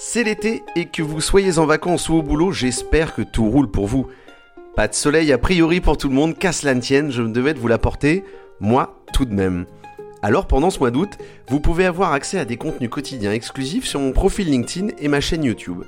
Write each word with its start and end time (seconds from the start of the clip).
C'est 0.00 0.22
l'été 0.22 0.62
et 0.76 0.84
que 0.84 1.02
vous 1.02 1.20
soyez 1.20 1.58
en 1.58 1.66
vacances 1.66 2.08
ou 2.08 2.14
au 2.14 2.22
boulot, 2.22 2.52
j'espère 2.52 3.16
que 3.16 3.22
tout 3.22 3.50
roule 3.50 3.68
pour 3.68 3.88
vous. 3.88 4.06
Pas 4.76 4.86
de 4.86 4.94
soleil 4.94 5.32
a 5.32 5.38
priori 5.38 5.80
pour 5.80 5.98
tout 5.98 6.08
le 6.08 6.14
monde, 6.14 6.38
qu'à 6.38 6.52
cela 6.52 6.76
ne 6.76 6.80
tienne, 6.80 7.10
je 7.10 7.20
me 7.20 7.32
devais 7.32 7.52
de 7.52 7.58
vous 7.58 7.66
l'apporter, 7.66 8.22
moi 8.60 9.02
tout 9.12 9.24
de 9.24 9.34
même. 9.34 9.66
Alors 10.22 10.46
pendant 10.46 10.70
ce 10.70 10.78
mois 10.78 10.92
d'août, 10.92 11.18
vous 11.48 11.58
pouvez 11.58 11.84
avoir 11.84 12.12
accès 12.12 12.38
à 12.38 12.44
des 12.44 12.56
contenus 12.56 12.90
quotidiens 12.90 13.32
exclusifs 13.32 13.86
sur 13.86 13.98
mon 13.98 14.12
profil 14.12 14.48
LinkedIn 14.48 14.94
et 15.00 15.08
ma 15.08 15.20
chaîne 15.20 15.42
YouTube. 15.42 15.82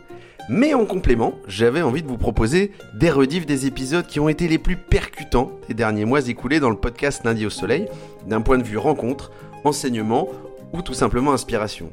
Mais 0.48 0.74
en 0.74 0.86
complément, 0.86 1.34
j'avais 1.46 1.82
envie 1.82 2.02
de 2.02 2.08
vous 2.08 2.18
proposer 2.18 2.72
des 2.98 3.10
rediffs 3.10 3.46
des 3.46 3.66
épisodes 3.66 4.08
qui 4.08 4.18
ont 4.18 4.28
été 4.28 4.48
les 4.48 4.58
plus 4.58 4.76
percutants 4.76 5.52
des 5.68 5.74
derniers 5.74 6.04
mois 6.04 6.26
écoulés 6.26 6.58
dans 6.58 6.70
le 6.70 6.76
podcast 6.76 7.22
Lundi 7.24 7.46
au 7.46 7.50
Soleil, 7.50 7.86
d'un 8.26 8.40
point 8.40 8.58
de 8.58 8.64
vue 8.64 8.76
rencontre, 8.76 9.30
enseignement 9.62 10.26
ou 10.72 10.82
tout 10.82 10.94
simplement 10.94 11.32
inspiration. 11.32 11.92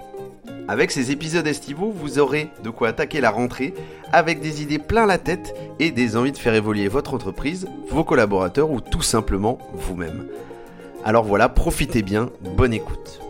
Avec 0.69 0.91
ces 0.91 1.11
épisodes 1.11 1.47
estivaux, 1.47 1.91
vous 1.91 2.19
aurez 2.19 2.49
de 2.61 2.69
quoi 2.69 2.89
attaquer 2.89 3.21
la 3.21 3.31
rentrée 3.31 3.73
avec 4.11 4.41
des 4.41 4.61
idées 4.61 4.79
plein 4.79 5.05
la 5.05 5.17
tête 5.17 5.55
et 5.79 5.91
des 5.91 6.17
envies 6.17 6.33
de 6.33 6.37
faire 6.37 6.55
évoluer 6.55 6.89
votre 6.89 7.13
entreprise, 7.13 7.69
vos 7.89 8.03
collaborateurs 8.03 8.69
ou 8.69 8.81
tout 8.81 9.01
simplement 9.01 9.59
vous-même. 9.73 10.27
Alors 11.05 11.23
voilà, 11.23 11.47
profitez 11.47 12.01
bien, 12.01 12.31
bonne 12.57 12.73
écoute. 12.73 13.21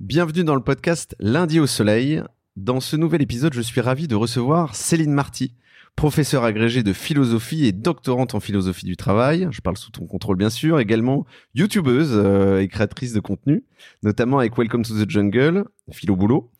Bienvenue 0.00 0.44
dans 0.44 0.54
le 0.54 0.60
podcast 0.60 1.16
Lundi 1.18 1.60
au 1.60 1.66
Soleil. 1.66 2.22
Dans 2.56 2.80
ce 2.80 2.96
nouvel 2.96 3.22
épisode, 3.22 3.54
je 3.54 3.62
suis 3.62 3.80
ravi 3.80 4.08
de 4.08 4.14
recevoir 4.14 4.74
Céline 4.74 5.14
Marty, 5.14 5.54
professeure 5.96 6.44
agrégée 6.44 6.82
de 6.82 6.92
philosophie 6.92 7.66
et 7.66 7.72
doctorante 7.72 8.34
en 8.34 8.40
philosophie 8.40 8.86
du 8.86 8.96
travail. 8.96 9.48
Je 9.50 9.60
parle 9.60 9.76
sous 9.76 9.90
ton 9.90 10.06
contrôle 10.06 10.36
bien 10.36 10.50
sûr. 10.50 10.80
Également 10.80 11.26
youtubeuse 11.54 12.12
euh, 12.14 12.60
et 12.60 12.68
créatrice 12.68 13.12
de 13.12 13.20
contenu, 13.20 13.64
notamment 14.02 14.38
avec 14.38 14.56
Welcome 14.56 14.84
to 14.84 14.94
the 14.94 15.08
Jungle, 15.08 15.64
Philo 15.90 16.16
Boulot. 16.16 16.50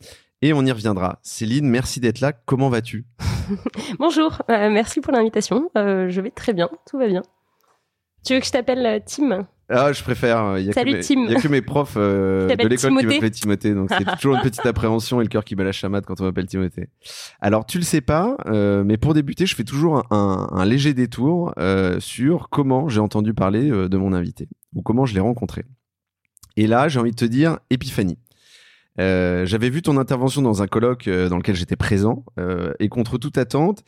Et 0.41 0.51
on 0.51 0.65
y 0.65 0.71
reviendra. 0.71 1.19
Céline, 1.23 1.69
merci 1.69 1.99
d'être 1.99 2.19
là. 2.19 2.33
Comment 2.33 2.69
vas-tu? 2.69 3.05
Bonjour, 3.99 4.41
euh, 4.49 4.69
merci 4.69 4.99
pour 4.99 5.13
l'invitation. 5.13 5.69
Euh, 5.77 6.09
je 6.09 6.21
vais 6.21 6.31
très 6.31 6.53
bien, 6.53 6.69
tout 6.89 6.97
va 6.97 7.07
bien. 7.07 7.23
Tu 8.25 8.33
veux 8.33 8.39
que 8.39 8.45
je 8.45 8.51
t'appelle 8.51 9.01
Tim? 9.05 9.47
Ah, 9.69 9.91
je 9.93 10.03
préfère. 10.03 10.57
Il 10.59 10.65
y 10.65 10.69
a 10.69 10.73
Salut 10.73 10.91
que 10.91 10.97
mes, 10.97 11.03
Tim. 11.03 11.23
Il 11.25 11.31
y 11.31 11.35
a 11.35 11.41
que 11.41 11.47
mes 11.47 11.61
profs 11.61 11.95
euh, 11.97 12.47
de 12.55 12.67
l'école 12.67 12.97
qui 12.97 13.05
m'appellent 13.05 13.31
Timothée, 13.31 13.73
donc 13.73 13.89
c'est 13.97 14.05
toujours 14.17 14.35
une 14.35 14.41
petite 14.41 14.65
appréhension 14.65 15.19
et 15.21 15.23
le 15.23 15.29
cœur 15.29 15.43
qui 15.43 15.55
bat 15.55 15.63
la 15.63 15.71
chamade 15.71 16.05
quand 16.05 16.19
on 16.21 16.25
m'appelle 16.25 16.45
Timothée. 16.45 16.89
Alors 17.41 17.65
tu 17.65 17.77
le 17.79 17.83
sais 17.83 18.01
pas, 18.01 18.37
euh, 18.47 18.83
mais 18.83 18.97
pour 18.97 19.13
débuter, 19.13 19.45
je 19.45 19.55
fais 19.55 19.63
toujours 19.63 19.97
un, 20.11 20.15
un- 20.17 20.49
un 20.51 20.65
léger 20.65 20.93
détour 20.93 21.53
euh, 21.57 21.99
sur 21.99 22.49
comment 22.49 22.87
j'ai 22.89 22.99
entendu 22.99 23.33
parler 23.33 23.71
euh, 23.71 23.89
de 23.89 23.97
mon 23.97 24.13
invité 24.13 24.47
ou 24.75 24.81
comment 24.81 25.05
je 25.05 25.13
l'ai 25.15 25.21
rencontré. 25.21 25.63
Et 26.55 26.67
là, 26.67 26.87
j'ai 26.87 26.99
envie 26.99 27.11
de 27.11 27.15
te 27.15 27.25
dire 27.25 27.57
épiphanie. 27.71 28.19
Euh, 28.99 29.47
J'avais 29.47 29.71
vu 29.71 29.81
ton 29.81 29.97
intervention 29.97 30.43
dans 30.43 30.61
un 30.61 30.67
colloque 30.67 31.07
euh, 31.07 31.27
dans 31.27 31.37
lequel 31.37 31.55
j'étais 31.55 31.75
présent 31.75 32.25
euh, 32.39 32.73
et 32.79 32.89
contre 32.89 33.17
toute 33.17 33.39
attente, 33.39 33.83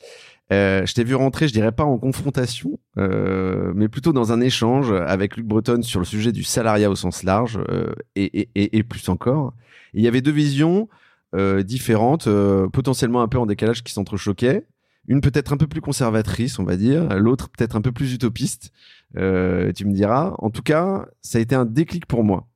euh, 0.53 0.85
je 0.85 0.93
t'ai 0.93 1.03
vu 1.03 1.15
rentrer, 1.15 1.47
je 1.47 1.53
dirais 1.53 1.71
pas 1.71 1.83
en 1.85 1.97
confrontation, 1.97 2.79
euh, 2.97 3.71
mais 3.75 3.87
plutôt 3.87 4.13
dans 4.13 4.31
un 4.31 4.41
échange 4.41 4.91
avec 4.91 5.37
Luc 5.37 5.45
Breton 5.47 5.81
sur 5.81 5.99
le 5.99 6.05
sujet 6.05 6.31
du 6.31 6.43
salariat 6.43 6.89
au 6.89 6.95
sens 6.95 7.23
large 7.23 7.59
euh, 7.69 7.93
et, 8.15 8.41
et- 8.41 8.49
et- 8.55 8.77
et 8.77 8.83
plus 8.83 9.07
encore. 9.09 9.53
Il 9.93 10.03
y 10.03 10.07
avait 10.07 10.21
deux 10.21 10.31
visions 10.31 10.87
euh, 11.35 11.63
différentes, 11.63 12.27
euh, 12.27 12.67
potentiellement 12.69 13.21
un 13.21 13.27
peu 13.27 13.39
en 13.39 13.45
décalage, 13.45 13.83
qui 13.83 13.91
s'entrechoquaient. 13.91 14.65
Une 15.07 15.21
peut-être 15.21 15.53
un 15.53 15.57
peu 15.57 15.67
plus 15.67 15.81
conservatrice, 15.81 16.57
on 16.59 16.63
va 16.63 16.77
dire, 16.77 17.09
l'autre 17.19 17.49
peut-être 17.49 17.75
un 17.75 17.81
peu 17.81 17.91
plus 17.91 18.13
utopiste. 18.13 18.71
Euh, 19.17 19.71
tu 19.73 19.85
me 19.85 19.93
diras. 19.93 20.33
En 20.39 20.49
tout 20.49 20.61
cas, 20.63 21.05
ça 21.21 21.37
a 21.37 21.41
été 21.41 21.53
un 21.55 21.65
déclic 21.65 22.05
pour 22.05 22.23
moi. 22.23 22.47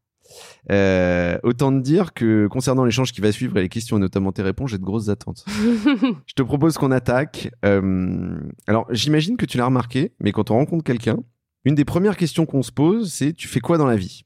Euh, 0.72 1.38
autant 1.44 1.72
te 1.72 1.82
dire 1.82 2.14
que 2.14 2.48
concernant 2.48 2.86
l'échange 2.86 3.12
qui 3.12 3.22
va 3.22 3.32
suivre 3.32 3.58
et 3.58 3.62
les 3.62 3.70
questions 3.70 3.98
et 3.98 4.00
notamment 4.00 4.32
tes 4.32 4.42
réponses, 4.42 4.72
j'ai 4.72 4.78
de 4.78 4.84
grosses 4.84 5.10
attentes. 5.10 5.46
Je 6.26 6.34
te 6.36 6.44
propose 6.44 6.78
qu'on 6.78 6.92
attaque. 6.92 7.52
Euh, 7.66 8.40
alors, 8.68 8.86
j'imagine 8.92 9.38
que 9.38 9.46
tu 9.46 9.58
l'as 9.58 9.66
remarqué, 9.66 10.14
mais 10.20 10.32
quand 10.32 10.52
on 10.52 10.56
rencontre 10.56 10.84
quelqu'un, 10.84 11.18
une 11.66 11.76
des 11.76 11.86
premières 11.86 12.18
questions 12.18 12.46
qu'on 12.46 12.64
se 12.64 12.72
pose, 12.72 13.12
c'est 13.12 13.34
tu 13.34 13.48
fais 13.48 13.60
quoi 13.60 13.78
dans 13.78 13.88
la 13.88 13.96
vie? 13.96 14.26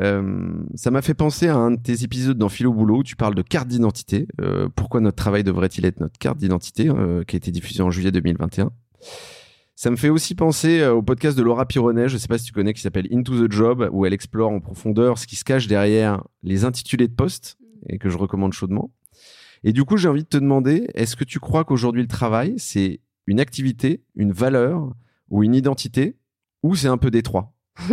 Euh, 0.00 0.52
Ça 0.74 0.90
m'a 0.90 1.02
fait 1.02 1.14
penser 1.14 1.48
à 1.48 1.56
un 1.56 1.72
de 1.72 1.80
tes 1.80 2.02
épisodes 2.04 2.38
dans 2.38 2.48
Philo 2.48 2.72
Boulot 2.72 2.98
où 2.98 3.02
tu 3.04 3.16
parles 3.16 3.34
de 3.34 3.42
carte 3.42 3.68
d'identité. 3.68 4.26
Pourquoi 4.74 5.00
notre 5.00 5.16
travail 5.16 5.44
devrait-il 5.44 5.84
être 5.84 6.00
notre 6.00 6.18
carte 6.18 6.38
d'identité, 6.38 6.90
qui 7.26 7.36
a 7.36 7.38
été 7.38 7.50
diffusé 7.50 7.82
en 7.82 7.90
juillet 7.90 8.10
2021 8.12 8.70
ça 9.76 9.90
me 9.90 9.96
fait 9.96 10.08
aussi 10.08 10.34
penser 10.34 10.80
euh, 10.80 10.94
au 10.94 11.02
podcast 11.02 11.36
de 11.36 11.42
Laura 11.42 11.66
Pironnet, 11.66 12.08
je 12.08 12.16
sais 12.16 12.28
pas 12.28 12.38
si 12.38 12.44
tu 12.46 12.52
connais, 12.52 12.72
qui 12.74 12.80
s'appelle 12.80 13.08
Into 13.12 13.46
the 13.46 13.50
Job, 13.50 13.88
où 13.92 14.06
elle 14.06 14.12
explore 14.12 14.50
en 14.50 14.60
profondeur 14.60 15.18
ce 15.18 15.26
qui 15.26 15.36
se 15.36 15.44
cache 15.44 15.66
derrière 15.66 16.22
les 16.42 16.64
intitulés 16.64 17.08
de 17.08 17.14
poste, 17.14 17.58
et 17.88 17.98
que 17.98 18.08
je 18.08 18.16
recommande 18.16 18.52
chaudement. 18.52 18.90
Et 19.64 19.72
du 19.72 19.84
coup, 19.84 19.96
j'ai 19.96 20.08
envie 20.08 20.22
de 20.24 20.28
te 20.28 20.36
demander, 20.36 20.86
est-ce 20.94 21.16
que 21.16 21.24
tu 21.24 21.40
crois 21.40 21.64
qu'aujourd'hui 21.64 22.02
le 22.02 22.08
travail, 22.08 22.54
c'est 22.58 23.00
une 23.26 23.40
activité, 23.40 24.02
une 24.14 24.32
valeur 24.32 24.92
ou 25.30 25.42
une 25.42 25.54
identité, 25.54 26.16
ou 26.62 26.74
c'est 26.76 26.88
un 26.88 26.98
peu 26.98 27.10
détroit? 27.10 27.50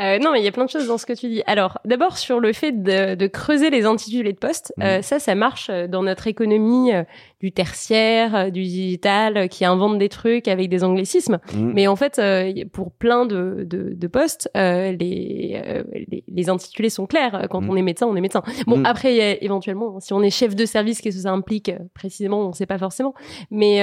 Euh, 0.00 0.18
non, 0.18 0.32
mais 0.32 0.40
il 0.40 0.44
y 0.44 0.48
a 0.48 0.52
plein 0.52 0.64
de 0.64 0.70
choses 0.70 0.86
dans 0.88 0.96
ce 0.96 1.04
que 1.04 1.12
tu 1.12 1.28
dis. 1.28 1.42
Alors, 1.46 1.78
d'abord 1.84 2.16
sur 2.16 2.40
le 2.40 2.52
fait 2.54 2.72
de, 2.82 3.14
de 3.14 3.26
creuser 3.26 3.68
les 3.68 3.84
intitulés 3.84 4.32
de 4.32 4.38
poste, 4.38 4.72
Mhm. 4.78 4.84
euh, 4.84 5.02
ça, 5.02 5.18
ça 5.18 5.34
marche 5.34 5.70
dans 5.70 6.02
notre 6.02 6.26
économie 6.28 6.92
euh, 6.94 7.04
du 7.42 7.50
tertiaire, 7.50 8.34
euh, 8.36 8.50
du 8.50 8.62
digital, 8.62 9.36
euh, 9.36 9.46
qui 9.48 9.64
invente 9.64 9.98
des 9.98 10.08
trucs 10.08 10.46
avec 10.48 10.68
des 10.68 10.84
anglicismes. 10.84 11.38
Mm. 11.54 11.72
Mais 11.74 11.86
en 11.88 11.96
fait, 11.96 12.18
euh, 12.18 12.52
pour 12.72 12.92
plein 12.92 13.26
de, 13.26 13.64
de, 13.68 13.92
de 13.94 14.06
postes, 14.06 14.48
euh, 14.56 14.92
les, 14.92 15.60
euh, 15.66 15.82
les, 16.10 16.22
les 16.28 16.48
intitulés 16.48 16.88
sont 16.90 17.06
clairs. 17.06 17.48
Quand 17.50 17.60
Mm. 17.60 17.70
on 17.70 17.76
est 17.76 17.82
médecin, 17.82 18.06
on 18.06 18.14
est 18.16 18.20
médecin. 18.20 18.42
Bon, 18.66 18.78
Mm. 18.78 18.86
après, 18.86 19.20
a 19.20 19.42
éventuellement, 19.42 19.98
si 20.00 20.12
on 20.12 20.22
est 20.22 20.30
chef 20.30 20.54
de 20.54 20.64
service, 20.64 21.00
qu'est-ce 21.00 21.16
que 21.16 21.22
ça 21.22 21.32
implique 21.32 21.72
précisément, 21.94 22.44
on 22.44 22.48
ne 22.48 22.54
sait 22.54 22.66
pas 22.66 22.78
forcément. 22.78 23.14
Mais 23.50 23.80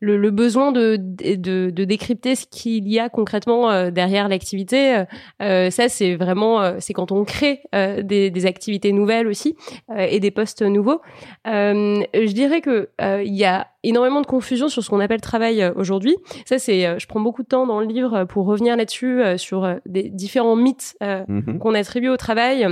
le, 0.00 0.16
le 0.16 0.30
besoin 0.30 0.72
de, 0.72 0.96
de, 0.98 1.70
de 1.70 1.84
décrypter 1.84 2.34
ce 2.34 2.46
qu'il 2.46 2.88
y 2.88 2.98
a 2.98 3.08
concrètement 3.08 3.90
derrière 3.90 4.28
l'activité, 4.28 5.04
ça, 5.40 5.88
c'est 5.88 6.16
vraiment, 6.16 6.80
c'est 6.80 6.92
quand 6.92 7.12
on 7.12 7.24
crée 7.24 7.60
des, 7.72 8.30
des 8.30 8.46
activités 8.46 8.92
nouvelles 8.92 9.26
aussi 9.28 9.56
et 9.96 10.18
des 10.20 10.30
postes 10.30 10.62
nouveaux. 10.62 11.00
Je 11.44 12.32
dirais 12.32 12.60
que 12.60 12.87
euh, 13.00 13.22
il 13.24 13.34
y 13.34 13.44
a 13.44 13.66
énormément 13.82 14.20
de 14.20 14.26
confusion 14.26 14.68
sur 14.68 14.82
ce 14.82 14.90
qu'on 14.90 15.00
appelle 15.00 15.20
travail 15.20 15.62
euh, 15.62 15.72
aujourd'hui. 15.76 16.16
Ça, 16.46 16.58
c'est, 16.58 16.86
euh, 16.86 16.98
je 16.98 17.06
prends 17.06 17.20
beaucoup 17.20 17.42
de 17.42 17.48
temps 17.48 17.66
dans 17.66 17.80
le 17.80 17.86
livre 17.86 18.24
pour 18.24 18.46
revenir 18.46 18.76
là-dessus 18.76 19.22
sur 19.36 19.76
des 19.86 20.04
différents 20.10 20.56
mythes 20.56 20.96
Mhm. 21.00 21.58
qu'on 21.58 21.74
attribue 21.74 22.08
au 22.08 22.16
travail. 22.16 22.66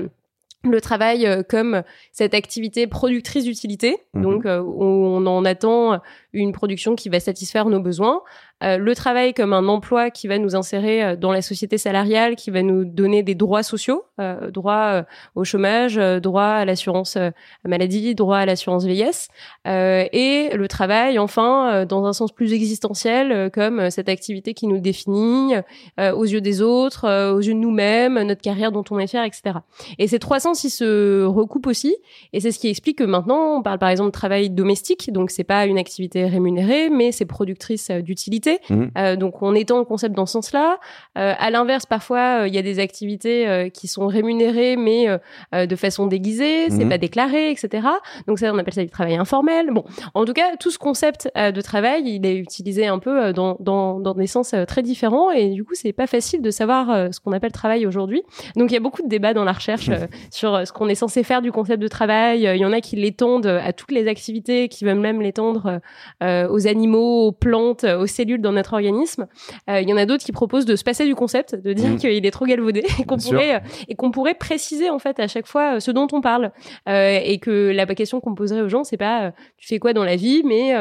Le 0.64 0.80
travail 0.80 1.44
comme 1.48 1.82
cette 2.10 2.34
activité 2.34 2.88
productrice 2.88 3.44
d'utilité, 3.44 3.98
Mhm. 4.14 4.22
donc 4.22 4.46
euh, 4.46 4.60
où 4.60 4.82
on 4.82 5.24
en 5.26 5.44
attend 5.44 6.00
une 6.36 6.52
production 6.52 6.94
qui 6.94 7.08
va 7.08 7.20
satisfaire 7.20 7.66
nos 7.66 7.80
besoins. 7.80 8.22
Euh, 8.62 8.78
le 8.78 8.94
travail 8.94 9.34
comme 9.34 9.52
un 9.52 9.68
emploi 9.68 10.10
qui 10.10 10.28
va 10.28 10.38
nous 10.38 10.56
insérer 10.56 11.04
euh, 11.04 11.16
dans 11.16 11.30
la 11.30 11.42
société 11.42 11.76
salariale, 11.76 12.36
qui 12.36 12.50
va 12.50 12.62
nous 12.62 12.86
donner 12.86 13.22
des 13.22 13.34
droits 13.34 13.62
sociaux, 13.62 14.04
euh, 14.18 14.50
droit 14.50 14.92
euh, 14.94 15.02
au 15.34 15.44
chômage, 15.44 15.96
droit 15.96 16.44
à 16.44 16.64
l'assurance 16.64 17.18
maladie, 17.64 18.14
droit 18.14 18.38
à 18.38 18.46
l'assurance 18.46 18.84
vieillesse, 18.84 19.28
et 19.66 20.50
le 20.54 20.68
travail 20.68 21.18
enfin 21.18 21.84
dans 21.84 22.06
un 22.06 22.12
sens 22.12 22.32
plus 22.32 22.52
existentiel 22.52 23.50
comme 23.50 23.90
cette 23.90 24.08
activité 24.08 24.54
qui 24.54 24.66
nous 24.66 24.78
définit 24.78 25.54
aux 25.98 26.24
yeux 26.24 26.40
des 26.40 26.62
autres, 26.62 27.32
aux 27.32 27.40
yeux 27.40 27.54
de 27.54 27.58
nous-mêmes, 27.58 28.22
notre 28.22 28.42
carrière 28.42 28.72
dont 28.72 28.84
on 28.90 28.98
est 28.98 29.06
fier, 29.06 29.24
etc. 29.24 29.58
Et 29.98 30.08
ces 30.08 30.18
trois 30.18 30.40
sens 30.40 30.64
ils 30.64 30.70
se 30.70 31.24
recoupent 31.24 31.66
aussi, 31.66 31.96
et 32.32 32.40
c'est 32.40 32.52
ce 32.52 32.58
qui 32.58 32.68
explique 32.68 32.98
que 32.98 33.04
maintenant 33.04 33.58
on 33.58 33.62
parle 33.62 33.78
par 33.78 33.88
exemple 33.88 34.08
de 34.08 34.12
travail 34.12 34.50
domestique, 34.50 35.12
donc 35.12 35.30
c'est 35.30 35.44
pas 35.44 35.66
une 35.66 35.78
activité 35.78 36.25
rémunérée, 36.28 36.88
mais 36.88 37.12
c'est 37.12 37.24
productrice 37.24 37.90
euh, 37.90 38.00
d'utilité. 38.00 38.58
Mhm. 38.70 38.90
Euh, 38.98 39.16
donc 39.16 39.42
on 39.42 39.54
étend 39.54 39.78
le 39.78 39.84
concept 39.84 40.14
dans 40.14 40.26
ce 40.26 40.32
sens-là. 40.32 40.78
Euh, 41.18 41.34
à 41.38 41.50
l'inverse, 41.50 41.86
parfois 41.86 42.44
il 42.46 42.54
y 42.54 42.58
a 42.58 42.62
des 42.62 42.78
activités 42.78 43.70
qui 43.72 43.88
sont 43.88 44.06
rémunérées, 44.06 44.76
mais 44.76 45.06
de 45.52 45.76
façon 45.76 46.06
déguisée, 46.06 46.70
c'est 46.70 46.84
Mhm. 46.84 46.88
pas 46.88 46.98
déclaré, 46.98 47.50
etc. 47.50 47.86
Donc 48.26 48.38
ça, 48.38 48.52
on 48.52 48.58
appelle 48.58 48.74
ça 48.74 48.82
du 48.82 48.90
travail 48.90 49.16
informel. 49.16 49.70
Bon, 49.70 49.84
en 50.14 50.24
tout 50.24 50.32
cas, 50.32 50.56
tout 50.58 50.70
ce 50.70 50.78
concept 50.78 51.30
de 51.36 51.60
travail, 51.60 52.02
il 52.06 52.26
est 52.26 52.36
utilisé 52.36 52.86
un 52.86 52.98
peu 52.98 53.32
dans, 53.32 53.56
dans, 53.60 54.00
dans 54.00 54.14
des 54.14 54.26
sens 54.26 54.54
très 54.66 54.82
différents, 54.82 55.30
et 55.30 55.50
du 55.50 55.64
coup, 55.64 55.74
c'est 55.74 55.92
pas 55.92 56.06
facile 56.06 56.42
de 56.42 56.50
savoir 56.50 57.12
ce 57.12 57.20
qu'on 57.20 57.32
appelle 57.32 57.52
travail 57.52 57.86
aujourd'hui. 57.86 58.22
Donc 58.56 58.70
il 58.70 58.74
y 58.74 58.76
a 58.76 58.80
beaucoup 58.80 59.02
de 59.02 59.08
débats 59.08 59.34
dans 59.34 59.44
la 59.44 59.52
recherche 59.52 59.88
euh, 59.88 60.06
sur 60.30 60.66
ce 60.66 60.72
qu'on 60.72 60.88
est 60.88 60.94
censé 60.94 61.22
faire 61.22 61.42
du 61.42 61.52
concept 61.52 61.82
de 61.82 61.88
travail. 61.88 62.42
Il 62.42 62.60
y 62.60 62.64
en 62.64 62.72
a 62.72 62.80
qui 62.80 62.96
l'étendent 62.96 63.46
à 63.46 63.72
toutes 63.72 63.92
les 63.92 64.08
activités, 64.08 64.68
qui 64.68 64.84
veulent 64.84 64.98
même 64.98 65.20
l'étendre 65.20 65.80
euh, 66.22 66.48
aux 66.48 66.66
animaux, 66.66 67.26
aux 67.26 67.32
plantes, 67.32 67.84
aux 67.84 68.06
cellules 68.06 68.40
dans 68.40 68.52
notre 68.52 68.74
organisme. 68.74 69.26
Il 69.68 69.88
y 69.88 69.92
en 69.92 69.96
a 69.96 70.06
d'autres 70.06 70.24
qui 70.24 70.32
proposent 70.32 70.66
de 70.66 70.76
se 70.76 70.84
passer 70.84 71.04
du 71.04 71.14
concept, 71.14 71.54
de 71.54 71.72
dire 71.72 71.90
mmh. 71.90 71.96
qu'il 71.96 72.26
est 72.26 72.30
trop 72.30 72.46
galvaudé 72.46 72.84
et 72.98 73.04
qu'on 73.04 73.18
pourrait 73.18 73.62
et 73.88 73.94
qu'on 73.94 74.10
pourrait 74.10 74.34
préciser 74.34 74.90
en 74.90 74.98
fait 74.98 75.18
à 75.20 75.28
chaque 75.28 75.46
fois 75.46 75.80
ce 75.80 75.90
dont 75.90 76.06
on 76.12 76.20
parle 76.20 76.52
et 76.86 77.38
que 77.38 77.72
la 77.74 77.86
question 77.86 78.20
qu'on 78.20 78.34
poserait 78.34 78.62
aux 78.62 78.68
gens 78.68 78.84
c'est 78.84 78.96
pas 78.96 79.32
tu 79.56 79.66
fais 79.66 79.78
quoi 79.78 79.92
dans 79.92 80.04
la 80.04 80.16
vie, 80.16 80.42
mais 80.44 80.74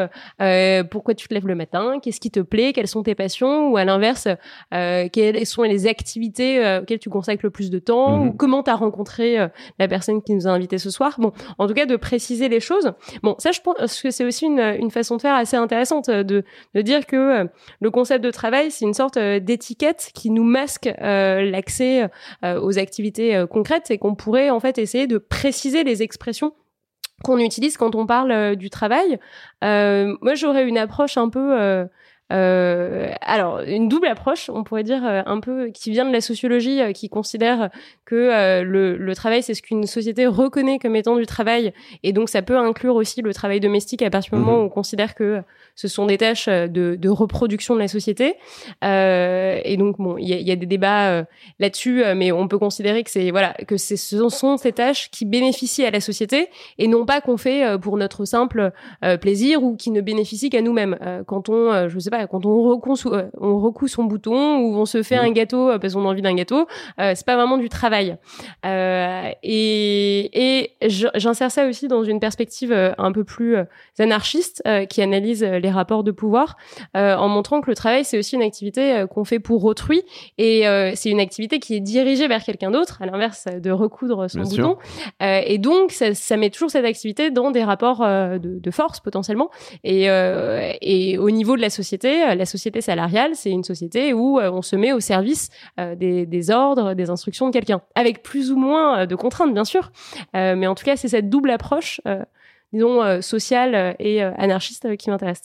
pourquoi 0.90 1.14
tu 1.14 1.28
te 1.28 1.34
lèves 1.34 1.48
le 1.48 1.56
matin, 1.56 2.00
qu'est-ce 2.02 2.20
qui 2.20 2.32
te 2.32 2.40
plaît, 2.40 2.74
quelles 2.74 2.88
sont 2.88 3.04
tes 3.04 3.16
passions, 3.16 3.70
ou 3.72 3.78
à 3.78 3.86
l'inverse, 3.86 4.28
quelles 4.72 5.46
sont 5.46 5.64
les 5.64 5.88
activités 5.88 6.80
auxquelles 6.82 7.00
tu 7.00 7.10
consacres 7.10 7.44
le 7.44 7.52
plus 7.52 7.70
de 7.70 7.80
temps, 7.80 8.18
mmh. 8.18 8.28
ou 8.28 8.34
comment 8.34 8.64
tu 8.64 8.72
as 8.72 8.76
rencontré 8.76 9.38
la 9.80 9.88
personne 9.88 10.22
qui 10.22 10.34
nous 10.34 10.48
a 10.48 10.52
invités 10.52 10.78
ce 10.78 10.90
soir? 10.90 11.16
Bon, 11.20 11.32
en 11.58 11.68
tout 11.68 11.74
cas, 11.74 11.86
de 11.86 11.96
préciser 11.96 12.50
les 12.50 12.60
choses. 12.60 12.94
Bon, 13.24 13.36
ça, 13.38 13.52
je 13.52 13.62
pense 13.62 14.02
que 14.02 14.12
c'est 14.12 14.26
aussi 14.26 14.46
une, 14.46 14.60
une, 14.60 14.92
façon 14.92 15.15
de 15.16 15.22
faire 15.22 15.36
assez 15.36 15.58
intéressante 15.58 16.10
de, 16.10 16.44
de 16.74 16.82
dire 16.82 17.06
que 17.06 17.48
le 17.80 17.92
concept 17.92 18.24
de 18.24 18.32
travail, 18.32 18.72
c'est 18.72 18.86
une 18.86 18.94
sorte 18.94 19.18
d'étiquette 19.18 20.12
qui 20.14 20.30
nous 20.30 20.44
masque 20.44 20.90
l'accès 21.00 22.10
aux 22.44 22.78
activités 22.80 23.46
concrètes 23.50 23.92
et 23.92 23.98
qu'on 23.98 24.16
pourrait 24.16 24.50
en 24.50 24.60
fait 24.60 24.78
essayer 24.78 25.08
de 25.08 25.18
préciser 25.18 25.84
les 25.84 26.04
expressions 26.04 26.54
qu'on 27.24 27.40
utilise 27.40 27.78
quand 27.78 27.96
on 27.96 28.06
parle 28.06 28.56
du 28.56 28.70
travail. 28.70 29.20
Euh, 29.64 30.16
moi, 30.22 30.36
j'aurais 30.36 30.68
une 30.68 30.78
approche 30.78 31.18
un 31.18 31.30
peu 31.30 31.86
euh, 32.34 33.12
alors, 33.22 33.60
une 33.62 33.88
double 33.88 34.08
approche, 34.08 34.50
on 34.50 34.64
pourrait 34.64 34.84
dire 34.84 35.06
euh, 35.06 35.22
un 35.28 35.40
peu, 35.40 35.68
qui 35.68 35.92
vient 35.92 36.06
de 36.06 36.12
la 36.12 36.22
sociologie, 36.22 36.82
euh, 36.82 36.92
qui 36.92 37.08
considère 37.08 37.70
que 38.06 38.62
le, 38.64 38.98
le, 38.98 39.16
travail, 39.16 39.44
c'est 39.44 39.54
ce 39.54 39.62
qu'une 39.62 39.86
société 39.86 40.26
reconnaît 40.26 40.80
comme 40.80 40.96
étant 40.96 41.16
du 41.18 41.26
travail, 41.26 41.74
et 42.04 42.14
donc 42.14 42.30
ça 42.30 42.42
peut 42.42 42.58
inclure 42.58 42.96
aussi 42.96 43.22
le 43.22 43.34
travail 43.34 43.60
domestique 43.60 44.02
à 44.02 44.10
partir 44.10 44.34
du 44.34 44.40
moment 44.40 44.58
mhm. 44.58 44.64
où 44.64 44.66
on 44.66 44.70
considère 44.70 45.16
que 45.16 45.42
ce 45.76 45.88
sont 45.88 46.06
des 46.06 46.18
tâches 46.18 46.48
de, 46.48 46.96
de 46.96 47.10
reproduction 47.10 47.76
de 47.76 47.80
la 47.80 47.88
société. 47.88 48.36
et 48.82 49.76
donc, 49.78 49.98
bon, 49.98 50.18
il 50.18 50.28
y 50.28 50.34
a, 50.34 50.38
y 50.38 50.52
a, 50.52 50.56
des 50.56 50.66
débats 50.66 51.26
là-dessus, 51.60 52.04
mais 52.16 52.32
on 52.32 52.48
peut 52.48 52.60
considérer 52.60 53.04
que 53.04 53.10
c'est 53.10 53.32
voilà 53.32 53.54
que 53.68 53.78
ce 53.78 53.96
sont 54.30 54.58
ces 54.58 54.72
tâches 54.72 55.10
qui 55.12 55.26
bénéficient 55.26 55.86
à 55.86 55.92
la 55.92 56.00
société 56.00 56.50
et 56.78 56.88
non 56.88 57.06
pas 57.06 57.22
qu'on 57.22 57.38
fait 57.38 57.78
pour 57.80 57.98
notre 57.98 58.26
simple 58.26 58.72
plaisir 59.22 59.64
ou 59.64 59.76
qui 59.76 59.92
ne 59.92 60.02
bénéficient 60.02 60.50
qu'à 60.50 60.62
nous-mêmes. 60.62 60.98
quand 61.26 61.50
on, 61.50 61.90
je 61.90 62.00
sais 62.00 62.10
pas 62.10 62.15
quand 62.30 62.46
on 62.46 62.64
recoue, 62.64 62.96
euh, 63.08 63.30
on 63.40 63.60
recoue 63.60 63.88
son 63.88 64.04
bouton 64.04 64.58
ou 64.60 64.76
on 64.76 64.86
se 64.86 65.04
fait 65.04 65.16
un 65.16 65.32
gâteau 65.32 65.70
euh, 65.70 65.80
parce 65.80 65.94
qu'on 65.94 66.06
a 66.06 66.10
envie 66.10 66.22
d'un 66.22 66.36
gâteau, 66.36 66.68
euh, 67.00 67.14
c'est 67.16 67.26
pas 67.26 67.36
vraiment 67.36 67.58
du 67.58 67.70
travail. 67.70 68.18
et, 68.64 69.40
et 69.44 70.72
j'insère 70.82 71.52
ça 71.52 71.68
aussi 71.68 71.88
dans 71.88 72.04
une 72.04 72.20
perspective 72.20 72.74
un 72.98 73.12
peu 73.12 73.24
plus 73.24 73.58
anarchiste 74.00 74.64
qui 74.90 75.02
analyse 75.02 75.44
les 75.44 75.70
rapports 75.70 76.04
de 76.04 76.12
pouvoir 76.12 76.58
en 76.94 77.28
montrant 77.28 77.62
que 77.62 77.70
le 77.70 77.76
travail 77.76 78.06
c'est 78.06 78.18
aussi 78.18 78.36
une 78.36 78.42
activité 78.42 79.06
qu'on 79.14 79.24
fait 79.24 79.40
pour 79.40 79.64
autrui 79.66 80.04
et 80.38 80.64
c'est 80.96 81.10
une 81.10 81.20
activité 81.20 81.60
qui 81.60 81.76
est 81.76 81.80
dirigée 81.80 82.28
vers 82.28 82.44
quelqu'un 82.44 82.72
d'autre, 82.72 83.02
à 83.02 83.06
l'inverse 83.06 83.48
de 83.48 83.72
recoudre 83.72 84.30
son 84.30 84.42
bouton. 84.42 84.78
et 85.22 85.58
donc 85.58 85.92
ça, 85.92 86.14
ça, 86.14 86.38
met 86.38 86.50
toujours 86.50 86.72
cette 86.72 86.86
activité 86.86 87.32
dans 87.32 87.52
des 87.52 87.64
rapports 87.64 88.00
de, 88.00 88.40
de 88.60 88.72
force 88.72 89.00
potentiellement 89.00 89.50
et, 89.84 90.06
et 90.82 91.18
au 91.18 91.30
niveau 91.30 91.56
de 91.56 91.62
la 91.62 91.70
société 91.70 92.05
euh, 92.08 92.36
la 92.36 92.46
société 92.46 92.82
salariale, 92.82 93.32
c'est 93.36 93.52
une 93.52 93.64
société 93.64 94.14
où 94.14 94.40
euh, 94.40 94.52
on 94.52 94.62
se 94.62 94.76
met 94.76 94.94
au 94.94 95.00
service 95.00 95.50
euh, 95.80 95.96
des, 95.96 96.52
ordres, 96.52 96.94
des 96.94 97.10
instructions 97.10 97.48
de 97.48 97.54
quelqu'un, 97.54 97.82
avec 97.96 98.24
plus 98.24 98.52
ou 98.52 98.58
moins 98.58 99.06
de 99.06 99.16
contraintes, 99.16 99.54
bien 99.54 99.66
sûr. 99.66 99.92
mais 100.34 100.68
en 100.68 100.76
tout 100.76 100.86
cas, 100.86 100.96
c'est 100.96 101.08
cette 101.08 101.30
double 101.30 101.50
approche, 101.50 102.02
disons, 102.74 103.22
sociale 103.22 103.96
et 104.00 104.22
anarchiste 104.22 104.96
qui 104.98 105.10
m'intéresse. 105.10 105.44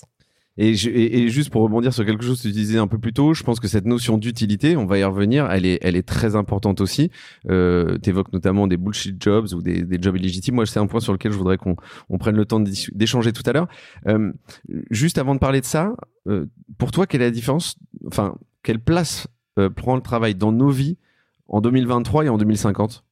Et, 0.63 0.75
juste 0.75 1.49
pour 1.49 1.63
rebondir 1.63 1.95
sur 1.95 2.05
quelque 2.05 2.23
chose 2.23 2.43
que 2.43 2.49
tu 2.49 2.53
disais 2.53 2.79
un 2.79 2.87
peu 2.87 2.99
plus 2.99 3.15
tôt, 3.15 3.33
je 3.33 3.43
pense 3.43 3.61
que 3.61 3.67
cette 3.67 3.87
notion 3.87 4.19
d'utilité, 4.19 4.77
on 4.77 4.85
va 4.85 4.99
y 4.99 5.05
revenir, 5.05 5.51
elle 5.51 5.65
est, 5.65 6.07
très 6.07 6.37
importante 6.37 6.83
aussi. 6.83 7.11
Euh, 7.49 7.97
tu 8.03 8.11
évoques 8.11 8.31
notamment 8.35 8.67
des 8.67 8.77
bullshit 8.77 9.23
jobs 9.23 9.55
ou 9.55 9.63
des, 9.63 9.87
jobs 10.03 10.17
illégitimes. 10.17 10.57
Moi, 10.57 10.67
c'est 10.67 10.79
un 10.79 10.87
point 10.87 11.01
sur 11.01 11.15
lequel 11.15 11.33
je 11.33 11.39
voudrais 11.39 11.57
qu'on 11.57 11.77
on 12.11 12.19
prenne 12.19 12.37
le 12.37 12.45
temps 12.45 12.61
d'échanger 12.61 13.33
tout 13.33 13.43
à 13.47 13.55
l'heure. 13.55 13.69
Euh, 14.07 14.33
juste 14.91 15.17
avant 15.17 15.35
de 15.35 15.41
parler 15.41 15.63
de 15.63 15.67
ça, 15.67 15.95
euh, 16.29 16.45
pour 16.77 16.91
toi, 16.91 17.07
quelle 17.07 17.23
est 17.23 17.27
la 17.27 17.31
différence 17.31 17.77
Enfin, 18.07 18.35
quelle 18.63 18.81
place 18.81 19.29
prend 19.77 19.97
le 19.97 20.03
travail 20.03 20.35
dans 20.35 20.53
nos 20.53 20.69
vies 20.69 20.99
en 21.49 21.63
2023 21.63 22.27
et 22.27 22.29
en 22.29 22.37
2050 22.37 23.03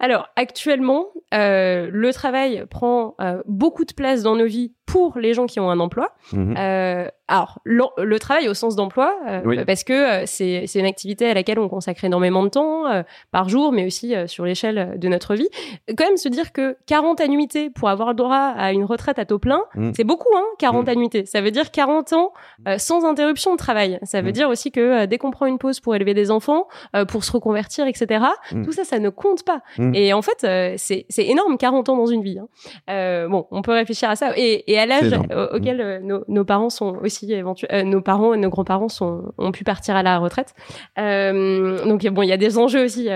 alors 0.00 0.28
actuellement, 0.34 1.06
le 1.32 2.10
travail 2.12 2.64
prend 2.68 3.16
beaucoup 3.46 3.84
de 3.84 3.92
place 3.94 4.22
dans 4.22 4.36
nos 4.36 4.44
vies 4.44 4.72
pour 4.86 5.18
les 5.18 5.34
gens 5.34 5.46
qui 5.46 5.60
ont 5.60 5.70
un 5.70 5.80
emploi. 5.80 6.10
Mhm. 6.32 6.54
Euh, 6.58 7.08
alors 7.26 7.60
le, 7.64 8.18
travail 8.18 8.48
au 8.48 8.54
sens 8.54 8.76
d'emploi, 8.76 9.16
euh, 9.26 9.64
parce 9.64 9.82
que 9.82 10.22
euh, 10.22 10.26
c'est 10.26 10.78
une 10.78 10.84
activité 10.84 11.26
à 11.26 11.34
laquelle 11.34 11.58
on 11.58 11.68
consacre 11.68 12.04
énormément 12.04 12.42
de 12.42 12.50
temps 12.50 12.84
par 13.30 13.48
jour, 13.48 13.72
mais 13.72 13.86
aussi 13.86 14.14
sur 14.26 14.44
l'échelle 14.44 14.98
de 14.98 15.08
notre 15.08 15.34
vie. 15.34 15.48
Quand 15.96 16.04
même 16.04 16.16
se 16.16 16.28
dire 16.28 16.52
que 16.52 16.76
40 16.86 17.20
annuités 17.20 17.70
pour 17.70 17.88
avoir 17.88 18.10
le 18.10 18.14
droit 18.14 18.52
à 18.56 18.72
une 18.72 18.84
retraite 18.84 19.18
à 19.18 19.24
taux 19.24 19.38
plein, 19.38 19.62
mhm. 19.74 19.92
c'est 19.96 20.04
beaucoup, 20.04 20.28
hein 20.36 20.44
40 20.58 20.82
mhm. 20.82 20.88
annuités. 20.88 21.26
Ça 21.26 21.40
veut 21.40 21.50
dire 21.50 21.70
40 21.70 22.12
ans 22.12 22.32
sans 22.76 23.04
interruption 23.04 23.52
de 23.52 23.58
travail. 23.58 23.98
Ça 24.02 24.20
veut 24.20 24.32
dire 24.32 24.48
aussi 24.48 24.70
que 24.70 25.06
dès 25.06 25.18
qu'on 25.18 25.30
prend 25.30 25.46
une 25.46 25.58
pause 25.58 25.80
pour 25.80 25.94
élever 25.94 26.14
des 26.14 26.30
enfants, 26.30 26.68
pour 27.08 27.24
se 27.24 27.32
reconvertir, 27.32 27.86
etc. 27.86 28.24
Tout 28.50 28.72
ça, 28.72 28.84
ça 28.84 28.98
ne 28.98 29.08
compte 29.08 29.44
pas. 29.44 29.62
Et 29.94 30.12
en 30.12 30.22
fait, 30.22 30.76
c'est 30.78 31.06
c'est 31.08 31.26
énorme 31.26 31.56
40 31.56 31.88
ans 31.88 31.96
dans 31.96 32.06
une 32.06 32.22
vie. 32.22 32.38
Hein. 32.38 33.28
bon, 33.28 33.46
on 33.50 33.62
peut 33.62 33.72
réfléchir 33.72 34.10
à 34.10 34.16
ça. 34.16 34.32
Et, 34.36 34.72
et 34.73 34.73
à 34.78 34.86
l'âge 34.86 35.12
auquel 35.52 35.80
euh, 35.80 36.00
nos, 36.00 36.24
nos, 36.28 36.44
parents 36.44 36.70
sont 36.70 36.96
aussi 37.02 37.32
éventuellement, 37.32 37.76
euh, 37.76 37.82
nos 37.84 38.00
parents 38.00 38.34
et 38.34 38.38
nos 38.38 38.50
grands-parents 38.50 38.88
sont 38.88 39.32
ont 39.38 39.52
pu 39.52 39.64
partir 39.64 39.96
à 39.96 40.02
la 40.02 40.18
retraite. 40.18 40.54
Euh, 40.98 41.84
donc 41.84 42.06
bon, 42.06 42.22
il 42.22 42.28
y 42.28 42.32
a 42.32 42.36
des 42.36 42.58
enjeux 42.58 42.84
aussi 42.84 43.08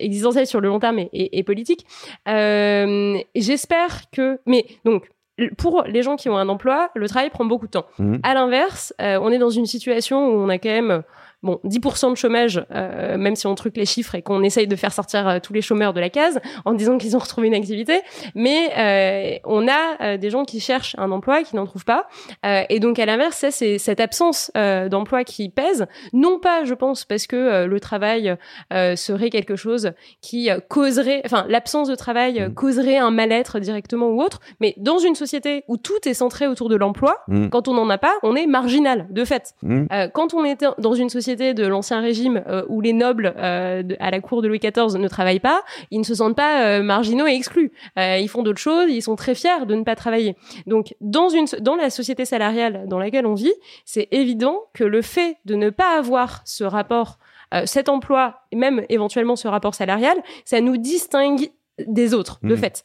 existentiels 0.00 0.46
sur 0.46 0.60
le 0.60 0.68
long 0.68 0.78
terme 0.78 0.98
et, 0.98 1.10
et, 1.12 1.38
et 1.38 1.42
politiques. 1.42 1.86
J'espère 2.26 4.10
que, 4.10 4.40
mais 4.46 4.66
donc 4.84 5.10
pour 5.58 5.82
les 5.82 6.02
gens 6.02 6.16
qui 6.16 6.28
ont 6.30 6.38
un 6.38 6.48
emploi, 6.48 6.90
le 6.94 7.08
travail 7.08 7.28
prend 7.28 7.44
beaucoup 7.44 7.66
de 7.66 7.72
temps. 7.72 7.86
Mmh. 7.98 8.16
À 8.22 8.34
l'inverse, 8.34 8.94
on 8.98 9.30
est 9.30 9.38
dans 9.38 9.50
une 9.50 9.66
situation 9.66 10.28
où 10.28 10.38
on 10.38 10.48
a 10.48 10.58
quand 10.58 10.70
même 10.70 11.02
bon, 11.42 11.60
10% 11.64 12.10
de 12.10 12.16
chômage, 12.16 12.64
euh, 12.72 13.16
même 13.16 13.36
si 13.36 13.46
on 13.46 13.54
truque 13.54 13.76
les 13.76 13.86
chiffres 13.86 14.14
et 14.14 14.22
qu'on 14.22 14.42
essaye 14.42 14.66
de 14.66 14.76
faire 14.76 14.92
sortir 14.92 15.28
euh, 15.28 15.38
tous 15.42 15.52
les 15.52 15.62
chômeurs 15.62 15.92
de 15.92 16.00
la 16.00 16.10
case 16.10 16.40
en 16.64 16.74
disant 16.74 16.98
qu'ils 16.98 17.16
ont 17.16 17.20
retrouvé 17.20 17.48
une 17.48 17.54
activité, 17.54 18.00
mais 18.34 18.70
euh, 18.76 19.38
on 19.44 19.68
a 19.68 20.16
des 20.16 20.30
gens 20.30 20.44
qui 20.44 20.60
cherchent 20.60 20.96
un 20.98 21.10
emploi, 21.10 21.42
qui 21.42 21.56
n'en 21.56 21.66
trouvent 21.66 21.84
pas, 21.84 22.08
et 22.44 22.80
donc 22.80 22.98
à 22.98 23.06
l'inverse, 23.06 23.36
ça 23.36 23.50
c'est 23.50 23.78
cette 23.78 24.00
absence 24.00 24.50
d'emploi 24.54 25.24
qui 25.24 25.48
pèse, 25.48 25.86
non 26.12 26.38
pas, 26.38 26.64
je 26.64 26.74
pense, 26.74 27.04
parce 27.04 27.26
que 27.26 27.64
le 27.64 27.80
travail 27.80 28.36
serait 28.70 29.30
quelque 29.30 29.56
chose 29.56 29.92
qui 30.20 30.48
causerait, 30.68 31.22
enfin 31.24 31.46
l'absence 31.48 31.88
de 31.88 31.94
travail 31.94 32.40
mmh. 32.40 32.54
causerait 32.54 32.96
un 32.96 33.10
mal-être 33.10 33.58
directement 33.58 34.08
ou 34.08 34.22
autre, 34.22 34.40
mais 34.60 34.74
dans 34.78 34.98
une 34.98 35.14
société 35.14 35.64
où 35.68 35.76
tout 35.76 36.06
est 36.06 36.14
centré 36.14 36.46
autour 36.46 36.68
de 36.68 36.76
l'emploi, 36.76 37.18
mmh. 37.28 37.48
quand 37.48 37.68
on 37.68 37.74
n'en 37.74 37.88
a 37.90 37.98
pas, 37.98 38.14
on 38.22 38.36
est 38.36 38.46
marginal 38.46 39.06
de 39.10 39.24
fait. 39.24 39.54
Mmh. 39.62 39.86
quand 40.12 40.34
on 40.34 40.44
est 40.44 40.64
dans 40.78 40.94
une 40.94 41.10
société 41.10 41.25
de 41.34 41.66
l'ancien 41.66 42.00
régime 42.00 42.44
euh, 42.46 42.64
où 42.68 42.80
les 42.80 42.92
nobles 42.92 43.34
euh, 43.36 43.82
à 43.98 44.10
la 44.10 44.20
cour 44.20 44.42
de 44.42 44.48
Louis 44.48 44.60
XIV 44.60 44.98
ne 44.98 45.08
travaillent 45.08 45.40
pas, 45.40 45.62
ils 45.90 45.98
ne 45.98 46.04
se 46.04 46.14
sentent 46.14 46.36
pas 46.36 46.64
euh, 46.64 46.82
marginaux 46.82 47.26
et 47.26 47.32
exclus. 47.32 47.72
ils 47.96 48.28
font 48.28 48.42
d'autres 48.42 48.60
choses, 48.60 48.90
ils 48.90 49.02
sont 49.02 49.16
très 49.16 49.34
fiers 49.34 49.66
de 49.66 49.74
ne 49.74 49.82
pas 49.82 49.96
travailler. 49.96 50.36
Donc 50.66 50.94
dans 51.00 51.28
une 51.28 51.46
dans 51.60 51.74
la 51.74 51.90
société 51.90 52.24
salariale 52.24 52.84
dans 52.86 52.98
laquelle 52.98 53.26
on 53.26 53.34
vit, 53.34 53.54
c'est 53.84 54.08
évident 54.12 54.60
que 54.74 54.84
le 54.84 55.02
fait 55.02 55.36
de 55.44 55.54
ne 55.54 55.70
pas 55.70 55.98
avoir 55.98 56.42
ce 56.44 56.64
rapport 56.64 57.18
cet 57.64 57.88
emploi 57.88 58.40
et 58.50 58.56
même 58.56 58.84
éventuellement 58.88 59.36
ce 59.36 59.46
rapport 59.46 59.74
salarial, 59.74 60.16
ça 60.44 60.60
nous 60.60 60.76
distingue 60.76 61.48
des 61.86 62.12
autres, 62.12 62.40
de 62.42 62.54
mmh. 62.54 62.58
fait. 62.58 62.84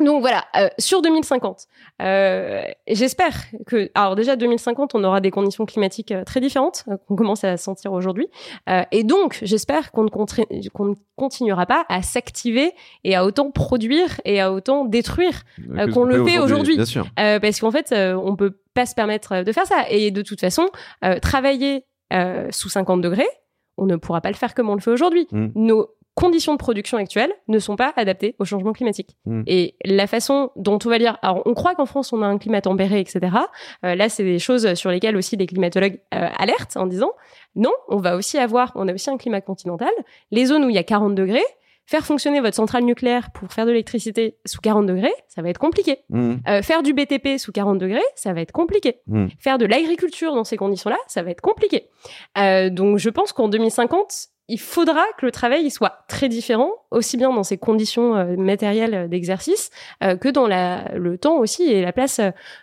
Donc 0.00 0.22
voilà, 0.22 0.44
euh, 0.56 0.68
sur 0.76 1.02
2050, 1.02 1.66
euh, 2.02 2.62
j'espère 2.88 3.32
que, 3.64 3.90
alors 3.94 4.16
déjà 4.16 4.34
2050, 4.34 4.96
on 4.96 5.04
aura 5.04 5.20
des 5.20 5.30
conditions 5.30 5.66
climatiques 5.66 6.10
euh, 6.10 6.24
très 6.24 6.40
différentes 6.40 6.84
qu'on 7.06 7.14
commence 7.14 7.44
à 7.44 7.56
sentir 7.56 7.92
aujourd'hui, 7.92 8.26
et 8.90 9.04
donc 9.04 9.38
j'espère 9.42 9.92
qu'on 9.92 10.04
ne, 10.04 10.94
continuera 11.16 11.66
pas 11.66 11.84
à 11.88 12.02
s'activer 12.02 12.72
et 13.04 13.14
à 13.14 13.24
autant 13.24 13.52
produire 13.52 14.20
et 14.24 14.40
à 14.40 14.52
autant 14.52 14.84
détruire 14.84 15.42
qu'on 15.92 16.04
le 16.04 16.24
fait 16.24 16.38
aujourd'hui, 16.38 16.76
parce 17.16 17.60
qu'en 17.60 17.70
fait, 17.70 17.94
on 17.94 18.34
peut 18.34 18.58
pas 18.74 18.86
se 18.86 18.96
permettre 18.96 19.44
de 19.44 19.52
faire 19.52 19.66
ça, 19.66 19.84
et 19.90 20.10
de 20.10 20.22
toute 20.22 20.40
façon, 20.40 20.68
travailler 21.22 21.86
sous 22.50 22.68
50 22.68 23.00
degrés, 23.00 23.28
on 23.76 23.86
ne 23.86 23.96
pourra 23.96 24.20
pas 24.20 24.30
le 24.30 24.36
faire 24.36 24.54
comme 24.54 24.68
on 24.68 24.74
le 24.74 24.80
fait 24.80 24.90
aujourd'hui. 24.90 25.26
Mmh. 25.30 25.48
Nos 25.54 25.88
conditions 26.14 26.52
de 26.52 26.58
production 26.58 26.96
actuelles 26.96 27.32
ne 27.48 27.58
sont 27.58 27.76
pas 27.76 27.92
adaptées 27.96 28.36
au 28.38 28.44
changement 28.44 28.72
climatique. 28.72 29.16
Hmm. 29.26 29.42
Et 29.46 29.74
la 29.84 30.06
façon 30.06 30.50
dont 30.56 30.78
on 30.84 30.88
va 30.88 30.98
lire, 30.98 31.18
alors 31.22 31.42
on 31.44 31.54
croit 31.54 31.74
qu'en 31.74 31.86
France 31.86 32.12
on 32.12 32.22
a 32.22 32.26
un 32.26 32.38
climat 32.38 32.60
tempéré, 32.60 33.00
etc. 33.00 33.36
Euh, 33.84 33.94
là, 33.94 34.08
c'est 34.08 34.24
des 34.24 34.38
choses 34.38 34.74
sur 34.74 34.90
lesquelles 34.90 35.16
aussi 35.16 35.36
les 35.36 35.46
climatologues 35.46 35.98
euh, 36.14 36.28
alertent 36.38 36.76
en 36.76 36.86
disant 36.86 37.12
non, 37.56 37.72
on 37.88 37.98
va 37.98 38.16
aussi 38.16 38.38
avoir, 38.38 38.72
on 38.74 38.88
a 38.88 38.94
aussi 38.94 39.10
un 39.10 39.16
climat 39.16 39.40
continental. 39.40 39.92
Les 40.30 40.46
zones 40.46 40.64
où 40.64 40.70
il 40.70 40.74
y 40.74 40.78
a 40.78 40.84
40 40.84 41.14
degrés, 41.14 41.44
faire 41.86 42.04
fonctionner 42.04 42.40
votre 42.40 42.56
centrale 42.56 42.84
nucléaire 42.84 43.30
pour 43.30 43.52
faire 43.52 43.66
de 43.66 43.70
l'électricité 43.70 44.38
sous 44.46 44.60
40 44.60 44.86
degrés, 44.86 45.12
ça 45.28 45.42
va 45.42 45.50
être 45.50 45.58
compliqué. 45.58 45.98
Mmh. 46.08 46.34
Euh, 46.48 46.62
faire 46.62 46.82
du 46.82 46.94
BTP 46.94 47.38
sous 47.38 47.52
40 47.52 47.78
degrés, 47.78 48.02
ça 48.14 48.32
va 48.32 48.40
être 48.40 48.52
compliqué. 48.52 49.00
Mmh. 49.06 49.26
Faire 49.38 49.58
de 49.58 49.66
l'agriculture 49.66 50.34
dans 50.34 50.44
ces 50.44 50.56
conditions-là, 50.56 50.98
ça 51.06 51.22
va 51.22 51.30
être 51.30 51.40
compliqué. 51.40 51.88
Euh, 52.38 52.70
donc 52.70 52.98
je 52.98 53.10
pense 53.10 53.32
qu'en 53.32 53.48
2050, 53.48 54.28
il 54.48 54.60
faudra 54.60 55.02
que 55.18 55.24
le 55.24 55.32
travail 55.32 55.70
soit 55.70 56.04
très 56.08 56.28
différent, 56.28 56.70
aussi 56.90 57.16
bien 57.16 57.32
dans 57.32 57.42
ses 57.42 57.56
conditions 57.56 58.14
euh, 58.14 58.36
matérielles 58.36 59.08
d'exercice 59.08 59.70
euh, 60.02 60.16
que 60.16 60.28
dans 60.28 60.46
la, 60.46 60.92
le 60.96 61.16
temps 61.16 61.38
aussi 61.38 61.64
et 61.64 61.82
la 61.82 61.92
place 61.92 62.20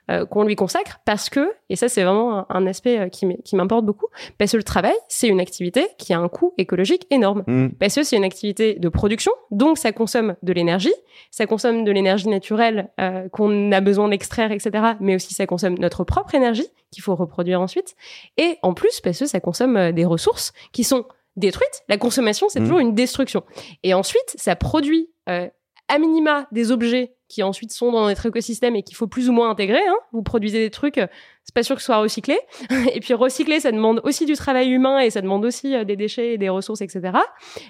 euh, 0.10 0.26
qu'on 0.26 0.44
lui 0.44 0.56
consacre, 0.56 1.00
parce 1.06 1.30
que, 1.30 1.52
et 1.70 1.76
ça 1.76 1.90
c'est 1.90 2.04
vraiment 2.04 2.40
un, 2.40 2.46
un 2.50 2.68
aspect 2.68 3.00
euh, 3.00 3.10
qui 3.10 3.56
m'importe 3.56 3.86
beaucoup, 3.86 4.08
parce 4.38 4.52
que 4.52 4.58
le 4.58 4.64
travail, 4.64 4.96
c'est 5.08 5.28
une 5.28 5.40
activité 5.40 5.88
qui 5.98 6.14
a 6.14 6.20
un 6.20 6.30
coût 6.30 6.54
écologique 6.58 7.08
énorme. 7.10 7.44
Mmh. 7.48 7.70
Parce 7.80 7.96
que 7.96 8.04
c'est 8.04 8.16
une 8.16 8.24
activité 8.24 8.76
de 8.76 8.90
production, 8.90 9.32
donc 9.50 9.78
ça 9.78 9.92
consomme 9.92 10.36
de 10.44 10.54
l'énergie, 10.54 10.94
ça 11.30 11.46
consomme 11.46 11.84
de 11.84 11.92
l'énergie 11.92 12.28
naturelle 12.28 12.90
euh, 13.00 13.28
qu'on 13.30 13.72
a 13.72 13.82
besoin 13.82 14.10
d'extraire, 14.10 14.52
etc. 14.52 14.94
Mais 15.00 15.16
aussi 15.16 15.34
ça 15.34 15.46
consomme 15.46 15.76
notre 15.78 16.04
propre 16.04 16.36
énergie 16.36 16.68
qu'il 16.92 17.04
faut 17.04 17.16
reproduire 17.16 17.62
ensuite. 17.62 17.96
Et 18.38 18.58
en 18.64 18.74
plus, 18.74 19.00
parce 19.02 19.20
que 19.20 19.26
ça 19.26 19.40
consomme 19.40 19.78
euh, 19.78 19.92
des 19.92 20.06
ressources 20.06 20.54
qui 20.72 20.84
sont 20.84 21.06
détruites. 21.36 21.84
La 21.90 21.98
consommation, 21.98 22.48
c'est 22.50 22.60
Mhm. 22.60 22.66
toujours 22.66 22.80
une 22.80 22.96
destruction. 22.96 23.44
Et 23.84 23.94
ensuite, 23.94 24.36
ça 24.36 24.56
produit 24.56 25.10
euh, 25.30 25.48
à 25.88 26.00
minima 26.00 26.48
des 26.52 26.72
objets 26.72 27.16
qui 27.28 27.44
ensuite 27.44 27.72
sont 27.72 27.92
dans 27.94 28.06
notre 28.08 28.26
écosystème 28.26 28.76
et 28.76 28.84
qu'il 28.84 28.96
faut 28.96 29.08
plus 29.08 29.30
ou 29.30 29.34
moins 29.34 29.50
intégrer. 29.50 29.80
Hein. 29.88 29.96
Vous 30.12 30.22
produisez 30.22 30.60
des 30.60 30.70
trucs, 30.70 30.98
euh, 30.98 31.08
c'est 31.46 31.56
pas 31.56 31.64
sûr 31.64 31.76
que 31.76 31.82
ce 31.82 31.86
soit 31.86 31.98
recyclé. 32.00 32.38
et 32.94 33.00
puis 33.00 33.14
recycler, 33.14 33.60
ça 33.62 33.72
demande 33.72 34.02
aussi 34.04 34.26
du 34.26 34.34
travail 34.34 34.70
humain 34.70 35.00
et 35.00 35.10
ça 35.10 35.22
demande 35.22 35.46
aussi 35.46 35.74
euh, 35.76 35.86
des 35.86 35.96
déchets 35.96 36.34
et 36.34 36.38
des 36.38 36.50
ressources, 36.50 36.82
etc. 36.82 37.14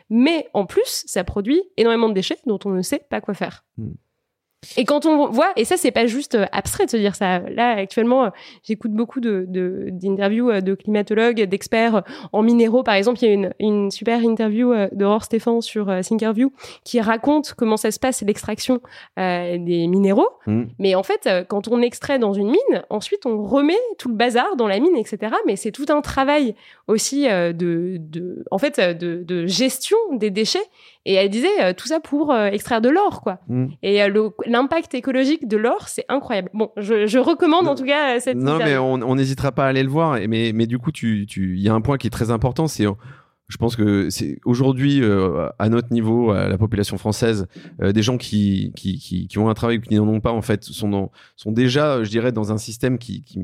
Mais 0.09 0.47
en 0.53 0.65
plus, 0.65 1.03
ça 1.05 1.23
produit 1.23 1.61
énormément 1.77 2.09
de 2.09 2.13
déchets 2.15 2.37
dont 2.47 2.59
on 2.65 2.69
ne 2.71 2.81
sait 2.81 3.05
pas 3.09 3.21
quoi 3.21 3.33
faire. 3.35 3.63
Hmm. 3.77 3.91
Et 4.77 4.85
quand 4.85 5.07
on 5.07 5.27
voit, 5.29 5.51
et 5.55 5.65
ça 5.65 5.75
c'est 5.75 5.89
pas 5.89 6.05
juste 6.05 6.35
euh, 6.35 6.45
abstrait 6.51 6.85
de 6.85 6.91
se 6.91 6.97
dire 6.97 7.15
ça. 7.15 7.39
Là 7.39 7.71
actuellement, 7.71 8.25
euh, 8.25 8.29
j'écoute 8.63 8.91
beaucoup 8.91 9.19
de 9.19 9.45
de- 9.47 9.87
d'interviews 9.91 10.51
euh, 10.51 10.61
de, 10.61 10.75
climatologues, 10.75 11.41
d'experts 11.41 12.03
en 12.31 12.43
minéraux. 12.43 12.83
Par 12.83 12.93
exemple, 12.93 13.17
il 13.23 13.27
y 13.27 13.31
a 13.31 13.33
une, 13.33 13.53
une 13.59 13.89
super 13.89 14.21
interview 14.23 14.71
d'Aurore 14.91 15.23
Stéphane 15.23 15.61
sur 15.61 15.91
Thinkerview 16.03 16.51
qui 16.83 17.01
raconte 17.01 17.55
comment 17.57 17.75
ça 17.75 17.89
se 17.89 17.99
passe 17.99 18.21
l'extraction 18.21 18.81
euh, 19.17 19.57
des 19.57 19.87
minéraux. 19.87 20.29
Mmh. 20.45 20.63
Mais 20.77 20.93
en 20.93 21.03
fait, 21.03 21.27
quand 21.49 21.67
on 21.67 21.81
extrait 21.81 22.19
dans 22.19 22.33
une 22.33 22.51
mine, 22.51 22.83
ensuite 22.91 23.25
on 23.25 23.43
remet 23.43 23.79
tout 23.97 24.09
le 24.09 24.15
bazar 24.15 24.55
dans 24.57 24.67
la 24.67 24.79
mine, 24.79 24.95
etc. 24.95 25.33
Mais 25.47 25.55
c'est 25.55 25.71
tout 25.71 25.87
un 25.89 26.01
travail 26.01 26.53
aussi 26.87 27.23
de, 27.27 27.97
de, 27.99 28.45
en 28.51 28.59
fait, 28.59 28.79
de, 28.79 29.23
de 29.23 29.47
gestion 29.47 29.97
des 30.13 30.29
déchets. 30.29 30.59
Et 31.05 31.15
elle 31.15 31.29
disait 31.29 31.47
euh, 31.61 31.73
tout 31.73 31.87
ça 31.87 31.99
pour 31.99 32.31
euh, 32.31 32.47
extraire 32.47 32.81
de 32.81 32.89
l'or, 32.89 33.21
quoi. 33.21 33.39
Mmh. 33.47 33.67
Et 33.81 34.03
euh, 34.03 34.29
l'impact 34.45 34.93
écologique 34.93 35.47
de 35.47 35.57
l'or, 35.57 35.87
c'est 35.87 36.05
incroyable. 36.09 36.49
Bon, 36.53 36.71
je, 36.77 37.07
je 37.07 37.17
recommande 37.17 37.67
en 37.67 37.75
tout 37.75 37.85
cas 37.85 38.19
cette. 38.19 38.37
Non, 38.37 38.57
mais 38.57 38.77
on 38.77 39.15
n'hésitera 39.15 39.51
pas 39.51 39.65
à 39.65 39.67
aller 39.69 39.83
le 39.83 39.89
voir. 39.89 40.17
Et 40.17 40.27
Mais, 40.27 40.51
mais 40.53 40.67
du 40.67 40.77
coup, 40.77 40.91
tu, 40.91 41.25
tu, 41.27 41.55
il 41.55 41.61
y 41.61 41.69
a 41.69 41.73
un 41.73 41.81
point 41.81 41.97
qui 41.97 42.07
est 42.07 42.11
très 42.11 42.31
important, 42.31 42.67
c'est, 42.67 42.85
je 43.51 43.57
pense 43.57 43.75
que 43.75 44.09
c'est 44.09 44.39
aujourd'hui, 44.45 45.03
euh, 45.03 45.49
à 45.59 45.67
notre 45.67 45.91
niveau, 45.91 46.31
à 46.31 46.47
la 46.47 46.57
population 46.57 46.97
française, 46.97 47.47
euh, 47.81 47.91
des 47.91 48.01
gens 48.01 48.17
qui, 48.17 48.71
qui, 48.77 48.97
qui, 48.97 49.27
qui 49.27 49.37
ont 49.39 49.49
un 49.49 49.53
travail 49.53 49.77
ou 49.77 49.81
qui 49.81 49.93
n'en 49.95 50.07
ont 50.07 50.21
pas, 50.21 50.31
en 50.31 50.41
fait, 50.41 50.63
sont, 50.63 50.87
dans, 50.87 51.11
sont 51.35 51.51
déjà, 51.51 52.01
je 52.01 52.09
dirais, 52.09 52.31
dans 52.31 52.53
un 52.53 52.57
système 52.57 52.97
qui, 52.97 53.23
qui 53.23 53.39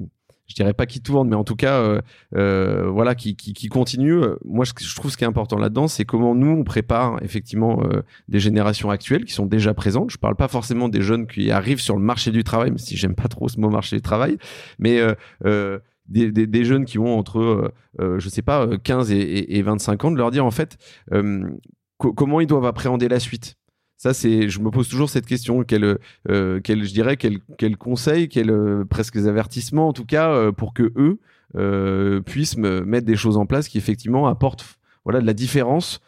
je 0.47 0.55
dirais 0.55 0.73
pas 0.73 0.85
qui 0.85 1.01
tourne, 1.01 1.27
mais 1.27 1.35
en 1.35 1.43
tout 1.43 1.55
cas, 1.55 1.79
euh, 1.81 2.01
euh, 2.35 2.89
voilà, 2.89 3.15
qui, 3.15 3.35
qui, 3.35 3.67
continue. 3.67 4.21
Moi, 4.45 4.65
je, 4.65 4.95
trouve 4.95 5.11
ce 5.11 5.17
qui 5.17 5.23
est 5.23 5.27
important 5.27 5.57
là-dedans, 5.57 5.87
c'est 5.87 6.05
comment 6.05 6.33
nous 6.35 6.47
on 6.47 6.63
prépare 6.63 7.21
effectivement 7.21 7.83
euh, 7.83 8.01
des 8.29 8.39
générations 8.39 8.89
actuelles 8.89 9.25
qui 9.25 9.33
sont 9.33 9.45
déjà 9.45 9.73
présentes. 9.73 10.09
Je 10.09 10.17
parle 10.17 10.35
pas 10.35 10.47
forcément 10.47 10.87
des 10.87 11.01
jeunes 11.01 11.27
qui 11.27 11.51
arrivent 11.51 11.81
sur 11.81 11.97
le 11.97 12.01
marché 12.01 12.31
du 12.31 12.43
travail, 12.43 12.69
même 12.69 12.77
si 12.77 12.95
j'aime 12.95 13.15
pas 13.15 13.27
trop 13.27 13.49
ce 13.49 13.59
mot 13.59 13.69
marché 13.69 13.97
du 13.97 14.01
travail, 14.01 14.37
mais 14.79 15.01
des, 16.07 16.63
jeunes 16.63 16.85
qui 16.85 16.97
ont 16.97 17.17
entre, 17.17 17.73
je 17.99 18.29
sais 18.29 18.41
pas, 18.41 18.65
euh, 18.65 18.77
15 18.77 19.11
et, 19.11 19.17
et, 19.17 19.57
et 19.57 19.61
25 19.61 20.05
ans, 20.05 20.11
de 20.11 20.17
leur 20.17 20.31
dire 20.31 20.45
en 20.45 20.51
fait 20.51 20.77
co- 21.97 22.13
comment 22.13 22.39
ils 22.39 22.47
doivent 22.47 22.65
appréhender 22.65 23.09
la 23.09 23.19
suite. 23.19 23.55
Ça, 23.97 24.13
c'est, 24.13 24.47
je 24.47 24.59
me 24.59 24.69
pose 24.69 24.87
toujours 24.87 25.09
cette 25.09 25.25
question. 25.25 25.63
Quel, 25.63 25.97
euh, 26.29 26.59
quel 26.63 26.83
je 26.83 26.93
dirais, 26.93 27.17
quel, 27.17 27.77
conseil, 27.77 28.29
quel 28.29 28.51
euh, 28.51 28.85
presque 28.85 29.15
des 29.15 29.27
avertissements, 29.27 29.87
en 29.87 29.93
tout 29.93 30.05
cas, 30.05 30.31
euh, 30.31 30.51
pour 30.51 30.73
que 30.73 30.93
eux 30.95 31.19
puissent 32.25 32.57
me 32.57 32.81
mettre 32.81 33.07
des 33.07 33.15
choses 33.15 33.37
en 33.37 33.47
place 33.47 33.67
qui 33.67 33.79
effectivement 33.79 34.27
apportent, 34.27 34.77
voilà, 35.03 35.21
de 35.21 35.25
la 35.25 35.33
différence. 35.33 36.01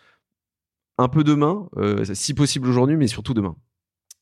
Un 1.00 1.08
peu 1.08 1.24
demain, 1.24 1.70
si 2.14 2.34
possible 2.34 2.68
aujourd'hui, 2.68 2.98
mais 2.98 3.08
surtout 3.08 3.34
demain. 3.34 3.56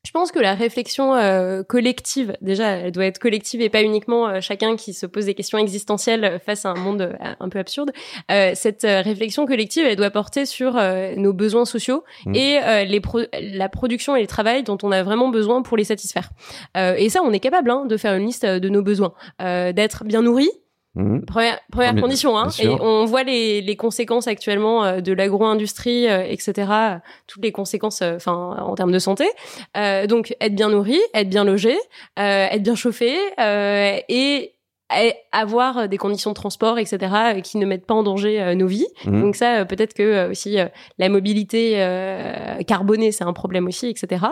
Je 0.05 0.11
pense 0.11 0.31
que 0.31 0.39
la 0.39 0.53
réflexion 0.55 1.15
euh, 1.15 1.63
collective, 1.63 2.37
déjà, 2.41 2.67
elle 2.77 2.93
doit 2.93 3.05
être 3.05 3.19
collective 3.19 3.59
et 3.61 3.69
pas 3.69 3.83
uniquement 3.83 4.27
euh, 4.29 4.39
chacun 4.39 4.77
qui 4.77 4.93
se 4.93 5.05
pose 5.05 5.25
des 5.25 5.33
questions 5.33 5.57
existentielles 5.57 6.39
face 6.45 6.65
à 6.65 6.69
un 6.69 6.75
monde 6.75 7.01
euh, 7.01 7.13
un 7.41 7.49
peu 7.49 7.59
absurde. 7.59 7.91
Euh, 8.31 8.51
cette 8.55 8.85
euh, 8.85 9.01
réflexion 9.01 9.45
collective, 9.45 9.85
elle 9.85 9.97
doit 9.97 10.09
porter 10.09 10.45
sur 10.45 10.77
euh, 10.77 11.13
nos 11.17 11.33
besoins 11.33 11.65
sociaux 11.65 12.05
Mm. 12.25 12.35
et 12.35 12.59
euh, 12.63 12.83
les 12.85 13.01
pro- 13.01 13.19
la 13.33 13.67
production 13.69 14.15
et 14.15 14.21
le 14.21 14.27
travail 14.27 14.63
dont 14.63 14.77
on 14.81 14.91
a 14.93 15.03
vraiment 15.03 15.27
besoin 15.29 15.61
pour 15.61 15.75
les 15.75 15.83
satisfaire. 15.83 16.29
Euh, 16.77 16.95
et 16.97 17.09
ça, 17.09 17.21
on 17.23 17.33
est 17.33 17.39
capable 17.41 17.69
hein, 17.69 17.85
de 17.85 17.97
faire 17.97 18.13
une 18.15 18.25
liste 18.25 18.45
de 18.45 18.69
nos 18.69 18.81
besoins, 18.81 19.13
euh, 19.41 19.73
d'être 19.73 20.05
bien 20.05 20.21
nourri, 20.21 20.49
Mhm. 20.97 21.25
Première, 21.25 21.59
première 21.71 21.93
Bien- 21.93 22.01
condition, 22.01 22.37
hein. 22.37 22.49
Et 22.59 22.67
on 22.67 23.05
voit 23.05 23.23
les, 23.23 23.61
les 23.61 23.75
conséquences 23.75 24.27
actuellement 24.27 24.83
euh, 24.83 24.99
de 24.99 25.13
l'agro-industrie, 25.13 26.07
euh, 26.09 26.23
etc. 26.27 26.71
Toutes 27.27 27.43
les 27.43 27.51
conséquences, 27.51 28.01
euh, 28.01 28.15
enfin, 28.15 28.57
en 28.59 28.73
termes 28.75 28.91
de 28.91 28.97
santé. 28.99 29.25
Euh, 29.77 30.07
donc, 30.07 30.35
être 30.41 30.55
bien 30.55 30.69
nourri, 30.69 30.99
être 31.13 31.29
bien 31.29 31.43
logé, 31.43 31.77
euh, 32.19 32.47
être 32.49 32.63
bien 32.63 32.75
chauffé 32.75 33.15
euh, 33.39 33.97
et 34.09 34.53
avoir 35.31 35.89
des 35.89 35.97
conditions 35.97 36.31
de 36.31 36.35
transport, 36.35 36.79
etc., 36.79 36.97
euh, 37.37 37.41
qui 37.41 37.57
ne 37.57 37.65
mettent 37.65 37.85
pas 37.85 37.93
en 37.93 38.03
danger 38.03 38.41
euh, 38.41 38.55
nos 38.55 38.67
vies. 38.67 38.87
Mhm. 39.05 39.21
Donc 39.21 39.35
ça, 39.35 39.57
euh, 39.57 39.65
peut-être 39.65 39.93
que 39.93 40.03
euh, 40.03 40.29
aussi 40.31 40.59
euh, 40.59 40.67
la 40.97 41.09
mobilité 41.09 41.73
euh, 41.77 42.61
carbonée, 42.65 43.11
c'est 43.11 43.23
un 43.23 43.33
problème 43.33 43.67
aussi, 43.67 43.87
etc. 43.87 44.25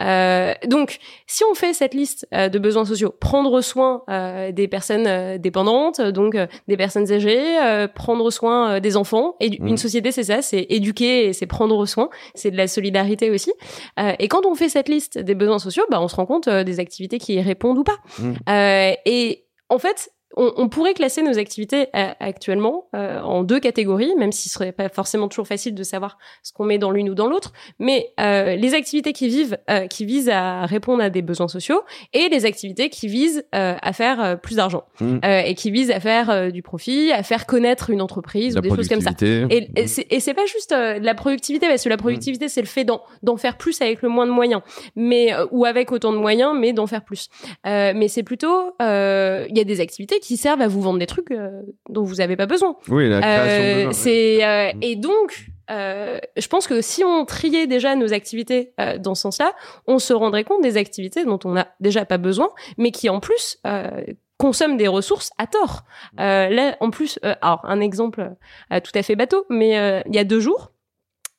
Euh, 0.00 0.52
donc, 0.66 0.98
si 1.26 1.42
on 1.50 1.54
fait 1.54 1.72
cette 1.72 1.94
liste 1.94 2.26
euh, 2.34 2.48
de 2.48 2.58
besoins 2.58 2.84
sociaux, 2.84 3.14
prendre 3.18 3.60
soin 3.60 4.02
euh, 4.10 4.52
des 4.52 4.68
personnes 4.68 5.06
euh, 5.06 5.38
dépendantes, 5.38 6.00
donc 6.00 6.34
euh, 6.34 6.46
des 6.68 6.76
personnes 6.76 7.10
âgées, 7.10 7.58
euh, 7.62 7.88
prendre 7.88 8.30
soin 8.30 8.74
euh, 8.74 8.80
des 8.80 8.96
enfants, 8.96 9.36
et 9.40 9.50
Mhm. 9.60 9.68
une 9.68 9.76
société, 9.76 10.10
c'est 10.12 10.24
ça, 10.24 10.42
c'est 10.42 10.66
éduquer 10.68 11.26
et 11.26 11.32
c'est 11.32 11.46
prendre 11.46 11.86
soin, 11.86 12.10
c'est 12.34 12.50
de 12.50 12.56
la 12.56 12.66
solidarité 12.68 13.30
aussi. 13.30 13.52
Euh, 14.00 14.12
et 14.18 14.28
quand 14.28 14.46
on 14.46 14.54
fait 14.54 14.68
cette 14.68 14.88
liste 14.88 15.18
des 15.18 15.34
besoins 15.34 15.58
sociaux, 15.58 15.84
bah, 15.90 16.00
on 16.00 16.08
se 16.08 16.16
rend 16.16 16.26
compte 16.26 16.48
euh, 16.48 16.64
des 16.64 16.80
activités 16.80 17.18
qui 17.18 17.34
y 17.34 17.40
répondent 17.40 17.78
ou 17.78 17.84
pas. 17.84 17.98
Euh, 18.48 18.92
et 19.06 19.43
en 19.74 19.78
fait, 19.80 20.13
on, 20.36 20.52
on 20.56 20.68
pourrait 20.68 20.94
classer 20.94 21.22
nos 21.22 21.38
activités 21.38 21.88
euh, 21.94 22.08
actuellement 22.20 22.86
euh, 22.94 23.20
en 23.20 23.42
deux 23.42 23.60
catégories, 23.60 24.14
même 24.16 24.32
si 24.32 24.48
ce 24.48 24.54
serait 24.54 24.72
pas 24.72 24.88
forcément 24.88 25.28
toujours 25.28 25.46
facile 25.46 25.74
de 25.74 25.82
savoir 25.82 26.18
ce 26.42 26.52
qu'on 26.52 26.64
met 26.64 26.78
dans 26.78 26.90
l'une 26.90 27.08
ou 27.10 27.14
dans 27.14 27.26
l'autre. 27.28 27.52
Mais 27.78 28.12
euh, 28.20 28.56
les 28.56 28.74
activités 28.74 29.12
qui 29.12 29.28
vivent, 29.28 29.58
euh, 29.70 29.86
qui 29.86 30.04
visent 30.04 30.28
à 30.30 30.66
répondre 30.66 31.02
à 31.02 31.10
des 31.10 31.22
besoins 31.22 31.48
sociaux, 31.48 31.82
et 32.12 32.28
les 32.28 32.46
activités 32.46 32.88
qui 32.90 33.08
visent 33.08 33.44
euh, 33.54 33.74
à 33.80 33.92
faire 33.92 34.22
euh, 34.22 34.36
plus 34.36 34.56
d'argent 34.56 34.84
euh, 35.24 35.40
et 35.40 35.54
qui 35.54 35.70
visent 35.70 35.90
à 35.90 36.00
faire 36.00 36.50
du 36.52 36.62
profit, 36.62 37.12
à 37.12 37.22
faire 37.22 37.46
connaître 37.46 37.90
une 37.90 38.02
entreprise 38.02 38.54
La 38.54 38.58
ou 38.60 38.62
des 38.62 38.68
choses 38.70 38.88
comme 38.88 39.00
ça. 39.00 39.10
Et, 39.50 39.68
et 39.76 39.86
c'est- 39.86 40.06
et 40.10 40.20
c'est 40.20 40.34
pas 40.34 40.46
juste 40.46 40.72
euh, 40.72 40.98
de 40.98 41.04
la 41.04 41.14
productivité, 41.14 41.66
parce 41.68 41.84
que 41.84 41.88
la 41.88 41.96
productivité, 41.96 42.48
c'est 42.48 42.60
le 42.60 42.66
fait 42.66 42.84
d'en 42.84 43.36
faire 43.36 43.56
plus 43.56 43.80
avec 43.80 44.02
le 44.02 44.08
moins 44.08 44.26
de 44.26 44.32
moyens, 44.32 44.62
mais 44.96 45.32
euh, 45.32 45.46
ou 45.50 45.64
avec 45.64 45.92
autant 45.92 46.12
de 46.12 46.18
moyens, 46.18 46.56
mais 46.58 46.72
d'en 46.72 46.86
faire 46.86 47.04
plus. 47.04 47.28
Euh, 47.66 47.92
mais 47.94 48.08
c'est 48.08 48.22
plutôt, 48.22 48.74
euh, 48.82 49.46
il 49.48 49.56
y 49.56 49.60
a 49.60 49.64
des 49.64 49.80
activités 49.80 50.18
qui 50.24 50.36
servent 50.36 50.62
à 50.62 50.68
vous 50.68 50.80
vendre 50.80 50.98
des 50.98 51.06
trucs 51.06 51.30
euh, 51.30 51.60
dont 51.90 52.02
vous 52.02 52.20
avez 52.20 52.36
pas 52.36 52.46
besoin. 52.46 52.76
Oui, 52.88 53.08
la 53.10 53.20
création 53.20 53.64
Euh, 53.64 53.86
ouais. 53.88 53.92
c'est 53.92 54.44
euh, 54.44 54.72
Mm. 54.72 54.78
et 54.82 54.96
donc. 54.96 55.46
Je 55.68 56.46
pense 56.48 56.66
que 56.66 56.80
si 56.82 57.02
on 57.04 57.24
triait 57.24 57.66
déjà 57.66 57.96
nos 57.96 58.12
activités 58.12 58.72
dans 59.00 59.14
ce 59.14 59.22
sens-là, 59.22 59.52
on 59.86 59.98
se 59.98 60.12
rendrait 60.12 60.44
compte 60.44 60.62
des 60.62 60.76
activités 60.76 61.24
dont 61.24 61.38
on 61.46 61.52
n'a 61.52 61.68
déjà 61.80 62.04
pas 62.04 62.18
besoin, 62.18 62.50
mais 62.76 62.90
qui 62.90 63.08
en 63.08 63.18
plus 63.20 63.58
consomment 64.36 64.76
des 64.76 64.88
ressources 64.88 65.30
à 65.38 65.46
tort. 65.46 65.84
Euh, 66.20 66.48
là, 66.50 66.76
en 66.80 66.90
plus, 66.90 67.18
alors 67.40 67.60
un 67.64 67.80
exemple 67.80 68.32
tout 68.70 68.92
à 68.94 69.02
fait 69.02 69.16
bateau, 69.16 69.46
mais 69.48 70.02
il 70.06 70.14
y 70.14 70.18
a 70.18 70.24
deux 70.24 70.40
jours, 70.40 70.70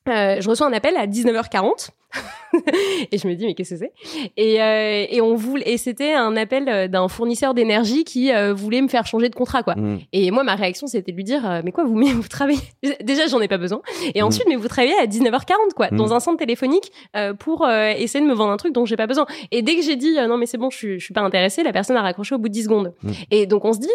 je 0.06 0.48
reçois 0.48 0.66
un 0.66 0.72
appel 0.72 0.96
à 0.96 1.06
19h40 1.06 1.90
et 3.12 3.18
je 3.18 3.26
me 3.28 3.34
dis 3.34 3.44
mais 3.46 3.54
qu'est-ce 3.54 3.74
que 3.74 3.80
c'est? 3.80 3.92
Et, 4.36 4.62
euh, 4.62 5.06
et 5.10 5.20
on 5.20 5.34
voulait 5.34 5.68
et 5.70 5.76
c'était 5.78 6.14
un 6.14 6.36
appel 6.36 6.68
euh, 6.68 6.88
d'un 6.88 7.08
fournisseur 7.08 7.52
d'énergie 7.54 8.04
qui 8.04 8.32
euh, 8.32 8.54
voulait 8.54 8.80
me 8.80 8.88
faire 8.88 9.06
changer 9.06 9.28
de 9.28 9.34
contrat 9.34 9.62
quoi. 9.62 9.74
Mm. 9.74 9.98
Et 10.12 10.30
moi 10.30 10.44
ma 10.44 10.54
réaction 10.54 10.86
c'était 10.86 11.10
de 11.12 11.16
lui 11.16 11.24
dire 11.24 11.60
mais 11.64 11.72
quoi 11.72 11.84
vous 11.84 11.94
mais 11.96 12.12
vous 12.12 12.28
travaillez 12.28 12.58
déjà 13.02 13.26
j'en 13.26 13.40
ai 13.40 13.48
pas 13.48 13.58
besoin 13.58 13.82
et 14.14 14.22
Mm. 14.22 14.24
ensuite 14.24 14.46
mais 14.48 14.56
vous 14.56 14.68
travaillez 14.68 14.94
à 15.00 15.06
19h40 15.06 15.74
quoi 15.74 15.88
Mm. 15.90 15.96
dans 15.96 16.14
un 16.14 16.20
centre 16.20 16.38
téléphonique 16.38 16.90
euh, 17.16 17.34
pour 17.34 17.68
essayer 17.68 18.24
de 18.24 18.28
me 18.28 18.34
vendre 18.34 18.52
un 18.52 18.56
truc 18.56 18.72
dont 18.72 18.84
j'ai 18.86 18.96
pas 18.96 19.06
besoin. 19.06 19.26
Et 19.50 19.62
dès 19.62 19.76
que 19.76 19.82
j'ai 19.82 19.96
dit 19.96 20.14
non 20.28 20.36
mais 20.38 20.46
c'est 20.46 20.58
bon 20.58 20.70
je 20.70 20.76
suis 20.76 21.00
je 21.00 21.04
suis 21.04 21.14
pas 21.14 21.20
intéressée 21.22 21.62
la 21.62 21.72
personne 21.72 21.96
a 21.96 22.02
raccroché 22.02 22.34
au 22.34 22.38
bout 22.38 22.48
de 22.48 22.52
10 22.54 22.64
secondes. 22.64 22.94
Et 23.30 23.46
donc 23.46 23.64
on 23.64 23.72
se 23.72 23.80
dit 23.80 23.90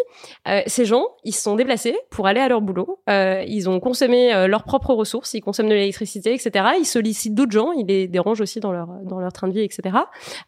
ces 0.66 0.84
gens 0.84 1.06
ils 1.24 1.32
se 1.34 1.42
sont 1.42 1.56
déplacés 1.56 1.96
pour 2.10 2.26
aller 2.26 2.40
à 2.40 2.48
leur 2.48 2.60
boulot, 2.60 2.98
ils 3.08 3.68
ont 3.68 3.80
consommé 3.80 4.30
leurs 4.46 4.64
propres 4.64 4.94
ressources, 4.94 5.34
ils 5.34 5.40
consomment 5.40 5.68
de 5.68 5.74
l'électricité 5.74 6.32
etc. 6.34 6.64
Ils 6.78 6.84
sollicitent 6.86 7.34
d'autres 7.34 7.52
gens, 7.52 7.72
ils 7.72 7.86
les 7.86 8.01
dérangent 8.08 8.40
aussi 8.40 8.60
dans 8.60 8.72
leur 8.72 8.88
dans 9.04 9.20
leur 9.20 9.32
train 9.32 9.48
de 9.48 9.52
vie 9.52 9.60
etc. 9.60 9.96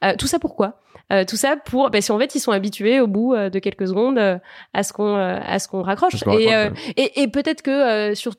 Euh, 0.04 0.14
tout 0.18 0.26
ça 0.26 0.38
pourquoi? 0.38 0.80
Euh, 1.12 1.24
tout 1.24 1.36
ça 1.36 1.56
pour 1.56 1.90
parce 1.90 2.08
qu'en 2.08 2.18
fait 2.18 2.34
ils 2.34 2.40
sont 2.40 2.52
habitués 2.52 3.00
au 3.00 3.06
bout 3.06 3.34
euh, 3.34 3.50
de 3.50 3.58
quelques 3.58 3.88
secondes 3.88 4.18
à 4.18 4.82
ce 4.82 4.92
qu'on 4.92 5.16
à 5.16 5.58
ce 5.58 5.68
qu'on 5.68 5.82
raccroche 5.82 6.14
et, 6.38 6.50
et 6.96 7.22
et 7.22 7.28
peut-être 7.28 7.62
que 7.62 8.14
sur 8.14 8.34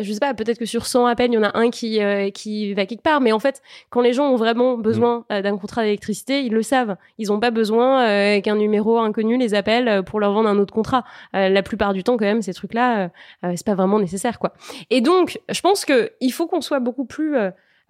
je 0.00 0.12
sais 0.12 0.18
pas, 0.18 0.34
peut-être 0.34 0.58
que 0.58 0.64
sur 0.64 0.86
100 0.86 1.06
appels, 1.06 1.30
il 1.30 1.34
y 1.34 1.38
en 1.38 1.42
a 1.42 1.56
un 1.56 1.70
qui 1.70 2.02
euh, 2.02 2.30
qui 2.30 2.74
va 2.74 2.86
quelque 2.86 3.02
part. 3.02 3.20
Mais 3.20 3.32
en 3.32 3.38
fait, 3.38 3.62
quand 3.90 4.00
les 4.00 4.12
gens 4.12 4.30
ont 4.30 4.36
vraiment 4.36 4.76
besoin 4.76 5.24
euh, 5.32 5.42
d'un 5.42 5.56
contrat 5.56 5.82
d'électricité, 5.82 6.42
ils 6.42 6.52
le 6.52 6.62
savent. 6.62 6.96
Ils 7.18 7.28
n'ont 7.28 7.40
pas 7.40 7.50
besoin 7.50 8.06
euh, 8.06 8.40
qu'un 8.40 8.56
numéro 8.56 8.98
inconnu 8.98 9.36
les 9.36 9.54
appelle 9.54 10.02
pour 10.04 10.20
leur 10.20 10.32
vendre 10.32 10.48
un 10.48 10.58
autre 10.58 10.74
contrat. 10.74 11.04
La 11.32 11.62
plupart 11.62 11.92
du 11.92 12.02
temps, 12.02 12.16
quand 12.16 12.24
même, 12.24 12.42
ces 12.42 12.54
trucs-là, 12.54 13.10
c'est 13.42 13.64
pas 13.64 13.74
vraiment 13.74 13.98
nécessaire, 13.98 14.38
quoi. 14.38 14.52
Et 14.90 15.00
donc, 15.00 15.40
je 15.48 15.60
pense 15.60 15.84
que 15.84 16.12
il 16.20 16.30
faut 16.30 16.46
qu'on 16.46 16.60
soit 16.60 16.80
beaucoup 16.80 17.04
plus 17.04 17.36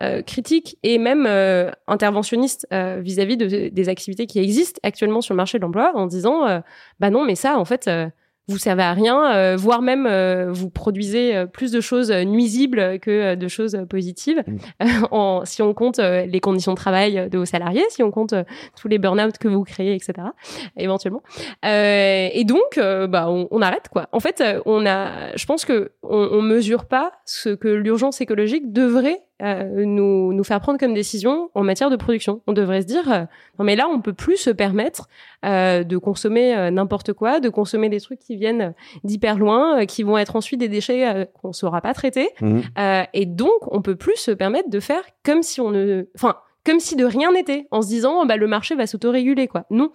euh, 0.02 0.22
critique 0.22 0.78
et 0.82 0.98
même 0.98 1.26
euh, 1.26 1.70
interventionniste 1.86 2.66
euh, 2.72 3.00
vis-à-vis 3.02 3.36
de, 3.36 3.68
des 3.68 3.88
activités 3.88 4.26
qui 4.26 4.38
existent 4.38 4.80
actuellement 4.82 5.20
sur 5.20 5.34
le 5.34 5.38
marché 5.38 5.58
de 5.58 5.62
l'emploi 5.62 5.92
en 5.94 6.06
disant 6.06 6.46
euh, 6.46 6.60
bah 7.00 7.10
non 7.10 7.24
mais 7.24 7.34
ça 7.34 7.58
en 7.58 7.64
fait 7.64 7.88
euh, 7.88 8.08
vous 8.48 8.56
servez 8.56 8.82
à 8.82 8.94
rien, 8.94 9.30
euh, 9.36 9.56
voire 9.56 9.82
même 9.82 10.06
euh, 10.06 10.50
vous 10.50 10.70
produisez 10.70 11.36
euh, 11.36 11.46
plus 11.46 11.70
de 11.70 11.82
choses 11.82 12.10
nuisibles 12.10 12.98
que 12.98 13.34
de 13.34 13.48
choses 13.48 13.78
positives. 13.88 14.42
Mm. 14.46 14.86
en, 15.10 15.44
si 15.44 15.60
on 15.60 15.74
compte 15.74 15.98
les 15.98 16.40
conditions 16.40 16.72
de 16.72 16.76
travail 16.76 17.28
de 17.30 17.38
vos 17.38 17.44
salariés, 17.44 17.84
si 17.90 18.02
on 18.02 18.10
compte 18.10 18.34
tous 18.80 18.88
les 18.88 18.98
burn-out 18.98 19.36
que 19.38 19.48
vous 19.48 19.64
créez, 19.64 19.94
etc. 19.94 20.28
Éventuellement. 20.76 21.22
Euh, 21.64 22.28
et 22.32 22.44
donc, 22.44 22.78
euh, 22.78 23.06
bah, 23.06 23.28
on, 23.28 23.48
on 23.50 23.60
arrête 23.60 23.88
quoi. 23.90 24.08
En 24.12 24.20
fait, 24.20 24.42
on 24.64 24.86
a, 24.86 25.36
je 25.36 25.44
pense 25.44 25.64
que 25.64 25.92
on, 26.02 26.28
on 26.32 26.42
mesure 26.42 26.86
pas 26.86 27.12
ce 27.26 27.50
que 27.50 27.68
l'urgence 27.68 28.20
écologique 28.20 28.72
devrait 28.72 29.20
euh, 29.42 29.84
nous, 29.84 30.32
nous 30.32 30.44
faire 30.44 30.60
prendre 30.60 30.78
comme 30.78 30.94
décision 30.94 31.50
en 31.54 31.62
matière 31.62 31.90
de 31.90 31.96
production. 31.96 32.42
On 32.46 32.52
devrait 32.52 32.82
se 32.82 32.86
dire, 32.86 33.10
euh, 33.10 33.24
non 33.58 33.64
mais 33.64 33.76
là, 33.76 33.88
on 33.88 34.00
peut 34.00 34.12
plus 34.12 34.36
se 34.36 34.50
permettre 34.50 35.08
euh, 35.44 35.84
de 35.84 35.96
consommer 35.96 36.70
n'importe 36.70 37.12
quoi, 37.12 37.40
de 37.40 37.48
consommer 37.48 37.88
des 37.88 38.00
trucs 38.00 38.18
qui 38.18 38.36
viennent 38.36 38.74
d'hyper 39.04 39.38
loin, 39.38 39.86
qui 39.86 40.02
vont 40.02 40.18
être 40.18 40.36
ensuite 40.36 40.60
des 40.60 40.68
déchets 40.68 41.28
qu'on 41.40 41.52
saura 41.52 41.80
pas 41.80 41.94
traiter. 41.94 42.30
Mm. 42.40 42.60
Euh, 42.78 43.04
et 43.14 43.26
donc, 43.26 43.58
on 43.68 43.82
peut 43.82 43.96
plus 43.96 44.16
se 44.16 44.30
permettre 44.30 44.70
de 44.70 44.80
faire 44.80 45.02
comme 45.24 45.42
si 45.42 45.60
on 45.60 45.70
ne, 45.70 46.06
enfin, 46.14 46.36
comme 46.64 46.80
si 46.80 46.96
de 46.96 47.04
rien 47.04 47.32
n'était, 47.32 47.66
en 47.70 47.82
se 47.82 47.88
disant, 47.88 48.26
bah, 48.26 48.36
le 48.36 48.46
marché 48.46 48.74
va 48.74 48.86
s'autoréguler, 48.86 49.48
quoi. 49.48 49.64
Non. 49.70 49.92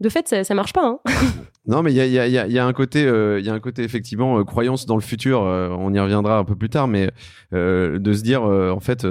De 0.00 0.08
fait, 0.08 0.28
ça, 0.28 0.44
ça 0.44 0.54
marche 0.54 0.72
pas. 0.72 0.84
Hein. 0.84 1.00
Non, 1.66 1.82
mais 1.82 1.92
il 1.92 1.96
y 1.96 2.00
a, 2.00 2.06
il 2.06 2.12
y, 2.12 2.18
a, 2.18 2.26
il 2.26 2.32
y 2.32 2.38
a- 2.38 2.46
il 2.46 2.52
y 2.52 2.58
a 2.58 2.66
un 2.66 2.72
côté, 2.72 3.04
euh, 3.06 3.40
il 3.40 3.46
y 3.46 3.48
a 3.48 3.54
un 3.54 3.60
côté 3.60 3.82
effectivement 3.82 4.38
euh, 4.38 4.44
croyance 4.44 4.84
dans 4.86 4.96
le 4.96 5.00
futur. 5.00 5.42
euh, 5.42 5.68
on 5.70 5.92
y 5.94 5.98
reviendra 6.00 6.36
un 6.38 6.44
peu 6.44 6.54
plus 6.56 6.68
tard, 6.68 6.88
mais 6.88 7.10
de 7.52 8.12
se 8.12 8.22
dire 8.22 8.42
en 8.42 8.80
fait, 8.80 9.06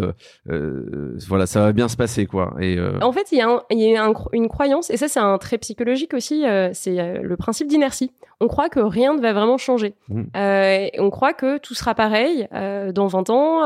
voilà, 1.28 1.46
ça 1.46 1.62
va 1.62 1.72
bien 1.72 1.88
se 1.88 1.96
passer 1.98 2.26
quoi. 2.26 2.56
Et 2.60 2.78
En 3.02 3.12
fait, 3.12 3.32
il 3.32 3.38
y 3.38 3.42
a, 3.42 3.50
un- 3.50 3.62
il 3.72 3.80
y 3.80 3.96
a 3.96 4.06
un- 4.06 4.14
une 4.34 4.48
croyance, 4.50 4.90
et 4.90 4.98
ça, 4.98 5.08
c'est 5.08 5.20
un 5.20 5.38
trait 5.38 5.58
psychologique 5.58 6.14
aussi, 6.14 6.44
c'est 6.74 7.22
le 7.22 7.38
principe 7.38 7.68
d'inertie. 7.68 8.12
On 8.40 8.48
croit 8.48 8.68
que 8.68 8.80
rien 8.82 9.14
ne 9.16 9.22
va 9.22 9.32
vraiment 9.32 9.58
changer. 9.58 9.94
Mm. 10.10 10.22
Euh, 10.36 10.88
et 10.94 11.00
on 11.00 11.10
croit 11.10 11.34
que 11.34 11.60
tout 11.60 11.74
sera 11.76 11.96
pareil 11.96 12.48
dans 12.94 13.08
20 13.08 13.30
ans. 13.30 13.64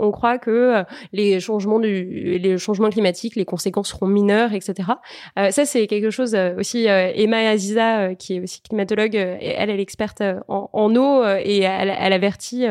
on 0.00 0.10
croit 0.10 0.38
que 0.38 0.82
les 1.12 1.40
changements 1.40 1.78
du, 1.80 2.38
les 2.38 2.56
changements 2.58 2.88
climatiques, 2.90 3.36
les 3.36 3.44
conséquences 3.44 3.88
seront 3.90 4.06
mineures, 4.06 4.52
etc. 4.54 4.74
Ça, 5.50 5.64
c'est 5.66 5.86
quelque 5.86 6.10
chose 6.10 6.34
aussi. 6.58 6.86
Emma 6.86 7.38
Aziza, 7.50 8.00
euh, 8.00 8.14
qui 8.24 8.36
est 8.36 8.40
aussi 8.40 8.60
climatologue, 8.62 9.16
euh, 9.16 9.36
elle, 9.40 9.70
elle 9.70 9.78
est 9.78 9.82
experte 9.82 10.20
euh, 10.20 10.40
en, 10.48 10.68
en 10.72 10.96
eau 10.96 11.22
euh, 11.22 11.40
et 11.42 11.60
elle, 11.60 11.92
elle 11.98 12.12
avertit 12.12 12.66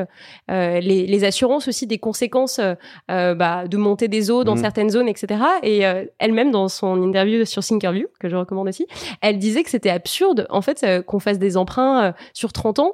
les, 0.50 0.80
les 1.08 1.24
assurances 1.24 1.68
aussi 1.68 1.88
des 1.88 1.98
conséquences 1.98 2.60
bah, 3.08 3.68
de 3.68 3.78
montée 3.78 4.08
des 4.08 4.32
eaux 4.32 4.44
dans 4.44 4.54
Mhm. 4.56 4.62
certaines 4.62 4.90
zones, 4.90 5.08
etc. 5.08 5.42
Et 5.64 5.82
elle-même, 6.20 6.52
dans 6.52 6.68
son 6.68 7.02
interview 7.02 7.46
sur 7.46 7.64
Thinkerview, 7.64 8.08
que 8.20 8.30
je 8.30 8.36
recommande 8.36 8.68
aussi, 8.68 8.88
elle 9.22 9.38
disait 9.40 9.64
que 9.64 9.70
c'était 9.70 9.90
absurde, 9.90 10.46
en 10.50 10.62
fait, 10.62 10.86
qu'on 11.06 11.20
fasse 11.20 11.40
des 11.40 11.58
emprunts 11.58 12.14
sur 12.34 12.52
30 12.54 12.80
ans 12.80 12.94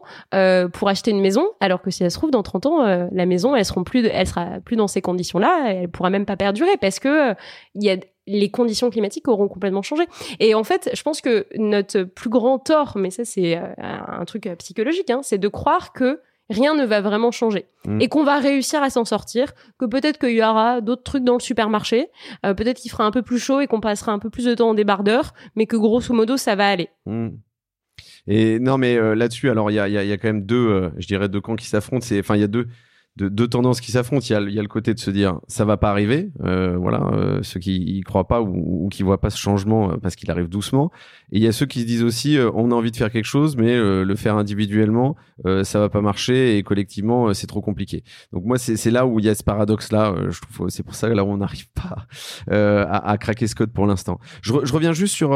pour 0.73 0.89
acheter 0.89 1.11
une 1.11 1.21
maison, 1.21 1.47
alors 1.59 1.81
que 1.81 1.91
si 1.91 2.03
elle 2.03 2.11
se 2.11 2.17
trouve 2.17 2.31
dans 2.31 2.43
30 2.43 2.65
ans, 2.65 3.07
la 3.11 3.25
maison, 3.25 3.55
elle 3.55 3.65
sera 3.65 3.83
plus, 3.83 4.01
de- 4.01 4.09
elle 4.11 4.27
sera 4.27 4.59
plus 4.63 4.75
dans 4.75 4.87
ces 4.87 5.01
conditions-là, 5.01 5.65
elle 5.73 5.89
pourra 5.89 6.09
même 6.09 6.25
pas 6.25 6.37
perdurer 6.37 6.77
parce 6.79 6.99
que 6.99 7.33
il 7.75 7.83
y 7.83 7.89
a 7.89 7.97
les 8.29 8.49
conditions 8.49 8.89
climatiques 8.89 9.27
auront 9.27 9.47
complètement 9.47 9.81
changé. 9.81 10.03
Et 10.39 10.55
en 10.55 10.63
fait, 10.63 10.89
je 10.93 11.01
pense 11.03 11.21
que 11.21 11.47
notre 11.55 12.03
plus 12.03 12.29
grand 12.29 12.59
tort, 12.59 12.97
mais 12.97 13.09
ça 13.09 13.25
c'est 13.25 13.57
euh, 13.57 13.67
un 13.77 14.25
truc 14.25 14.47
euh, 14.47 14.55
psychologique, 14.55 15.09
hein, 15.09 15.21
c'est 15.23 15.37
de 15.37 15.47
croire 15.47 15.93
que 15.93 16.21
rien 16.49 16.75
ne 16.75 16.85
va 16.85 17.01
vraiment 17.01 17.31
changer 17.31 17.65
Mm. 17.85 18.01
et 18.01 18.07
qu'on 18.09 18.23
va 18.25 18.39
réussir 18.39 18.83
à 18.83 18.89
s'en 18.89 19.05
sortir, 19.05 19.53
que 19.77 19.85
peut-être 19.85 20.19
qu'il 20.19 20.35
y 20.35 20.43
aura 20.43 20.81
d'autres 20.81 21.03
trucs 21.03 21.23
dans 21.23 21.35
le 21.35 21.39
supermarché, 21.39 22.09
euh, 22.45 22.53
peut-être 22.53 22.77
qu'il 22.77 22.91
fera 22.91 23.05
un 23.05 23.11
peu 23.11 23.21
plus 23.21 23.39
chaud 23.39 23.61
et 23.61 23.67
qu'on 23.67 23.79
passera 23.79 24.11
un 24.11 24.19
peu 24.19 24.29
plus 24.29 24.45
de 24.45 24.53
temps 24.53 24.69
en 24.69 24.73
débardeur, 24.73 25.33
mais 25.55 25.65
que 25.65 25.77
grosso 25.77 26.13
modo 26.13 26.35
ça 26.35 26.55
va 26.55 26.67
aller. 26.67 26.89
Mm. 27.05 27.29
Et 28.27 28.59
non, 28.59 28.77
mais 28.77 28.97
euh, 28.97 29.15
là-dessus, 29.15 29.49
alors 29.49 29.71
il 29.71 29.75
y 29.75 29.79
a, 29.79 29.87
il 29.87 29.93
y, 29.93 29.97
a, 29.97 30.03
il 30.03 30.09
y 30.09 30.11
a 30.11 30.17
quand 30.17 30.27
même 30.27 30.45
deux, 30.45 30.67
euh, 30.69 30.89
je 30.97 31.07
dirais, 31.07 31.29
deux 31.29 31.41
camps 31.41 31.55
qui 31.55 31.65
s'affrontent. 31.65 32.05
C'est, 32.05 32.19
enfin, 32.19 32.35
il 32.35 32.41
y 32.41 32.43
a 32.43 32.47
deux, 32.47 32.67
deux, 33.19 33.29
deux 33.29 33.47
tendances 33.47 33.81
qui 33.81 33.91
s'affrontent. 33.91 34.25
Il 34.29 34.53
y 34.53 34.59
a, 34.59 34.61
le 34.61 34.67
côté 34.67 34.93
de 34.93 34.99
se 34.99 35.11
dire, 35.11 35.39
ça 35.47 35.65
va 35.65 35.75
pas 35.77 35.89
arriver. 35.91 36.31
Euh, 36.43 36.77
voilà, 36.77 37.03
euh, 37.13 37.39
ceux 37.43 37.59
qui 37.59 37.75
y 37.75 38.01
croient 38.01 38.27
pas 38.27 38.41
ou, 38.41 38.87
qui 38.89 39.03
voient 39.03 39.19
pas 39.19 39.29
ce 39.29 39.37
changement 39.37 39.91
euh, 39.91 39.97
parce 40.01 40.15
qu'il 40.15 40.31
arrive 40.31 40.47
doucement. 40.47 40.91
Et 41.31 41.37
il 41.37 41.43
y 41.43 41.47
a 41.47 41.51
ceux 41.51 41.65
qui 41.65 41.81
se 41.81 41.85
disent 41.85 42.03
aussi, 42.03 42.37
euh, 42.37 42.49
on 42.53 42.71
a 42.71 42.75
envie 42.75 42.91
de 42.91 42.95
faire 42.95 43.11
quelque 43.11 43.25
chose, 43.25 43.57
mais 43.57 43.75
euh, 43.75 44.03
le 44.03 44.15
faire 44.15 44.37
individuellement, 44.37 45.15
ça 45.63 45.79
va 45.79 45.89
pas 45.89 46.01
marcher 46.01 46.57
et 46.57 46.63
collectivement, 46.63 47.33
c'est 47.33 47.47
trop 47.47 47.61
compliqué. 47.61 48.03
Donc 48.33 48.43
moi, 48.45 48.57
c'est, 48.57 48.91
là 48.91 49.05
où 49.05 49.19
il 49.19 49.25
y 49.25 49.29
a 49.29 49.35
ce 49.35 49.43
paradoxe-là. 49.43 50.11
euh, 50.11 50.31
je 50.31 50.41
trouve, 50.41 50.69
c'est 50.69 50.83
pour 50.83 50.95
ça 50.95 51.09
là 51.09 51.23
où 51.23 51.27
on 51.27 51.37
n'arrive 51.37 51.67
pas 51.73 52.07
à, 52.49 53.17
craquer 53.17 53.47
ce 53.47 53.55
code 53.55 53.71
pour 53.71 53.85
l'instant. 53.85 54.19
Je, 54.41 54.53
re- 54.53 54.65
je 54.65 54.73
reviens 54.73 54.93
juste 54.93 55.13
sur 55.13 55.29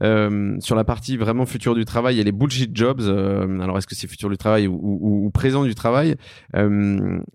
sur 0.00 0.76
la 0.76 0.84
partie 0.84 1.16
vraiment 1.16 1.46
futur 1.46 1.74
du 1.74 1.84
travail 1.84 2.20
et 2.20 2.24
les 2.24 2.32
bullshit 2.32 2.74
jobs. 2.74 3.00
alors, 3.00 3.78
est-ce 3.78 3.86
que 3.86 3.94
c'est 3.94 4.06
futur 4.08 4.30
du 4.30 4.36
travail 4.36 4.66
ou, 4.66 5.30
présent 5.32 5.64
du 5.64 5.74
travail 5.74 6.16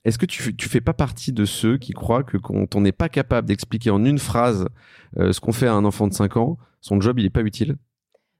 Est-ce 0.05 0.17
que 0.17 0.25
tu, 0.25 0.69
fais 0.69 0.81
pas 0.81 0.93
partie 0.93 1.31
de 1.31 1.45
ceux 1.45 1.77
qui 1.77 1.93
croient 1.93 2.23
que 2.23 2.37
quand 2.37 2.75
on 2.75 2.81
n'est 2.81 2.91
pas 2.91 3.09
capable 3.09 3.47
d'expliquer 3.47 3.89
en 3.89 4.03
une 4.05 4.19
phrase 4.19 4.67
euh, 5.17 5.31
ce 5.31 5.39
qu'on 5.39 5.51
fait 5.51 5.67
à 5.67 5.73
un 5.73 5.85
enfant 5.85 6.07
de 6.07 6.13
5 6.13 6.37
ans, 6.37 6.57
son 6.81 6.99
job 7.01 7.19
il 7.19 7.25
est 7.25 7.29
pas 7.29 7.41
utile? 7.41 7.77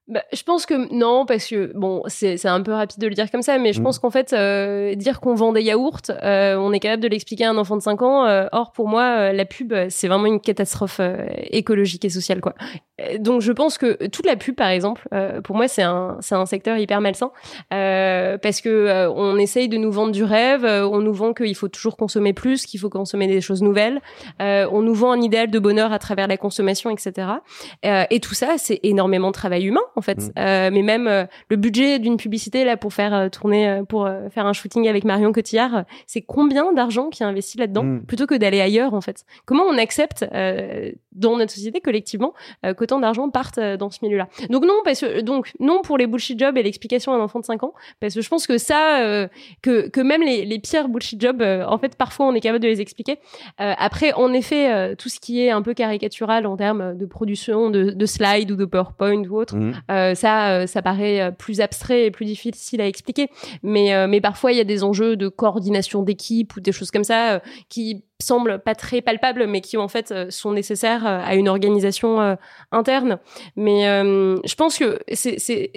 Bah, 0.10 0.24
je 0.34 0.41
pense 0.41 0.65
que 0.65 0.91
non, 0.91 1.26
parce 1.28 1.45
que 1.48 1.72
bon, 1.76 2.02
c'est 2.08 2.43
un 2.48 2.62
peu 2.63 2.74
rapide 2.74 3.00
de 3.00 3.08
le 3.08 3.13
dire 3.13 3.30
comme 3.30 3.43
ça, 3.43 3.60
mais 3.60 3.74
je 3.74 3.80
Mm. 3.80 3.84
pense 3.84 4.00
qu'en 4.00 4.10
fait, 4.10 4.34
euh, 4.34 4.95
dire 4.95 5.19
qu'on 5.19 5.36
vend 5.36 5.54
des 5.54 5.62
yaourts, 5.62 6.02
euh, 6.24 6.56
on 6.58 6.74
est 6.74 6.80
capable 6.80 7.04
de 7.04 7.08
l'expliquer 7.08 7.45
à 7.45 7.52
un 7.52 7.58
enfant 7.58 7.78
de 7.78 7.82
5 7.84 8.02
ans. 8.02 8.26
euh, 8.26 8.48
or, 8.52 8.72
pour 8.72 8.88
moi, 8.88 9.04
euh, 9.04 9.34
la 9.34 9.45
pub, 9.45 9.72
euh, 9.72 9.86
c'est 9.89 10.08
vraiment 10.08 10.26
une 10.26 10.39
catastrophe 10.41 10.98
euh, 11.00 11.26
écologique 11.52 12.04
et 12.06 12.10
sociale, 12.10 12.41
quoi. 12.41 12.56
Donc, 13.19 13.41
je 13.41 13.52
pense 13.54 13.78
que 13.78 14.08
toute 14.08 14.26
la 14.26 14.36
pub, 14.36 14.56
par 14.56 14.69
exemple, 14.69 15.08
euh, 15.13 15.41
pour 15.41 15.56
moi, 15.56 15.67
c'est 15.67 15.84
un, 15.84 16.17
c'est 16.22 16.36
un 16.36 16.45
secteur 16.45 16.78
hyper 16.78 17.00
malsain, 17.02 17.32
euh, 17.74 18.38
parce 18.39 18.62
que 18.62 18.69
euh, 18.69 19.10
on 19.12 19.38
essaye 19.38 19.69
de 19.69 19.78
nous 19.78 19.91
vendre 19.91 20.12
du 20.12 20.24
rêve, 20.24 20.65
euh, 20.65 20.88
on 20.88 21.00
nous 21.00 21.13
vend 21.13 21.34
qu'il 21.34 21.56
faut 21.56 21.67
toujours 21.69 21.95
consommer 21.98 22.34
plus, 22.34 22.65
qu'il 22.65 22.80
faut 22.80 22.89
consommer 22.89 23.28
des 23.28 23.41
choses 23.41 23.62
nouvelles, 23.62 24.02
euh, 24.41 24.67
on 24.72 24.82
nous 24.82 24.93
vend 24.95 25.12
un 25.12 25.22
idéal 25.22 25.50
de 25.50 25.60
bonheur 25.60 25.93
à 25.93 26.00
travers 26.00 26.28
la 26.28 26.36
consommation, 26.38 26.89
etc. 26.89 27.28
Euh, 27.86 28.04
et 28.10 28.19
tout 28.19 28.34
ça, 28.34 28.56
c'est 28.58 28.80
énormément 28.84 29.28
de 29.28 29.34
travail 29.34 29.65
humain, 29.65 29.82
en 30.00 30.02
fait. 30.02 30.18
Mm. 30.18 30.32
Euh, 30.40 30.70
mais 30.72 30.82
même 30.82 31.08
euh, 31.08 31.26
le 31.50 31.58
budget 31.58 32.00
d'une 32.00 32.18
publicité 32.18 32.64
là 32.64 32.78
pour 32.78 32.94
faire 32.94 33.14
euh, 33.14 33.30
tourner, 33.30 33.82
pour 33.88 34.10
faire 34.32 34.46
un 34.46 34.54
shooting 34.54 34.88
avec 34.88 35.04
Marion 35.04 35.32
Cotillard, 35.32 35.84
c'est 36.08 36.22
combien 36.22 36.72
d'argent 36.74 37.10
qui 37.10 37.22
est 37.22 37.26
investi 37.26 37.58
là-dedans 37.58 37.84
Mm. 37.84 38.06
plutôt 38.06 38.26
que 38.26 38.36
d'aller 38.36 38.62
ailleurs, 38.62 38.94
en 38.94 39.02
fait? 39.02 39.26
Comment 39.46 39.64
on 39.64 39.78
accepte 39.78 40.26
dans 41.12 41.38
notre 41.38 41.52
société 41.52 41.82
collectivement 41.82 42.34
qu'autant 42.78 43.00
d'argent 43.00 43.30
parte 43.30 43.60
dans 43.60 43.90
ce 43.90 44.00
milieu-là? 44.04 44.28
Donc 44.50 44.66
non, 44.66 44.76
parce 44.84 45.02
que 45.02 45.22
donc 45.22 45.52
non 45.60 45.82
pour 45.82 45.98
les 45.98 46.08
bullshit 46.08 46.40
jobs 46.40 46.58
et 46.58 46.64
l'explication 46.64 47.14
à 47.14 47.16
un 47.16 47.20
enfant 47.20 47.40
de 47.40 47.46
5 47.46 47.64
ans, 47.64 47.74
parce 48.00 48.16
que 48.16 48.22
je 48.22 48.30
pense 48.30 48.48
que 48.48 48.58
ça, 48.58 49.28
que 49.62 49.90
que 49.90 50.02
même 50.02 50.22
les, 50.22 50.46
les 50.46 50.60
pires 50.60 50.88
bullshit 50.88 51.22
jobs, 51.22 51.42
en 51.42 51.78
fait, 51.78 51.96
parfois 51.96 52.28
on 52.28 52.34
est 52.36 52.42
capable 52.42 52.64
de 52.64 52.68
les 52.68 52.82
expliquer. 52.82 53.18
Après, 53.58 54.14
en 54.14 54.34
effet, 54.34 54.96
tout 54.96 55.10
ce 55.10 55.20
qui 55.20 55.42
est 55.42 55.52
un 55.52 55.62
peu 55.62 55.74
caricatural 55.74 56.46
en 56.46 56.58
termes 56.58 56.98
de 56.98 57.06
production 57.06 57.70
de, 57.70 57.92
de 57.92 58.06
slides 58.06 58.52
ou 58.52 58.56
de 58.56 58.66
PowerPoint 58.66 59.24
ou 59.26 59.38
autre, 59.38 59.56
Mhm. 59.89 60.15
ça, 60.15 60.67
ça 60.67 60.82
paraît 60.82 61.34
plus 61.38 61.62
abstrait 61.62 62.06
et 62.06 62.12
plus 62.12 62.25
difficile 62.25 62.82
à 62.82 62.88
expliquer. 62.88 63.28
Mais, 63.63 64.08
mais 64.08 64.21
parfois, 64.21 64.52
il 64.52 64.58
y 64.58 64.62
a 64.62 64.65
des 64.65 64.84
enjeux 64.84 65.15
de 65.15 65.28
coordination 65.28 66.04
d'équipe 66.04 66.56
ou 66.56 66.62
des 66.62 66.71
choses 66.71 66.91
comme 66.91 67.04
ça 67.04 67.41
qui 67.69 68.04
semblent 68.21 68.60
pas 68.60 68.75
très 68.75 69.02
palpables, 69.02 69.47
mais 69.47 69.62
qui 69.62 69.78
en 69.78 69.88
fait 69.88 70.13
sont 70.30 70.52
nécessaires 70.52 71.06
à 71.06 71.36
une 71.36 71.47
organisation 71.49 72.38
interne. 72.71 73.19
Mais 73.56 73.84
je 73.84 74.56
pense 74.56 74.78
que 74.78 74.99
c'est 75.13 75.71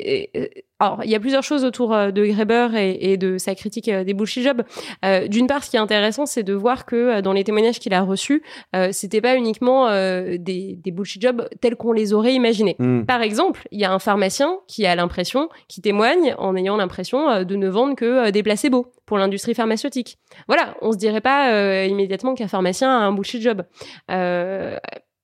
alors, 0.82 0.98
il 1.04 1.10
y 1.10 1.14
a 1.14 1.20
plusieurs 1.20 1.44
choses 1.44 1.64
autour 1.64 1.94
euh, 1.94 2.10
de 2.10 2.24
Greber 2.26 2.74
et, 2.74 3.16
de 3.16 3.38
sa 3.38 3.54
critique 3.54 3.88
euh, 3.88 4.02
des 4.02 4.14
bullshit 4.14 4.42
jobs. 4.42 4.62
Euh, 5.04 5.28
d'une 5.28 5.46
part, 5.46 5.62
ce 5.62 5.70
qui 5.70 5.76
est 5.76 5.80
intéressant, 5.80 6.26
c'est 6.26 6.42
de 6.42 6.54
voir 6.54 6.86
que 6.86 7.20
dans 7.20 7.32
les 7.32 7.44
témoignages 7.44 7.78
qu'il 7.78 7.94
a 7.94 8.02
reçus, 8.02 8.42
c'était 8.90 9.20
pas 9.20 9.36
uniquement 9.36 9.88
des, 9.90 10.78
des 10.82 10.90
bullshit 10.90 11.22
jobs 11.22 11.48
tels 11.60 11.76
qu'on 11.76 11.92
les 11.92 12.12
aurait 12.12 12.34
imaginés. 12.34 12.74
Hmm. 12.78 13.04
Par 13.04 13.22
exemple, 13.22 13.68
il 13.70 13.80
y 13.80 13.84
a 13.84 13.92
un 13.92 13.98
pharmacien 13.98 14.58
qui 14.66 14.86
a 14.86 14.94
l'impression, 14.96 15.48
qui 15.68 15.80
témoigne 15.80 16.34
en 16.38 16.56
ayant 16.56 16.76
l'impression 16.76 17.44
de 17.44 17.56
ne 17.56 17.68
vendre 17.68 17.94
que 17.94 18.30
des 18.30 18.42
placebos 18.42 18.86
pour 19.06 19.18
l'industrie 19.18 19.54
pharmaceutique. 19.54 20.18
Voilà, 20.48 20.74
on 20.80 20.92
se 20.92 20.98
dirait 20.98 21.20
pas 21.20 21.84
immédiatement 21.84 22.34
qu'un 22.34 22.48
pharmacien 22.48 22.90
a 22.90 23.02
un 23.02 23.12
bullshit 23.12 23.42
job. 23.42 23.62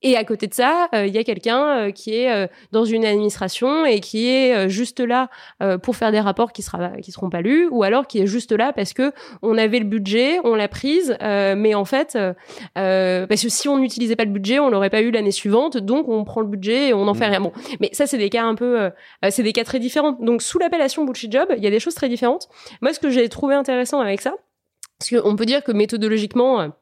Et 0.03 0.17
à 0.17 0.25
côté 0.25 0.47
de 0.47 0.55
ça, 0.55 0.89
euh, 0.95 1.07
il 1.07 1.15
y 1.15 1.19
a 1.19 1.25
quelqu'un 1.25 1.67
euh, 1.67 1.91
qui 1.91 2.15
est 2.15 2.33
euh, 2.33 2.47
dans 2.71 2.85
une 2.85 3.05
administration 3.05 3.85
et 3.85 3.99
qui 3.99 4.29
est 4.29 4.69
juste 4.69 5.01
là 5.01 5.29
pour 5.83 5.97
faire 5.97 6.13
des 6.13 6.21
rapports 6.21 6.53
qui 6.53 6.63
sera 6.63 6.91
qui 7.03 7.13
seront 7.13 7.31
pas 7.31 7.41
lus, 7.41 7.69
ou 7.71 7.83
alors 7.83 8.07
qui 8.07 8.21
est 8.21 8.27
juste 8.27 8.53
là 8.53 8.73
parce 8.73 8.93
que 8.93 9.13
on 9.43 9.59
avait 9.59 9.79
le 9.79 9.85
budget, 9.85 10.39
on 10.45 10.55
l'a 10.55 10.69
prise, 10.69 11.17
mais 11.21 11.75
en 11.75 11.85
fait, 11.85 12.19
parce 12.75 13.43
que 13.43 13.49
si 13.49 13.69
on 13.69 13.79
n'utilisait 13.79 14.17
pas 14.17 14.25
le 14.25 14.31
budget, 14.31 14.59
on 14.59 14.71
l'aurait 14.71 14.91
pas 14.91 15.03
eu 15.03 15.11
l'année 15.11 15.31
suivante, 15.31 15.77
donc 15.77 16.09
on 16.09 16.25
prend 16.25 16.41
le 16.41 16.47
budget 16.47 16.89
et 16.89 16.95
on 16.95 17.05
n'en 17.05 17.15
fait 17.15 17.27
mm. 17.27 17.31
rien. 17.31 17.41
Bon, 17.41 17.53
mais 17.81 17.91
ça 17.93 18.07
c'est 18.07 18.19
des 18.19 18.31
cas 18.31 18.45
un 18.45 18.55
peu, 18.55 18.91
c'est 19.31 19.43
des 19.43 19.53
cas 19.53 19.65
très 19.65 19.79
différents. 19.79 20.13
Donc 20.13 20.43
sous 20.43 20.59
l'appellation 20.59 21.05
bullshit 21.05 21.33
job, 21.33 21.49
il 21.57 21.63
y 21.63 21.67
a 21.67 21.71
des 21.71 21.81
choses 21.81 21.95
très 21.95 22.09
différentes. 22.09 22.49
Moi, 22.81 22.93
ce 22.93 23.01
que 23.01 23.11
j'ai 23.11 23.29
trouvé 23.29 23.55
intéressant 23.55 24.01
avec 24.01 24.21
ça, 24.21 24.35
parce 24.99 25.11
qu'on 25.11 25.37
peut 25.37 25.47
dire 25.47 25.63
que 25.63 25.73
méthodologiquement 25.73 26.73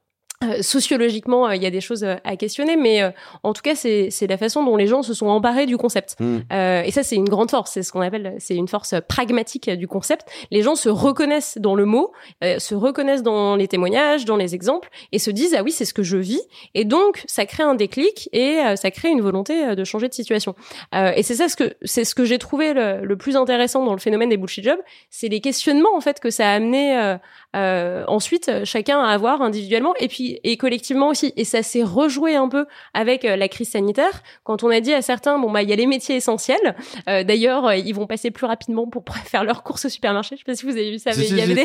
euh, 0.44 0.60
sociologiquement, 0.60 1.48
euh, 1.48 1.56
il 1.56 1.62
y 1.62 1.66
a 1.66 1.70
des 1.70 1.80
choses 1.80 2.04
euh, 2.04 2.16
à 2.24 2.36
questionner, 2.36 2.76
mais 2.76 3.02
en 3.42 3.54
tout 3.54 3.62
cas, 3.62 3.74
c'est 3.74 4.26
la 4.28 4.36
façon 4.36 4.62
dont 4.64 4.76
les 4.76 4.86
gens 4.86 5.02
se 5.02 5.14
sont 5.14 5.28
emparés 5.28 5.64
du 5.64 5.78
concept. 5.78 6.16
Hmm. 6.20 6.40
et 6.50 6.90
ça, 6.90 7.02
c'est 7.02 7.16
une 7.16 7.28
grande 7.28 7.50
force. 7.50 7.72
C'est 7.72 7.82
ce 7.82 7.92
qu'on 7.92 8.00
appelle, 8.00 8.34
c'est 8.38 8.54
une 8.54 8.68
force 8.68 8.94
pragmatique 9.08 9.70
du 9.70 9.88
concept. 9.88 10.28
Les 10.50 10.62
gens 10.62 10.74
se 10.74 10.88
reconnaissent 10.88 11.58
dans 11.58 11.74
le 11.74 11.84
mot, 11.84 12.12
se 12.42 12.74
reconnaissent 12.74 13.22
dans 13.22 13.56
les 13.56 13.68
témoignages, 13.68 14.24
dans 14.24 14.36
les 14.36 14.54
exemples, 14.54 14.88
et 15.12 15.18
se 15.18 15.30
disent 15.30 15.54
ah 15.58 15.62
oui, 15.62 15.72
c'est 15.72 15.84
ce 15.84 15.94
que 15.94 16.02
je 16.02 16.16
vis. 16.16 16.42
Et 16.74 16.84
donc, 16.84 17.22
ça 17.26 17.46
crée 17.46 17.62
un 17.62 17.74
déclic 17.74 18.28
et 18.32 18.60
ça 18.76 18.90
crée 18.90 19.08
une 19.08 19.22
volonté 19.22 19.74
de 19.74 19.84
changer 19.84 20.08
de 20.08 20.14
situation. 20.14 20.54
et 20.92 21.22
c'est 21.22 21.36
ça 21.36 21.48
ce 21.48 21.56
que 21.56 21.74
c'est 21.82 22.04
ce 22.04 22.14
que 22.14 22.24
j'ai 22.24 22.38
trouvé 22.38 22.74
le, 22.74 23.04
le, 23.04 23.16
plus 23.16 23.36
intéressant 23.36 23.84
dans 23.84 23.94
le 23.94 24.00
phénomène 24.00 24.28
des 24.28 24.36
bullshit 24.36 24.64
jobs, 24.64 24.80
c'est 25.10 25.28
les 25.28 25.40
questionnements 25.40 25.94
en 25.96 26.00
fait 26.00 26.20
que 26.20 26.30
ça 26.30 26.50
a 26.50 26.54
amené 26.54 27.16
ensuite 27.54 28.64
chacun 28.64 29.00
à 29.00 29.08
avoir 29.08 29.42
individuellement. 29.42 29.94
Et 29.98 30.08
puis 30.08 30.40
et 30.44 30.56
collectivement 30.56 31.08
aussi. 31.08 31.32
Et 31.36 31.44
ça 31.44 31.62
s'est 31.62 31.82
rejoué 31.82 32.36
un 32.36 32.48
peu 32.48 32.66
avec 32.94 33.24
euh, 33.24 33.36
la 33.36 33.48
crise 33.48 33.70
sanitaire 33.70 34.22
quand 34.44 34.62
on 34.62 34.70
a 34.70 34.80
dit 34.80 34.92
à 34.94 35.02
certains 35.02 35.38
bon 35.38 35.50
bah 35.50 35.62
il 35.62 35.70
y 35.70 35.72
a 35.72 35.76
les 35.76 35.86
métiers 35.86 36.16
essentiels. 36.16 36.76
Euh, 37.08 37.24
d'ailleurs, 37.24 37.66
euh, 37.66 37.76
ils 37.76 37.94
vont 37.94 38.06
passer 38.06 38.30
plus 38.30 38.46
rapidement 38.46 38.86
pour 38.86 39.04
faire 39.24 39.44
leurs 39.44 39.62
courses 39.62 39.86
au 39.86 39.88
supermarché. 39.88 40.36
Je 40.36 40.40
sais 40.40 40.44
pas 40.44 40.54
si 40.54 40.64
vous 40.64 40.72
avez 40.72 40.90
vu 40.90 40.98
ça, 40.98 41.10
mais 41.16 41.26
il 41.28 41.36
y 41.36 41.40
avait 41.40 41.54
des 41.54 41.64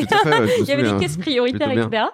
il 0.60 0.66
y 0.66 0.72
avait 0.72 0.82
des 0.82 0.96
caisses 0.98 1.16
prioritaires, 1.16 1.70
etc. 1.70 2.04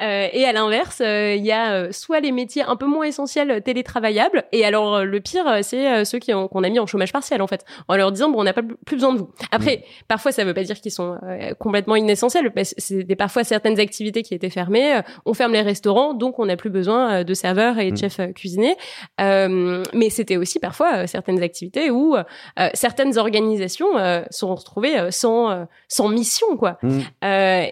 et 0.00 0.44
à 0.44 0.52
l'inverse, 0.52 1.00
il 1.00 1.44
y 1.44 1.52
a 1.52 1.92
soit 1.92 2.20
les 2.20 2.32
métiers 2.32 2.62
un 2.62 2.76
peu 2.76 2.86
moins 2.86 3.04
essentiels 3.04 3.62
télétravaillables. 3.62 4.44
Et 4.52 4.64
alors 4.64 5.04
le 5.04 5.20
pire, 5.20 5.58
c'est 5.62 6.04
ceux 6.04 6.18
qui 6.18 6.32
qu'on 6.32 6.62
a 6.64 6.68
mis 6.68 6.78
en 6.78 6.86
chômage 6.86 7.12
partiel 7.12 7.40
en 7.40 7.46
fait, 7.46 7.64
en 7.88 7.96
leur 7.96 8.12
disant 8.12 8.30
bon 8.30 8.40
on 8.40 8.44
n'a 8.44 8.52
pas 8.52 8.62
plus 8.62 8.96
besoin 8.96 9.12
de 9.12 9.18
vous. 9.18 9.30
Après, 9.50 9.76
mm. 9.76 10.04
parfois 10.08 10.32
ça 10.32 10.44
veut 10.44 10.54
pas 10.54 10.64
dire 10.64 10.80
qu'ils 10.80 10.92
sont 10.92 11.18
complètement 11.58 11.96
inessentiels. 11.96 12.52
C'est 12.76 13.04
parfois 13.16 13.44
certaines 13.44 13.80
activités 13.80 14.22
qui 14.22 14.34
étaient 14.34 14.50
fermées. 14.50 15.00
On 15.24 15.34
ferme 15.34 15.52
les 15.52 15.62
restaurants 15.62 16.14
donc 16.14 16.38
on 16.38 16.46
n'a 16.46 16.56
plus 16.56 16.70
besoin 16.70 17.12
euh, 17.12 17.24
de 17.24 17.34
serveurs 17.34 17.78
et 17.78 17.90
de 17.90 17.94
mm. 17.94 17.98
chefs 17.98 18.20
euh, 18.20 18.32
cuisiniers. 18.32 18.76
Euh, 19.20 19.82
mais 19.92 20.10
c'était 20.10 20.36
aussi 20.36 20.58
parfois 20.58 21.06
certaines 21.06 21.42
activités 21.42 21.90
où 21.90 22.16
certaines 22.74 23.18
organisations 23.18 23.86
sont 24.30 24.54
retrouvées 24.54 25.10
sans 25.10 25.66
sans 25.88 26.08
mission 26.08 26.56
quoi. 26.56 26.78
Mm. 26.82 27.00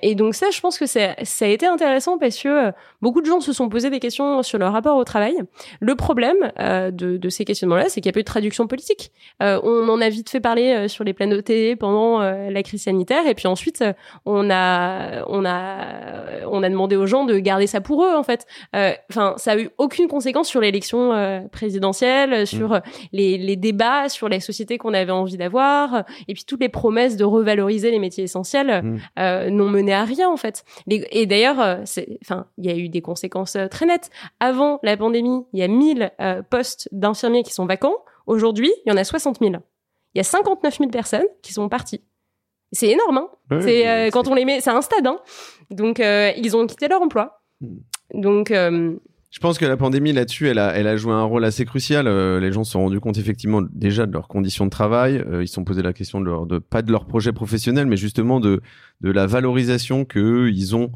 et 0.03 0.15
donc 0.15 0.35
ça, 0.35 0.51
je 0.51 0.61
pense 0.61 0.79
que 0.79 0.87
ça, 0.87 1.15
ça 1.23 1.45
a 1.45 1.49
été 1.49 1.67
intéressant 1.67 2.19
parce 2.19 2.39
que 2.39 2.73
beaucoup 3.01 3.21
de 3.21 3.27
gens 3.27 3.41
se 3.41 3.53
sont 3.53 3.69
posés 3.69 3.91
des 3.91 4.01
questions 4.01 4.43
sur 4.43 4.59
leur 4.59 4.73
rapport 4.73 4.97
au 4.97 5.05
travail. 5.05 5.37
Le 5.81 5.95
problème 5.95 6.53
de, 6.59 7.17
de 7.17 7.29
ces 7.29 7.45
questionnements-là, 7.45 7.89
c'est 7.89 8.01
qu'il 8.01 8.07
y 8.07 8.11
a 8.11 8.13
peu 8.13 8.21
de 8.21 8.27
traduction 8.27 8.67
politique. 8.67 9.13
on 9.41 9.89
en 9.89 10.01
a 10.01 10.09
vite 10.09 10.31
fait 10.31 10.41
parler 10.41 10.89
sur 10.89 11.05
les 11.05 11.13
plateaux 11.13 11.43
télé 11.43 11.77
pendant 11.77 12.21
la 12.21 12.63
crise 12.63 12.85
sanitaire, 12.85 13.27
et 13.27 13.35
puis 13.35 13.47
ensuite 13.47 13.85
on 14.27 14.51
a 14.51 15.25
on 15.29 15.34
a 15.45 16.45
on 16.47 16.63
a 16.63 16.69
demandé 16.69 16.97
aux 16.97 17.07
gens 17.07 17.25
de 17.25 17.39
garder 17.39 17.67
ça 17.67 17.81
pour 17.81 18.05
eux 18.05 18.15
en 18.15 18.23
fait. 18.23 18.47
Euh, 18.75 18.93
enfin, 19.11 19.35
ça 19.37 19.53
a 19.53 19.59
eu 19.59 19.71
aucune 19.79 20.09
conséquence 20.09 20.49
sur 20.49 20.61
l'élection 20.61 21.13
euh, 21.13 21.41
présidentielle, 21.49 22.47
sur 22.47 22.71
mm. 22.71 22.83
les, 23.13 23.39
les, 23.39 23.57
débats, 23.57 24.09
sur 24.09 24.29
les 24.29 24.41
sociétés 24.41 24.79
qu'on 24.79 24.95
avait 24.95 25.13
envie 25.13 25.37
d'avoir, 25.37 26.05
et 26.29 26.35
puis 26.35 26.45
toutes 26.45 26.61
les 26.61 26.69
promesses 26.69 27.17
de 27.17 27.25
revaloriser 27.25 27.91
les 27.91 27.99
métiers 27.99 28.25
essentiels 28.25 28.83
mm. 28.83 28.99
euh, 29.19 29.51
n'ont 29.51 29.69
mené 29.69 29.93
à 29.93 30.05
rien 30.05 30.29
en 30.29 30.37
fait. 30.37 30.65
et 30.89 31.27
d'ailleurs, 31.27 31.81
c'est, 31.85 32.19
enfin, 32.23 32.47
il 32.59 32.67
y 32.67 32.71
a 32.71 32.77
eu 32.77 32.89
des 32.89 33.03
conséquences 33.03 33.57
très 33.71 33.87
nettes. 33.87 34.11
Avant 34.41 34.79
la 34.83 34.97
pandémie, 34.97 35.45
il 35.53 35.61
y 35.61 35.63
a 35.63 35.69
1000 35.69 36.13
postes 36.51 36.89
d'infirmiers 36.93 37.43
qui 37.43 37.53
sont 37.53 37.67
vacants. 37.67 37.97
Aujourd'hui, 38.27 38.73
il 38.85 38.91
y 38.91 38.93
en 38.93 38.97
a 38.97 39.05
60 39.05 39.39
000. 39.41 39.55
Il 40.15 40.19
y 40.19 40.21
a 40.21 40.25
59 40.25 40.79
000 40.79 40.91
personnes 40.91 41.27
qui 41.43 41.53
sont 41.53 41.69
parties. 41.69 42.03
C'est 42.75 42.89
énorme, 42.89 43.19
hein 43.51 43.61
c'est 43.61 44.11
quand 44.13 44.29
on 44.29 44.35
les 44.35 44.45
met, 44.45 44.61
c'est 44.61 44.71
un 44.71 44.83
stade, 44.83 45.07
hein 45.07 45.19
Donc 45.71 45.99
ils 46.01 46.57
ont 46.57 46.67
quitté 46.67 46.89
leur 46.89 47.01
emploi. 47.01 47.41
Mm. 47.61 47.77
Donc. 48.15 48.51
Euh, 48.51 48.95
je 49.31 49.41
pense 49.41 49.59
que 49.59 49.65
la 49.65 49.77
pandémie 49.77 50.13
là-dessus, 50.13 50.47
elle 50.47 50.61
a, 50.61 50.77
elle 50.77 50.87
a 50.87 50.97
joué 50.97 51.13
un 51.13 51.25
rôle 51.25 51.45
assez 51.45 51.65
crucial. 51.65 52.07
Euh, 52.07 52.39
les 52.39 52.53
gens 52.53 52.63
se 52.63 52.71
sont 52.71 52.83
rendus 52.83 53.01
compte 53.01 53.19
effectivement 53.19 53.63
déjà 53.73 54.07
de 54.07 54.13
leurs 54.13 54.29
conditions 54.29 54.65
de 54.65 54.71
travail. 54.71 55.17
Euh, 55.29 55.43
ils 55.43 55.49
se 55.49 55.55
sont 55.55 55.65
posé 55.65 55.83
la 55.83 55.93
question 55.93 56.21
de 56.21 56.27
leur, 56.27 56.47
de 56.47 56.59
pas 56.59 56.83
de 56.83 56.93
leur 56.93 57.05
projet 57.05 57.33
professionnel, 57.33 57.87
mais 57.87 57.97
justement 57.97 58.39
de 58.39 58.63
de 59.01 59.11
la 59.11 59.27
valorisation 59.27 60.05
que 60.05 60.49
ils 60.49 60.77
ont 60.77 60.93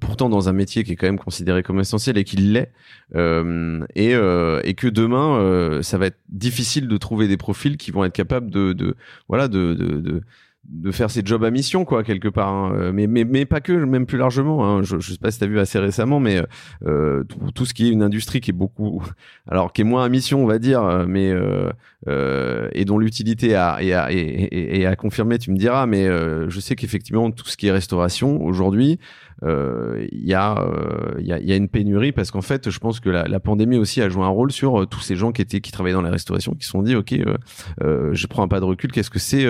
pourtant 0.00 0.28
dans 0.28 0.48
un 0.48 0.52
métier 0.52 0.84
qui 0.84 0.92
est 0.92 0.96
quand 0.96 1.08
même 1.08 1.18
considéré 1.18 1.64
comme 1.64 1.80
essentiel 1.80 2.16
et 2.16 2.24
qu'il 2.24 2.52
l'est. 2.52 2.72
et 3.14 4.12
et 4.12 4.74
que 4.74 4.86
demain, 4.86 5.82
ça 5.82 5.98
va 5.98 6.06
être 6.06 6.20
difficile 6.30 6.88
de 6.88 6.96
trouver 6.96 7.28
des 7.28 7.36
profils 7.36 7.76
qui 7.76 7.90
vont 7.90 8.04
être 8.04 8.14
capables 8.14 8.48
de, 8.48 8.72
de 8.72 8.94
voilà 9.28 9.48
de, 9.48 9.74
de, 9.74 10.00
de 10.00 10.22
de 10.68 10.90
faire 10.90 11.10
ses 11.10 11.22
jobs 11.24 11.44
à 11.44 11.50
mission 11.50 11.84
quoi 11.84 12.02
quelque 12.02 12.28
part 12.28 12.48
hein. 12.48 12.72
Euh, 12.74 12.92
mais, 12.92 13.06
mais 13.06 13.24
mais 13.24 13.44
pas 13.44 13.60
que 13.60 13.72
même 13.72 14.06
plus 14.06 14.18
largement 14.18 14.66
hein. 14.66 14.82
je, 14.82 14.98
je 14.98 15.12
sais 15.12 15.18
pas 15.18 15.30
si 15.30 15.38
tu 15.38 15.44
as 15.44 15.46
vu 15.46 15.58
assez 15.58 15.78
récemment 15.78 16.20
mais 16.20 16.42
euh, 16.86 17.24
tout, 17.54 17.66
ce 17.66 17.74
qui 17.74 17.88
est 17.88 17.90
une 17.90 18.02
industrie 18.02 18.40
qui 18.40 18.50
est 18.50 18.54
beaucoup 18.54 19.02
alors 19.48 19.72
qui 19.72 19.82
est 19.82 19.84
moins 19.84 20.04
à 20.04 20.08
mission 20.08 20.42
on 20.42 20.46
va 20.46 20.58
dire 20.58 21.04
mais 21.06 21.30
euh, 21.30 21.70
euh 22.08 22.68
et 22.72 22.84
dont 22.84 22.98
l'utilité 22.98 23.54
a 23.54 23.82
et 23.82 23.92
a, 23.92 24.10
et, 24.10 24.80
et, 24.80 24.86
à 24.86 24.96
confirmer 24.96 25.38
tu 25.38 25.50
me 25.50 25.56
diras 25.56 25.86
mais 25.86 26.06
euh, 26.06 26.48
je 26.48 26.60
sais 26.60 26.76
qu'effectivement 26.76 27.30
tout 27.30 27.46
ce 27.46 27.56
qui 27.56 27.66
est 27.66 27.72
restauration 27.72 28.42
aujourd'hui 28.42 28.98
euh, 28.98 28.98
il 29.44 30.26
y, 30.26 30.32
a, 30.32 30.58
euh, 30.58 31.20
y, 31.20 31.32
a, 31.32 31.38
y 31.38 31.52
a 31.52 31.56
une 31.56 31.68
pénurie 31.68 32.12
parce 32.12 32.30
qu'en 32.30 32.40
fait, 32.40 32.70
je 32.70 32.78
pense 32.78 33.00
que 33.00 33.10
la, 33.10 33.24
la, 33.24 33.40
pandémie 33.40 33.76
aussi 33.76 34.00
a 34.00 34.08
joué 34.08 34.24
un 34.24 34.28
rôle 34.28 34.52
sur 34.52 34.80
euh, 34.80 34.86
tous 34.86 35.00
ces 35.00 35.16
gens 35.16 35.32
qui 35.32 35.42
étaient 35.42 35.60
qui 35.60 35.70
travaillaient 35.70 35.94
dans 35.94 36.02
la 36.02 36.10
restauration, 36.10 36.52
qui 36.52 36.64
se 36.64 36.70
sont 36.70 36.82
dit, 36.82 36.96
ok, 36.96 37.14
je 37.80 38.26
prends 38.26 38.42
un 38.42 38.48
pas 38.48 38.60
de 38.60 38.64
recul. 38.64 38.90
Qu'est-ce 38.90 39.10
que 39.10 39.18
c'est 39.18 39.46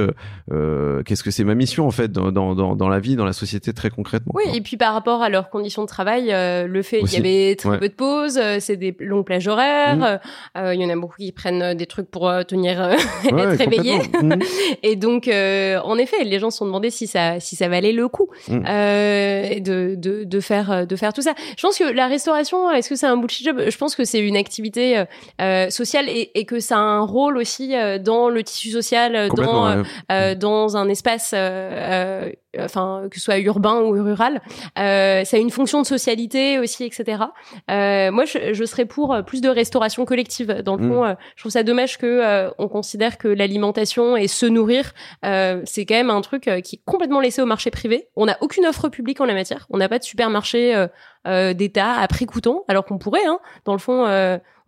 Qu'est-ce 1.04 1.22
que 1.22 1.30
c'est 1.30 1.44
ma 1.44 1.54
mission 1.54 1.86
en 1.86 1.90
fait 1.90 2.10
dans, 2.10 2.32
dans, 2.32 2.74
dans, 2.74 2.88
la 2.88 2.98
vie, 2.98 3.16
dans 3.16 3.24
la 3.24 3.32
société 3.32 3.72
très 3.72 3.90
concrètement 3.90 4.32
Oui, 4.34 4.44
et 4.54 4.60
puis 4.60 4.76
par 4.76 4.94
rapport 4.94 5.22
à 5.22 5.28
leurs 5.28 5.50
conditions 5.50 5.82
de 5.82 5.88
travail, 5.88 6.28
le 6.30 6.82
fait 6.82 7.00
qu'il 7.02 7.12
y 7.12 7.16
avait 7.16 7.56
très 7.56 7.78
peu 7.78 7.88
de 7.88 7.94
pauses, 7.94 8.40
c'est 8.58 8.76
des 8.76 8.96
longues 8.98 9.24
plages 9.24 9.46
horaires. 9.46 10.20
Mmh. 10.56 10.72
Il 10.72 10.80
y 10.80 10.84
en 10.84 10.90
a 10.90 10.96
beaucoup 10.96 11.16
qui 11.16 11.32
prennent 11.32 11.74
des 11.74 11.86
trucs 11.86 12.10
pour 12.10 12.32
tenir 12.46 12.80
être 13.24 13.58
réveillés. 13.58 13.98
Mmh. 13.98 14.32
et 14.82 14.96
donc, 14.96 15.28
en 15.28 15.98
effet, 15.98 16.24
les 16.24 16.38
gens 16.38 16.50
se 16.50 16.58
sont 16.58 16.66
demandé 16.66 16.90
si 16.90 17.06
ça 17.06 17.38
si 17.40 17.56
ça 17.56 17.68
valait 17.68 17.92
le 17.92 18.08
coup 18.08 18.28
mmh. 18.48 18.60
de 19.60 19.83
de, 19.96 20.24
de, 20.24 20.40
faire 20.40 20.70
euh, 20.70 20.84
de 20.84 20.96
faire 20.96 21.12
tout 21.12 21.22
ça. 21.22 21.34
Je 21.56 21.62
pense 21.62 21.78
que 21.78 21.84
la 21.84 22.06
restauration, 22.06 22.70
est-ce 22.70 22.88
que 22.88 22.96
c'est 22.96 23.06
un 23.06 23.16
bullshit 23.16 23.46
job? 23.46 23.62
Je 23.68 23.76
pense 23.76 23.94
que 23.94 24.04
c'est 24.04 24.20
une 24.20 24.36
activité 24.36 24.98
euh, 24.98 25.04
euh, 25.40 25.70
sociale 25.70 26.08
et, 26.08 26.30
et, 26.34 26.44
que 26.44 26.60
ça 26.60 26.76
a 26.76 26.80
un 26.80 27.00
rôle 27.00 27.36
aussi 27.36 27.74
dans 28.00 28.28
le 28.28 28.42
tissu 28.42 28.70
social, 28.70 29.30
dans 29.30 29.82
dans 30.36 30.76
un 30.76 30.88
espace 30.88 31.34
enfin 32.58 33.02
que 33.10 33.16
ce 33.16 33.22
soit 33.22 33.38
urbain 33.38 33.80
ou 33.80 33.90
rural. 33.90 34.40
Euh, 34.78 35.24
ça 35.24 35.36
a 35.36 35.40
une 35.40 35.50
fonction 35.50 35.82
de 35.82 35.86
socialité 35.86 36.58
aussi, 36.58 36.84
etc. 36.84 37.24
Euh, 37.70 38.10
moi, 38.10 38.24
je, 38.24 38.52
je, 38.52 38.64
serais 38.64 38.84
pour 38.84 39.16
plus 39.26 39.40
de 39.40 39.48
restauration 39.48 40.04
collective. 40.04 40.62
Dans 40.62 40.76
le 40.76 40.84
mm. 40.84 40.88
fond, 40.88 41.16
je 41.36 41.42
trouve 41.42 41.52
ça 41.52 41.62
dommage 41.62 41.98
que 41.98 42.50
on 42.58 42.68
considère 42.68 43.18
que 43.18 43.28
l'alimentation 43.28 44.16
et 44.16 44.28
se 44.28 44.46
nourrir, 44.46 44.92
c'est 45.22 45.86
quand 45.86 45.94
même 45.94 46.10
un 46.10 46.20
truc 46.20 46.50
qui 46.62 46.76
est 46.76 46.80
complètement 46.84 47.20
laissé 47.20 47.42
au 47.42 47.46
marché 47.46 47.70
privé. 47.70 48.08
On 48.16 48.26
n'a 48.26 48.36
aucune 48.40 48.66
offre 48.66 48.88
publique 48.88 49.20
en 49.20 49.24
la 49.26 49.34
matière. 49.34 49.66
On 49.70 49.78
n'a 49.78 49.88
pas 49.88 49.98
de 49.98 50.04
supermarché 50.04 50.86
euh, 51.26 51.54
d'État 51.54 51.92
à 51.92 52.06
prix 52.06 52.26
coûtant, 52.26 52.64
alors 52.68 52.84
qu'on 52.84 52.98
pourrait. 52.98 53.24
Hein. 53.26 53.38
Dans 53.64 53.72
le 53.72 53.78
fond, 53.78 54.04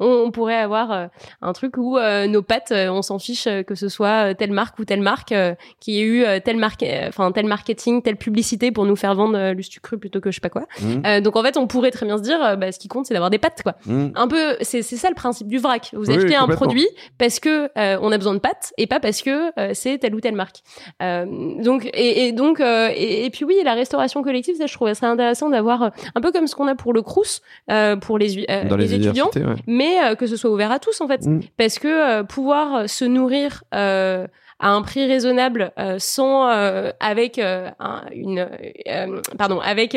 euh, 0.00 0.24
on, 0.26 0.30
pourrait 0.30 0.56
avoir 0.56 1.09
un 1.42 1.52
truc 1.52 1.76
où 1.76 1.98
nos 2.28 2.42
pattes, 2.42 2.72
on 2.72 3.02
s'en 3.02 3.18
fiche 3.18 3.48
que 3.66 3.74
ce 3.74 3.88
soit 3.88 4.35
telle 4.35 4.52
marque 4.52 4.78
ou 4.78 4.85
telle 4.85 5.00
marque 5.00 5.35
qui 5.80 6.00
ait 6.00 6.04
eu 6.04 6.24
telle 6.44 6.56
marque, 6.56 6.85
enfin 7.09 7.32
tel 7.32 7.46
marketing, 7.46 8.02
telle 8.02 8.16
publicité 8.16 8.70
pour 8.70 8.85
nous 8.85 8.96
faire 8.96 9.14
vendre 9.14 9.52
le 9.52 9.80
cru 9.80 9.98
plutôt 9.98 10.20
que 10.20 10.30
je 10.30 10.37
sais 10.37 10.40
pas 10.40 10.50
quoi. 10.50 10.66
Mmh. 10.80 11.20
donc 11.20 11.37
en 11.37 11.42
fait, 11.42 11.56
on 11.56 11.66
pourrait 11.66 11.90
très 11.90 12.06
bien 12.06 12.18
se 12.18 12.22
dire, 12.22 12.56
bah, 12.56 12.72
ce 12.72 12.78
qui 12.78 12.88
compte, 12.88 13.06
c'est 13.06 13.14
d'avoir 13.14 13.30
des 13.30 13.38
pattes, 13.38 13.62
quoi. 13.62 13.74
Mmh. 13.87 14.09
Un 14.14 14.28
peu, 14.28 14.56
c'est 14.61 14.82
ça 14.82 15.09
le 15.09 15.14
principe 15.14 15.48
du 15.48 15.59
vrac. 15.59 15.90
Vous 15.94 16.11
achetez 16.11 16.37
un 16.37 16.48
produit 16.48 16.88
parce 17.18 17.40
que 17.40 17.70
on 17.76 18.12
a 18.12 18.18
besoin 18.18 18.35
de 18.35 18.40
pattes 18.40 18.72
et 18.78 18.87
pas 18.87 19.00
parce 19.00 19.22
que 19.22 19.50
c'est 19.72 19.98
telle 19.98 20.14
ou 20.14 20.20
telle 20.20 20.37
marque. 20.37 20.62
donc 21.00 21.88
et, 21.94 22.32
donc 22.32 22.61
et, 22.61 23.30
puis 23.32 23.44
oui, 23.44 23.56
la 23.64 23.74
restauration 23.74 24.22
collective, 24.22 24.56
ça 24.56 24.66
je 24.66 24.74
trouvais 24.74 24.94
ça 24.94 25.09
intéressant 25.09 25.48
d'avoir 25.48 25.90
un 26.14 26.20
peu 26.20 26.32
comme 26.32 26.46
ce 26.46 26.54
qu'on 26.54 26.68
a 26.68 26.74
pour 26.74 26.92
le 26.92 27.02
Crous 27.02 27.40
euh, 27.70 27.96
pour 27.96 28.18
les, 28.18 28.44
euh, 28.50 28.76
les, 28.76 28.94
étudiants, 28.94 29.30
mais 29.66 29.86
euh, 29.87 30.14
que 30.14 30.27
ce 30.27 30.37
soit 30.37 30.51
ouvert 30.51 30.70
à 30.72 30.79
tous 30.79 31.01
en 31.01 31.09
fait, 31.09 31.27
mm. 31.27 31.40
parce 31.57 31.79
que 31.79 32.22
pouvoir 32.22 32.88
se 32.88 33.05
nourrir 33.05 33.64
à 34.58 34.70
un 34.70 34.82
prix 34.82 35.06
raisonnable 35.06 35.72
euh, 35.78 35.96
sans 35.98 36.48
euh, 36.48 36.90
avec 36.98 37.38
euh, 37.38 37.68
une 38.12 38.48
pardon 39.36 39.60
avec 39.60 39.96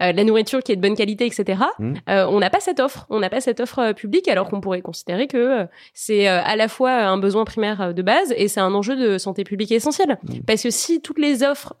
la 0.00 0.24
nourriture 0.24 0.62
qui 0.62 0.72
est 0.72 0.76
de 0.76 0.80
bonne 0.80 0.96
qualité 0.96 1.26
etc 1.26 1.62
mmh. 1.78 1.94
on 2.08 2.40
n'a 2.40 2.50
pas 2.50 2.60
cette 2.60 2.80
offre 2.80 3.06
on 3.08 3.20
n'a 3.20 3.30
pas 3.30 3.40
cette 3.40 3.60
offre 3.60 3.92
publique 3.92 4.26
alors 4.28 4.48
qu'on 4.48 4.60
pourrait 4.60 4.82
considérer 4.82 5.26
que 5.26 5.66
c'est 5.94 6.26
à 6.26 6.56
la 6.56 6.68
fois 6.68 6.92
un 6.92 7.18
besoin 7.18 7.44
primaire 7.44 7.94
de 7.94 8.02
base 8.02 8.34
et 8.36 8.48
c'est 8.48 8.60
un 8.60 8.74
enjeu 8.74 8.96
de 8.96 9.18
santé 9.18 9.44
publique 9.44 9.70
essentiel 9.70 10.18
mmh. 10.22 10.40
parce 10.46 10.62
que 10.62 10.70
si 10.70 11.00
toutes 11.00 11.18
les 11.18 11.42
offres 11.44 11.74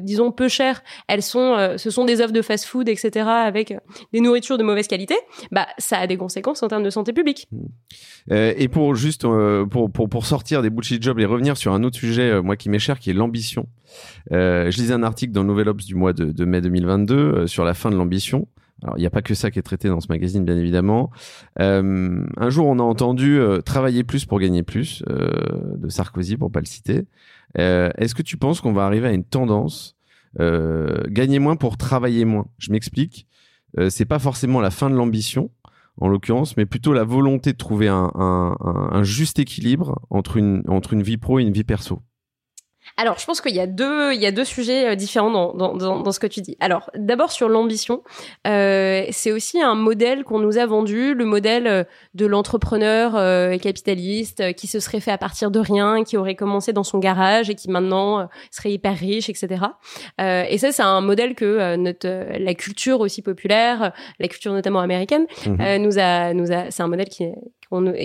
disons 0.00 0.30
peu 0.30 0.48
chères 0.48 0.82
elles 1.08 1.22
sont 1.22 1.74
ce 1.76 1.90
sont 1.90 2.04
des 2.04 2.20
offres 2.20 2.32
de 2.32 2.42
fast 2.42 2.66
food 2.66 2.88
etc 2.88 3.26
avec 3.28 3.76
des 4.12 4.20
nourritures 4.20 4.58
de 4.58 4.62
mauvaise 4.62 4.86
qualité 4.86 5.16
bah 5.50 5.66
ça 5.78 5.98
a 5.98 6.06
des 6.06 6.16
conséquences 6.16 6.62
en 6.62 6.68
termes 6.68 6.84
de 6.84 6.90
santé 6.90 7.12
publique 7.12 7.48
mmh. 7.50 8.34
et 8.34 8.68
pour 8.68 8.94
juste 8.94 9.26
pour, 9.70 9.90
pour 9.90 10.08
pour 10.08 10.26
sortir 10.26 10.62
des 10.62 10.70
bullshit 10.70 11.02
jobs 11.02 11.18
et 11.18 11.24
revenir 11.24 11.55
sur 11.58 11.72
un 11.72 11.82
autre 11.82 11.96
sujet, 11.96 12.30
euh, 12.30 12.42
moi 12.42 12.56
qui 12.56 12.68
m'est 12.68 12.78
cher, 12.78 12.98
qui 12.98 13.10
est 13.10 13.14
l'ambition. 13.14 13.68
Euh, 14.32 14.70
je 14.70 14.78
lisais 14.78 14.94
un 14.94 15.02
article 15.02 15.32
dans 15.32 15.42
le 15.42 15.48
Nouvel 15.48 15.68
Obs 15.68 15.84
du 15.84 15.94
mois 15.94 16.12
de, 16.12 16.44
mai 16.44 16.60
2022 16.60 17.14
euh, 17.14 17.46
sur 17.46 17.64
la 17.64 17.74
fin 17.74 17.90
de 17.90 17.96
l'ambition. 17.96 18.48
Alors, 18.82 18.98
il 18.98 19.00
n'y 19.00 19.06
a 19.06 19.10
pas 19.10 19.22
que 19.22 19.34
ça 19.34 19.50
qui 19.50 19.58
est 19.58 19.62
traité 19.62 19.88
dans 19.88 20.00
ce 20.00 20.08
magazine, 20.08 20.44
bien 20.44 20.56
évidemment. 20.56 21.10
un 21.58 22.50
jour, 22.50 22.66
on 22.66 22.78
a 22.78 22.82
entendu 22.82 23.40
travailler 23.64 24.04
plus 24.04 24.26
pour 24.26 24.38
gagner 24.38 24.62
plus 24.62 25.02
de 25.08 25.88
Sarkozy, 25.88 26.36
pour 26.36 26.52
pas 26.52 26.60
le 26.60 26.66
citer. 26.66 27.06
Est-ce 27.54 28.14
que 28.14 28.20
tu 28.20 28.36
penses 28.36 28.60
qu'on 28.60 28.74
va 28.74 28.84
arriver 28.84 29.08
à 29.08 29.12
une 29.12 29.24
tendance 29.24 29.96
gagner 30.38 31.38
moins 31.38 31.56
pour 31.56 31.78
travailler 31.78 32.26
moins? 32.26 32.48
Je 32.58 32.70
m'explique. 32.70 33.26
c'est 33.88 34.04
pas 34.04 34.18
forcément 34.18 34.60
la 34.60 34.70
fin 34.70 34.90
de 34.90 34.94
l'ambition, 34.94 35.50
en 35.98 36.08
l'occurrence, 36.08 36.56
mais 36.56 36.66
plutôt 36.66 36.92
la 36.92 37.04
volonté 37.04 37.52
de 37.52 37.56
trouver 37.56 37.88
un, 37.88 39.02
juste 39.02 39.38
équilibre 39.38 40.00
entre 40.10 40.36
une, 40.36 40.62
entre 40.68 40.92
une 40.92 41.02
vie 41.02 41.16
pro 41.16 41.38
et 41.38 41.42
une 41.42 41.52
vie 41.52 41.64
perso. 41.64 42.02
Alors, 42.96 43.18
je 43.18 43.26
pense 43.26 43.40
qu'il 43.40 43.54
y 43.54 43.60
a 43.60 43.66
deux, 43.66 44.14
il 44.14 44.20
y 44.20 44.26
a 44.26 44.30
deux 44.30 44.44
sujets 44.44 44.88
euh, 44.88 44.94
différents 44.94 45.30
dans, 45.30 45.52
dans, 45.54 46.00
dans, 46.00 46.12
ce 46.12 46.20
que 46.20 46.26
tu 46.26 46.40
dis. 46.40 46.56
Alors, 46.60 46.90
d'abord 46.94 47.30
sur 47.30 47.48
l'ambition, 47.48 48.02
euh, 48.46 49.04
c'est 49.10 49.32
aussi 49.32 49.60
un 49.60 49.74
modèle 49.74 50.24
qu'on 50.24 50.38
nous 50.38 50.58
a 50.58 50.66
vendu, 50.66 51.14
le 51.14 51.24
modèle 51.24 51.66
euh, 51.66 51.84
de 52.14 52.26
l'entrepreneur 52.26 53.16
euh, 53.16 53.56
capitaliste 53.58 54.54
qui 54.54 54.66
se 54.66 54.80
serait 54.80 55.00
fait 55.00 55.10
à 55.10 55.18
partir 55.18 55.50
de 55.50 55.60
rien, 55.60 56.04
qui 56.04 56.16
aurait 56.16 56.34
commencé 56.34 56.72
dans 56.72 56.84
son 56.84 56.98
garage 56.98 57.50
et 57.50 57.54
qui 57.54 57.70
maintenant 57.70 58.28
serait 58.50 58.72
hyper 58.72 58.96
riche, 58.96 59.28
etc. 59.28 59.62
et 60.18 60.58
ça, 60.58 60.72
c'est 60.72 60.82
un 60.82 61.00
modèle 61.00 61.34
que 61.34 61.76
notre 61.76 62.08
la 62.38 62.54
culture 62.54 63.00
aussi 63.00 63.22
populaire, 63.22 63.92
la 64.18 64.28
culture 64.28 64.52
notamment 64.52 64.80
américaine, 64.80 65.26
mmh 65.46 65.76
nous 65.78 65.98
a, 65.98 66.32
nous 66.32 66.52
a, 66.52 66.70
c'est 66.70 66.82
un 66.82 66.88
modèle 66.88 67.08
qui, 67.08 67.24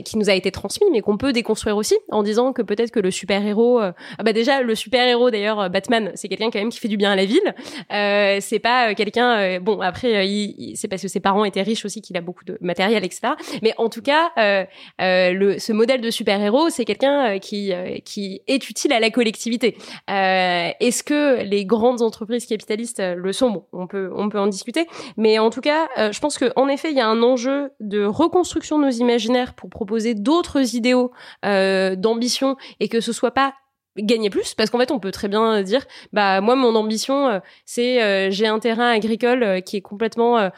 qui 0.05 0.17
nous 0.17 0.29
a 0.29 0.33
été 0.33 0.51
transmis, 0.51 0.87
mais 0.91 1.01
qu'on 1.01 1.17
peut 1.17 1.33
déconstruire 1.33 1.77
aussi 1.77 1.95
en 2.09 2.23
disant 2.23 2.53
que 2.53 2.61
peut-être 2.61 2.91
que 2.91 2.99
le 2.99 3.11
super 3.11 3.45
héros, 3.45 3.79
ah 3.79 3.93
bah 4.23 4.33
déjà 4.33 4.61
le 4.61 4.75
super 4.75 5.07
héros 5.07 5.31
d'ailleurs, 5.31 5.59
euh, 5.59 5.69
Batman, 5.69 6.11
c'est 6.15 6.27
quelqu'un 6.27 6.49
quand 6.51 6.59
même 6.59 6.69
qui 6.69 6.79
fait 6.79 6.87
du 6.87 6.97
bien 6.97 7.11
à 7.11 7.15
la 7.15 7.25
ville. 7.25 7.55
Euh, 7.91 8.37
c'est 8.41 8.59
pas 8.59 8.89
euh, 8.89 8.93
quelqu'un. 8.93 9.37
Euh, 9.39 9.59
bon, 9.59 9.79
après, 9.81 10.27
il, 10.27 10.75
c'est 10.75 10.87
parce 10.87 11.01
que 11.01 11.07
ses 11.07 11.19
parents 11.19 11.45
étaient 11.45 11.61
riches 11.61 11.85
aussi 11.85 12.01
qu'il 12.01 12.17
a 12.17 12.21
beaucoup 12.21 12.45
de 12.45 12.57
matériel, 12.61 13.03
etc. 13.03 13.33
Mais 13.61 13.73
en 13.77 13.89
tout 13.89 14.01
cas, 14.01 14.31
le, 14.99 15.57
ce 15.59 15.73
modèle 15.73 16.01
de 16.01 16.11
super 16.11 16.41
héros, 16.41 16.69
c'est 16.69 16.85
quelqu'un 16.85 17.39
qui 17.39 17.71
qui 18.05 18.41
est 18.47 18.69
utile 18.69 18.93
à 18.93 18.99
la 18.99 19.09
collectivité. 19.09 19.77
Est-ce 20.07 21.03
que 21.03 21.43
les 21.43 21.65
grandes 21.65 22.01
entreprises 22.01 22.45
capitalistes 22.45 23.01
le 23.01 23.33
sont? 23.33 23.49
Bon, 23.49 23.65
on 23.73 23.87
peut 23.87 24.11
on 24.15 24.29
peut 24.29 24.39
en 24.39 24.47
discuter. 24.47 24.87
Mais 25.17 25.39
en 25.39 25.49
tout 25.49 25.61
cas, 25.61 25.87
je 26.11 26.19
pense 26.19 26.37
que 26.37 26.51
en 26.55 26.67
effet, 26.67 26.91
il 26.91 26.97
y 26.97 27.01
a 27.01 27.07
un 27.07 27.21
enjeu 27.23 27.71
de 27.79 28.03
reconstruction 28.03 28.79
de 28.79 28.85
nos 28.85 28.91
imaginaires 28.91 29.50
pour 29.53 29.69
proposer 29.69 30.13
d'autres 30.13 30.75
idéaux 30.75 31.11
d'ambition 31.43 32.57
et 32.79 32.87
que 32.87 33.01
ce 33.01 33.13
soit 33.13 33.31
pas 33.31 33.53
gagner 33.97 34.29
plus 34.29 34.53
parce 34.53 34.69
qu'en 34.69 34.77
fait 34.77 34.91
on 34.91 34.99
peut 34.99 35.11
très 35.11 35.27
bien 35.27 35.61
dire 35.63 35.85
bah 36.13 36.39
moi 36.39 36.55
mon 36.55 36.75
ambition 36.75 37.27
euh, 37.27 37.39
c'est 37.65 38.01
euh, 38.01 38.31
j'ai 38.31 38.47
un 38.47 38.59
terrain 38.59 38.89
agricole 38.89 39.43
euh, 39.43 39.59
qui 39.59 39.75
est 39.75 39.81
complètement 39.81 40.49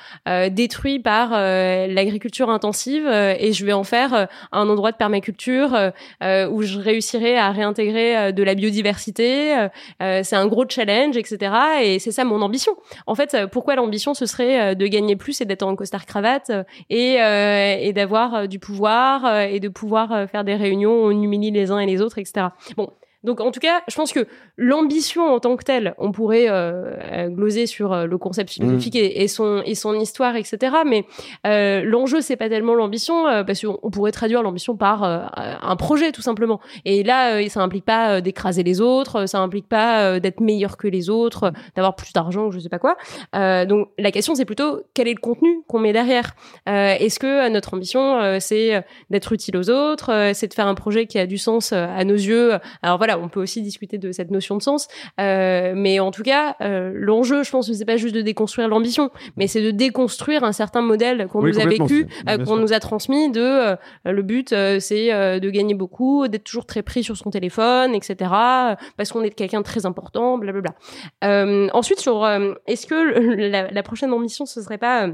détruit 0.52 1.00
par 1.00 1.32
l'agriculture 1.32 2.50
intensive 2.50 3.08
et 3.08 3.54
je 3.54 3.66
vais 3.66 3.74
en 3.74 3.84
faire 3.84 4.28
un 4.52 4.70
endroit 4.70 4.92
de 4.92 4.98
permaculture 4.98 5.92
où 6.22 6.62
je 6.62 6.80
réussirai 6.80 7.38
à 7.38 7.52
réintégrer 7.52 8.34
de 8.34 8.44
la 8.44 8.56
biodiversité 8.56 9.68
c'est 10.00 10.36
un 10.36 10.48
gros 10.48 10.66
challenge 10.68 11.18
etc 11.18 11.54
et 11.84 12.00
c'est 12.00 12.12
ça 12.12 12.24
mon 12.24 12.42
ambition. 12.42 12.76
En 13.08 13.16
fait 13.16 13.38
pourquoi 13.52 13.76
l'ambition 13.76 14.14
ce 14.14 14.26
serait 14.26 14.76
de 14.76 14.88
gagner 14.88 15.16
plus 15.16 15.42
et 15.42 15.46
d'être 15.46 15.64
en 15.64 15.76
costard 15.76 16.06
cravate 16.06 16.52
et, 16.90 17.16
et 17.16 17.94
d'avoir 17.94 18.48
du 18.48 18.60
pouvoir 18.60 19.42
et 19.42 19.60
de 19.60 19.70
pouvoir 19.70 20.30
faire 20.30 20.44
des 20.44 20.56
réunions 20.56 21.04
où 21.04 21.08
on 21.08 21.12
humilie 21.12 21.52
les 21.52 21.72
uns 21.72 21.80
et 21.80 21.86
les 21.86 22.02
autres 22.02 22.20
etc 22.20 22.48
bon 22.78 22.90
donc 23.24 23.40
en 23.40 23.52
tout 23.52 23.60
cas, 23.60 23.82
je 23.88 23.96
pense 23.96 24.12
que 24.12 24.28
l'ambition 24.58 25.34
en 25.34 25.40
tant 25.40 25.56
que 25.56 25.64
telle, 25.64 25.96
on 25.98 26.12
pourrait 26.12 26.50
euh, 26.50 26.94
euh 27.12 27.30
gloser 27.30 27.68
sur 27.68 27.94
euh, 27.94 28.06
le 28.06 28.18
concept 28.18 28.52
philosophique 28.52 28.96
mm. 28.96 29.12
et, 29.16 29.28
son 29.28 29.62
et 29.66 29.76
son 29.76 29.94
histoire, 29.94 30.36
etc. 30.36 30.76
Mais 30.86 31.06
euh, 31.48 31.84
l'enjeu 31.84 32.20
c'est 32.22 32.36
pas 32.36 32.50
tellement 32.50 32.76
l'ambition, 32.76 33.28
euh, 33.28 33.44
parce 33.44 33.66
qu'on 33.66 33.90
pourrait 33.90 34.12
traduire 34.12 34.44
l'ambition 34.44 34.76
par 34.76 35.04
un 35.04 35.76
projet 35.76 36.12
tout 36.12 36.22
simplement. 36.22 36.60
Et 36.86 37.04
là, 37.04 37.48
ça 37.50 37.62
implique 37.62 37.86
pas 37.86 38.22
d'écraser 38.22 38.64
les 38.64 38.82
autres, 38.82 39.26
ça 39.26 39.40
implique 39.40 39.68
pas 39.68 40.20
d'être 40.20 40.40
meilleur 40.40 40.78
que 40.78 40.88
les 40.88 41.10
autres, 41.10 41.52
d'avoir 41.76 41.96
plus 41.96 42.12
d'argent 42.14 42.48
ou 42.48 42.52
je 42.52 42.60
sais 42.60 42.70
pas 42.70 42.80
quoi. 42.80 42.98
donc 43.66 43.90
la 43.98 44.12
question 44.12 44.36
c'est 44.36 44.46
plutôt 44.46 44.82
quel 44.94 45.08
est 45.08 45.14
le 45.14 45.20
contenu 45.20 45.62
qu'on 45.68 45.80
met 45.80 45.94
derrière? 45.94 46.36
Est-ce 46.66 47.20
que 47.20 47.50
notre 47.50 47.74
ambition 47.74 48.40
c'est 48.40 48.84
d'être 49.10 49.32
utile 49.34 49.58
aux 49.58 49.70
autres, 49.70 50.32
c'est 50.34 50.48
de 50.48 50.54
faire 50.54 50.68
un 50.68 50.76
projet 50.76 51.06
qui 51.06 51.20
a 51.20 51.26
du 51.26 51.38
sens 51.38 51.74
à 51.74 52.04
nos 52.04 52.16
yeux? 52.16 52.54
Alors 52.82 52.98
voilà 52.98 53.13
on 53.18 53.30
peut 53.30 53.42
aussi 53.42 53.62
discuter 53.62 53.98
de 53.98 54.12
cette 54.12 54.32
notion 54.32 54.58
de 54.58 54.62
sens. 54.62 54.88
Euh, 55.20 55.74
mais 55.76 56.00
en 56.00 56.12
tout 56.12 56.24
cas, 56.24 56.56
euh, 56.62 56.92
l'enjeu, 56.96 57.44
je 57.44 57.52
pense 57.52 57.68
que 57.68 57.74
c'est 57.74 57.86
pas 57.86 57.98
juste 57.98 58.16
de 58.16 58.22
déconstruire 58.22 58.68
l'ambition, 58.68 59.12
mais 59.38 59.48
c'est 59.48 59.62
de 59.62 59.72
déconstruire 59.72 60.44
un 60.44 60.52
certain 60.52 60.82
modèle 60.82 61.28
qu'on 61.28 61.42
nous 61.42 61.60
a 61.60 61.66
vécu, 61.66 62.08
euh, 62.30 62.44
qu'on 62.44 62.58
nous 62.58 62.74
a 62.74 62.80
transmis 62.80 63.32
de 63.32 63.76
le 64.06 64.22
but, 64.22 64.50
c'est 64.80 65.40
de 65.40 65.50
gagner 65.50 65.74
beaucoup, 65.74 66.28
d'être 66.28 66.44
toujours 66.44 66.66
très 66.66 66.82
pris 66.82 67.04
sur 67.04 67.18
son 67.18 67.30
téléphone, 67.30 67.96
etc. 67.96 68.32
Parce 68.98 69.12
qu'on 69.12 69.22
est 69.22 69.32
quelqu'un 69.32 69.60
de 69.60 69.66
très 69.66 69.86
important, 69.86 70.38
blablabla. 70.38 70.74
ensuite, 71.74 72.00
sur 72.00 72.28
est-ce 72.68 72.88
que 72.88 73.50
la, 73.50 73.72
la, 73.72 73.84
prochaine 73.84 74.14
ambition, 74.14 74.46
ce 74.46 74.62
serait 74.62 74.78
pas 74.78 75.08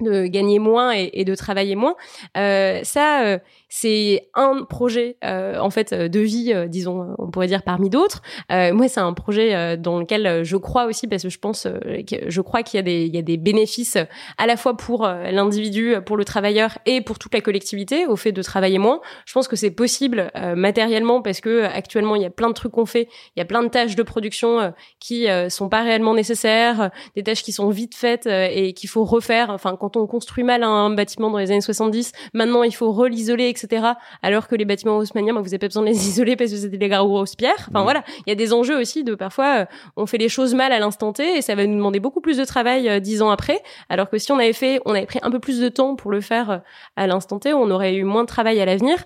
de 0.00 0.26
gagner 0.26 0.60
moins 0.60 0.92
et, 0.92 1.24
de 1.24 1.34
travailler 1.34 1.74
moins. 1.74 1.96
Euh, 2.36 2.80
ça, 2.84 3.24
euh, 3.24 3.38
c'est 3.68 4.28
un 4.34 4.62
projet 4.62 5.16
euh, 5.24 5.58
en 5.58 5.70
fait 5.70 5.92
de 5.92 6.20
vie, 6.20 6.52
euh, 6.54 6.68
disons, 6.68 7.14
on 7.18 7.30
pourrait 7.30 7.48
dire 7.48 7.64
parmi 7.64 7.90
d'autres. 7.90 8.22
moi, 8.48 8.88
c'est 8.88 9.00
un 9.00 9.12
projet 9.12 9.76
dans 9.76 9.98
lequel 9.98 10.44
je 10.44 10.56
crois 10.56 10.86
aussi 10.86 11.06
parce 11.06 11.24
que 11.24 11.28
je 11.28 11.38
pense, 11.38 11.66
je 11.66 12.40
crois 12.40 12.62
qu'il 12.62 12.78
y 12.78 12.80
a 12.80 12.82
des, 12.82 13.04
il 13.04 13.14
y 13.14 13.18
a 13.18 13.22
des 13.22 13.36
bénéfices 13.36 13.98
à 14.38 14.46
la 14.46 14.56
fois 14.56 14.76
pour 14.76 15.06
l'individu, 15.06 15.94
pour 16.04 16.16
le 16.16 16.24
travailleur 16.24 16.78
et 16.86 17.00
pour 17.00 17.18
toute 17.18 17.34
la 17.34 17.40
collectivité 17.40 18.06
au 18.06 18.16
fait 18.16 18.32
de 18.32 18.42
travailler 18.42 18.78
moins. 18.78 19.00
Je 19.26 19.32
pense 19.32 19.48
que 19.48 19.56
c'est 19.56 19.70
possible 19.70 20.30
matériellement 20.56 21.22
parce 21.22 21.40
que 21.40 21.64
actuellement 21.64 22.16
il 22.16 22.22
y 22.22 22.26
a 22.26 22.30
plein 22.30 22.48
de 22.48 22.54
trucs 22.54 22.72
qu'on 22.72 22.86
fait, 22.86 23.08
il 23.36 23.40
y 23.40 23.42
a 23.42 23.44
plein 23.44 23.62
de 23.62 23.68
tâches 23.68 23.96
de 23.96 24.02
production 24.02 24.72
qui 25.00 25.26
sont 25.48 25.68
pas 25.68 25.82
réellement 25.82 26.14
nécessaires, 26.14 26.90
des 27.16 27.22
tâches 27.22 27.42
qui 27.42 27.52
sont 27.52 27.68
vite 27.70 27.94
faites 27.94 28.26
et 28.26 28.72
qu'il 28.72 28.88
faut 28.88 29.04
refaire. 29.04 29.50
Enfin, 29.50 29.76
on 29.96 30.06
construit 30.06 30.44
mal 30.44 30.62
un 30.62 30.90
bâtiment 30.90 31.30
dans 31.30 31.38
les 31.38 31.50
années 31.50 31.60
70, 31.60 32.12
maintenant 32.34 32.62
il 32.62 32.74
faut 32.74 32.92
rel'isoler, 32.92 33.48
etc. 33.48 33.86
Alors 34.22 34.48
que 34.48 34.54
les 34.54 34.64
bâtiments 34.64 34.96
haussmanniens, 34.96 35.34
bah, 35.34 35.40
vous 35.40 35.46
n'avez 35.46 35.58
pas 35.58 35.68
besoin 35.68 35.82
de 35.82 35.88
les 35.88 36.08
isoler 36.08 36.36
parce 36.36 36.50
que 36.50 36.56
c'était 36.56 36.78
des 36.78 36.88
grosses 36.88 37.36
pierres. 37.36 37.68
Enfin 37.70 37.82
voilà, 37.82 38.04
il 38.26 38.30
y 38.30 38.32
a 38.32 38.34
des 38.34 38.52
enjeux 38.52 38.78
aussi 38.78 39.04
de 39.04 39.14
parfois 39.14 39.60
euh, 39.60 39.64
on 39.96 40.06
fait 40.06 40.18
les 40.18 40.28
choses 40.28 40.54
mal 40.54 40.72
à 40.72 40.78
l'instant 40.78 41.12
T 41.12 41.38
et 41.38 41.42
ça 41.42 41.54
va 41.54 41.66
nous 41.66 41.76
demander 41.76 42.00
beaucoup 42.00 42.20
plus 42.20 42.36
de 42.36 42.44
travail 42.44 42.88
euh, 42.88 43.00
dix 43.00 43.22
ans 43.22 43.30
après. 43.30 43.62
Alors 43.88 44.10
que 44.10 44.18
si 44.18 44.32
on 44.32 44.38
avait 44.38 44.52
fait, 44.52 44.80
on 44.84 44.92
avait 44.92 45.06
pris 45.06 45.18
un 45.22 45.30
peu 45.30 45.38
plus 45.38 45.60
de 45.60 45.68
temps 45.68 45.96
pour 45.96 46.10
le 46.10 46.20
faire 46.20 46.50
euh, 46.50 46.58
à 46.96 47.06
l'instant 47.06 47.38
T, 47.38 47.52
on 47.52 47.70
aurait 47.70 47.94
eu 47.94 48.04
moins 48.04 48.22
de 48.22 48.28
travail 48.28 48.60
à 48.60 48.64
l'avenir. 48.64 48.98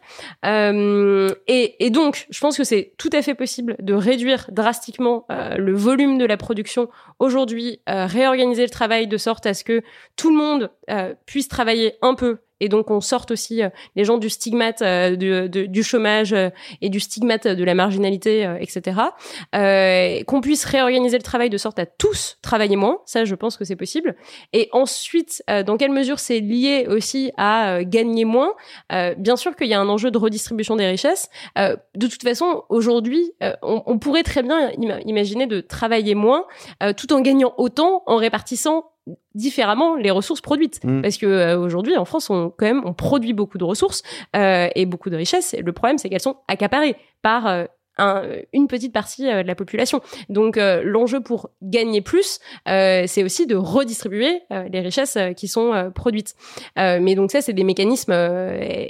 Et, 0.44 1.84
et, 1.84 1.90
donc, 1.90 2.26
je 2.30 2.40
pense 2.40 2.56
que 2.56 2.64
c'est 2.64 2.92
tout 2.98 3.10
à 3.12 3.22
fait 3.22 3.34
possible 3.34 3.76
de 3.80 3.94
réduire 3.94 4.46
drastiquement 4.50 5.26
le 5.28 5.74
volume 5.74 6.18
de 6.18 6.24
la 6.24 6.36
production 6.36 6.88
aujourd'hui, 7.22 7.80
réorganiser 7.86 8.64
le 8.64 8.70
travail 8.70 9.06
de 9.06 9.16
sorte 9.16 9.46
à 9.46 9.54
ce 9.54 9.64
que 9.64 9.82
tout 10.16 10.30
le 10.30 10.36
monde 10.36 10.70
euh, 10.90 11.14
puisse 11.26 11.48
travailler 11.48 11.94
un 12.02 12.14
peu 12.14 12.38
et 12.62 12.68
donc 12.68 12.92
on 12.92 13.00
sorte 13.00 13.32
aussi 13.32 13.60
les 13.96 14.04
gens 14.04 14.18
du 14.18 14.30
stigmate 14.30 14.82
du, 15.18 15.48
du, 15.48 15.82
chômage 15.82 16.32
et 16.80 16.88
du 16.88 17.00
stigmate 17.00 17.48
de 17.48 17.64
la 17.64 17.74
marginalité, 17.74 18.48
etc. 18.60 19.00
qu'on 19.52 20.40
puisse 20.40 20.64
réorganiser 20.64 21.16
le 21.16 21.22
travail 21.24 21.50
de 21.50 21.58
sorte 21.58 21.80
à 21.80 21.86
tous 21.86 22.38
travailler 22.40 22.76
moins, 22.76 22.98
ça 23.04 23.24
je 23.24 23.34
pense 23.34 23.56
que 23.56 23.64
c'est 23.64 23.76
possible. 23.76 24.14
Et 24.52 24.68
ensuite, 24.70 25.42
dans 25.66 25.76
quelle 25.76 25.90
mesure 25.90 26.20
c'est 26.20 26.38
lié 26.38 26.86
aussi 26.88 27.32
à 27.36 27.82
gagner 27.82 28.24
moins? 28.24 28.54
Bien 29.18 29.34
sûr 29.34 29.56
qu'il 29.56 29.66
y 29.66 29.74
a 29.74 29.80
un 29.80 29.88
enjeu 29.88 30.12
de 30.12 30.18
redistribution 30.18 30.76
des 30.76 30.86
richesses. 30.86 31.28
de 31.56 32.06
toute 32.06 32.22
façon, 32.22 32.62
aujourd'hui, 32.68 33.32
on, 33.62 33.98
pourrait 33.98 34.22
très 34.22 34.44
bien 34.44 34.70
imaginer 35.04 35.46
de 35.46 35.60
travailler 35.60 36.14
moins 36.14 36.46
tout 36.96 37.12
en 37.12 37.20
gagnant 37.20 37.54
autant 37.56 38.04
en 38.06 38.16
répartissant 38.16 38.91
différemment 39.34 39.96
les 39.96 40.10
ressources 40.10 40.40
produites 40.40 40.82
mm. 40.84 41.02
parce 41.02 41.16
que 41.16 41.26
euh, 41.26 41.58
aujourd'hui 41.58 41.96
en 41.96 42.04
France 42.04 42.30
on 42.30 42.50
quand 42.50 42.66
même 42.66 42.82
on 42.84 42.94
produit 42.94 43.32
beaucoup 43.32 43.58
de 43.58 43.64
ressources 43.64 44.02
euh, 44.36 44.68
et 44.74 44.86
beaucoup 44.86 45.10
de 45.10 45.16
richesses 45.16 45.56
le 45.58 45.72
problème 45.72 45.98
c'est 45.98 46.08
qu'elles 46.08 46.20
sont 46.20 46.36
accaparées 46.46 46.96
par 47.20 47.66
euh, 48.00 48.40
une 48.54 48.68
petite 48.68 48.92
partie 48.92 49.28
euh, 49.28 49.42
de 49.42 49.46
la 49.46 49.54
population. 49.54 50.00
Donc 50.30 50.56
euh, 50.56 50.80
l'enjeu 50.82 51.20
pour 51.20 51.50
gagner 51.60 52.00
plus, 52.00 52.40
c'est 52.64 53.22
aussi 53.22 53.46
de 53.46 53.54
redistribuer 53.54 54.40
les 54.50 54.80
richesses 54.80 55.18
qui 55.36 55.48
sont 55.48 55.92
produites. 55.94 56.34
mais 56.76 57.14
donc 57.14 57.30
ça, 57.30 57.40
c'est 57.40 57.52
des 57.52 57.64
mécanismes 57.64 58.12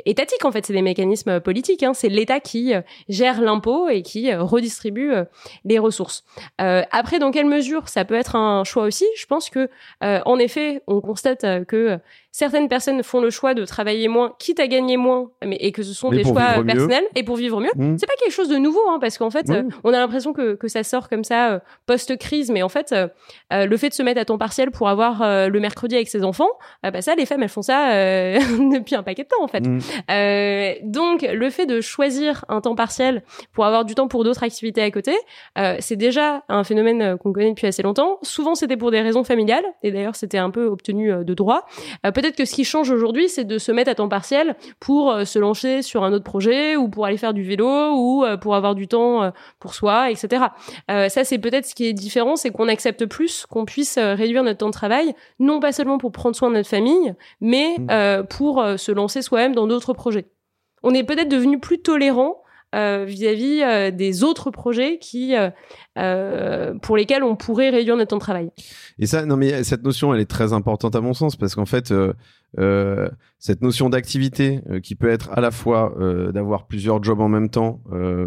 étatiques 0.07 0.45
en 0.45 0.53
fait, 0.53 0.67
c'est 0.67 0.73
des 0.73 0.83
mécanismes 0.83 1.41
politiques. 1.41 1.83
Hein. 1.83 1.95
C'est 1.95 2.09
l'État 2.09 2.41
qui 2.41 2.73
gère 3.09 3.41
l'impôt 3.41 3.89
et 3.89 4.03
qui 4.03 4.33
redistribue 4.35 5.13
les 5.65 5.79
ressources. 5.79 6.25
après, 6.59 7.19
dans 7.19 7.31
quelle 7.31 7.47
mesure 7.47 7.89
ça 7.89 8.05
peut 8.05 8.15
être 8.15 8.37
un 8.37 8.65
choix 8.65 8.85
aussi? 8.85 9.07
Je 9.17 9.27
pense 9.27 9.51
que 9.51 9.69
en 10.01 10.39
effet, 10.39 10.83
on 10.87 11.01
constate 11.01 11.65
que 11.67 11.99
certaines 12.33 12.69
personnes 12.69 13.03
font 13.03 13.21
le 13.21 13.31
choix 13.31 13.55
de 13.55 13.65
travailler 13.65 14.09
moins, 14.09 14.35
quitte 14.39 14.59
à 14.59 14.67
gagner 14.67 14.97
moins, 14.97 15.31
mais 15.45 15.57
et 15.57 15.71
que 15.71 15.83
ce 15.83 15.93
sont 15.93 16.11
des 16.11 16.25
choix 16.25 16.63
personnels 16.65 17.05
et 17.15 17.23
pour 17.23 17.37
vivre 17.37 17.61
mieux. 17.61 17.71
Mmh. 17.77 17.97
C'est 17.99 18.07
pas 18.07 18.17
quelque 18.19 18.33
chose 18.33 18.49
de 18.49 18.57
nouveau, 18.57 18.81
hein, 18.89 18.92
parce 18.99 19.19
qu'en 19.19 19.31
fait, 19.31 19.51
euh, 19.51 19.65
on 19.85 19.93
a 19.93 19.99
l'impression 19.99 20.33
que, 20.33 20.55
que 20.55 20.69
ça 20.69 20.83
sort 20.83 21.09
comme 21.09 21.25
ça 21.25 21.53
euh, 21.53 21.59
post-crise, 21.87 22.51
mais 22.51 22.63
en 22.63 22.69
fait, 22.69 22.93
euh, 22.93 23.67
le 23.67 23.77
fait 23.77 23.89
de 23.89 23.95
se 23.95 24.03
mettre 24.03 24.21
à 24.21 24.25
temps 24.25 24.39
partiel 24.39 24.71
pour 24.71 24.89
avoir 24.89 25.23
le 25.23 25.61
mercredi 25.61 25.95
avec 25.95 26.09
ses 26.09 26.25
enfants, 26.25 26.49
bah 26.83 27.03
ça, 27.03 27.15
les 27.15 27.27
femmes, 27.27 27.43
elles 27.43 27.49
font 27.49 27.63
ça 27.63 27.91
depuis 28.73 28.95
un 28.95 29.03
paquet 29.03 29.25
de 29.25 29.29
temps 29.29 29.43
en 29.43 29.49
fait. 29.49 29.67
Mmh. 29.67 30.91
donc, 30.91 31.23
le 31.23 31.51
fait 31.51 31.67
de 31.67 31.81
choisir 31.81 32.45
un 32.49 32.61
temps 32.61 32.75
partiel 32.75 33.23
pour 33.53 33.65
avoir 33.65 33.85
du 33.85 33.95
temps 33.95 34.09
pour 34.09 34.25
d'autres 34.25 34.43
activités 34.43 34.83
à 34.83 34.91
côté, 34.91 35.15
c'est 35.81 35.97
déjà 35.97 36.45
un 36.49 36.65
phénomène 36.65 37.17
qu'on 37.19 37.33
connaît 37.33 37.51
depuis 37.51 37.67
assez 37.67 37.83
longtemps. 37.83 38.19
Souvent, 38.23 38.55
c'était 38.55 38.77
pour 38.77 38.91
des 38.91 39.01
raisons 39.01 39.25
familiales, 39.25 39.65
et 39.83 39.93
d'ailleurs, 39.93 40.17
c'était 40.17 40.39
un 40.39 40.51
peu 40.51 40.67
obtenu 40.67 41.13
de 41.13 41.35
droit 41.35 41.67
peut-être 42.03 42.37
que 42.37 42.45
ce 42.45 42.55
qui 42.55 42.65
change 42.65 42.91
aujourd'hui, 42.91 43.29
c'est 43.29 43.45
de 43.45 43.59
se 43.59 43.73
mettre 43.73 43.91
à 43.91 43.95
temps 43.95 44.09
partiel 44.09 44.57
pour 44.81 45.15
se 45.25 45.39
lancer 45.39 45.83
sur 45.83 46.05
un 46.05 46.13
autre 46.13 46.25
projet 46.25 46.77
ou 46.77 46.89
pour 46.89 47.07
aller 47.07 47.17
faire 47.17 47.35
du 47.35 47.43
vélo 47.43 47.93
ou 47.95 48.25
pour 48.41 48.55
avoir 48.55 48.75
du 48.75 48.82
temps 48.89 49.23
euh, 49.23 49.31
pour 49.59 49.75
soi, 49.75 50.11
etc. 50.11 50.45
ça, 50.89 51.25
c'est 51.25 51.39
peut-être 51.39 51.67
ce 51.67 51.75
qui 51.75 51.87
est 51.87 51.93
différent, 51.93 52.37
c'est 52.37 52.51
qu'on 52.51 52.69
accepte 52.69 53.07
plus 53.07 53.47
qu'on 53.47 53.65
puisse 53.65 53.99
réduire 53.99 54.43
notre 54.43 54.59
temps 54.59 54.67
de 54.67 54.73
travail, 54.73 55.15
non 55.39 55.61
pas 55.61 55.73
seulement 55.73 55.99
pour 55.99 56.13
prendre 56.13 56.37
soin 56.37 56.51
de 56.51 56.55
notre 56.55 56.69
famille, 56.69 57.15
mais 57.41 57.77
mmh. 57.79 58.27
pour 58.29 58.65
se 58.77 58.93
lancer 58.93 59.23
soi-même 59.23 59.55
dans 59.55 59.67
d'autres 59.67 59.93
projets. 59.93 60.27
On 60.83 60.95
est 60.95 61.05
peut-être 61.05 61.29
devenu 61.29 61.59
plus 61.59 61.81
tolérant 61.81 62.43
vis-à-vis 62.75 63.93
des 63.93 64.25
autres 64.25 64.51
projets 64.51 64.99
qui 64.99 65.35
euh, 65.99 66.73
pour 66.81 66.97
lesquels 66.97 67.23
on 67.23 67.37
pourrait 67.37 67.69
réduire 67.69 67.97
notre 67.97 68.09
temps 68.11 68.17
de 68.17 68.23
travail. 68.23 68.51
Et 68.99 69.07
ça, 69.07 69.27
non 69.27 69.37
mais 69.37 69.63
cette 69.63 69.83
notion, 69.83 70.15
elle 70.15 70.21
est 70.21 70.31
très 70.31 70.55
importante 70.55 70.97
à 70.97 71.03
mon 71.03 71.13
sens 71.13 71.37
parce 71.37 71.55
qu'en 71.55 71.67
fait, 71.67 71.93
euh, 72.59 72.93
euh, 73.03 73.09
cette 73.39 73.61
notion 73.61 73.89
d'activité 73.89 74.61
euh, 74.71 74.79
qui 74.79 74.95
peut 74.95 75.09
être 75.09 75.31
à 75.33 75.41
la 75.41 75.51
fois 75.51 75.95
euh, 75.99 76.31
d'avoir 76.31 76.67
plusieurs 76.67 77.03
jobs 77.03 77.21
en 77.21 77.29
même 77.29 77.49
temps, 77.49 77.81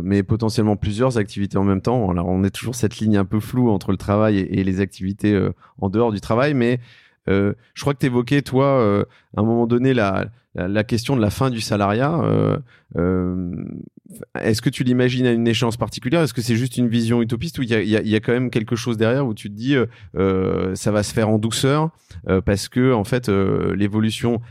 mais 0.03 0.23
potentiellement 0.23 0.75
plusieurs 0.75 1.17
activités 1.17 1.57
en 1.57 1.63
même 1.63 1.81
temps. 1.81 2.09
Alors 2.09 2.27
on 2.27 2.43
est 2.43 2.49
toujours 2.49 2.75
cette 2.75 2.97
ligne 2.97 3.17
un 3.17 3.25
peu 3.25 3.39
floue 3.39 3.69
entre 3.69 3.91
le 3.91 3.97
travail 3.97 4.39
et, 4.39 4.63
les 4.63 4.81
activités 4.81 5.39
en 5.79 5.89
dehors 5.89 6.11
du 6.11 6.19
travail, 6.19 6.53
mais 6.53 6.79
je 7.27 7.53
crois 7.79 7.93
que 7.93 7.99
tu 7.99 8.07
évoquais, 8.07 8.41
toi, 8.41 9.05
à 9.37 9.41
un 9.41 9.43
moment 9.43 9.67
donné, 9.67 9.93
la, 9.93 10.25
la, 10.55 10.83
question 10.83 11.15
de 11.15 11.21
la 11.21 11.29
fin 11.29 11.49
du 11.49 11.61
salariat. 11.61 12.21
Est-ce 14.39 14.61
que 14.61 14.69
tu 14.69 14.83
l'imagines 14.83 15.25
à 15.25 15.31
une 15.31 15.47
échéance 15.47 15.77
particulière? 15.77 16.21
Est-ce 16.21 16.33
que 16.33 16.41
c'est 16.41 16.55
juste 16.55 16.77
une 16.77 16.87
vision 16.87 17.21
utopiste 17.21 17.57
ou 17.57 17.63
il 17.63 17.69
y 17.69 18.15
a, 18.15 18.19
quand 18.19 18.33
même 18.33 18.49
quelque 18.49 18.75
chose 18.75 18.97
derrière 18.97 19.25
où 19.25 19.33
tu 19.33 19.49
te 19.49 19.55
dis 19.55 19.75
euh, 20.15 20.75
ça 20.75 20.91
va 20.91 21.01
se 21.01 21.13
faire 21.13 21.29
en 21.29 21.39
douceur 21.39 21.89
euh, 22.29 22.41
parce 22.41 22.69
que 22.69 22.93
en 22.93 23.03
fait 23.03 23.29
euh, 23.29 23.75
l'évolution 23.75 24.41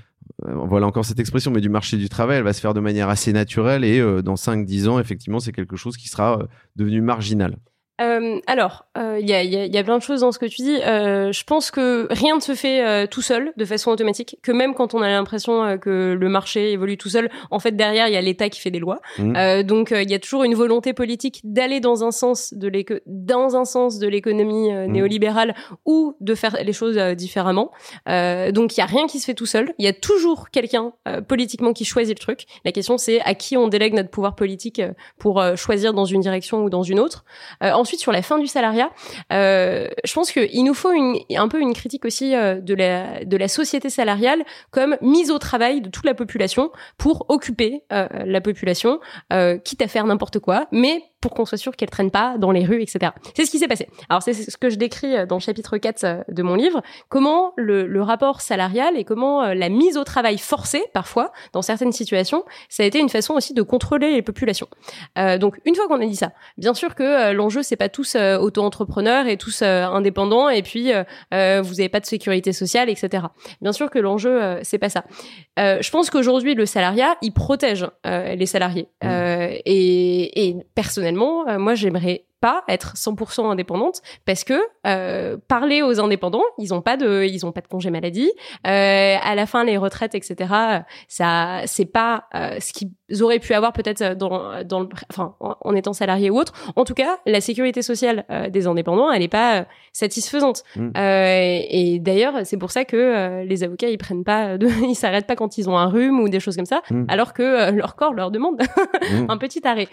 voilà 0.42 0.86
encore 0.86 1.04
cette 1.04 1.20
expression, 1.20 1.50
mais 1.50 1.60
du 1.60 1.68
marché 1.68 1.96
du 1.96 2.08
travail, 2.08 2.38
elle 2.38 2.44
va 2.44 2.54
se 2.54 2.60
faire 2.60 2.74
de 2.74 2.80
manière 2.80 3.08
assez 3.08 3.32
naturelle 3.32 3.84
et 3.84 4.00
dans 4.22 4.34
5-10 4.34 4.88
ans, 4.88 4.98
effectivement, 4.98 5.38
c'est 5.38 5.52
quelque 5.52 5.76
chose 5.76 5.96
qui 5.96 6.08
sera 6.08 6.48
devenu 6.76 7.02
marginal. 7.02 7.56
Euh, 8.00 8.40
alors, 8.48 8.86
il 8.96 9.02
euh, 9.02 9.20
y, 9.20 9.32
a, 9.32 9.44
y, 9.44 9.56
a, 9.56 9.66
y, 9.66 9.78
a, 9.78 9.84
plein 9.84 9.98
de 9.98 10.02
choses 10.02 10.20
dans 10.20 10.32
ce 10.32 10.38
que 10.38 10.46
tu 10.46 10.62
dis. 10.62 10.78
Euh, 10.82 11.30
je 11.30 11.44
pense 11.44 11.70
que 11.70 12.08
rien 12.10 12.34
ne 12.34 12.40
se 12.40 12.54
fait 12.54 12.84
euh, 12.84 13.06
tout 13.06 13.22
seul, 13.22 13.52
de 13.56 13.64
façon 13.64 13.90
automatique. 13.92 14.36
Que 14.42 14.50
même 14.50 14.74
quand 14.74 14.94
on 14.94 15.02
a 15.02 15.08
l'impression 15.08 15.64
euh, 15.64 15.76
que 15.76 16.16
le 16.18 16.28
marché 16.28 16.72
évolue 16.72 16.96
tout 16.96 17.08
seul, 17.08 17.30
en 17.50 17.60
fait 17.60 17.76
derrière 17.76 18.08
il 18.08 18.14
y 18.14 18.16
a 18.16 18.20
l'État 18.20 18.48
qui 18.48 18.60
fait 18.60 18.72
des 18.72 18.78
lois. 18.78 19.00
Mmh. 19.18 19.62
donc 19.62 19.92
il 19.92 20.10
y 20.10 20.14
a 20.14 20.18
toujours 20.18 20.44
une 20.44 20.54
volonté 20.54 20.92
politique 20.92 21.40
d'aller 21.44 21.80
dans 21.80 22.04
un 22.04 22.10
sens 22.10 22.52
de 22.54 22.70
dans 23.06 23.56
un 23.56 23.64
sens 23.64 23.98
de 23.98 24.08
l'économie 24.08 24.72
mmh. 24.72 24.86
néolibérale 24.86 25.54
ou 25.84 26.16
de 26.20 26.34
faire 26.34 26.56
les 26.62 26.72
choses 26.72 26.96
différemment. 27.16 27.70
donc 28.06 28.76
il 28.76 28.78
y 28.78 28.82
a 28.82 28.86
rien 28.86 29.06
qui 29.06 29.20
se 29.20 29.26
fait 29.26 29.34
tout 29.34 29.46
seul. 29.46 29.72
Il 29.78 29.84
y 29.84 29.88
a 29.88 29.92
toujours 29.92 30.50
quelqu'un 30.50 30.92
politiquement 31.28 31.72
qui 31.72 31.84
choisit 31.84 32.18
le 32.18 32.22
truc. 32.22 32.46
La 32.64 32.72
question 32.72 32.98
c'est 32.98 33.20
à 33.20 33.34
qui 33.34 33.56
on 33.56 33.68
délègue 33.68 33.94
notre 33.94 34.10
pouvoir 34.10 34.34
politique 34.34 34.82
pour 35.18 35.42
choisir 35.56 35.94
dans 35.94 36.04
une 36.04 36.20
direction 36.20 36.64
ou 36.64 36.70
dans 36.70 36.82
une 36.82 36.98
autre 36.98 37.24
ensuite, 37.84 38.00
sur 38.00 38.12
la 38.12 38.22
fin 38.22 38.38
du 38.38 38.46
salariat, 38.46 38.90
euh, 39.30 39.88
je 40.04 40.14
pense 40.14 40.32
qu'il 40.32 40.64
nous 40.64 40.72
faut 40.72 40.90
un 40.90 41.48
peu 41.48 41.60
une 41.60 41.74
critique 41.74 42.06
aussi 42.06 42.34
euh, 42.34 42.62
de, 42.62 42.74
la, 42.74 43.48
société 43.48 43.90
salariale 43.90 44.42
comme 44.70 44.96
mise 45.02 45.30
au 45.30 45.38
travail 45.38 45.82
de 45.82 45.90
toute 45.90 46.06
la 46.06 46.14
population 46.14 46.70
pour 46.96 47.26
occuper 47.28 47.82
euh, 47.92 48.08
la 48.24 48.40
population, 48.40 49.00
quitte 49.64 49.82
à 49.82 49.88
faire 49.88 50.06
n'importe 50.06 50.38
quoi, 50.38 50.66
mais 50.72 51.02
pour 51.24 51.32
qu'on 51.32 51.46
soit 51.46 51.56
sûr 51.56 51.74
qu'elle 51.74 51.88
traîne 51.88 52.10
pas 52.10 52.36
dans 52.36 52.50
les 52.50 52.66
rues, 52.66 52.82
etc. 52.82 53.12
C'est 53.34 53.46
ce 53.46 53.50
qui 53.50 53.58
s'est 53.58 53.66
passé. 53.66 53.88
Alors 54.10 54.22
c'est 54.22 54.34
ce 54.34 54.58
que 54.58 54.68
je 54.68 54.74
décris 54.74 55.16
euh, 55.16 55.24
dans 55.24 55.36
le 55.36 55.40
chapitre 55.40 55.78
4 55.78 56.04
euh, 56.04 56.22
de 56.28 56.42
mon 56.42 56.54
livre, 56.54 56.82
comment 57.08 57.54
le, 57.56 57.86
le 57.86 58.02
rapport 58.02 58.42
salarial 58.42 58.98
et 58.98 59.04
comment 59.04 59.42
euh, 59.42 59.54
la 59.54 59.70
mise 59.70 59.96
au 59.96 60.04
travail 60.04 60.36
forcée, 60.36 60.84
parfois, 60.92 61.32
dans 61.54 61.62
certaines 61.62 61.92
situations, 61.92 62.44
ça 62.68 62.82
a 62.82 62.86
été 62.86 62.98
une 62.98 63.08
façon 63.08 63.32
aussi 63.32 63.54
de 63.54 63.62
contrôler 63.62 64.12
les 64.12 64.20
populations. 64.20 64.68
Euh, 65.16 65.38
donc 65.38 65.58
une 65.64 65.74
fois 65.74 65.88
qu'on 65.88 66.02
a 66.02 66.04
dit 66.04 66.14
ça, 66.14 66.32
bien 66.58 66.74
sûr 66.74 66.94
que 66.94 67.32
l'enjeu 67.32 67.62
c'est 67.62 67.76
pas 67.76 67.88
tous 67.88 68.16
auto-entrepreneurs 68.16 69.26
et 69.26 69.38
tous 69.38 69.62
indépendants 69.62 70.50
et 70.50 70.62
puis 70.62 70.92
vous 71.30 71.80
avez 71.80 71.88
pas 71.88 72.00
de 72.00 72.06
sécurité 72.06 72.52
sociale, 72.52 72.90
etc. 72.90 73.24
Bien 73.62 73.72
sûr 73.72 73.88
que 73.88 73.98
l'enjeu 73.98 74.58
c'est 74.62 74.78
pas 74.78 74.90
ça. 74.90 75.04
je 75.56 75.90
pense 75.90 76.10
qu'aujourd'hui 76.10 76.54
le 76.54 76.66
salariat 76.66 77.16
il 77.22 77.32
protège 77.32 77.86
les 78.04 78.46
salariés 78.46 78.88
mmh. 79.02 79.08
et, 79.64 80.48
et 80.48 80.56
personnellement 80.74 81.13
euh, 81.48 81.58
moi, 81.58 81.74
j'aimerais 81.74 82.24
pas 82.44 82.62
être 82.68 82.92
100% 82.94 83.50
indépendante 83.50 84.02
parce 84.26 84.44
que 84.44 84.52
euh, 84.86 85.38
parler 85.48 85.80
aux 85.80 85.98
indépendants, 85.98 86.42
ils 86.58 86.74
ont 86.74 86.82
pas 86.82 86.98
de, 86.98 87.24
ils 87.24 87.46
ont 87.46 87.52
pas 87.52 87.62
de 87.62 87.68
congé 87.68 87.88
maladie. 87.88 88.30
Euh, 88.66 89.16
à 89.22 89.34
la 89.34 89.46
fin, 89.46 89.64
les 89.64 89.78
retraites, 89.78 90.14
etc. 90.14 90.52
Ça, 91.08 91.62
c'est 91.64 91.86
pas 91.86 92.24
euh, 92.34 92.60
ce 92.60 92.74
qu'ils 92.74 93.22
auraient 93.22 93.38
pu 93.38 93.54
avoir 93.54 93.72
peut-être 93.72 94.12
dans, 94.12 94.62
dans 94.62 94.80
le, 94.80 94.88
enfin, 95.10 95.34
en, 95.40 95.74
étant 95.74 95.94
salarié 95.94 96.28
ou 96.28 96.36
autre. 96.36 96.52
En 96.76 96.84
tout 96.84 96.92
cas, 96.92 97.16
la 97.24 97.40
sécurité 97.40 97.80
sociale 97.80 98.26
euh, 98.30 98.50
des 98.50 98.66
indépendants, 98.66 99.10
elle 99.10 99.22
est 99.22 99.28
pas 99.28 99.64
satisfaisante. 99.94 100.64
Mmh. 100.76 100.90
et 100.96 101.98
d'ailleurs, 101.98 102.40
c'est 102.44 102.58
pour 102.58 102.72
ça 102.72 102.84
que 102.84 103.42
les 103.42 103.64
avocats, 103.64 103.88
ils 103.88 103.96
prennent 103.96 104.24
pas, 104.24 104.58
de, 104.58 104.68
ils 104.86 104.96
s'arrêtent 104.96 105.26
pas 105.26 105.36
quand 105.36 105.56
ils 105.56 105.70
ont 105.70 105.78
un 105.78 105.86
rhume 105.86 106.20
ou 106.20 106.28
des 106.28 106.40
choses 106.40 106.56
comme 106.56 106.66
ça, 106.66 106.82
mmh. 106.90 107.04
alors 107.08 107.32
que 107.32 107.70
leur 107.70 107.96
corps 107.96 108.12
leur 108.12 108.30
demande 108.30 108.60
mmh. 108.60 109.26
un 109.30 109.38
petit 109.38 109.66
arrêt. 109.66 109.88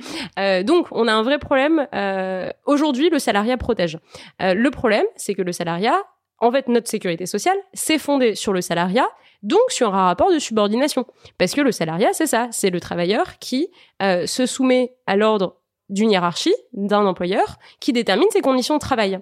donc, 0.64 0.88
on 0.92 1.08
a 1.08 1.14
un 1.14 1.24
vrai 1.24 1.40
problème. 1.40 1.88
Euh, 1.94 2.41
aujourd'hui, 2.66 3.10
le 3.10 3.20
salariat 3.20 3.58
protège. 3.58 3.98
Euh, 4.42 4.54
le 4.54 4.72
problème, 4.72 5.06
c'est 5.16 5.34
que 5.34 5.42
le 5.42 5.52
salariat, 5.52 5.98
en 6.40 6.52
fait, 6.52 6.68
notre 6.68 6.90
sécurité 6.90 7.26
sociale, 7.26 7.58
c'est 7.74 7.98
fondé 7.98 8.36
sur 8.36 8.54
le 8.54 8.62
salariat, 8.62 9.08
donc 9.44 9.62
sur 9.70 9.94
un 9.94 10.06
rapport 10.06 10.32
de 10.32 10.40
subordination. 10.40 11.06
Parce 11.38 11.54
que 11.54 11.62
le 11.62 11.72
salariat, 11.72 12.14
c'est 12.14 12.28
ça, 12.28 12.48
c'est 12.52 12.70
le 12.70 12.80
travailleur 12.80 13.38
qui 13.40 13.70
euh, 14.02 14.26
se 14.26 14.46
soumet 14.46 14.94
à 15.08 15.16
l'ordre 15.16 15.58
d'une 15.90 16.12
hiérarchie, 16.12 16.56
d'un 16.74 17.06
employeur, 17.06 17.58
qui 17.80 17.94
détermine 17.94 18.30
ses 18.32 18.42
conditions 18.42 18.76
de 18.76 18.80
travail. 18.80 19.20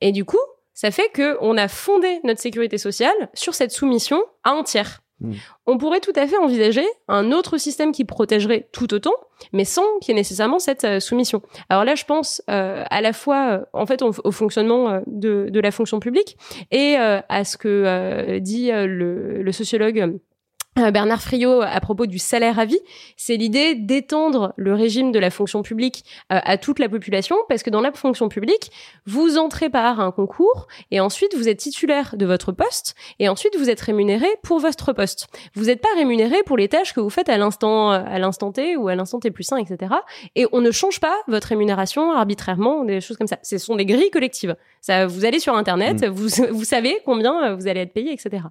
Et 0.00 0.12
du 0.12 0.24
coup, 0.24 0.38
ça 0.72 0.90
fait 0.90 1.10
que 1.12 1.36
on 1.40 1.56
a 1.58 1.68
fondé 1.68 2.20
notre 2.24 2.40
sécurité 2.40 2.78
sociale 2.78 3.28
sur 3.34 3.54
cette 3.54 3.72
soumission 3.72 4.22
à 4.44 4.50
un 4.52 4.62
tiers. 4.62 5.01
Hmm. 5.22 5.34
On 5.66 5.78
pourrait 5.78 6.00
tout 6.00 6.12
à 6.16 6.26
fait 6.26 6.36
envisager 6.36 6.84
un 7.06 7.30
autre 7.30 7.56
système 7.56 7.92
qui 7.92 8.04
protégerait 8.04 8.68
tout 8.72 8.92
autant, 8.92 9.14
mais 9.52 9.64
sans 9.64 9.84
qu'il 10.00 10.10
y 10.10 10.12
ait 10.12 10.20
nécessairement 10.20 10.58
cette 10.58 10.84
euh, 10.84 11.00
soumission. 11.00 11.42
Alors 11.68 11.84
là, 11.84 11.94
je 11.94 12.04
pense 12.04 12.42
euh, 12.50 12.84
à 12.90 13.00
la 13.00 13.12
fois, 13.12 13.52
euh, 13.52 13.64
en 13.72 13.86
fait, 13.86 14.02
au, 14.02 14.32
fonctionnement 14.32 15.00
de, 15.06 15.60
la 15.60 15.70
fonction 15.70 16.00
publique 16.00 16.36
et 16.72 16.96
à 16.96 17.44
ce 17.44 17.56
que 17.56 18.38
dit 18.38 18.70
le, 18.72 19.52
sociologue 19.52 20.18
Bernard 20.74 21.20
Friot 21.20 21.60
à 21.60 21.80
propos 21.80 22.06
du 22.06 22.18
salaire 22.18 22.58
à 22.58 22.64
vie, 22.64 22.80
c'est 23.18 23.36
l'idée 23.36 23.74
d'étendre 23.74 24.54
le 24.56 24.72
régime 24.72 25.12
de 25.12 25.18
la 25.18 25.30
fonction 25.30 25.62
publique 25.62 26.04
euh, 26.32 26.40
à 26.42 26.56
toute 26.56 26.78
la 26.78 26.88
population, 26.88 27.36
parce 27.48 27.62
que 27.62 27.68
dans 27.68 27.82
la 27.82 27.92
fonction 27.92 28.30
publique, 28.30 28.72
vous 29.04 29.36
entrez 29.36 29.68
par 29.68 30.00
un 30.00 30.10
concours, 30.12 30.68
et 30.90 30.98
ensuite 30.98 31.36
vous 31.36 31.46
êtes 31.46 31.58
titulaire 31.58 32.16
de 32.16 32.24
votre 32.24 32.52
poste, 32.52 32.94
et 33.18 33.28
ensuite 33.28 33.54
vous 33.58 33.68
êtes 33.68 33.82
rémunéré 33.82 34.26
pour 34.42 34.60
votre 34.60 34.94
poste. 34.94 35.28
Vous 35.54 35.66
n'êtes 35.66 35.82
pas 35.82 35.94
rémunéré 35.94 36.42
pour 36.46 36.56
les 36.56 36.68
tâches 36.68 36.94
que 36.94 37.00
vous 37.00 37.10
faites 37.10 37.28
à 37.28 37.36
l'instant 37.36 37.90
à 37.90 38.18
l'instant 38.18 38.50
T 38.50 38.76
ou 38.76 38.88
à 38.88 38.94
l'instant 38.94 39.20
T 39.20 39.30
plus 39.30 39.52
1, 39.52 39.58
etc. 39.58 39.92
Et 40.36 40.46
on 40.52 40.62
ne 40.62 40.70
change 40.70 41.00
pas 41.00 41.16
votre 41.28 41.48
rémunération 41.48 42.12
arbitrairement, 42.12 42.84
des 42.84 43.02
choses 43.02 43.18
comme 43.18 43.26
ça. 43.26 43.38
Ce 43.42 43.58
sont 43.58 43.76
des 43.76 43.84
grilles 43.84 44.10
collectives. 44.10 44.56
Ça, 44.82 45.06
vous 45.06 45.24
allez 45.24 45.38
sur 45.38 45.54
Internet, 45.54 46.02
mm. 46.02 46.08
vous, 46.08 46.28
vous 46.50 46.64
savez 46.64 46.98
combien 47.04 47.54
vous 47.54 47.68
allez 47.68 47.80
être 47.80 47.92
payé, 47.92 48.12
etc. 48.12 48.42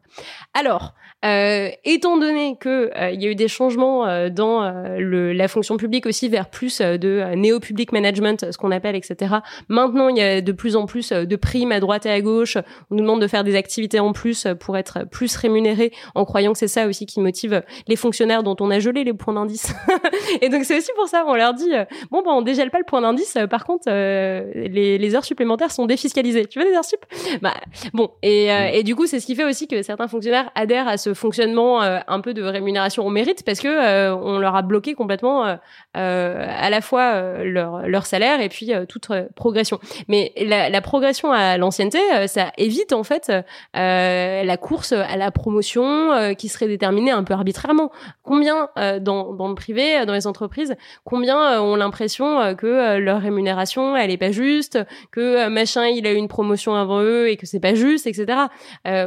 Alors, 0.53 0.93
euh, 1.23 1.69
étant 1.85 2.17
donné 2.17 2.55
que 2.59 2.89
euh, 2.97 3.11
il 3.11 3.21
y 3.21 3.27
a 3.27 3.29
eu 3.29 3.35
des 3.35 3.47
changements 3.47 4.07
euh, 4.07 4.29
dans 4.29 4.63
euh, 4.63 4.97
le, 4.97 5.33
la 5.33 5.47
fonction 5.47 5.77
publique 5.77 6.07
aussi 6.07 6.29
vers 6.29 6.49
plus 6.49 6.81
de 6.81 7.35
néo-public 7.35 7.91
management, 7.91 8.51
ce 8.51 8.57
qu'on 8.57 8.71
appelle, 8.71 8.95
etc. 8.95 9.35
Maintenant, 9.67 10.09
il 10.09 10.17
y 10.17 10.21
a 10.21 10.41
de 10.41 10.51
plus 10.51 10.75
en 10.75 10.87
plus 10.87 11.11
de 11.11 11.35
primes 11.35 11.71
à 11.71 11.79
droite 11.79 12.07
et 12.07 12.09
à 12.09 12.21
gauche. 12.21 12.57
On 12.89 12.95
nous 12.95 13.01
demande 13.01 13.21
de 13.21 13.27
faire 13.27 13.43
des 13.43 13.55
activités 13.55 13.99
en 13.99 14.13
plus 14.13 14.47
pour 14.59 14.77
être 14.77 15.05
plus 15.11 15.35
rémunérés, 15.35 15.91
en 16.15 16.25
croyant 16.25 16.53
que 16.53 16.57
c'est 16.57 16.67
ça 16.67 16.87
aussi 16.87 17.05
qui 17.05 17.19
motive 17.19 17.61
les 17.87 17.95
fonctionnaires 17.95 18.41
dont 18.41 18.55
on 18.59 18.71
a 18.71 18.79
gelé 18.79 19.03
les 19.03 19.13
points 19.13 19.33
d'indice. 19.33 19.73
et 20.41 20.49
donc 20.49 20.63
c'est 20.63 20.77
aussi 20.77 20.91
pour 20.95 21.07
ça 21.07 21.23
on 21.27 21.35
leur 21.35 21.53
dit 21.53 21.71
bon 22.09 22.23
ben 22.23 22.31
on 22.31 22.41
dégèle 22.41 22.71
pas 22.71 22.79
le 22.79 22.85
point 22.85 23.01
d'indice. 23.01 23.37
Par 23.49 23.65
contre, 23.65 23.89
les, 23.89 24.97
les, 24.97 25.15
heures 25.15 25.25
supplémentaires 25.25 25.71
sont 25.71 25.85
défiscalisées. 25.85 26.20
Tu 26.21 26.59
veux 26.59 26.65
des 26.65 26.75
heures 26.75 26.85
sup? 26.85 27.05
Bah 27.41 27.53
bon 27.93 28.11
et, 28.21 28.47
et 28.47 28.83
du 28.83 28.95
coup 28.95 29.07
c'est 29.07 29.19
ce 29.19 29.25
qui 29.25 29.35
fait 29.35 29.43
aussi 29.43 29.67
que 29.67 29.81
certains 29.81 30.07
fonctionnaires 30.07 30.51
adhèrent 30.55 30.87
à 30.87 30.97
ce 30.97 31.13
fonctionnement 31.13 31.81
euh, 31.81 31.99
un 32.07 32.21
peu 32.21 32.33
de 32.33 32.43
rémunération 32.43 33.05
au 33.05 33.09
mérite 33.09 33.43
parce 33.45 33.59
que 33.59 33.67
euh, 33.67 34.15
on 34.15 34.39
leur 34.39 34.55
a 34.55 34.61
bloqué 34.61 34.93
complètement 34.93 35.57
euh, 35.97 36.45
à 36.47 36.69
la 36.69 36.81
fois 36.81 37.43
leur, 37.43 37.87
leur 37.87 38.05
salaire 38.05 38.41
et 38.41 38.49
puis 38.49 38.71
toute 38.87 39.09
progression. 39.35 39.79
Mais 40.07 40.33
la, 40.37 40.69
la 40.69 40.81
progression 40.81 41.31
à 41.31 41.57
l'ancienneté, 41.57 41.99
ça 42.27 42.51
évite 42.57 42.93
en 42.93 43.03
fait 43.03 43.31
la 43.73 44.57
course 44.57 44.91
à 44.91 45.17
la 45.17 45.31
promotion 45.31 46.33
qui 46.35 46.49
serait 46.49 46.67
déterminée 46.67 47.11
un 47.11 47.23
peu 47.23 47.33
arbitrairement. 47.33 47.91
Combien 48.23 48.69
dans, 48.75 49.33
dans 49.33 49.47
le 49.47 49.55
privé, 49.55 50.05
dans 50.05 50.13
les 50.13 50.27
entreprises, 50.27 50.75
combien 51.03 51.61
ont 51.61 51.75
l'impression 51.75 52.55
que 52.55 52.97
leur 52.97 53.21
rémunération 53.21 53.95
elle 53.95 54.11
est 54.11 54.17
pas 54.17 54.31
juste, 54.31 54.79
que 55.11 55.47
machin 55.49 55.87
il 55.87 56.05
a 56.07 56.10
eu 56.13 56.17
une 56.17 56.27
promotion 56.27 56.75
avant 56.75 57.01
eux 57.01 57.29
et 57.29 57.37
que 57.37 57.45
c'est 57.45 57.59
pas 57.59 57.73
juste, 57.73 58.07
etc. 58.07 58.47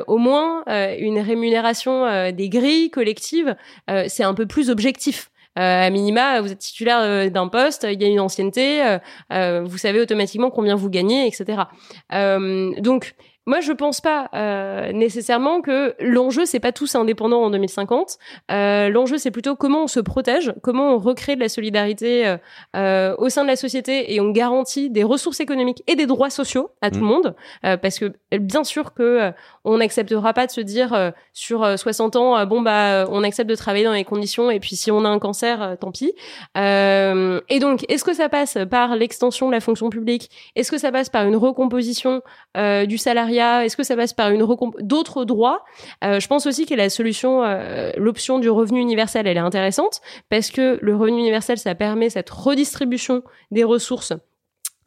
au 0.06 0.18
moins 0.18 0.64
une 0.98 1.18
rémunération 1.18 2.04
euh, 2.04 2.32
des 2.32 2.48
grilles 2.48 2.90
collectives, 2.90 3.54
euh, 3.90 4.04
c'est 4.08 4.24
un 4.24 4.34
peu 4.34 4.46
plus 4.46 4.70
objectif. 4.70 5.30
Euh, 5.56 5.86
à 5.86 5.90
minima, 5.90 6.40
vous 6.40 6.50
êtes 6.50 6.58
titulaire 6.58 7.30
d'un 7.30 7.46
poste, 7.46 7.86
il 7.88 8.02
y 8.02 8.04
a 8.04 8.08
une 8.08 8.18
ancienneté, 8.18 8.98
vous 9.30 9.78
savez 9.78 10.00
automatiquement 10.00 10.50
combien 10.50 10.74
vous 10.74 10.90
gagnez, 10.90 11.28
etc. 11.28 11.62
donc 12.10 13.14
moi, 13.46 13.60
je 13.60 13.72
pense 13.72 14.00
pas 14.00 14.30
euh, 14.34 14.92
nécessairement 14.92 15.60
que 15.60 15.94
l'enjeu 16.00 16.46
c'est 16.46 16.60
pas 16.60 16.72
tous 16.72 16.94
indépendants 16.94 17.42
en 17.42 17.50
2050. 17.50 18.18
Euh, 18.50 18.88
l'enjeu 18.88 19.18
c'est 19.18 19.30
plutôt 19.30 19.54
comment 19.54 19.84
on 19.84 19.86
se 19.86 20.00
protège, 20.00 20.54
comment 20.62 20.94
on 20.94 20.98
recrée 20.98 21.36
de 21.36 21.40
la 21.40 21.50
solidarité 21.50 22.26
euh, 22.26 22.36
euh 22.76 23.14
au 23.18 23.28
sein 23.28 23.42
de 23.42 23.48
la 23.48 23.56
société 23.56 24.14
et 24.14 24.20
on 24.20 24.30
garantit 24.30 24.90
des 24.90 25.04
ressources 25.04 25.40
économiques 25.40 25.82
et 25.86 25.94
des 25.94 26.06
droits 26.06 26.30
sociaux 26.30 26.70
à 26.80 26.90
tout 26.90 27.00
le 27.00 27.04
mmh. 27.04 27.08
monde. 27.08 27.36
Euh, 27.64 27.76
parce 27.76 27.98
que 27.98 28.12
bien 28.32 28.64
sûr 28.64 28.94
que 28.94 29.02
euh, 29.02 29.30
on 29.64 29.78
n'acceptera 29.78 30.32
pas 30.32 30.46
de 30.46 30.50
se 30.50 30.60
dire 30.60 31.12
sur 31.32 31.78
60 31.78 32.16
ans 32.16 32.46
bon 32.46 32.60
bah 32.60 33.06
on 33.10 33.22
accepte 33.22 33.48
de 33.48 33.54
travailler 33.54 33.84
dans 33.84 33.92
les 33.92 34.04
conditions 34.04 34.50
et 34.50 34.60
puis 34.60 34.76
si 34.76 34.90
on 34.90 35.04
a 35.04 35.08
un 35.08 35.18
cancer 35.18 35.76
tant 35.80 35.90
pis. 35.90 36.14
et 36.56 37.58
donc 37.60 37.84
est-ce 37.88 38.04
que 38.04 38.14
ça 38.14 38.28
passe 38.28 38.58
par 38.70 38.96
l'extension 38.96 39.48
de 39.48 39.52
la 39.52 39.60
fonction 39.60 39.90
publique? 39.90 40.30
Est-ce 40.56 40.70
que 40.70 40.78
ça 40.78 40.92
passe 40.92 41.08
par 41.08 41.26
une 41.26 41.36
recomposition 41.36 42.22
du 42.54 42.98
salarié 42.98 43.34
est-ce 43.40 43.76
que 43.76 43.82
ça 43.82 43.96
passe 43.96 44.12
par 44.12 44.30
une 44.30 44.44
d'autres 44.80 45.24
droits? 45.24 45.64
Euh, 46.02 46.20
Je 46.20 46.26
pense 46.26 46.46
aussi 46.46 46.66
que 46.66 46.74
la 46.74 46.90
solution, 46.90 47.42
euh, 47.42 47.90
l'option 47.96 48.38
du 48.38 48.50
revenu 48.50 48.80
universel, 48.80 49.26
elle 49.26 49.36
est 49.36 49.40
intéressante 49.40 50.00
parce 50.30 50.50
que 50.50 50.78
le 50.80 50.96
revenu 50.96 51.18
universel, 51.18 51.58
ça 51.58 51.74
permet 51.74 52.10
cette 52.10 52.30
redistribution 52.30 53.22
des 53.50 53.64
ressources 53.64 54.12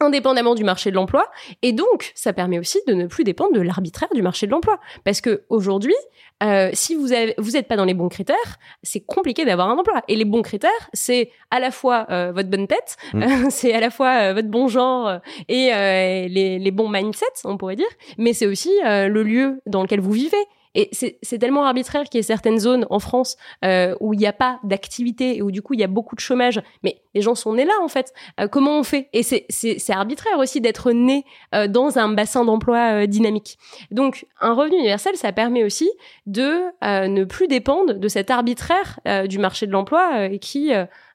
indépendamment 0.00 0.54
du 0.54 0.64
marché 0.64 0.90
de 0.90 0.96
l'emploi. 0.96 1.28
Et 1.62 1.72
donc 1.72 2.12
ça 2.14 2.32
permet 2.32 2.58
aussi 2.58 2.78
de 2.86 2.94
ne 2.94 3.06
plus 3.06 3.24
dépendre 3.24 3.52
de 3.52 3.60
l'arbitraire 3.60 4.08
du 4.14 4.22
marché 4.22 4.46
de 4.46 4.52
l'emploi. 4.52 4.78
Parce 5.04 5.20
que 5.20 5.42
aujourd'hui 5.48 5.94
euh, 6.42 6.70
si 6.72 6.94
vous 6.94 7.12
avez, 7.12 7.34
vous 7.38 7.56
êtes 7.56 7.66
pas 7.66 7.76
dans 7.76 7.84
les 7.84 7.94
bons 7.94 8.08
critères 8.08 8.36
c'est 8.82 9.00
compliqué 9.00 9.44
d'avoir 9.44 9.68
un 9.68 9.76
emploi. 9.76 10.02
Et 10.08 10.16
les 10.16 10.24
bons 10.24 10.42
critères 10.42 10.70
c'est 10.92 11.30
à 11.50 11.58
la 11.58 11.70
fois 11.70 12.06
euh, 12.10 12.32
votre 12.32 12.48
bonne 12.48 12.66
tête 12.66 12.96
mmh. 13.12 13.50
c'est 13.50 13.72
à 13.72 13.80
la 13.80 13.90
fois 13.90 14.22
euh, 14.22 14.34
votre 14.34 14.48
bon 14.48 14.68
genre 14.68 15.20
et 15.48 15.70
les, 16.28 16.58
les 16.58 16.70
bons 16.70 16.88
mindsets 16.88 17.26
on 17.44 17.56
pourrait 17.56 17.76
dire 17.76 17.86
mais 18.18 18.32
c'est 18.32 18.46
aussi 18.46 18.70
le 18.84 19.22
lieu 19.22 19.60
dans 19.66 19.82
lequel 19.82 20.00
vous 20.00 20.12
vivez 20.12 20.36
et 20.78 20.90
c'est 20.92 21.38
tellement 21.38 21.64
arbitraire 21.64 22.04
qu'il 22.04 22.20
y 22.20 22.20
a 22.20 22.22
certaines 22.22 22.60
zones 22.60 22.86
en 22.88 23.00
France 23.00 23.36
euh, 23.64 23.96
où 23.98 24.14
il 24.14 24.18
n'y 24.20 24.28
a 24.28 24.32
pas 24.32 24.60
d'activité 24.62 25.36
et 25.36 25.42
où 25.42 25.50
du 25.50 25.60
coup 25.60 25.74
il 25.74 25.80
y 25.80 25.82
a 25.82 25.88
beaucoup 25.88 26.14
de 26.14 26.20
chômage. 26.20 26.62
Mais 26.84 27.02
les 27.14 27.20
gens 27.20 27.34
sont 27.34 27.54
nés 27.54 27.64
là 27.64 27.72
en 27.82 27.88
fait. 27.88 28.14
Euh, 28.38 28.46
comment 28.46 28.78
on 28.78 28.84
fait? 28.84 29.08
Et 29.12 29.24
c'est 29.24 29.90
arbitraire 29.90 30.38
aussi 30.38 30.60
d'être 30.60 30.92
né 30.92 31.24
euh, 31.52 31.66
dans 31.66 31.98
un 31.98 32.08
bassin 32.10 32.44
d'emploi 32.44 33.08
dynamique. 33.08 33.58
Donc 33.90 34.24
un 34.40 34.52
revenu 34.52 34.76
universel, 34.76 35.16
ça 35.16 35.32
permet 35.32 35.64
aussi 35.64 35.90
de 36.26 36.60
ne 36.82 37.24
plus 37.24 37.48
dépendre 37.48 37.94
de 37.94 38.08
cet 38.08 38.30
arbitraire 38.30 39.00
du 39.26 39.40
marché 39.40 39.66
de 39.66 39.72
l'emploi 39.72 40.28
qui 40.38 40.70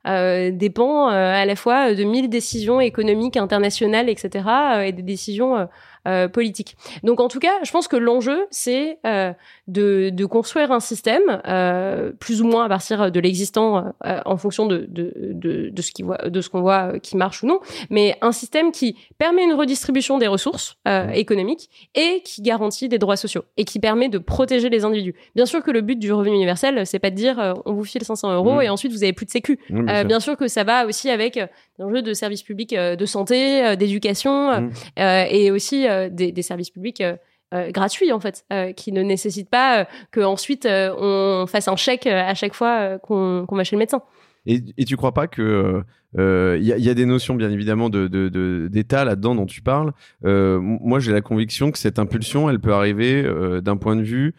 dépend 0.05 1.07
à 1.07 1.45
la 1.45 1.55
fois 1.55 1.93
de 1.93 2.03
mille 2.03 2.30
décisions 2.30 2.82
économiques 2.82 3.38
internationales, 3.38 4.09
etc. 4.09 4.43
et 4.86 4.91
des 4.91 5.03
décisions 5.03 5.70
euh, 6.06 6.28
politique. 6.28 6.76
Donc 7.04 7.22
en 7.22 7.30
tout 7.30 7.39
cas, 7.39 7.54
je 7.64 7.72
pense 7.72 7.88
que 7.88 7.95
l'enjeu, 7.95 8.45
c'est 8.51 8.99
euh, 9.06 9.32
de, 9.70 10.10
de, 10.10 10.26
construire 10.26 10.74
un 10.74 10.82
système, 10.82 11.41
euh, 11.47 12.12
plus 12.20 12.41
ou 12.41 12.45
moins 12.45 12.66
à 12.66 12.68
partir 12.68 13.10
de 13.10 13.20
l'existant, 13.22 13.93
en 14.04 14.36
fonction 14.36 14.66
de, 14.66 14.86
de, 14.89 15.14
de, 15.16 15.70
de 15.70 15.82
ce 15.82 15.93
qu'on 15.93 16.04
voit, 16.04 16.18
de 16.18 16.41
ce 16.41 16.49
qu'on 16.49 16.60
voit 16.60 16.99
qui 16.99 17.16
marche 17.16 17.41
ou 17.43 17.47
non, 17.47 17.62
mais 17.89 18.18
un 18.20 18.34
système 18.34 18.74
qui 18.74 18.97
permet 19.18 19.45
une 19.45 19.54
redistribution 19.54 20.18
des 20.18 20.28
ressources 20.28 20.76
économiques 21.14 21.70
et 21.95 22.22
qui 22.26 22.41
garantit 22.41 22.89
des 22.89 22.97
droits 22.97 23.16
sociaux 23.16 23.45
et 23.56 23.64
qui 23.64 23.80
permet 23.80 24.10
de 24.10 24.18
protéger 24.18 24.70
les 24.70 24.84
individus. 24.84 25.16
Bien 25.36 25.45
sûr 25.45 25.64
que 25.64 25.72
le 25.72 25.80
but 25.80 25.97
du 25.97 26.12
revenu 26.12 26.36
universel, 26.36 26.86
c'est 26.86 26.99
pas 26.99 27.12
de 27.12 27.16
dire 27.16 27.54
on 27.66 27.72
vous 27.72 27.86
file 27.86 28.04
500 28.04 28.34
euros 28.34 28.56
mmh. 28.56 28.62
et 28.64 28.70
ensuite 28.70 28.91
vous 28.91 29.04
avez 29.04 29.14
plus 29.14 29.26
de 29.26 29.32
sécu. 29.32 29.58
bien, 29.70 30.04
bien 30.04 30.20
sûr 30.20 30.36
que 30.36 30.49
ça 30.49 30.66
va 30.66 30.86
aussi 30.86 31.10
avec 31.10 31.39
l'enjeu 31.80 32.01
de 32.01 32.14
services 32.14 32.43
publics 32.43 32.76
de 32.76 33.06
santé, 33.06 33.78
d'éducation 33.78 34.60
mmh. 34.60 34.72
et 34.97 35.49
aussi 35.49 35.88
euh, 35.93 36.09
des, 36.09 36.41
services 36.41 36.69
publics 36.69 37.01
euh, 37.01 37.15
euh, 37.53 37.71
gratuits 37.71 38.11
en 38.11 38.19
fait, 38.19 38.45
qui 38.75 38.91
ne 38.91 39.01
nécessitent 39.01 39.49
pas 39.49 39.87
que 40.11 40.21
ensuite 40.21 40.67
on 40.67 41.45
fasse 41.47 41.67
un 41.67 41.75
chèque 41.75 42.07
à 42.07 42.33
chaque 42.33 42.53
fois 42.53 42.97
qu'on 42.99 43.45
va 43.51 43.63
chez 43.63 43.75
le 43.75 43.79
médecin. 43.79 44.01
Et, 44.45 44.61
et 44.77 44.85
tu 44.85 44.97
crois 44.97 45.13
pas 45.13 45.27
que 45.27 45.83
il 46.17 46.63
y, 46.63 46.89
a 46.89 46.93
des 46.93 47.05
notions 47.05 47.35
bien 47.35 47.51
évidemment 47.51 47.89
de, 47.89 48.67
d'état 48.67 49.05
là-dedans 49.05 49.35
dont 49.35 49.45
tu 49.45 49.61
parles. 49.61 49.93
moi, 50.23 50.99
j'ai 50.99 51.11
la 51.11 51.21
conviction 51.21 51.71
que 51.71 51.77
cette 51.77 51.99
impulsion, 51.99 52.49
elle 52.49 52.59
peut 52.59 52.73
arriver 52.73 53.23
d'un 53.61 53.77
point 53.77 53.95
de 53.95 54.03
vue 54.03 54.33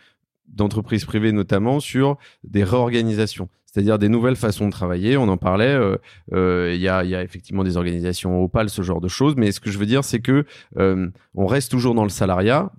d'entreprises 0.48 1.04
privées 1.04 1.32
notamment 1.32 1.80
sur 1.80 2.16
des 2.42 2.64
réorganisations 2.64 3.48
c'est-à-dire 3.74 3.98
des 3.98 4.08
nouvelles 4.08 4.36
façons 4.36 4.66
de 4.66 4.70
travailler. 4.70 5.16
On 5.16 5.26
en 5.26 5.36
parlait. 5.36 5.74
Euh, 5.74 5.96
euh, 6.32 6.70
il 6.72 6.80
y, 6.80 6.88
a, 6.88 7.02
y, 7.02 7.16
a, 7.16 7.24
effectivement 7.24 7.64
des 7.64 7.76
organisations 7.76 8.40
opales, 8.40 8.70
ce 8.70 8.82
genre 8.82 9.00
de 9.00 9.08
choses. 9.08 9.34
Mais 9.36 9.50
ce 9.50 9.58
que 9.58 9.68
je 9.72 9.78
veux 9.78 9.86
dire, 9.86 10.04
c'est 10.04 10.20
que 10.20 10.44
euh, 10.78 11.10
on 11.34 11.46
reste 11.46 11.72
toujours 11.72 11.96
dans 11.96 12.04
le 12.04 12.08
salariat, 12.08 12.70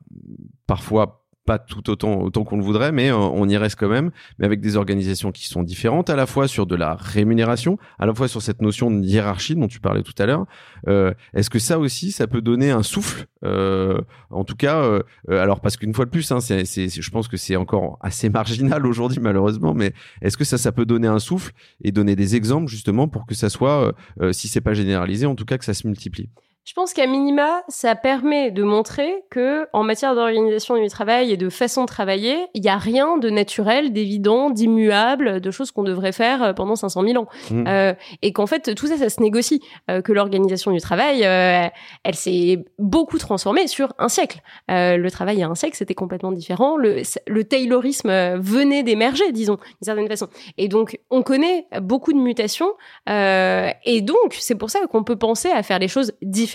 parfois 0.68 1.25
pas 1.46 1.60
tout 1.60 1.90
autant 1.90 2.22
autant 2.22 2.44
qu'on 2.44 2.58
le 2.58 2.64
voudrait, 2.64 2.92
mais 2.92 3.12
euh, 3.12 3.18
on 3.18 3.48
y 3.48 3.58
reste 3.58 3.78
quand 3.80 3.88
même, 3.88 4.12
mais 4.40 4.46
avec 4.46 4.62
des 4.62 4.76
organisations 4.76 5.32
qui 5.32 5.48
sont 5.48 5.64
différentes, 5.64 6.10
à 6.10 6.16
la 6.16 6.26
fois 6.26 6.48
sur 6.48 6.66
de 6.66 6.76
la 6.76 6.96
rémunération, 6.96 7.78
à 8.00 8.06
la 8.06 8.14
fois 8.14 8.28
sur 8.28 8.42
cette 8.42 8.62
notion 8.62 8.92
de 8.92 9.04
hiérarchie 9.04 9.56
dont 9.56 9.68
tu 9.68 9.80
parlais 9.80 10.04
tout 10.04 10.14
à 10.18 10.26
l'heure. 10.26 10.46
Euh, 10.88 11.14
Est-ce 11.34 11.50
que 11.50 11.60
ça 11.60 11.80
aussi, 11.80 12.12
ça 12.12 12.28
peut 12.28 12.42
donner 12.42 12.72
un 12.72 12.84
souffle 12.84 13.28
euh, 13.44 14.02
En 14.32 14.44
tout 14.44 14.56
cas, 14.56 14.82
euh, 14.82 15.02
alors 15.30 15.62
parce 15.62 15.78
qu'une 15.78 15.94
fois 15.94 16.06
de 16.06 16.10
plus, 16.10 16.32
hein, 16.32 16.40
c'est, 16.40 16.66
je 16.66 17.12
pense 17.12 17.28
que 17.28 17.38
c'est 17.38 17.56
encore 17.56 17.98
assez 18.02 18.30
marginal 18.36 18.86
aujourd'hui 18.86 19.20
malheureusement, 19.22 19.74
mais 19.74 19.94
est-ce 20.22 20.38
que 20.38 20.44
ça, 20.44 20.58
ça 20.58 20.72
peut 20.72 20.86
donner 20.86 21.08
un 21.08 21.20
souffle 21.20 21.52
et 21.84 21.92
donner 21.92 22.16
des 22.16 22.36
exemples 22.36 22.68
justement 22.68 23.08
pour 23.08 23.26
que 23.26 23.36
ça 23.36 23.50
soit, 23.50 23.94
si 24.32 24.48
c'est 24.48 24.62
pas 24.62 24.74
généralisé, 24.74 25.26
en 25.26 25.36
tout 25.36 25.46
cas 25.46 25.58
que 25.58 25.66
ça 25.66 25.74
se 25.74 25.88
multiplie? 25.88 26.30
Je 26.66 26.74
pense 26.74 26.94
qu'à 26.94 27.06
minima, 27.06 27.62
ça 27.68 27.94
permet 27.94 28.50
de 28.50 28.64
montrer 28.64 29.24
que, 29.30 29.68
en 29.72 29.84
matière 29.84 30.16
d'organisation 30.16 30.82
du 30.82 30.88
travail 30.88 31.32
et 31.32 31.38
de 31.38 31.50
façon 31.50 31.84
de 31.84 31.86
travailler, 31.86 32.48
il 32.56 32.62
n'y 32.64 32.70
a 32.70 32.78
rien 32.78 33.20
de 33.20 33.30
naturel, 33.30 33.94
d'évident, 33.94 34.50
d'immuable, 34.50 35.42
de 35.42 35.52
choses 35.52 35.70
qu'on 35.70 35.84
devrait 35.84 36.12
faire 36.12 36.42
euh, 36.42 36.54
pendant 36.54 36.76
500 36.76 37.04
000 37.04 37.22
ans. 37.22 37.28
Mmh. 37.52 37.66
Euh, 37.68 37.94
et 38.24 38.34
qu'en 38.34 38.48
fait, 38.48 38.74
tout 38.74 38.88
ça, 38.88 38.98
ça 38.98 39.10
se 39.10 39.22
négocie. 39.22 39.62
Euh, 39.92 40.02
que 40.02 40.12
l'organisation 40.12 40.72
du 40.72 40.82
travail, 40.82 41.24
euh, 41.24 41.68
elle 42.04 42.16
s'est 42.16 42.66
beaucoup 42.80 43.20
transformée 43.20 43.68
sur 43.68 43.94
un 44.00 44.10
siècle. 44.10 44.42
Le 44.68 45.10
travail 45.10 45.36
il 45.36 45.40
y 45.42 45.44
a 45.44 45.48
un 45.48 45.56
siècle, 45.56 45.78
c'était 45.78 45.94
complètement 45.94 46.32
différent. 46.32 46.78
Le, 46.78 47.04
le 47.28 47.44
taylorisme 47.44 48.38
venait 48.38 48.82
d'émerger, 48.82 49.32
disons, 49.32 49.56
d'une 49.56 49.84
certaine 49.84 50.08
façon. 50.08 50.30
Et 50.58 50.68
donc, 50.68 51.00
on 51.12 51.22
connaît 51.22 51.68
beaucoup 51.80 52.12
de 52.12 52.18
mutations. 52.18 52.72
et 53.08 54.02
donc, 54.02 54.36
c'est 54.40 54.56
pour 54.56 54.72
ça 54.72 54.80
qu'on 54.92 55.04
peut 55.04 55.16
penser 55.16 55.50
à 55.50 55.62
faire 55.62 55.78
les 55.78 55.88
choses 55.88 56.14
différemment 56.24 56.55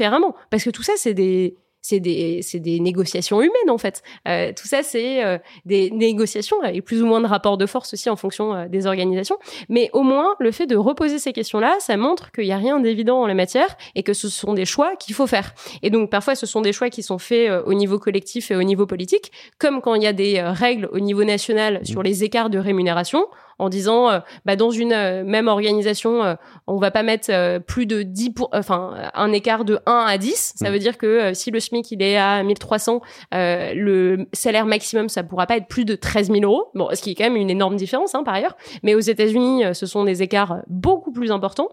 parce 0.50 0.64
que 0.64 0.70
tout 0.70 0.82
ça, 0.82 0.92
c'est 0.96 1.14
des, 1.14 1.56
c'est 1.82 2.00
des, 2.00 2.40
des, 2.54 2.80
négociations 2.80 3.40
humaines 3.40 3.70
en 3.70 3.78
fait. 3.78 4.02
Euh, 4.28 4.52
tout 4.54 4.66
ça, 4.66 4.82
c'est 4.82 5.24
euh, 5.24 5.38
des 5.64 5.90
négociations 5.90 6.60
avec 6.62 6.84
plus 6.84 7.02
ou 7.02 7.06
moins 7.06 7.20
de 7.20 7.26
rapports 7.26 7.56
de 7.56 7.66
force 7.66 7.94
aussi 7.94 8.10
en 8.10 8.16
fonction 8.16 8.54
euh, 8.54 8.68
des 8.68 8.86
organisations. 8.86 9.38
Mais 9.68 9.90
au 9.92 10.02
moins, 10.02 10.34
le 10.38 10.50
fait 10.50 10.66
de 10.66 10.76
reposer 10.76 11.18
ces 11.18 11.32
questions-là, 11.32 11.76
ça 11.80 11.96
montre 11.96 12.32
qu'il 12.32 12.44
n'y 12.44 12.52
a 12.52 12.58
rien 12.58 12.80
d'évident 12.80 13.22
en 13.22 13.26
la 13.26 13.34
matière 13.34 13.76
et 13.94 14.02
que 14.02 14.12
ce 14.12 14.28
sont 14.28 14.54
des 14.54 14.66
choix 14.66 14.96
qu'il 14.96 15.14
faut 15.14 15.26
faire. 15.26 15.54
Et 15.82 15.90
donc 15.90 16.10
parfois, 16.10 16.34
ce 16.34 16.46
sont 16.46 16.60
des 16.60 16.72
choix 16.72 16.90
qui 16.90 17.02
sont 17.02 17.18
faits 17.18 17.50
au 17.64 17.74
niveau 17.74 17.98
collectif 17.98 18.50
et 18.50 18.56
au 18.56 18.62
niveau 18.62 18.86
politique, 18.86 19.32
comme 19.58 19.80
quand 19.80 19.94
il 19.94 20.02
y 20.02 20.06
a 20.06 20.12
des 20.12 20.40
règles 20.42 20.88
au 20.92 21.00
niveau 21.00 21.24
national 21.24 21.80
sur 21.84 22.02
les 22.02 22.24
écarts 22.24 22.50
de 22.50 22.58
rémunération 22.58 23.26
en 23.60 23.68
disant 23.68 24.10
euh, 24.10 24.18
bah, 24.46 24.56
dans 24.56 24.70
une 24.70 24.92
euh, 24.92 25.22
même 25.24 25.46
organisation, 25.46 26.24
euh, 26.24 26.34
on 26.66 26.78
va 26.78 26.90
pas 26.90 27.02
mettre 27.02 27.30
plus 27.66 27.86
de 27.86 28.02
10 28.02 28.30
pour, 28.30 28.48
enfin 28.52 28.94
un 29.14 29.32
écart 29.32 29.64
de 29.64 29.78
1 29.86 29.92
à 30.08 30.18
10. 30.18 30.54
Ça 30.56 30.68
mm. 30.68 30.72
veut 30.72 30.78
dire 30.78 30.98
que 30.98 31.34
si 31.34 31.50
le 31.50 31.60
SMIC 31.60 31.92
il 31.92 32.02
est 32.02 32.16
à 32.16 32.42
1300, 32.42 33.00
le 33.32 34.26
salaire 34.32 34.66
maximum 34.66 35.08
ça 35.08 35.22
pourra 35.22 35.46
pas 35.46 35.56
être 35.56 35.68
plus 35.68 35.84
de 35.84 35.94
13 35.94 36.32
000 36.32 36.40
euros. 36.42 36.70
Bon, 36.74 36.88
ce 36.94 37.02
qui 37.02 37.10
est 37.10 37.14
quand 37.14 37.24
même 37.24 37.36
une 37.36 37.50
énorme 37.50 37.76
différence 37.76 38.14
hein, 38.14 38.22
par 38.24 38.34
ailleurs. 38.34 38.56
Mais 38.82 38.94
aux 38.94 39.00
États-Unis, 39.00 39.64
ce 39.74 39.86
sont 39.86 40.04
des 40.04 40.22
écarts 40.22 40.62
beaucoup 40.68 41.12
plus 41.12 41.30
importants. 41.30 41.68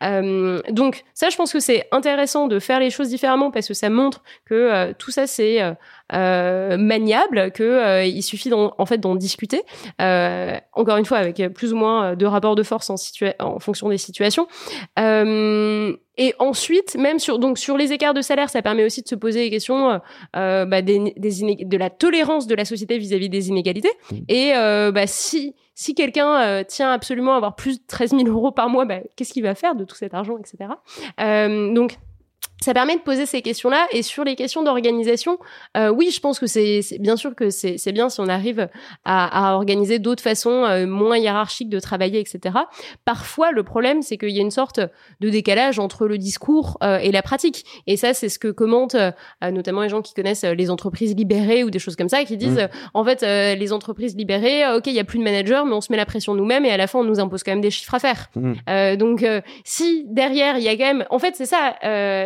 donc 0.00 1.02
ça, 1.14 1.28
je 1.28 1.36
pense 1.36 1.52
que 1.52 1.60
c'est 1.60 1.88
intéressant 1.90 2.46
de 2.46 2.58
faire 2.58 2.78
les 2.78 2.90
choses 2.90 3.08
différemment 3.08 3.50
parce 3.50 3.68
que 3.68 3.74
ça 3.74 3.90
montre 3.90 4.22
que 4.44 4.92
tout 4.92 5.10
ça 5.10 5.26
c'est 5.26 5.60
euh, 6.12 6.76
maniable 6.76 7.52
que 7.52 7.62
euh, 7.62 8.04
il 8.04 8.22
suffit 8.22 8.52
en, 8.52 8.86
fait 8.86 8.98
d'en 8.98 9.14
discuter. 9.14 9.62
Euh, 10.00 10.56
encore 10.74 10.96
une 10.98 11.04
fois, 11.04 11.18
avec 11.18 11.42
plus 11.54 11.72
ou 11.72 11.76
moins 11.76 12.14
de 12.14 12.26
rapports 12.26 12.54
de 12.54 12.62
force 12.62 12.90
en, 12.90 12.96
en 13.40 13.58
fonction 13.58 13.88
des 13.88 13.98
situations. 13.98 14.46
Et 16.18 16.34
ensuite, 16.38 16.96
même 16.96 17.18
sur 17.18 17.38
donc 17.38 17.56
sur 17.56 17.78
les 17.78 17.92
écarts 17.92 18.12
de 18.12 18.20
salaire, 18.20 18.50
ça 18.50 18.60
permet 18.60 18.84
aussi 18.84 19.00
de 19.00 19.08
se 19.08 19.14
poser 19.14 19.40
les 19.40 19.50
questions 19.50 19.98
euh, 20.36 20.66
bah, 20.66 20.82
des, 20.82 21.14
des 21.16 21.64
de 21.64 21.76
la 21.78 21.88
tolérance 21.88 22.46
de 22.46 22.54
la 22.54 22.66
société 22.66 22.98
vis-à-vis 22.98 23.30
des 23.30 23.48
inégalités. 23.48 23.90
Mmh. 24.10 24.16
Et 24.28 24.52
euh, 24.54 24.92
bah, 24.92 25.06
si 25.06 25.54
si 25.74 25.94
quelqu'un 25.94 26.62
tient 26.64 26.92
absolument 26.92 27.32
à 27.32 27.36
avoir 27.36 27.56
plus 27.56 27.80
de 27.80 27.86
13 27.86 28.10
000 28.10 28.24
euros 28.28 28.52
par 28.52 28.68
mois, 28.68 28.84
bah, 28.84 28.98
qu'est-ce 29.16 29.32
qu'il 29.32 29.42
va 29.42 29.54
faire 29.54 29.74
de 29.74 29.84
tout 29.84 29.96
cet 29.96 30.12
argent, 30.12 30.36
etc. 30.36 30.68
donc 31.18 31.96
ça 32.62 32.74
permet 32.74 32.96
de 32.96 33.02
poser 33.02 33.26
ces 33.26 33.42
questions-là. 33.42 33.86
Et 33.92 34.02
sur 34.02 34.24
les 34.24 34.36
questions 34.36 34.62
d'organisation, 34.62 35.38
euh, 35.76 35.90
oui, 35.90 36.10
je 36.14 36.20
pense 36.20 36.38
que 36.38 36.46
c'est 36.46 36.82
bien 37.00 37.16
sûr 37.16 37.34
que 37.34 37.50
c'est 37.50 37.92
bien 37.92 38.08
si 38.08 38.20
on 38.20 38.28
arrive 38.28 38.68
à, 39.04 39.50
à 39.50 39.54
organiser 39.54 39.98
d'autres 39.98 40.22
façons 40.22 40.64
euh, 40.64 40.86
moins 40.86 41.18
hiérarchiques 41.18 41.68
de 41.68 41.80
travailler, 41.80 42.20
etc. 42.20 42.56
Parfois, 43.04 43.50
le 43.50 43.62
problème, 43.62 44.02
c'est 44.02 44.16
qu'il 44.16 44.30
y 44.30 44.38
a 44.38 44.42
une 44.42 44.50
sorte 44.50 44.80
de 45.20 45.28
décalage 45.28 45.78
entre 45.78 46.06
le 46.06 46.18
discours 46.18 46.78
euh, 46.82 46.98
et 46.98 47.10
la 47.10 47.22
pratique. 47.22 47.64
Et 47.86 47.96
ça, 47.96 48.14
c'est 48.14 48.28
ce 48.28 48.38
que 48.38 48.48
commentent 48.48 48.96
notamment 49.42 49.82
les 49.82 49.88
gens 49.88 50.02
qui 50.02 50.14
connaissent 50.14 50.44
les 50.44 50.70
entreprises 50.70 51.16
libérées 51.16 51.64
ou 51.64 51.70
des 51.70 51.78
choses 51.78 51.96
comme 51.96 52.08
ça, 52.08 52.24
qui 52.24 52.36
disent, 52.36 52.58
mmh. 52.58 52.68
en 52.94 53.04
fait, 53.04 53.22
les 53.22 53.72
entreprises 53.72 54.16
libérées, 54.16 54.62
ok, 54.76 54.86
il 54.86 54.92
y 54.92 55.00
a 55.00 55.04
plus 55.04 55.18
de 55.18 55.24
managers, 55.24 55.62
mais 55.66 55.72
on 55.72 55.80
se 55.80 55.90
met 55.90 55.96
la 55.96 56.06
pression 56.06 56.34
nous-mêmes 56.34 56.64
et 56.64 56.70
à 56.70 56.76
la 56.76 56.86
fin, 56.86 57.00
on 57.00 57.04
nous 57.04 57.18
impose 57.18 57.42
quand 57.42 57.50
même 57.50 57.60
des 57.60 57.70
chiffres 57.70 57.94
à 57.94 57.98
faire. 57.98 58.28
Mmh. 58.36 58.96
donc, 58.96 59.26
si 59.64 60.04
derrière, 60.06 60.58
il 60.58 60.64
y 60.64 60.68
a 60.68 60.76
quand 60.76 60.84
même, 60.84 61.04
en 61.10 61.18
fait, 61.18 61.34
c'est 61.34 61.46
ça, 61.46 61.74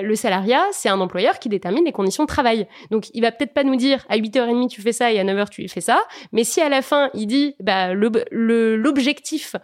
le 0.06 0.14
salariat, 0.14 0.64
c'est 0.72 0.88
un 0.88 1.00
employeur 1.00 1.38
qui 1.38 1.48
détermine 1.48 1.84
les 1.84 1.92
conditions 1.92 2.24
de 2.24 2.28
travail. 2.28 2.66
Donc, 2.90 3.06
il 3.14 3.20
va 3.20 3.32
peut-être 3.32 3.52
pas 3.52 3.64
nous 3.64 3.76
dire 3.76 4.06
à 4.08 4.16
8h30 4.16 4.68
tu 4.68 4.80
fais 4.80 4.92
ça 4.92 5.12
et 5.12 5.18
à 5.18 5.24
9h 5.24 5.50
tu 5.50 5.68
fais 5.68 5.80
ça, 5.80 6.02
mais 6.32 6.44
si 6.44 6.60
à 6.60 6.68
la 6.68 6.82
fin 6.82 7.10
il 7.14 7.26
dit 7.26 7.54
bah 7.60 7.92
l'objectif 7.94 9.56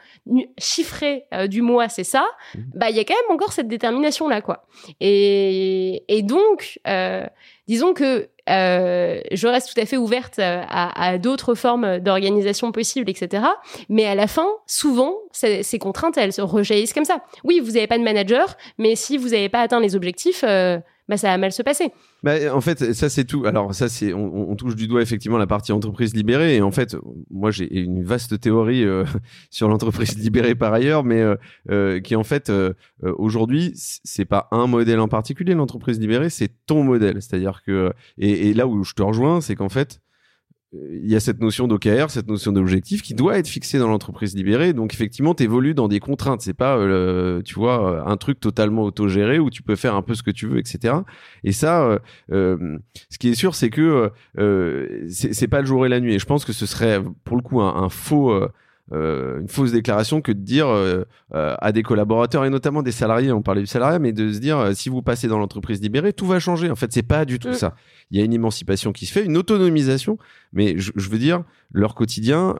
chiffré 0.58 1.24
euh, 1.32 1.46
du 1.46 1.62
mois 1.62 1.88
c'est 1.88 2.04
ça, 2.04 2.24
mmh. 2.54 2.60
bah 2.74 2.90
il 2.90 2.96
y 2.96 3.00
a 3.00 3.04
quand 3.04 3.14
même 3.14 3.34
encore 3.34 3.52
cette 3.52 3.68
détermination 3.68 4.28
là 4.28 4.40
quoi. 4.40 4.66
Et, 5.00 6.04
et 6.08 6.22
donc 6.22 6.80
euh, 6.86 7.26
disons 7.66 7.94
que 7.94 8.28
euh, 8.50 9.20
je 9.30 9.46
reste 9.46 9.72
tout 9.72 9.80
à 9.80 9.86
fait 9.86 9.96
ouverte 9.96 10.38
à, 10.38 11.00
à 11.00 11.18
d'autres 11.18 11.54
formes 11.54 11.98
d'organisation 11.98 12.72
possibles, 12.72 13.08
etc. 13.08 13.44
Mais 13.88 14.04
à 14.06 14.14
la 14.14 14.26
fin, 14.26 14.48
souvent, 14.66 15.14
ces, 15.32 15.78
contraintes, 15.78 16.16
elles 16.16 16.32
se 16.32 16.42
rejaillissent 16.42 16.92
comme 16.92 17.04
ça. 17.04 17.22
Oui, 17.44 17.60
vous 17.60 17.72
n'avez 17.72 17.86
pas 17.86 17.98
de 17.98 18.02
manager, 18.02 18.56
mais 18.78 18.96
si 18.96 19.16
vous 19.16 19.28
n'avez 19.28 19.48
pas 19.48 19.60
atteint 19.60 19.80
les 19.80 19.96
objectifs, 19.96 20.44
euh, 20.46 20.78
ça 21.18 21.28
va 21.28 21.38
mal 21.38 21.52
se 21.52 21.62
passer. 21.62 21.92
Bah, 22.22 22.34
en 22.54 22.60
fait, 22.60 22.92
ça 22.92 23.08
c'est 23.08 23.24
tout. 23.24 23.44
Alors 23.46 23.74
ça 23.74 23.88
c'est, 23.88 24.12
on, 24.12 24.54
touche 24.56 24.76
du 24.76 24.86
doigt 24.86 25.02
effectivement 25.02 25.38
la 25.38 25.46
partie 25.46 25.72
entreprise 25.72 26.14
libérée. 26.14 26.56
Et 26.56 26.62
en 26.62 26.70
fait, 26.70 26.96
moi 27.30 27.50
j'ai 27.50 27.72
une 27.80 28.02
vaste 28.02 28.40
théorie 28.40 28.84
euh, 28.84 29.04
sur 29.50 29.68
l'entreprise 29.68 30.16
libérée 30.18 30.54
par 30.54 30.72
ailleurs, 30.72 31.04
mais 31.04 31.20
euh, 31.20 31.36
euh, 31.70 32.00
qui 32.00 32.16
en 32.16 32.24
fait 32.24 32.52
aujourd'hui 33.02 33.72
c'est 33.74 34.24
pas 34.24 34.48
un 34.50 34.66
modèle 34.66 35.00
en 35.00 35.08
particulier 35.08 35.54
l'entreprise 35.54 35.98
libérée, 35.98 36.30
c'est 36.30 36.50
ton 36.66 36.84
modèle. 36.84 37.20
C'est-à-dire 37.22 37.62
que 37.64 37.92
et 38.18 38.54
là 38.54 38.66
où 38.66 38.84
je 38.84 38.94
te 38.94 39.02
rejoins, 39.02 39.40
c'est 39.40 39.54
qu'en 39.54 39.68
fait 39.68 40.00
il 40.74 41.10
y 41.10 41.16
a 41.16 41.20
cette 41.20 41.40
notion 41.40 41.68
d'OKR, 41.68 42.10
cette 42.10 42.28
notion 42.28 42.50
d'objectif 42.50 43.02
qui 43.02 43.14
doit 43.14 43.36
être 43.38 43.48
fixée 43.48 43.78
dans 43.78 43.88
l'entreprise 43.88 44.34
libérée. 44.34 44.72
Donc 44.72 44.94
effectivement, 44.94 45.34
tu 45.34 45.42
évolues 45.42 45.74
dans 45.74 45.88
des 45.88 46.00
contraintes. 46.00 46.40
C'est 46.40 46.54
pas, 46.54 46.78
euh, 46.78 47.42
tu 47.42 47.54
vois, 47.54 48.08
un 48.08 48.16
truc 48.16 48.40
totalement 48.40 48.82
autogéré 48.82 49.38
où 49.38 49.50
tu 49.50 49.62
peux 49.62 49.76
faire 49.76 49.94
un 49.94 50.02
peu 50.02 50.14
ce 50.14 50.22
que 50.22 50.30
tu 50.30 50.46
veux, 50.46 50.58
etc. 50.58 50.94
Et 51.44 51.52
ça, 51.52 51.84
euh, 51.84 51.98
euh, 52.32 52.78
ce 53.10 53.18
qui 53.18 53.28
est 53.28 53.34
sûr, 53.34 53.54
c'est 53.54 53.68
que 53.68 54.10
c'est 55.08 55.48
pas 55.48 55.60
le 55.60 55.66
jour 55.66 55.84
et 55.84 55.90
la 55.90 56.00
nuit. 56.00 56.14
Et 56.14 56.18
je 56.18 56.26
pense 56.26 56.44
que 56.44 56.52
ce 56.52 56.64
serait 56.64 57.02
pour 57.24 57.36
le 57.36 57.42
coup 57.42 57.60
un, 57.60 57.88
faux 57.90 58.32
euh, 58.92 59.40
une 59.40 59.48
fausse 59.48 59.72
déclaration 59.72 60.20
que 60.20 60.32
de 60.32 60.40
dire 60.40 60.66
euh, 60.66 61.04
euh, 61.34 61.54
à 61.60 61.70
des 61.72 61.82
collaborateurs 61.82 62.44
et 62.44 62.50
notamment 62.50 62.82
des 62.82 62.90
salariés, 62.92 63.32
on 63.32 63.40
parlait 63.40 63.60
du 63.60 63.66
salariat, 63.66 63.98
mais 63.98 64.12
de 64.12 64.32
se 64.32 64.38
dire 64.38 64.70
si 64.74 64.88
vous 64.88 65.02
passez 65.02 65.28
dans 65.28 65.38
l'entreprise 65.38 65.80
libérée, 65.80 66.12
tout 66.12 66.26
va 66.26 66.40
changer. 66.40 66.68
En 66.68 66.74
fait, 66.74 66.92
c'est 66.92 67.04
pas 67.04 67.24
du 67.24 67.38
tout 67.38 67.50
mm. 67.50 67.54
ça. 67.54 67.74
Il 68.10 68.18
y 68.18 68.22
a 68.22 68.24
une 68.24 68.32
émancipation 68.32 68.92
qui 68.92 69.06
se 69.06 69.12
fait, 69.12 69.24
une 69.24 69.36
autonomisation, 69.36 70.18
mais 70.52 70.74
je, 70.78 70.92
veux 71.08 71.18
dire, 71.18 71.44
leur 71.72 71.94
quotidien, 71.94 72.56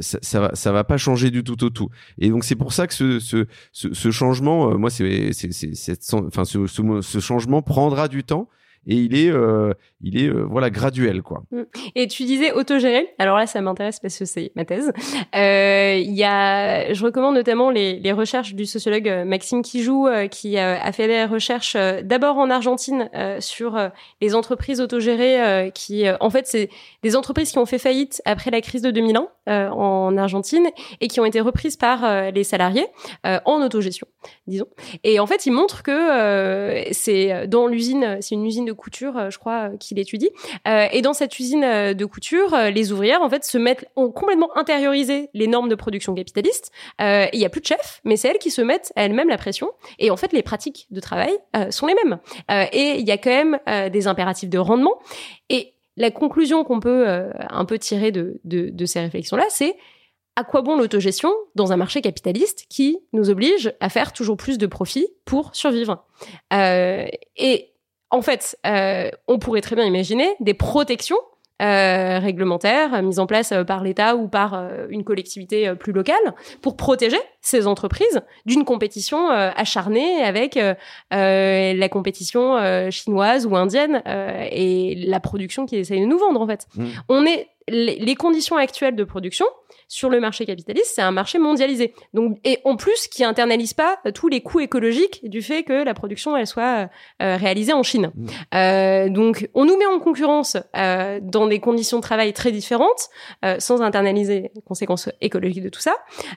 ça, 0.00 0.18
ça, 0.22 0.40
va, 0.40 0.54
ça 0.54 0.70
va 0.70 0.84
pas 0.84 0.98
changer 0.98 1.30
du 1.30 1.42
tout 1.42 1.64
au 1.64 1.70
tout. 1.70 1.88
Et 2.18 2.28
donc 2.28 2.44
c'est 2.44 2.54
pour 2.54 2.72
ça 2.72 2.86
que 2.86 2.94
ce, 2.94 3.18
ce, 3.18 3.46
ce, 3.72 4.10
changement, 4.10 4.78
moi, 4.78 4.90
c'est, 4.90 5.32
c'est, 5.32 6.14
enfin, 6.14 6.44
ce, 6.44 6.66
ce 6.66 7.18
changement 7.18 7.62
prendra 7.62 8.06
du 8.06 8.22
temps 8.22 8.48
et 8.86 8.96
il 8.96 9.14
est, 9.14 9.30
euh, 9.30 9.72
il 10.02 10.20
est 10.20 10.28
euh, 10.28 10.44
voilà 10.48 10.70
graduel 10.70 11.22
quoi. 11.22 11.42
Mm. 11.50 11.62
Et 11.94 12.08
tu 12.08 12.24
disais 12.24 12.52
autogéré. 12.52 13.14
Alors 13.18 13.36
là, 13.36 13.46
ça 13.46 13.60
m'intéresse 13.60 14.00
parce 14.00 14.18
que 14.18 14.24
c'est 14.24 14.52
ma 14.56 14.64
thèse. 14.64 14.92
Euh, 15.34 15.96
y 16.04 16.24
a, 16.24 16.92
je 16.92 17.04
recommande 17.04 17.34
notamment 17.34 17.70
les, 17.70 17.98
les 17.98 18.12
recherches 18.12 18.54
du 18.54 18.66
sociologue 18.66 19.08
euh, 19.08 19.24
Maxime 19.24 19.62
Kijou 19.62 20.08
qui 20.30 20.58
a 20.58 20.92
fait 20.92 21.06
des 21.06 21.24
recherches 21.24 21.76
d'abord 22.02 22.38
en 22.38 22.50
Argentine 22.50 23.08
sur 23.40 23.78
les 24.20 24.34
entreprises 24.34 24.80
autogérées 24.80 25.70
qui, 25.74 26.04
en 26.20 26.30
fait, 26.30 26.46
c'est 26.46 26.68
des 27.02 27.16
entreprises 27.16 27.50
qui 27.52 27.58
ont 27.58 27.66
fait 27.66 27.78
faillite 27.78 28.20
après 28.24 28.50
la 28.50 28.60
crise 28.60 28.82
de 28.82 28.90
2001 28.90 29.70
en 29.70 30.16
Argentine 30.16 30.68
et 31.00 31.08
qui 31.08 31.20
ont 31.20 31.24
été 31.24 31.40
reprises 31.40 31.76
par 31.76 32.30
les 32.32 32.44
salariés 32.44 32.86
en 33.24 33.62
autogestion, 33.62 34.06
disons. 34.46 34.68
Et 35.04 35.20
en 35.20 35.26
fait, 35.26 35.46
il 35.46 35.52
montre 35.52 35.82
que 35.82 36.84
c'est 36.92 37.46
dans 37.46 37.66
l'usine, 37.66 38.18
c'est 38.20 38.34
une 38.34 38.46
usine 38.46 38.64
de 38.64 38.72
couture, 38.72 39.16
euh, 39.16 39.30
je 39.30 39.38
crois, 39.38 39.70
euh, 39.70 39.76
qu'il 39.92 39.98
étudie. 40.00 40.30
Euh, 40.66 40.86
et 40.92 41.02
dans 41.02 41.12
cette 41.12 41.38
usine 41.38 41.60
de 41.60 42.04
couture, 42.04 42.56
les 42.72 42.92
ouvrières, 42.92 43.22
en 43.22 43.30
fait, 43.30 43.44
se 43.44 43.58
mettent, 43.58 43.86
ont 43.96 44.10
complètement 44.10 44.56
intériorisé 44.56 45.28
les 45.34 45.46
normes 45.46 45.68
de 45.68 45.74
production 45.74 46.14
capitaliste. 46.14 46.70
Il 46.98 47.28
y 47.38 47.44
a 47.44 47.48
plus 47.48 47.60
de 47.60 47.66
chefs, 47.66 48.00
mais 48.04 48.16
c'est 48.16 48.28
elles 48.28 48.38
qui 48.38 48.50
se 48.50 48.62
mettent 48.62 48.92
à 48.96 49.04
elles-mêmes 49.04 49.28
la 49.28 49.38
pression. 49.38 49.70
Et 49.98 50.10
en 50.10 50.16
fait, 50.16 50.32
les 50.32 50.42
pratiques 50.42 50.86
de 50.90 51.00
travail 51.00 51.32
sont 51.70 51.86
les 51.86 51.94
mêmes. 51.94 52.18
et 52.72 52.98
il 52.98 53.06
y 53.06 53.10
a 53.10 53.18
quand 53.18 53.30
même 53.30 53.90
des 53.90 54.06
impératifs 54.06 54.50
de 54.50 54.58
rendement. 54.58 54.98
Et 55.48 55.74
la 55.96 56.10
conclusion 56.10 56.64
qu'on 56.64 56.80
peut 56.80 57.06
un 57.48 57.64
peu 57.64 57.78
tirer 57.78 58.12
de, 58.12 58.84
ces 58.86 59.00
réflexions-là, 59.00 59.46
c'est 59.48 59.76
à 60.36 60.44
quoi 60.44 60.62
bon 60.62 60.76
l'autogestion 60.76 61.32
dans 61.54 61.72
un 61.72 61.76
marché 61.76 62.00
capitaliste 62.00 62.64
qui 62.68 62.98
nous 63.12 63.28
oblige 63.28 63.74
à 63.80 63.88
faire 63.88 64.12
toujours 64.12 64.36
plus 64.36 64.58
de 64.58 64.66
profits 64.66 65.08
pour 65.24 65.54
survivre? 65.54 66.04
Euh, 66.52 67.06
Et 67.36 67.71
en 68.12 68.22
fait, 68.22 68.56
euh, 68.66 69.10
on 69.26 69.38
pourrait 69.38 69.60
très 69.60 69.74
bien 69.74 69.84
imaginer 69.84 70.28
des 70.40 70.54
protections 70.54 71.18
réglementaires 71.60 73.04
mises 73.04 73.20
en 73.20 73.26
place 73.28 73.54
par 73.68 73.84
l'État 73.84 74.16
ou 74.16 74.26
par 74.26 74.60
une 74.88 75.04
collectivité 75.04 75.72
plus 75.76 75.92
locale 75.92 76.34
pour 76.60 76.76
protéger 76.76 77.20
ces 77.40 77.68
entreprises 77.68 78.20
d'une 78.46 78.64
compétition 78.64 79.28
acharnée 79.28 80.24
avec 80.24 80.58
la 81.12 81.88
compétition 81.88 82.90
chinoise 82.90 83.46
ou 83.46 83.54
indienne 83.54 84.02
et 84.50 85.04
la 85.06 85.20
production 85.20 85.64
qui 85.64 85.76
essaye 85.76 86.00
de 86.00 86.06
nous 86.06 86.18
vendre 86.18 86.40
en 86.40 86.48
fait. 86.48 86.66
Mmh. 86.74 86.86
On 87.08 87.24
est 87.26 87.46
les 87.68 88.14
conditions 88.14 88.56
actuelles 88.56 88.96
de 88.96 89.04
production 89.04 89.46
sur 89.88 90.08
le 90.08 90.20
marché 90.20 90.46
capitaliste, 90.46 90.92
c'est 90.94 91.02
un 91.02 91.10
marché 91.10 91.38
mondialisé. 91.38 91.94
Donc, 92.14 92.38
et 92.44 92.60
en 92.64 92.76
plus, 92.76 93.08
qui 93.08 93.24
internalise 93.24 93.74
pas 93.74 93.98
tous 94.14 94.28
les 94.28 94.40
coûts 94.40 94.60
écologiques 94.60 95.28
du 95.28 95.42
fait 95.42 95.64
que 95.64 95.84
la 95.84 95.92
production 95.92 96.36
elle 96.36 96.46
soit 96.46 96.88
euh, 97.20 97.36
réalisée 97.36 97.74
en 97.74 97.82
Chine. 97.82 98.10
Mmh. 98.14 98.26
Euh, 98.54 99.08
donc, 99.10 99.50
on 99.54 99.64
nous 99.64 99.76
met 99.76 99.86
en 99.86 100.00
concurrence 100.00 100.56
euh, 100.76 101.20
dans 101.22 101.46
des 101.46 101.60
conditions 101.60 101.98
de 101.98 102.02
travail 102.02 102.32
très 102.32 102.52
différentes, 102.52 103.10
euh, 103.44 103.56
sans 103.58 103.82
internaliser 103.82 104.50
les 104.54 104.62
conséquences 104.62 105.10
écologiques 105.20 105.62
de 105.62 105.68
tout 105.68 105.80
ça, 105.80 105.96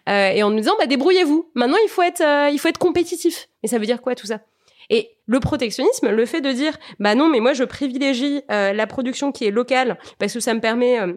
euh, 0.10 0.30
et 0.30 0.44
en 0.44 0.50
nous 0.50 0.60
disant 0.60 0.76
bah 0.78 0.86
débrouillez-vous. 0.86 1.50
Maintenant, 1.56 1.78
il 1.84 1.90
faut 1.90 2.02
être, 2.02 2.24
il 2.52 2.58
faut 2.60 2.68
être 2.68 2.78
compétitif. 2.78 3.48
Et 3.64 3.68
ça 3.68 3.80
veut 3.80 3.86
dire 3.86 4.02
quoi 4.02 4.16
tout 4.16 4.28
ça? 4.28 4.42
Et 4.90 5.12
le 5.26 5.40
protectionnisme, 5.40 6.10
le 6.10 6.26
fait 6.26 6.42
de 6.42 6.52
dire, 6.52 6.78
bah 7.00 7.16
non, 7.16 7.30
mais 7.30 7.40
moi 7.40 7.54
je 7.54 7.64
privilégie 7.64 8.42
euh, 8.52 8.74
la 8.74 8.88
production 8.88 9.32
qui 9.32 9.46
est 9.46 9.52
locale 9.52 9.98
parce 10.20 10.34
que 10.34 10.40
ça 10.40 10.54
me 10.54 10.60
permet 10.60 11.00
euh, 11.00 11.14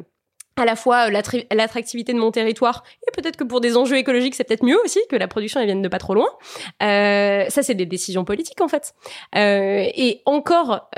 à 0.56 0.64
la 0.64 0.76
fois 0.76 1.08
euh, 1.08 1.44
l'attractivité 1.52 2.12
de 2.12 2.18
mon 2.18 2.30
territoire 2.30 2.84
et 3.06 3.10
peut-être 3.12 3.36
que 3.36 3.44
pour 3.44 3.60
des 3.60 3.76
enjeux 3.76 3.96
écologiques 3.96 4.34
c'est 4.34 4.44
peut-être 4.44 4.64
mieux 4.64 4.78
aussi 4.84 5.00
que 5.10 5.16
la 5.16 5.28
production 5.28 5.60
elle 5.60 5.66
vienne 5.66 5.82
de 5.82 5.88
pas 5.88 5.98
trop 5.98 6.14
loin. 6.14 6.28
ça 6.80 7.62
c'est 7.62 7.74
des 7.74 7.86
décisions 7.86 8.24
politiques 8.24 8.60
en 8.60 8.68
fait. 8.68 8.94
et 9.34 10.22
encore 10.24 10.90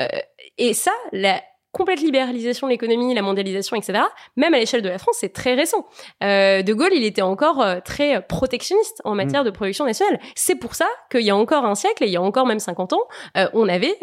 et 0.56 0.72
ça 0.72 0.92
la, 1.12 1.42
complète 1.72 2.00
libéralisation 2.00 2.66
de 2.66 2.72
l'économie, 2.72 3.14
la 3.14 3.22
mondialisation, 3.22 3.76
etc., 3.76 4.00
même 4.36 4.54
à 4.54 4.58
l'échelle 4.58 4.82
de 4.82 4.88
la 4.88 4.98
France, 4.98 5.16
c'est 5.20 5.32
très 5.32 5.54
récent. 5.54 5.86
Euh, 6.22 6.62
de 6.62 6.72
Gaulle, 6.72 6.92
il 6.92 7.04
était 7.04 7.22
encore 7.22 7.62
euh, 7.62 7.80
très 7.84 8.22
protectionniste 8.22 9.00
en 9.04 9.14
matière 9.14 9.42
mm. 9.42 9.46
de 9.46 9.50
production 9.50 9.84
nationale. 9.84 10.18
C'est 10.34 10.56
pour 10.56 10.74
ça 10.74 10.86
qu'il 11.10 11.22
y 11.22 11.30
a 11.30 11.36
encore 11.36 11.64
un 11.64 11.74
siècle, 11.74 12.04
et 12.04 12.06
il 12.06 12.12
y 12.12 12.16
a 12.16 12.22
encore 12.22 12.46
même 12.46 12.58
50 12.58 12.92
ans, 12.92 13.02
euh, 13.36 13.48
on 13.52 13.68
avait 13.68 13.96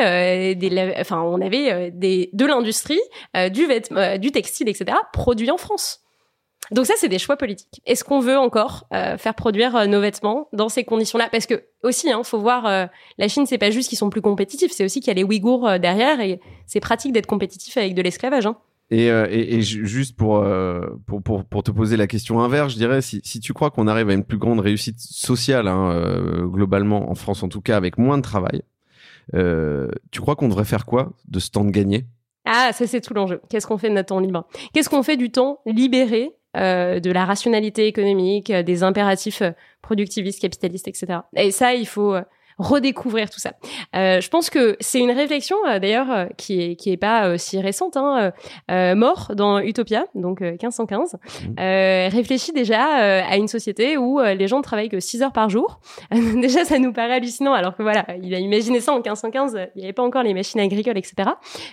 des, 0.56 0.94
enfin, 1.00 1.22
on 1.22 1.42
avait 1.42 1.92
des, 1.92 2.30
de 2.34 2.46
l'industrie, 2.46 3.02
du, 3.52 3.68
du 4.20 4.32
textile, 4.32 4.70
etc., 4.70 4.98
produit 5.12 5.52
en 5.52 5.58
France. 5.58 6.07
Donc 6.72 6.86
ça, 6.86 6.94
c'est 6.98 7.10
des 7.10 7.20
choix 7.20 7.38
politiques. 7.38 7.82
Est-ce 7.86 8.04
qu'on 8.04 8.20
veut 8.20 8.38
encore 8.38 8.88
euh, 8.94 9.18
faire 9.18 9.34
produire 9.34 9.76
euh, 9.76 9.86
nos 9.86 10.02
vêtements 10.02 10.50
dans 10.54 10.70
ces 10.70 10.84
conditions-là? 10.84 11.30
Parce 11.32 11.46
que 11.46 11.64
aussi, 11.84 12.12
hein, 12.12 12.22
faut 12.24 12.40
voir, 12.40 12.66
euh, 12.66 12.86
la 13.18 13.28
Chine, 13.28 13.46
c'est 13.46 13.58
pas 13.58 13.72
juste 13.72 13.90
qu'ils 13.90 13.98
sont 13.98 14.10
plus 14.10 14.22
compétitifs, 14.22 14.72
c'est 14.72 14.84
aussi 14.84 15.00
qu'il 15.00 15.08
y 15.08 15.12
a 15.12 15.14
les 15.14 15.24
Ouïghours 15.24 15.80
derrière 15.80 16.20
et 16.20 16.40
c'est 16.66 16.80
pratique 16.80 17.14
d'être 17.14 17.28
compétitif 17.28 17.78
avec 17.78 17.94
de 17.94 18.02
l'esclavage. 18.02 18.46
Hein. 18.46 18.58
Et, 18.90 19.08
et, 19.08 19.62
juste 19.62 20.16
pour, 20.16 20.46
pour, 21.06 21.22
pour, 21.22 21.44
pour, 21.44 21.62
te 21.62 21.72
poser 21.72 21.98
la 21.98 22.08
question 22.08 22.40
inverse, 22.40 22.72
je 22.72 22.78
dirais, 22.78 23.02
si, 23.02 23.20
si 23.22 23.42
tu 23.42 23.52
crois 23.52 23.70
qu'on 23.70 23.86
arrive 23.86 24.10
à 24.10 24.14
une 24.14 24.24
plus 24.24 24.38
grande 24.38 24.62
réussite 24.62 25.02
sociale, 25.02 25.68
hein, 25.68 26.46
globalement, 26.46 27.12
en 27.12 27.16
France 27.16 27.44
en 27.44 27.50
tout 27.50 27.60
cas, 27.60 27.76
avec 27.76 27.98
moins 27.98 28.18
de 28.18 28.22
travail, 28.22 28.62
tu 29.34 30.22
crois 30.22 30.38
qu'on 30.38 30.48
devrait 30.48 30.64
faire 30.64 30.86
quoi 30.86 31.12
de 31.28 31.40
ce 31.40 31.50
temps 31.52 31.66
de 31.66 31.72
gagner? 31.72 32.06
Ah, 32.46 32.72
ça 32.72 32.88
c'est 32.88 33.02
tout 33.02 33.14
l'enjeu. 33.14 33.42
Qu'est-ce 33.50 33.68
qu'on 33.68 33.78
fait 33.78 33.90
de 33.90 33.94
notre 33.94 34.08
temps 34.08 34.22
libre? 34.22 34.48
Qu'est-ce 34.74 34.90
qu'on 34.90 35.04
fait 35.04 35.18
du 35.18 35.32
temps 35.32 35.60
libéré 35.66 36.32
euh, 36.56 37.00
de 37.00 37.12
la 37.12 37.26
rationalité 37.26 37.88
économique, 37.88 38.50
euh, 38.50 38.64
des 38.64 38.82
impératifs 38.82 39.42
euh, 39.42 39.52
productivistes, 39.82 40.42
capitalistes, 40.42 40.88
etc. 40.88 41.20
Et 41.36 41.52
ça, 41.52 41.74
il 41.74 41.86
faut 41.86 42.16
redécouvrir 42.58 43.30
tout 43.30 43.40
ça. 43.40 43.54
Euh, 43.96 44.20
je 44.20 44.30
pense 44.30 44.50
que 44.50 44.78
c'est 44.80 45.00
une 45.00 45.12
réflexion 45.12 45.58
euh, 45.68 45.80
d'ailleurs 45.80 46.12
euh, 46.12 46.26
qui 46.38 46.62
est 46.62 46.76
qui 46.76 46.92
est 46.92 46.98
pas 46.98 47.28
euh, 47.28 47.38
si 47.38 47.60
récente. 47.60 47.98
Hein, 47.98 48.32
mort 48.96 49.32
dans 49.36 49.60
Utopia, 49.60 50.06
donc 50.16 50.42
1515, 50.42 51.16
mmh. 51.16 51.62
réfléchit 52.10 52.52
déjà 52.52 52.84
à 52.84 53.38
une 53.38 53.48
société 53.48 53.98
où 53.98 54.20
les 54.20 54.48
gens 54.48 54.58
ne 54.58 54.64
travaillent 54.64 54.90
que 54.90 55.00
6 55.00 55.24
heures 55.24 55.32
par 55.32 55.50
jour. 55.50 55.80
déjà, 56.12 56.66
ça 56.66 56.80
nous 56.80 56.92
paraît 56.92 57.14
hallucinant, 57.14 57.54
alors 57.54 57.76
que 57.76 57.84
voilà, 57.84 58.06
il 58.22 58.34
a 58.36 58.40
imaginé 58.40 58.80
ça 58.82 58.92
en 58.92 58.98
1515. 58.98 59.58
Il 59.76 59.80
n'y 59.80 59.84
avait 59.86 59.94
pas 59.94 60.04
encore 60.04 60.24
les 60.24 60.34
machines 60.34 60.60
agricoles, 60.60 60.98
etc. 60.98 61.30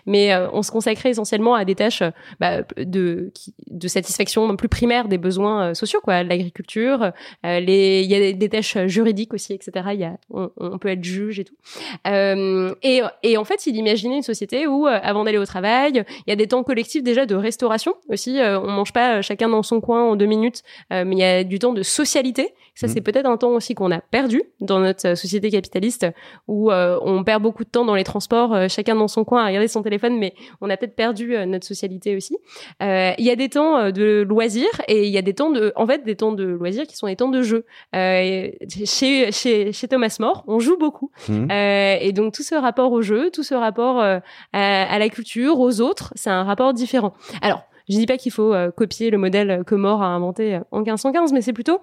Mais 0.06 0.34
on 0.52 0.62
se 0.62 0.70
consacrait 0.70 1.10
essentiellement 1.10 1.54
à 1.54 1.64
des 1.64 1.74
tâches 1.74 2.02
bah, 2.40 2.62
de 2.76 3.32
de 3.66 3.88
satisfaction 3.88 4.56
plus 4.56 4.68
primaire 4.68 5.08
des 5.08 5.18
besoins 5.18 5.74
sociaux, 5.74 6.00
quoi, 6.02 6.22
l'agriculture. 6.22 7.12
les 7.42 8.02
il 8.02 8.10
y 8.10 8.14
a 8.14 8.32
des, 8.32 8.48
tâches 8.48 8.78
juridiques 8.86 9.34
aussi, 9.34 9.52
etc. 9.52 9.88
Il 9.92 10.00
y 10.00 10.04
a 10.04 10.16
on 10.30 10.73
peut 10.78 10.88
être 10.88 11.04
juge 11.04 11.40
et 11.40 11.44
tout. 11.44 11.54
Euh, 12.06 12.74
et, 12.82 13.02
et, 13.22 13.36
en 13.36 13.44
fait, 13.44 13.66
il 13.66 13.76
imaginait 13.76 14.16
une 14.16 14.22
société 14.22 14.66
où, 14.66 14.86
euh, 14.86 14.98
avant 15.02 15.24
d'aller 15.24 15.38
au 15.38 15.46
travail, 15.46 16.04
il 16.26 16.30
y 16.30 16.32
a 16.32 16.36
des 16.36 16.46
temps 16.46 16.62
collectifs 16.62 17.02
déjà 17.02 17.26
de 17.26 17.34
restauration 17.34 17.94
aussi. 18.08 18.40
Euh, 18.40 18.60
on 18.60 18.70
mange 18.70 18.92
pas 18.92 19.22
chacun 19.22 19.48
dans 19.48 19.62
son 19.62 19.80
coin 19.80 20.02
en 20.02 20.16
deux 20.16 20.26
minutes, 20.26 20.62
mais 20.90 21.04
il 21.12 21.18
y 21.18 21.24
a 21.24 21.44
du 21.44 21.58
temps 21.58 21.72
de 21.72 21.82
socialité. 21.82 22.54
Ça, 22.74 22.88
c'est 22.88 23.00
mmh. 23.00 23.04
peut-être 23.04 23.26
un 23.26 23.36
temps 23.36 23.50
aussi 23.50 23.74
qu'on 23.74 23.92
a 23.92 24.00
perdu 24.00 24.42
dans 24.60 24.80
notre 24.80 25.16
société 25.16 25.50
capitaliste, 25.50 26.06
où 26.48 26.72
on 26.72 27.22
perd 27.24 27.42
beaucoup 27.42 27.64
de 27.64 27.68
temps 27.68 27.84
dans 27.84 27.94
les 27.94 28.04
transports, 28.04 28.68
chacun 28.68 28.96
dans 28.96 29.06
son 29.06 29.24
coin 29.24 29.44
à 29.44 29.46
regarder 29.46 29.68
son 29.68 29.82
téléphone, 29.82 30.18
mais 30.18 30.34
on 30.60 30.68
a 30.70 30.76
peut-être 30.76 30.96
perdu 30.96 31.36
notre 31.46 31.66
socialité 31.66 32.16
aussi. 32.16 32.36
Il 32.80 33.14
y 33.24 33.30
a 33.30 33.36
des 33.36 33.48
temps 33.48 33.90
de 33.90 34.22
loisirs 34.28 34.82
et 34.88 35.06
il 35.06 35.12
y 35.12 35.18
a 35.18 35.22
des 35.22 35.34
temps 35.34 35.50
de, 35.50 35.72
en 35.76 35.86
fait, 35.86 36.04
des 36.04 36.16
temps 36.16 36.32
de 36.32 36.44
loisirs 36.44 36.86
qui 36.86 36.96
sont 36.96 37.06
des 37.06 37.16
temps 37.16 37.28
de 37.28 37.42
jeu. 37.42 37.64
chez, 37.92 39.30
chez, 39.30 39.72
chez 39.72 39.88
Thomas 39.88 40.16
More, 40.18 40.44
on 40.46 40.58
joue 40.64 40.76
beaucoup. 40.76 41.10
Mmh. 41.28 41.48
Euh, 41.50 41.96
et 42.00 42.12
donc 42.12 42.34
tout 42.34 42.42
ce 42.42 42.54
rapport 42.54 42.92
au 42.92 43.02
jeu, 43.02 43.30
tout 43.30 43.42
ce 43.42 43.54
rapport 43.54 44.00
euh, 44.00 44.18
à, 44.52 44.98
la 44.98 45.08
culture, 45.08 45.60
aux 45.60 45.80
autres, 45.80 46.12
c'est 46.16 46.30
un 46.30 46.44
rapport 46.44 46.72
différent. 46.74 47.14
Alors, 47.42 47.62
je 47.88 47.96
dis 47.96 48.06
pas 48.06 48.16
qu'il 48.16 48.32
faut 48.32 48.54
euh, 48.54 48.70
copier 48.70 49.10
le 49.10 49.18
modèle 49.18 49.62
que 49.66 49.74
More 49.74 50.02
a 50.02 50.06
inventé 50.06 50.60
en 50.70 50.78
1515, 50.78 51.32
mais 51.32 51.42
c'est 51.42 51.52
plutôt 51.52 51.80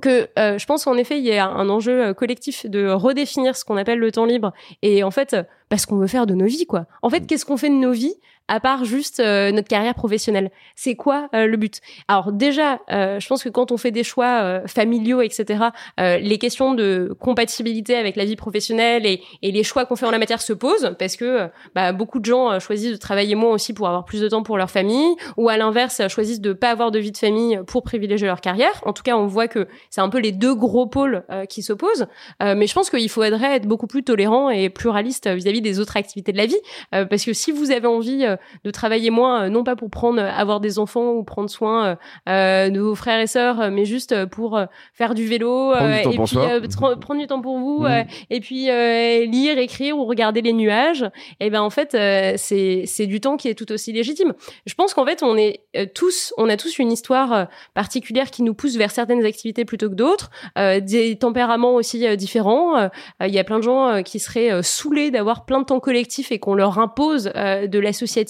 que 0.00 0.26
je 0.36 0.64
pense 0.64 0.86
qu'en 0.86 0.96
effet 0.96 1.18
il 1.18 1.24
y 1.24 1.36
a 1.36 1.46
un 1.46 1.68
enjeu 1.68 2.14
collectif 2.14 2.64
de 2.64 2.88
redéfinir 2.88 3.54
ce 3.54 3.62
qu'on 3.62 3.76
appelle 3.76 3.98
le 3.98 4.10
temps 4.10 4.24
libre 4.24 4.54
et 4.80 5.04
en 5.04 5.10
fait 5.10 5.36
parce 5.68 5.84
qu'on 5.84 5.96
veut 5.96 6.06
faire 6.06 6.24
de 6.24 6.32
nos 6.32 6.46
vies 6.46 6.64
quoi. 6.64 6.86
En 7.02 7.10
fait, 7.10 7.20
mmh. 7.20 7.26
qu'est-ce 7.26 7.44
qu'on 7.44 7.58
fait 7.58 7.68
de 7.68 7.74
nos 7.74 7.92
vies 7.92 8.14
à 8.48 8.60
part 8.60 8.84
juste 8.84 9.20
euh, 9.20 9.50
notre 9.52 9.68
carrière 9.68 9.94
professionnelle 9.94 10.50
C'est 10.76 10.94
quoi 10.94 11.28
euh, 11.34 11.46
le 11.46 11.56
but? 11.56 11.80
Alors 12.08 12.32
déjà, 12.32 12.80
euh, 12.90 13.20
je 13.20 13.26
pense 13.26 13.42
que 13.42 13.48
quand 13.48 13.72
on 13.72 13.76
fait 13.76 13.90
des 13.90 14.04
choix 14.04 14.62
familiaux, 14.66 15.20
etc., 15.20 15.64
les 15.98 16.38
questions 16.38 16.74
de 16.74 17.14
compatibilité 17.20 17.96
avec 17.96 18.16
la 18.16 18.24
vie 18.24 18.36
professionnelle 18.36 19.06
et, 19.06 19.20
les 19.42 19.62
choix 19.64 19.84
qu'on 19.84 19.96
fait 19.96 20.06
en 20.06 20.10
la 20.10 20.18
matière 20.18 20.40
se 20.40 20.52
posent 20.52 20.94
parce 20.98 21.16
que 21.16 21.48
bah, 21.74 21.92
beaucoup 21.92 22.18
de 22.18 22.24
gens 22.24 22.58
choisissent 22.58 22.92
de 22.92 22.96
travailler 22.96 23.34
moins 23.34 23.52
aussi 23.52 23.74
pour 23.74 23.86
avoir 23.86 24.04
plus 24.04 24.20
de 24.20 24.28
temps 24.28 24.42
pour 24.42 24.56
leur 24.56 24.70
famille 24.70 25.14
ou 25.36 25.48
à 25.48 25.56
l'inverse 25.56 26.00
choisissent 26.08 26.40
de 26.40 26.52
pas 26.52 26.70
avoir 26.70 26.90
de 26.90 26.98
vie 26.98 27.12
de 27.12 27.18
famille 27.18 27.60
pour 27.66 27.82
privilégier 27.82 28.26
leur 28.26 28.40
carrière. 28.40 28.80
En 28.84 28.92
tout 28.92 29.02
cas, 29.02 29.16
on 29.16 29.26
voit 29.26 29.48
que 29.48 29.68
c'est 29.90 30.00
un 30.00 30.08
peu 30.08 30.18
les 30.18 30.32
deux 30.32 30.54
gros 30.54 30.86
pôles 30.86 31.24
qui 31.48 31.62
s'opposent. 31.62 32.06
mais 32.40 32.66
je 32.66 32.74
pense 32.74 32.90
qu'il 32.90 33.08
faudrait 33.10 33.56
être 33.56 33.66
beaucoup 33.66 33.86
plus 33.86 34.02
tolérant 34.02 34.48
et 34.50 34.70
pluraliste 34.70 35.28
vis-à-vis 35.28 35.60
-vis 35.60 35.62
des 35.62 35.80
autres 35.80 35.96
activités 35.96 36.32
de 36.32 36.38
la 36.38 36.46
vie 36.46 36.60
parce 36.90 37.24
que 37.24 37.32
si 37.32 37.52
vous 37.52 37.70
avez 37.70 37.86
envie 37.86 38.24
de 38.64 38.70
travailler 38.70 39.10
moins, 39.10 39.44
euh, 39.44 39.48
non 39.48 39.64
pas 39.64 39.76
pour 39.76 39.90
prendre, 39.90 40.20
euh, 40.20 40.30
avoir 40.30 40.60
des 40.60 40.78
enfants 40.78 41.12
ou 41.12 41.24
prendre 41.24 41.50
soin 41.50 41.96
euh, 42.28 42.70
de 42.70 42.80
vos 42.80 42.94
frères 42.94 43.20
et 43.20 43.26
sœurs, 43.26 43.70
mais 43.70 43.84
juste 43.84 44.26
pour 44.26 44.60
faire 44.94 45.14
du 45.14 45.26
vélo 45.26 45.74
et 45.74 46.02
puis 46.02 46.16
prendre 46.16 47.20
du 47.20 47.26
temps 47.26 47.40
pour 47.40 47.58
vous 47.58 47.84
mmh. 47.84 48.04
et 48.30 48.40
puis 48.40 48.66
lire, 48.66 49.58
écrire 49.58 49.96
ou 49.96 50.04
regarder 50.04 50.42
les 50.42 50.52
nuages. 50.52 51.08
Et 51.40 51.50
ben 51.50 51.60
en 51.60 51.70
fait, 51.70 51.90
c'est 52.38 52.84
c'est 52.86 53.06
du 53.06 53.20
temps 53.20 53.36
qui 53.36 53.48
est 53.48 53.54
tout 53.54 53.70
aussi 53.72 53.92
légitime. 53.92 54.32
Je 54.66 54.74
pense 54.74 54.94
qu'en 54.94 55.04
fait, 55.04 55.22
on 55.22 55.36
est 55.36 55.62
tous, 55.94 56.32
on 56.36 56.48
a 56.48 56.56
tous 56.56 56.78
une 56.78 56.92
histoire 56.92 57.48
particulière 57.74 58.30
qui 58.30 58.42
nous 58.42 58.54
pousse 58.54 58.76
vers 58.76 58.90
certaines 58.90 59.24
activités 59.24 59.64
plutôt 59.64 59.88
que 59.88 59.94
d'autres, 59.94 60.30
des 60.56 61.16
tempéraments 61.16 61.74
aussi 61.74 62.16
différents. 62.16 62.90
Il 63.20 63.32
y 63.32 63.38
a 63.38 63.44
plein 63.44 63.58
de 63.58 63.64
gens 63.64 64.02
qui 64.02 64.18
seraient 64.18 64.62
saoulés 64.62 65.10
d'avoir 65.10 65.44
plein 65.44 65.60
de 65.60 65.64
temps 65.64 65.80
collectif 65.80 66.32
et 66.32 66.38
qu'on 66.38 66.54
leur 66.54 66.78
impose 66.78 67.24
de 67.24 67.78
l'associatif 67.78 68.21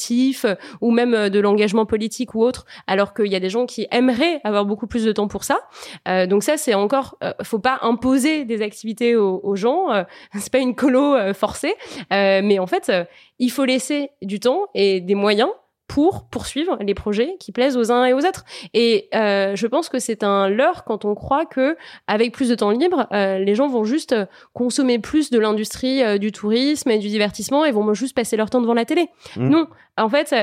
euh, 0.44 0.54
ou 0.80 0.90
même 0.90 1.14
euh, 1.14 1.28
de 1.28 1.40
l'engagement 1.40 1.86
politique 1.86 2.34
ou 2.34 2.42
autre, 2.42 2.66
alors 2.86 3.14
qu'il 3.14 3.26
y 3.26 3.36
a 3.36 3.40
des 3.40 3.50
gens 3.50 3.66
qui 3.66 3.86
aimeraient 3.90 4.40
avoir 4.44 4.64
beaucoup 4.64 4.86
plus 4.86 5.04
de 5.04 5.12
temps 5.12 5.28
pour 5.28 5.44
ça. 5.44 5.60
Euh, 6.08 6.26
donc 6.26 6.42
ça, 6.42 6.56
c'est 6.56 6.74
encore, 6.74 7.18
faut 7.42 7.58
pas 7.58 7.78
imposer 7.82 8.44
des 8.44 8.62
activités 8.62 9.16
aux, 9.16 9.56
gens. 9.56 9.88
c'est 10.34 10.52
pas 10.52 10.58
une 10.58 10.74
colo 10.74 11.16
forcée, 11.34 11.74
mais 12.10 12.58
en 12.58 12.66
fait, 12.66 12.90
il 13.38 13.50
faut 13.50 13.64
laisser 13.64 14.10
du 14.22 14.40
temps 14.40 14.66
et 14.74 15.00
des 15.00 15.14
moyens 15.14 15.50
pour 15.92 16.24
poursuivre 16.24 16.78
les 16.80 16.94
projets 16.94 17.36
qui 17.38 17.52
plaisent 17.52 17.76
aux 17.76 17.92
uns 17.92 18.06
et 18.06 18.14
aux 18.14 18.20
autres. 18.20 18.46
Et 18.72 19.10
euh, 19.14 19.54
je 19.54 19.66
pense 19.66 19.90
que 19.90 19.98
c'est 19.98 20.24
un 20.24 20.48
leurre 20.48 20.84
quand 20.84 21.04
on 21.04 21.14
croit 21.14 21.44
que 21.44 21.76
avec 22.06 22.32
plus 22.32 22.48
de 22.48 22.54
temps 22.54 22.70
libre, 22.70 23.08
euh, 23.12 23.36
les 23.38 23.54
gens 23.54 23.68
vont 23.68 23.84
juste 23.84 24.16
consommer 24.54 24.98
plus 24.98 25.28
de 25.28 25.38
l'industrie 25.38 26.02
euh, 26.02 26.16
du 26.16 26.32
tourisme 26.32 26.90
et 26.90 26.96
du 26.96 27.08
divertissement 27.08 27.66
et 27.66 27.72
vont 27.72 27.92
juste 27.92 28.16
passer 28.16 28.38
leur 28.38 28.48
temps 28.48 28.62
devant 28.62 28.72
la 28.72 28.86
télé. 28.86 29.10
Mmh. 29.36 29.48
Non, 29.50 29.66
en 29.98 30.08
fait, 30.08 30.34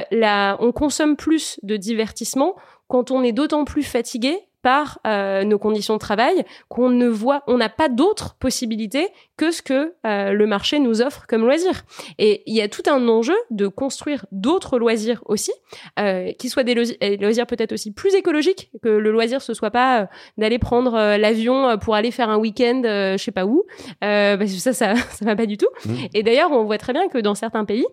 on 0.59 0.71
consomme 0.71 1.15
plus 1.15 1.59
de 1.63 1.77
divertissement 1.77 2.53
quand 2.87 3.09
on 3.09 3.23
est 3.23 3.31
d'autant 3.31 3.65
plus 3.65 3.81
fatigué 3.81 4.37
par 4.61 4.99
euh, 5.07 5.43
nos 5.43 5.57
conditions 5.57 5.93
de 5.93 5.99
travail, 5.99 6.43
qu'on 6.67 6.89
ne 6.89 7.07
voit, 7.07 7.43
on 7.47 7.57
n'a 7.57 7.69
pas 7.69 7.89
d'autres 7.89 8.35
possibilités 8.35 9.07
que 9.37 9.51
ce 9.51 9.61
que 9.61 9.93
euh, 10.05 10.33
le 10.33 10.47
marché 10.47 10.79
nous 10.79 11.01
offre 11.01 11.25
comme 11.27 11.41
loisir. 11.41 11.83
Et 12.17 12.43
il 12.45 12.55
y 12.55 12.61
a 12.61 12.67
tout 12.67 12.83
un 12.87 13.07
enjeu 13.07 13.35
de 13.51 13.67
construire 13.67 14.25
d'autres 14.31 14.77
loisirs 14.77 15.23
aussi, 15.25 15.53
euh, 15.97 16.33
qui 16.33 16.49
soient 16.49 16.63
des 16.63 16.75
loisirs 16.75 17.47
peut-être 17.47 17.71
aussi 17.71 17.91
plus 17.93 18.13
écologiques, 18.15 18.69
que 18.83 18.89
le 18.89 19.11
loisir 19.11 19.41
ce 19.41 19.53
soit 19.53 19.71
pas 19.71 20.01
euh, 20.01 20.05
d'aller 20.37 20.59
prendre 20.59 20.91
l'avion 21.17 21.77
pour 21.77 21.95
aller 21.95 22.11
faire 22.11 22.29
un 22.29 22.37
week-end, 22.37 22.81
je 22.83 23.17
sais 23.17 23.31
pas 23.31 23.45
où, 23.45 23.65
parce 24.01 24.39
que 24.39 24.59
ça, 24.59 24.73
ça, 24.73 24.95
ça 25.11 25.25
va 25.25 25.35
pas 25.35 25.45
du 25.45 25.57
tout. 25.57 25.69
Mmh. 25.85 25.93
Et 26.13 26.23
d'ailleurs, 26.23 26.51
on 26.51 26.63
voit 26.63 26.77
très 26.77 26.93
bien 26.93 27.07
que 27.07 27.17
dans 27.17 27.35
certains 27.35 27.65
pays, 27.65 27.85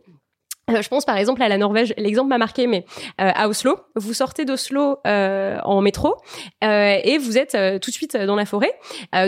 euh, 0.71 0.83
je 0.83 0.89
pense 0.89 1.05
par 1.05 1.17
exemple 1.17 1.43
à 1.43 1.49
la 1.49 1.59
Norvège, 1.59 1.95
l'exemple 1.97 2.29
m'a 2.29 2.39
marqué, 2.39 2.67
mais 2.67 2.85
euh, 3.21 3.31
à 3.35 3.49
Oslo, 3.49 3.79
vous 3.95 4.15
sortez 4.15 4.45
d'Oslo 4.45 4.99
euh, 5.07 5.59
en 5.63 5.81
métro 5.81 6.17
euh, 6.65 6.97
et 7.05 7.19
vous 7.19 7.39
êtes 7.39 7.55
euh, 7.55 7.79
tout 7.79 7.91
de 7.91 7.95
suite 7.95 8.17
dans 8.17 8.35
la 8.35 8.47
forêt. 8.47 8.73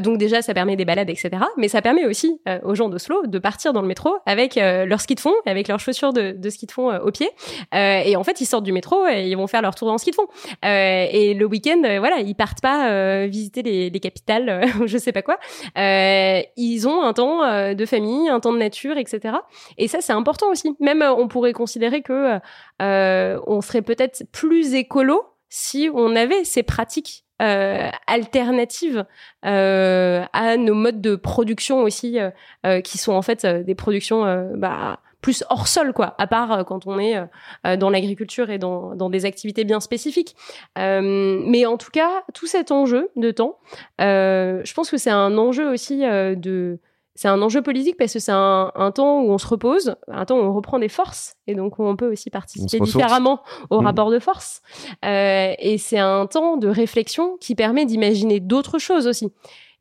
donc 0.03 0.19
déjà, 0.19 0.43
ça 0.43 0.53
permet 0.55 0.77
des 0.77 0.85
balades, 0.85 1.11
etc. 1.11 1.31
Mais 1.57 1.69
ça 1.69 1.83
permet 1.83 2.07
aussi 2.07 2.41
aux 2.63 2.75
gens 2.75 2.89
d'Oslo 2.89 3.27
de 3.27 3.39
partir 3.39 3.73
dans 3.73 3.83
le 3.83 3.87
métro 3.87 4.17
avec 4.27 4.57
leur 4.57 5.01
ski 5.01 5.15
de 5.15 5.21
fond, 5.21 5.33
avec 5.47 5.69
leurs 5.69 5.81
chaussures 5.81 6.13
de, 6.13 6.33
de 6.33 6.51
ski 6.51 6.67
de 6.67 6.73
fond 6.73 6.95
au 6.97 7.11
pied. 7.11 7.29
et 7.73 8.17
en 8.17 8.25
fait, 8.25 8.41
ils 8.41 8.47
sortent 8.47 8.65
du 8.65 8.73
métro 8.73 9.07
et 9.07 9.29
ils 9.29 9.37
vont 9.37 9.47
faire 9.47 9.63
leur 9.63 9.75
tour 9.75 9.91
en 9.91 9.99
ski 9.99 10.11
de 10.11 10.17
fond. 10.17 10.27
et 10.63 11.35
le 11.35 11.45
week-end, 11.47 11.81
voilà, 11.99 12.19
ils 12.19 12.35
partent 12.35 12.61
pas 12.61 13.27
visiter 13.27 13.63
les, 13.63 13.91
les 13.91 14.01
capitales, 14.01 14.67
je 14.87 14.99
sais 14.99 15.13
pas 15.13 15.23
quoi. 15.23 15.39
ils 15.77 16.89
ont 16.89 17.03
un 17.03 17.13
temps 17.13 17.75
de 17.75 17.87
famille, 17.87 18.29
un 18.29 18.41
temps 18.41 18.53
de 18.53 18.59
nature, 18.59 18.97
etc. 18.97 19.35
Et 19.77 19.89
ça, 19.89 20.01
c'est 20.01 20.13
important 20.13 20.51
aussi. 20.51 20.75
Même 20.81 21.03
on 21.29 21.31
pourrait 21.31 21.53
considérer 21.53 22.01
que 22.01 22.39
euh, 22.81 23.41
on 23.47 23.61
serait 23.61 23.83
peut-être 23.83 24.25
plus 24.33 24.75
écolo 24.75 25.27
si 25.51 25.91
on 25.93 26.17
avait 26.17 26.45
ces 26.45 26.63
pratiques 26.63 27.25
euh, 27.43 27.91
alternatives 28.07 29.05
euh, 29.45 30.25
à 30.33 30.57
nos 30.57 30.75
modes 30.75 31.03
de 31.03 31.17
production 31.17 31.83
aussi, 31.83 32.19
qui 32.83 32.99
sont 32.99 33.13
en 33.13 33.23
fait 33.23 33.45
des 33.47 33.75
productions 33.75 34.53
bah, 34.57 35.01
plus 35.21 35.45
hors 35.51 35.69
sol, 35.69 35.93
quoi, 35.93 36.15
à 36.19 36.27
part 36.27 36.65
quand 36.65 36.87
on 36.87 36.99
est 36.99 37.17
dans 37.77 37.91
l'agriculture 37.91 38.51
et 38.51 38.59
dans, 38.59 38.95
dans, 38.95 39.11
des 39.11 39.27
activités 39.27 39.65
bien 39.65 39.81
spécifiques. 39.81 40.35
mais 40.77 41.67
en 41.67 41.77
tout 41.77 41.91
cas, 41.91 42.25
tout 42.33 42.47
cet 42.47 42.73
enjeu 42.73 43.11
de 43.17 43.31
temps, 43.31 43.59
je 43.99 44.75
pense 44.75 44.91
que 44.91 44.97
c'est 44.97 45.11
un 45.11 45.37
enjeu 45.37 45.71
aussi 45.71 46.01
de 46.01 46.79
c'est 47.19 47.27
un 47.27 47.43
enjeu 47.43 47.63
politique 47.63 47.97
parce 47.97 48.13
que 48.13 48.21
c'est 48.21 48.31
un, 48.31 48.93
temps 48.95 49.23
où 49.23 49.33
on 49.33 49.39
se 49.39 49.47
repose, 49.49 49.97
un 50.07 50.25
temps 50.25 50.39
où 50.39 50.43
on 50.43 50.53
reprend 50.53 50.79
des 50.79 50.89
forces 50.89 51.35
et 51.49 51.57
donc 51.57 51.81
où 51.81 51.83
on 51.83 51.97
peut 51.97 52.13
aussi 52.13 52.31
participer 52.31 52.79
différemment 52.79 53.43
au 53.71 53.81
mmh. 53.81 53.87
rapport 53.87 54.13
de 54.13 54.21
force. 54.21 54.63
Euh, 55.05 55.53
et 55.59 55.79
c'est 55.79 55.99
un 55.99 56.29
temps 56.29 56.59
de 56.59 56.69
réflexion 56.69 57.37
qui 57.41 57.57
permet 57.57 57.87
d'imaginer 57.87 58.39
d'autres 58.39 58.79
choses 58.79 59.09
aussi. 59.09 59.33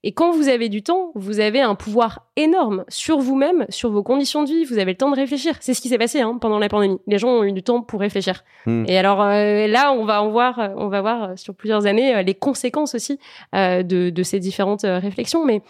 Et 0.03 0.11
quand 0.11 0.31
vous 0.31 0.47
avez 0.47 0.69
du 0.69 0.83
temps, 0.83 1.11
vous 1.15 1.39
avez 1.39 1.59
un 1.59 1.73
pouvoir 1.73 2.27
énorme 2.35 2.85
sur 2.87 3.17
vous-même, 3.17 3.65
sur 3.69 3.89
vos 3.89 4.03
conditions 4.03 4.43
de 4.43 4.49
vie. 4.49 4.63
Vous 4.63 4.77
avez 4.77 4.91
le 4.91 4.97
temps 4.97 5.09
de 5.09 5.15
réfléchir. 5.15 5.55
C'est 5.59 5.73
ce 5.73 5.81
qui 5.81 5.89
s'est 5.89 5.97
passé 5.97 6.21
hein, 6.21 6.37
pendant 6.39 6.59
la 6.59 6.69
pandémie. 6.69 6.99
Les 7.07 7.17
gens 7.17 7.29
ont 7.29 7.43
eu 7.43 7.51
du 7.51 7.63
temps 7.63 7.81
pour 7.81 7.99
réfléchir. 7.99 8.43
Hmm. 8.67 8.85
Et 8.87 8.97
alors 8.97 9.21
euh, 9.21 9.65
là, 9.65 9.91
on 9.93 10.05
va 10.05 10.21
en 10.21 10.29
voir, 10.29 10.59
euh, 10.59 10.69
on 10.77 10.87
va 10.87 11.01
voir 11.01 11.23
euh, 11.23 11.35
sur 11.35 11.55
plusieurs 11.55 11.87
années 11.87 12.23
les 12.23 12.35
conséquences 12.35 12.93
aussi 12.93 13.19
de, 13.53 13.83
de, 14.09 14.23
ces 14.23 14.39
différentes 14.39 14.83
réflexions. 14.83 15.43
Mais 15.45 15.61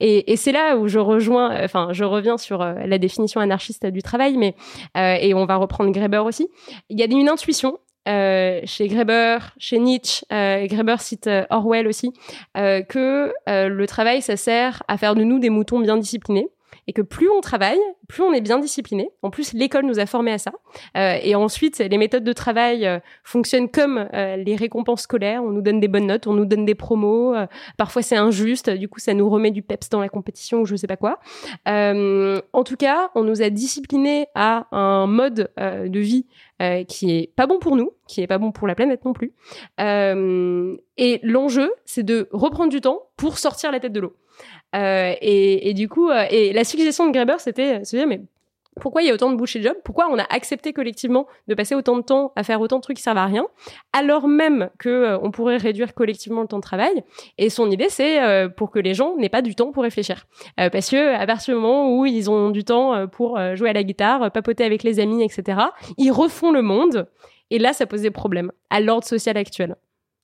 et, 0.00 0.32
et 0.32 0.36
c'est 0.36 0.52
là 0.52 0.76
où 0.76 0.88
je 0.88 0.98
rejoins, 0.98 1.62
enfin, 1.62 1.88
je 1.92 2.04
reviens 2.04 2.38
sur 2.38 2.58
la 2.64 2.98
définition 2.98 3.40
anarchiste 3.40 3.86
du 3.86 4.02
travail, 4.02 4.36
mais 4.36 4.54
et 4.96 5.34
on 5.34 5.44
va 5.44 5.56
reprendre 5.56 5.90
Greber 5.90 6.24
aussi. 6.24 6.48
Il 6.88 6.98
y 6.98 7.02
a 7.02 7.06
une 7.06 7.28
intuition 7.28 7.78
euh, 8.08 8.60
chez 8.64 8.88
Greber, 8.88 9.38
chez 9.58 9.78
Nietzsche, 9.78 10.24
euh, 10.32 10.66
Greber 10.66 11.00
cite 11.00 11.26
euh, 11.26 11.44
Orwell 11.50 11.86
aussi, 11.86 12.12
euh, 12.56 12.82
que 12.82 13.32
le 13.46 13.86
travail, 13.86 14.22
ça 14.22 14.36
sert 14.36 14.82
à 14.88 14.98
faire 14.98 15.14
de 15.14 15.22
nous 15.24 15.38
des 15.38 15.50
moutons 15.50 15.80
bien 15.80 15.96
disciplinés 15.96 16.48
et 16.86 16.92
que 16.92 17.02
plus 17.02 17.28
on 17.30 17.40
travaille, 17.40 17.80
plus 18.08 18.22
on 18.22 18.32
est 18.32 18.40
bien 18.40 18.58
discipliné. 18.58 19.10
En 19.22 19.30
plus, 19.30 19.52
l'école 19.52 19.86
nous 19.86 19.98
a 19.98 20.06
formés 20.06 20.32
à 20.32 20.38
ça. 20.38 20.52
Euh, 20.96 21.18
et 21.22 21.34
ensuite, 21.34 21.78
les 21.78 21.98
méthodes 21.98 22.24
de 22.24 22.32
travail 22.32 22.86
euh, 22.86 22.98
fonctionnent 23.22 23.70
comme 23.70 24.08
euh, 24.12 24.36
les 24.36 24.56
récompenses 24.56 25.02
scolaires. 25.02 25.42
On 25.42 25.50
nous 25.50 25.62
donne 25.62 25.80
des 25.80 25.88
bonnes 25.88 26.06
notes, 26.06 26.26
on 26.26 26.34
nous 26.34 26.44
donne 26.44 26.64
des 26.64 26.74
promos. 26.74 27.34
parfois, 27.76 28.02
c'est 28.02 28.16
injuste. 28.16 28.70
Du 28.70 28.88
coup, 28.88 29.00
ça 29.00 29.14
nous 29.14 29.28
remet 29.28 29.50
du 29.50 29.62
peps 29.62 29.88
dans 29.88 30.00
la 30.00 30.08
compétition 30.08 30.60
ou 30.60 30.66
je 30.66 30.76
sais 30.76 30.86
pas 30.86 30.96
quoi. 30.96 31.18
en 31.66 32.64
tout 32.64 32.76
cas, 32.76 33.10
on 33.14 33.22
nous 33.22 33.42
a 33.42 33.50
disciplinés 33.50 34.26
à 34.34 34.66
un 34.72 35.06
mode 35.06 35.50
de 35.58 35.98
vie 35.98 36.26
qui 36.88 37.16
est 37.16 37.32
pas 37.34 37.46
bon 37.46 37.58
pour 37.58 37.76
nous, 37.76 37.92
qui 38.06 38.20
est 38.20 38.26
pas 38.26 38.38
bon 38.38 38.52
pour 38.52 38.66
la 38.66 38.74
planète 38.74 39.04
non 39.04 39.12
plus. 39.12 39.32
et 39.78 41.20
l'enjeu, 41.22 41.72
c'est 41.84 42.02
de 42.02 42.28
reprendre 42.32 42.70
du 42.70 42.80
temps 42.80 43.02
pour 43.16 43.38
sortir 43.38 43.72
la 43.72 43.80
tête 43.80 43.92
de 43.92 44.00
l'eau. 44.00 44.16
Euh, 44.74 45.14
et, 45.20 45.74
du 45.74 45.88
coup, 45.88 46.10
euh, 46.10 46.24
et 46.30 46.52
la 46.52 46.64
suggestion 46.64 47.06
de 47.06 47.12
Graeber, 47.12 47.38
c'était 47.38 47.80
euh, 47.80 47.84
se 47.84 47.96
dire, 47.96 48.06
mais 48.06 48.20
pourquoi 48.80 49.02
il 49.02 49.08
y 49.08 49.10
a 49.10 49.14
autant 49.14 49.30
de 49.30 49.36
bullshit 49.36 49.62
job 49.62 49.76
Pourquoi 49.84 50.08
on 50.10 50.18
a 50.18 50.24
accepté 50.30 50.72
collectivement 50.72 51.28
de 51.46 51.54
passer 51.54 51.76
autant 51.76 51.96
de 51.96 52.02
temps 52.02 52.32
à 52.34 52.42
faire 52.42 52.60
autant 52.60 52.78
de 52.78 52.82
trucs 52.82 52.96
qui 52.96 53.04
servent 53.04 53.18
à 53.18 53.26
rien, 53.26 53.46
alors 53.92 54.26
même 54.26 54.68
que 54.80 55.16
on 55.22 55.30
pourrait 55.30 55.58
réduire 55.58 55.94
collectivement 55.94 56.40
le 56.40 56.48
temps 56.48 56.56
de 56.56 56.62
travail? 56.62 57.04
Et 57.38 57.50
son 57.50 57.70
idée, 57.70 57.88
c'est 57.88 58.18
pour 58.56 58.72
que 58.72 58.80
les 58.80 58.92
gens 58.92 59.16
n'aient 59.16 59.28
pas 59.28 59.42
du 59.42 59.54
temps 59.54 59.70
pour 59.70 59.84
réfléchir, 59.84 60.26
parce 60.56 60.90
que 60.90 61.14
à 61.14 61.24
partir 61.24 61.54
du 61.54 61.60
moment 61.60 61.96
où 61.96 62.04
ils 62.04 62.28
ont 62.28 62.50
du 62.50 62.64
temps 62.64 63.06
pour 63.06 63.38
jouer 63.54 63.70
à 63.70 63.74
la 63.74 63.84
guitare, 63.84 64.32
papoter 64.32 64.64
avec 64.64 64.82
les 64.82 64.98
amis, 64.98 65.22
etc., 65.22 65.56
ils 65.96 66.10
refont 66.10 66.50
le 66.50 66.62
monde. 66.62 67.06
Et 67.50 67.60
là, 67.60 67.74
ça 67.74 67.86
pose 67.86 68.02
des 68.02 68.10
problèmes 68.10 68.50
à 68.70 68.80
l'ordre 68.80 69.06
social 69.06 69.36
actuel. 69.36 69.76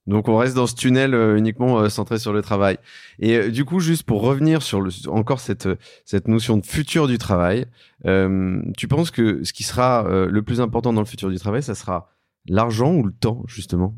Donc 0.07 0.29
on 0.29 0.37
reste 0.37 0.55
dans 0.55 0.67
ce 0.67 0.75
tunnel 0.75 1.15
euh, 1.15 1.37
uniquement 1.37 1.79
euh, 1.79 1.89
centré 1.89 2.19
sur 2.19 2.33
le 2.33 2.43
travail. 2.43 2.79
Et 3.19 3.37
euh, 3.37 3.51
du 3.51 3.65
coup, 3.65 3.81
juste 3.81 4.05
pour 4.05 4.23
revenir 4.23 4.63
sur 4.63 4.81
le, 4.81 4.91
encore 5.09 5.41
cette, 5.41 5.69
cette 6.05 6.27
notion 6.27 6.57
de 6.57 6.67
futur 6.67 7.07
du 7.07 7.19
travail, 7.19 7.67
tu 8.05 8.89
penses 8.89 9.11
que 9.11 9.45
ce 9.45 9.53
qui 9.53 9.63
sera 9.63 10.07
le 10.09 10.43
plus 10.43 10.61
important 10.63 10.93
dans 10.95 11.03
le 11.03 11.07
futur 11.07 11.29
du 11.29 11.39
travail, 11.39 11.63
ça 11.63 11.75
sera 11.75 12.11
l'argent 12.49 12.95
ou 12.95 13.05
le 13.05 13.13
temps, 13.13 13.43
justement? 13.47 13.95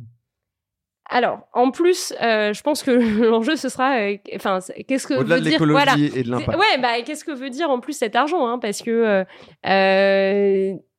Alors, 1.09 1.47
en 1.53 1.71
plus, 1.71 2.13
je 2.21 2.63
pense 2.63 2.83
que 2.83 2.91
l'enjeu 3.31 3.55
ce 3.55 3.69
sera, 3.69 3.95
enfin, 4.35 4.59
qu'est-ce 4.89 5.07
que 5.07 5.15
au-delà 5.15 5.39
de 5.39 5.45
l'écologie 5.45 6.11
et 6.17 6.25
de 6.25 6.31
l'impact. 6.31 6.59
Ouais, 6.59 6.81
bah, 6.81 7.01
qu'est-ce 7.07 7.25
que 7.25 7.31
veut 7.31 7.51
dire 7.51 7.71
en 7.71 7.79
plus 7.79 7.93
cet 7.93 8.17
argent, 8.17 8.45
hein, 8.49 8.59
parce 8.59 8.83
que 8.83 9.25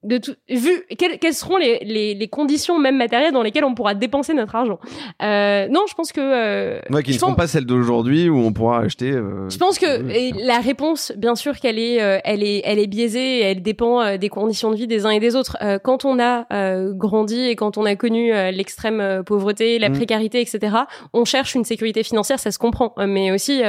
de 0.03 0.17
tout, 0.17 0.33
vu 0.49 0.83
quelles, 0.97 1.33
seront 1.33 1.57
les, 1.57 1.79
les, 1.79 2.13
les, 2.13 2.27
conditions 2.27 2.79
même 2.79 2.97
matérielles 2.97 3.33
dans 3.33 3.41
lesquelles 3.41 3.63
on 3.63 3.75
pourra 3.75 3.95
dépenser 3.95 4.33
notre 4.33 4.55
argent. 4.55 4.79
Euh, 5.21 5.67
non, 5.69 5.81
je 5.87 5.93
pense 5.93 6.11
que 6.11 6.21
euh, 6.21 6.79
ouais, 6.89 7.03
qui 7.03 7.11
ne 7.11 7.17
seront 7.17 7.35
pas 7.35 7.47
celles 7.47 7.65
d'aujourd'hui 7.65 8.29
où 8.29 8.37
on 8.37 8.53
pourra 8.53 8.79
acheter. 8.79 9.11
Euh, 9.11 9.49
je 9.49 9.57
pense 9.57 9.79
que 9.79 10.45
la 10.45 10.59
réponse, 10.59 11.13
bien 11.17 11.35
sûr, 11.35 11.59
qu'elle 11.59 11.79
est, 11.79 12.01
euh, 12.01 12.19
elle 12.23 12.43
est, 12.43 12.61
elle 12.65 12.79
est 12.79 12.87
biaisée. 12.87 13.39
Et 13.39 13.41
elle 13.41 13.61
dépend 13.61 14.01
euh, 14.01 14.17
des 14.17 14.29
conditions 14.29 14.71
de 14.71 14.75
vie 14.75 14.87
des 14.87 15.05
uns 15.05 15.11
et 15.11 15.19
des 15.19 15.35
autres. 15.35 15.57
quand 15.83 16.05
on 16.05 16.19
a 16.19 16.45
grandi 16.93 17.39
et 17.41 17.55
quand 17.55 17.77
on 17.77 17.85
a 17.85 17.95
connu 17.95 18.31
l'extrême 18.51 19.23
pauvreté, 19.25 19.79
la 19.79 19.89
mmh. 19.89 19.93
précarité, 19.93 20.41
etc., 20.41 20.75
on 21.13 21.25
cherche 21.25 21.55
une 21.55 21.63
sécurité 21.63 22.03
financière, 22.03 22.39
ça 22.39 22.51
se 22.51 22.59
comprend. 22.59 22.93
Mais 22.97 23.31
aussi, 23.31 23.61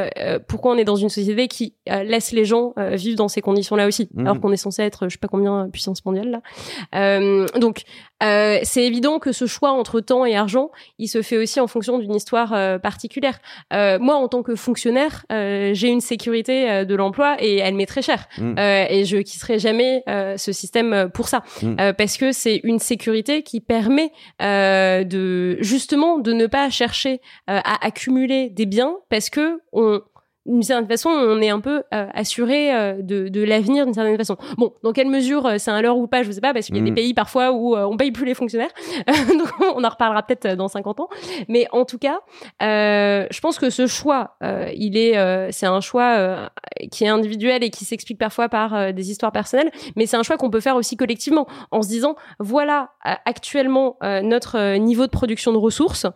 pourquoi 0.49 0.73
on 0.73 0.77
est 0.77 0.85
dans 0.85 0.97
une 0.97 1.09
société 1.09 1.49
qui 1.49 1.75
laisse 1.87 2.33
les 2.33 2.45
gens 2.45 2.75
vivre 2.77 3.17
dans 3.17 3.29
ces 3.29 3.41
conditions-là 3.41 3.87
aussi, 3.87 4.09
mmh. 4.15 4.21
alors 4.21 4.41
qu'on 4.41 4.53
est 4.53 4.57
censé 4.57 4.83
être, 4.83 5.09
je 5.09 5.15
sais 5.15 5.19
pas 5.19 5.29
combien 5.29 5.69
puissance 5.71 6.05
mondiale 6.05 6.24
euh, 6.95 7.47
donc, 7.57 7.83
euh, 8.23 8.59
c'est 8.63 8.85
évident 8.85 9.19
que 9.19 9.33
ce 9.33 9.47
choix 9.47 9.71
entre 9.71 10.01
temps 10.01 10.25
et 10.25 10.37
argent, 10.37 10.71
il 10.99 11.09
se 11.09 11.23
fait 11.23 11.37
aussi 11.37 11.61
en 11.61 11.67
fonction 11.67 11.99
d'une 11.99 12.15
histoire 12.15 12.53
euh, 12.53 12.79
particulière. 12.79 13.39
moi, 13.73 14.17
en 14.17 14.29
tant 14.29 14.43
que 14.43 14.55
fonctionnaire, 14.55 15.25
j'ai 15.31 15.89
une 15.89 16.01
sécurité 16.01 16.85
de 16.85 16.95
l'emploi 16.95 17.37
et 17.41 17.59
elle 17.59 17.75
m'est 17.75 17.87
très 17.87 18.03
chère. 18.03 18.29
Mm. 18.39 18.59
et 18.59 19.05
je 19.05 19.17
quitterai 19.19 19.59
jamais 19.59 20.03
ce 20.07 20.53
système 20.53 21.11
pour 21.13 21.29
ça, 21.29 21.43
mm. 21.63 21.93
parce 21.99 22.17
que 22.17 22.33
c'est 22.33 22.61
une 22.65 22.79
sécurité 22.79 23.43
qui 23.43 23.61
permet 23.61 24.13
de 24.41 25.57
justement 25.61 26.19
de 26.19 26.33
ne 26.33 26.47
pas 26.47 26.71
chercher 26.71 27.21
à 27.47 27.85
accumuler 27.85 28.51
des 28.51 28.67
biens, 28.67 28.97
parce 29.11 29.31
que 29.31 29.61
on 29.73 30.01
d'une 30.47 30.63
certaine 30.63 30.89
façon, 30.89 31.09
on 31.09 31.41
est 31.41 31.49
un 31.49 31.61
peu 31.61 31.83
euh, 31.95 32.07
assuré 32.13 32.75
euh, 32.75 33.01
de, 33.01 33.29
de 33.29 33.43
l'avenir 33.43 33.87
d'une 33.87 33.95
certaine 33.95 34.17
façon. 34.17 34.37
Bon, 34.59 34.75
dans 34.83 34.93
quelle 34.93 35.09
mesure 35.09 35.47
euh, 35.47 35.55
c'est 35.59 35.71
un 35.71 35.81
leurre 35.81 35.97
ou 35.97 36.07
pas, 36.07 36.23
je 36.23 36.29
ne 36.29 36.33
sais 36.33 36.41
pas, 36.41 36.53
parce 36.53 36.67
qu'il 36.67 36.77
y 36.77 36.81
a 36.81 36.83
des 36.83 36.91
mm. 36.91 36.95
pays 36.95 37.15
parfois 37.15 37.53
où 37.53 37.77
on 37.77 37.97
paye 37.97 38.13
plus 38.13 38.27
les 38.27 38.35
fonctionnaires. 38.35 38.71
donc 39.07 39.49
on 39.75 39.83
en 39.83 39.89
reparlera 39.89 40.23
peut-être 40.23 40.55
dans 40.57 40.69
50 40.69 41.01
ans. 41.01 41.09
Mais 41.49 41.67
en 41.73 41.85
tout 41.85 41.99
cas, 41.99 42.21
je 42.61 43.41
pense 43.41 43.59
que 43.59 43.71
ce 43.71 43.87
choix, 43.87 44.37
il 44.75 44.97
est, 44.97 45.53
c'est 45.53 45.67
un 45.67 45.81
choix 45.81 46.51
qui 46.91 47.05
est 47.05 47.09
individuel 47.09 47.63
et 47.65 47.71
qui 47.71 47.85
s'explique 47.85 48.19
parfois 48.19 48.49
par 48.49 48.93
des 48.93 49.11
histoires 49.11 49.33
personnelles, 49.33 49.71
mais 49.97 50.07
c'est 50.07 50.17
un 50.17 50.23
choix 50.23 50.37
qu'on 50.37 50.51
peut 50.51 50.61
faire 50.61 50.77
aussi 50.77 50.97
collectivement 50.97 51.47
en 51.71 51.83
se 51.83 51.89
disant, 51.89 52.17
voilà 52.39 52.91
actuellement 53.03 53.97
notre 54.03 54.77
niveau 54.77 55.07
de 55.07 55.11
production 55.11 55.53
de 55.53 55.59
ressources 55.59 56.07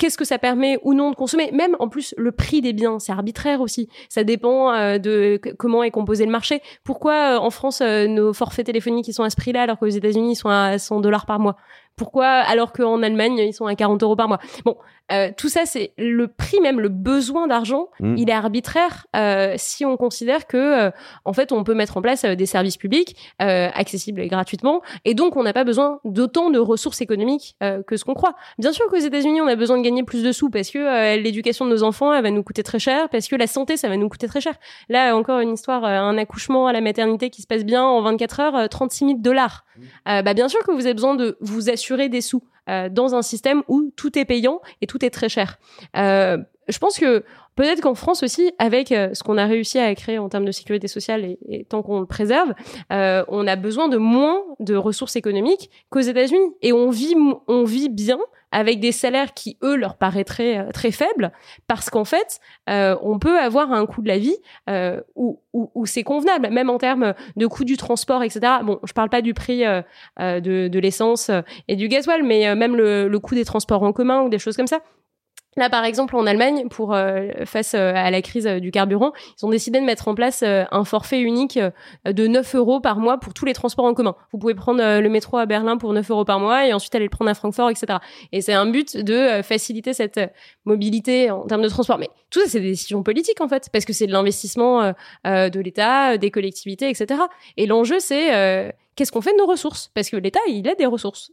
qu'est-ce 0.00 0.16
que 0.16 0.24
ça 0.24 0.38
permet 0.38 0.78
ou 0.82 0.94
non 0.94 1.10
de 1.10 1.14
consommer. 1.14 1.50
Même 1.52 1.76
en 1.78 1.88
plus, 1.88 2.14
le 2.16 2.32
prix 2.32 2.62
des 2.62 2.72
biens, 2.72 2.98
c'est 2.98 3.12
arbitraire 3.12 3.60
aussi. 3.60 3.88
Ça 4.08 4.24
dépend 4.24 4.72
euh, 4.72 4.98
de 4.98 5.38
comment 5.58 5.82
est 5.82 5.90
composé 5.90 6.24
le 6.24 6.32
marché. 6.32 6.62
Pourquoi 6.84 7.36
euh, 7.36 7.38
en 7.38 7.50
France, 7.50 7.82
euh, 7.82 8.06
nos 8.06 8.32
forfaits 8.32 8.64
téléphoniques 8.64 9.12
sont 9.12 9.22
à 9.22 9.30
ce 9.30 9.36
prix-là 9.36 9.62
alors 9.62 9.78
qu'aux 9.78 9.86
États-Unis 9.86 10.32
ils 10.32 10.36
sont 10.36 10.48
à 10.48 10.78
100 10.78 11.00
dollars 11.00 11.26
par 11.26 11.38
mois? 11.38 11.56
Pourquoi 11.96 12.26
alors 12.26 12.72
qu'en 12.72 13.02
Allemagne 13.02 13.38
ils 13.38 13.52
sont 13.52 13.66
à 13.66 13.74
40 13.74 14.02
euros 14.02 14.16
par 14.16 14.28
mois? 14.28 14.38
Bon, 14.64 14.76
euh, 15.12 15.30
tout 15.36 15.48
ça 15.48 15.66
c'est 15.66 15.92
le 15.98 16.28
prix 16.28 16.60
même, 16.60 16.80
le 16.80 16.88
besoin 16.88 17.46
d'argent, 17.46 17.88
Mm. 18.00 18.16
il 18.16 18.30
est 18.30 18.32
arbitraire 18.32 19.06
euh, 19.16 19.54
si 19.56 19.84
on 19.84 19.96
considère 19.96 20.46
que 20.46 20.56
euh, 20.56 20.90
en 21.24 21.32
fait 21.32 21.52
on 21.52 21.64
peut 21.64 21.74
mettre 21.74 21.96
en 21.96 22.02
place 22.02 22.24
des 22.24 22.46
services 22.46 22.76
publics 22.76 23.16
accessibles 23.38 24.26
gratuitement 24.28 24.82
et 25.04 25.14
donc 25.14 25.36
on 25.36 25.42
n'a 25.42 25.52
pas 25.52 25.64
besoin 25.64 26.00
d'autant 26.04 26.50
de 26.50 26.58
ressources 26.58 27.00
économiques 27.00 27.56
que 27.86 27.96
ce 27.96 28.04
qu'on 28.04 28.14
croit. 28.14 28.34
Bien 28.58 28.72
sûr 28.72 28.86
qu'aux 28.88 28.96
États-Unis 28.96 29.40
on 29.40 29.46
a 29.46 29.56
besoin 29.56 29.78
de 29.78 29.82
gagner 29.82 30.02
plus 30.02 30.22
de 30.22 30.32
sous 30.32 30.50
parce 30.50 30.70
que 30.70 31.16
l'éducation 31.16 31.64
de 31.64 31.70
nos 31.70 31.82
enfants 31.82 32.12
elle 32.12 32.22
va 32.22 32.30
nous 32.30 32.42
coûter 32.42 32.62
très 32.62 32.78
cher, 32.78 33.08
parce 33.08 33.28
que 33.28 33.36
la 33.36 33.46
santé 33.46 33.76
ça 33.76 33.88
va 33.88 33.96
nous 33.96 34.08
coûter 34.08 34.28
très 34.28 34.40
cher. 34.40 34.54
Là 34.88 35.16
encore 35.16 35.40
une 35.40 35.52
histoire, 35.52 35.84
un 35.84 36.16
accouchement 36.18 36.66
à 36.66 36.72
la 36.72 36.80
maternité 36.80 37.30
qui 37.30 37.42
se 37.42 37.46
passe 37.46 37.64
bien 37.64 37.82
en 37.84 38.00
24 38.02 38.40
heures, 38.40 38.56
euh, 38.56 38.66
36 38.68 39.06
000 39.06 39.18
dollars. 39.18 39.64
Euh, 40.08 40.22
bah 40.22 40.34
bien 40.34 40.48
sûr 40.48 40.60
que 40.60 40.72
vous 40.72 40.84
avez 40.84 40.94
besoin 40.94 41.14
de 41.14 41.38
vous 41.40 41.70
assurer 41.70 41.79
des 42.08 42.20
sous 42.20 42.42
euh, 42.68 42.88
dans 42.88 43.14
un 43.14 43.22
système 43.22 43.62
où 43.68 43.90
tout 43.96 44.18
est 44.18 44.24
payant 44.24 44.60
et 44.80 44.86
tout 44.86 45.04
est 45.04 45.10
très 45.10 45.28
cher. 45.28 45.58
Euh, 45.96 46.38
je 46.68 46.78
pense 46.78 46.98
que 46.98 47.24
peut-être 47.56 47.80
qu'en 47.80 47.94
France 47.94 48.22
aussi, 48.22 48.52
avec 48.58 48.92
euh, 48.92 49.12
ce 49.12 49.24
qu'on 49.24 49.38
a 49.38 49.46
réussi 49.46 49.78
à 49.78 49.92
créer 49.94 50.18
en 50.18 50.28
termes 50.28 50.44
de 50.44 50.52
sécurité 50.52 50.86
sociale 50.86 51.24
et, 51.24 51.38
et 51.48 51.64
tant 51.64 51.82
qu'on 51.82 52.00
le 52.00 52.06
préserve, 52.06 52.52
on 52.90 53.46
a 53.46 53.56
besoin 53.56 53.88
de 53.88 53.96
moins 53.96 54.42
de 54.60 54.76
ressources 54.76 55.16
économiques 55.16 55.70
qu'aux 55.88 56.00
États-Unis 56.00 56.54
et 56.62 56.72
on 56.72 56.90
vit 56.90 57.14
on 57.48 57.64
vit 57.64 57.88
bien 57.88 58.18
avec 58.52 58.80
des 58.80 58.92
salaires 58.92 59.34
qui 59.34 59.56
eux 59.62 59.76
leur 59.76 59.96
paraîtraient 59.96 60.58
euh, 60.58 60.70
très 60.72 60.90
faibles 60.90 61.32
parce 61.66 61.90
qu'en 61.90 62.04
fait 62.04 62.40
euh, 62.68 62.96
on 63.02 63.18
peut 63.18 63.38
avoir 63.38 63.72
un 63.72 63.86
coût 63.86 64.02
de 64.02 64.08
la 64.08 64.18
vie 64.18 64.36
euh, 64.68 65.00
où, 65.14 65.40
où, 65.52 65.86
c'est 65.86 66.02
convenable 66.02 66.48
même 66.50 66.70
en 66.70 66.78
termes 66.78 67.14
de 67.36 67.46
coût 67.46 67.64
du 67.64 67.76
transport 67.76 68.22
etc 68.22 68.56
bon 68.62 68.78
je 68.84 68.92
parle 68.92 69.08
pas 69.08 69.22
du 69.22 69.34
prix 69.34 69.64
euh, 69.64 69.82
de, 70.18 70.78
l'essence 70.78 71.30
et 71.68 71.76
du 71.76 71.88
gasoil 71.88 72.22
mais 72.22 72.54
même 72.54 72.76
le, 72.76 73.08
le 73.08 73.18
coût 73.18 73.34
des 73.34 73.44
transports 73.44 73.82
en 73.82 73.92
commun 73.92 74.22
ou 74.22 74.28
des 74.28 74.38
choses 74.38 74.56
comme 74.56 74.66
ça 74.66 74.80
Là, 75.56 75.68
par 75.68 75.84
exemple, 75.84 76.14
en 76.14 76.26
Allemagne, 76.26 76.68
pour 76.68 76.94
euh, 76.94 77.28
face 77.44 77.74
euh, 77.74 77.92
à 77.94 78.10
la 78.12 78.22
crise 78.22 78.46
euh, 78.46 78.60
du 78.60 78.70
carburant, 78.70 79.12
ils 79.36 79.44
ont 79.44 79.50
décidé 79.50 79.80
de 79.80 79.84
mettre 79.84 80.06
en 80.06 80.14
place 80.14 80.44
un 80.44 80.84
forfait 80.84 81.20
unique 81.20 81.58
de 82.04 82.26
9 82.26 82.54
euros 82.54 82.80
par 82.80 82.98
mois 82.98 83.18
pour 83.18 83.34
tous 83.34 83.44
les 83.44 83.52
transports 83.52 83.84
en 83.84 83.94
commun. 83.94 84.14
Vous 84.32 84.38
pouvez 84.38 84.54
prendre 84.54 85.00
le 85.00 85.08
métro 85.08 85.38
à 85.38 85.46
Berlin 85.46 85.76
pour 85.76 85.92
9 85.92 86.08
euros 86.10 86.24
par 86.24 86.38
mois 86.38 86.66
et 86.66 86.72
ensuite 86.72 86.94
aller 86.94 87.04
le 87.04 87.10
prendre 87.10 87.30
à 87.30 87.34
Francfort, 87.34 87.70
etc. 87.70 87.98
Et 88.32 88.40
c'est 88.40 88.52
un 88.52 88.66
but 88.66 88.96
de 88.96 89.42
faciliter 89.42 89.92
cette 89.92 90.20
mobilité 90.64 91.30
en 91.30 91.46
termes 91.46 91.62
de 91.62 91.68
transport. 91.68 91.98
Mais 91.98 92.08
tout 92.30 92.40
ça, 92.40 92.46
c'est 92.48 92.60
des 92.60 92.70
décisions 92.70 93.02
politiques 93.02 93.40
en 93.40 93.48
fait, 93.48 93.68
parce 93.72 93.84
que 93.84 93.92
c'est 93.92 94.06
de 94.06 94.12
l'investissement 94.12 94.92
de 95.24 95.60
l'État, 95.60 96.16
des 96.16 96.30
collectivités, 96.30 96.88
etc. 96.88 97.20
Et 97.56 97.66
l'enjeu, 97.66 97.98
c'est 97.98 98.74
qu'est-ce 98.94 99.12
qu'on 99.12 99.20
fait 99.20 99.32
de 99.32 99.38
nos 99.38 99.46
ressources? 99.46 99.90
Parce 99.94 100.10
que 100.10 100.16
l'État, 100.16 100.40
il 100.48 100.68
a 100.68 100.74
des 100.74 100.86
ressources. 100.86 101.32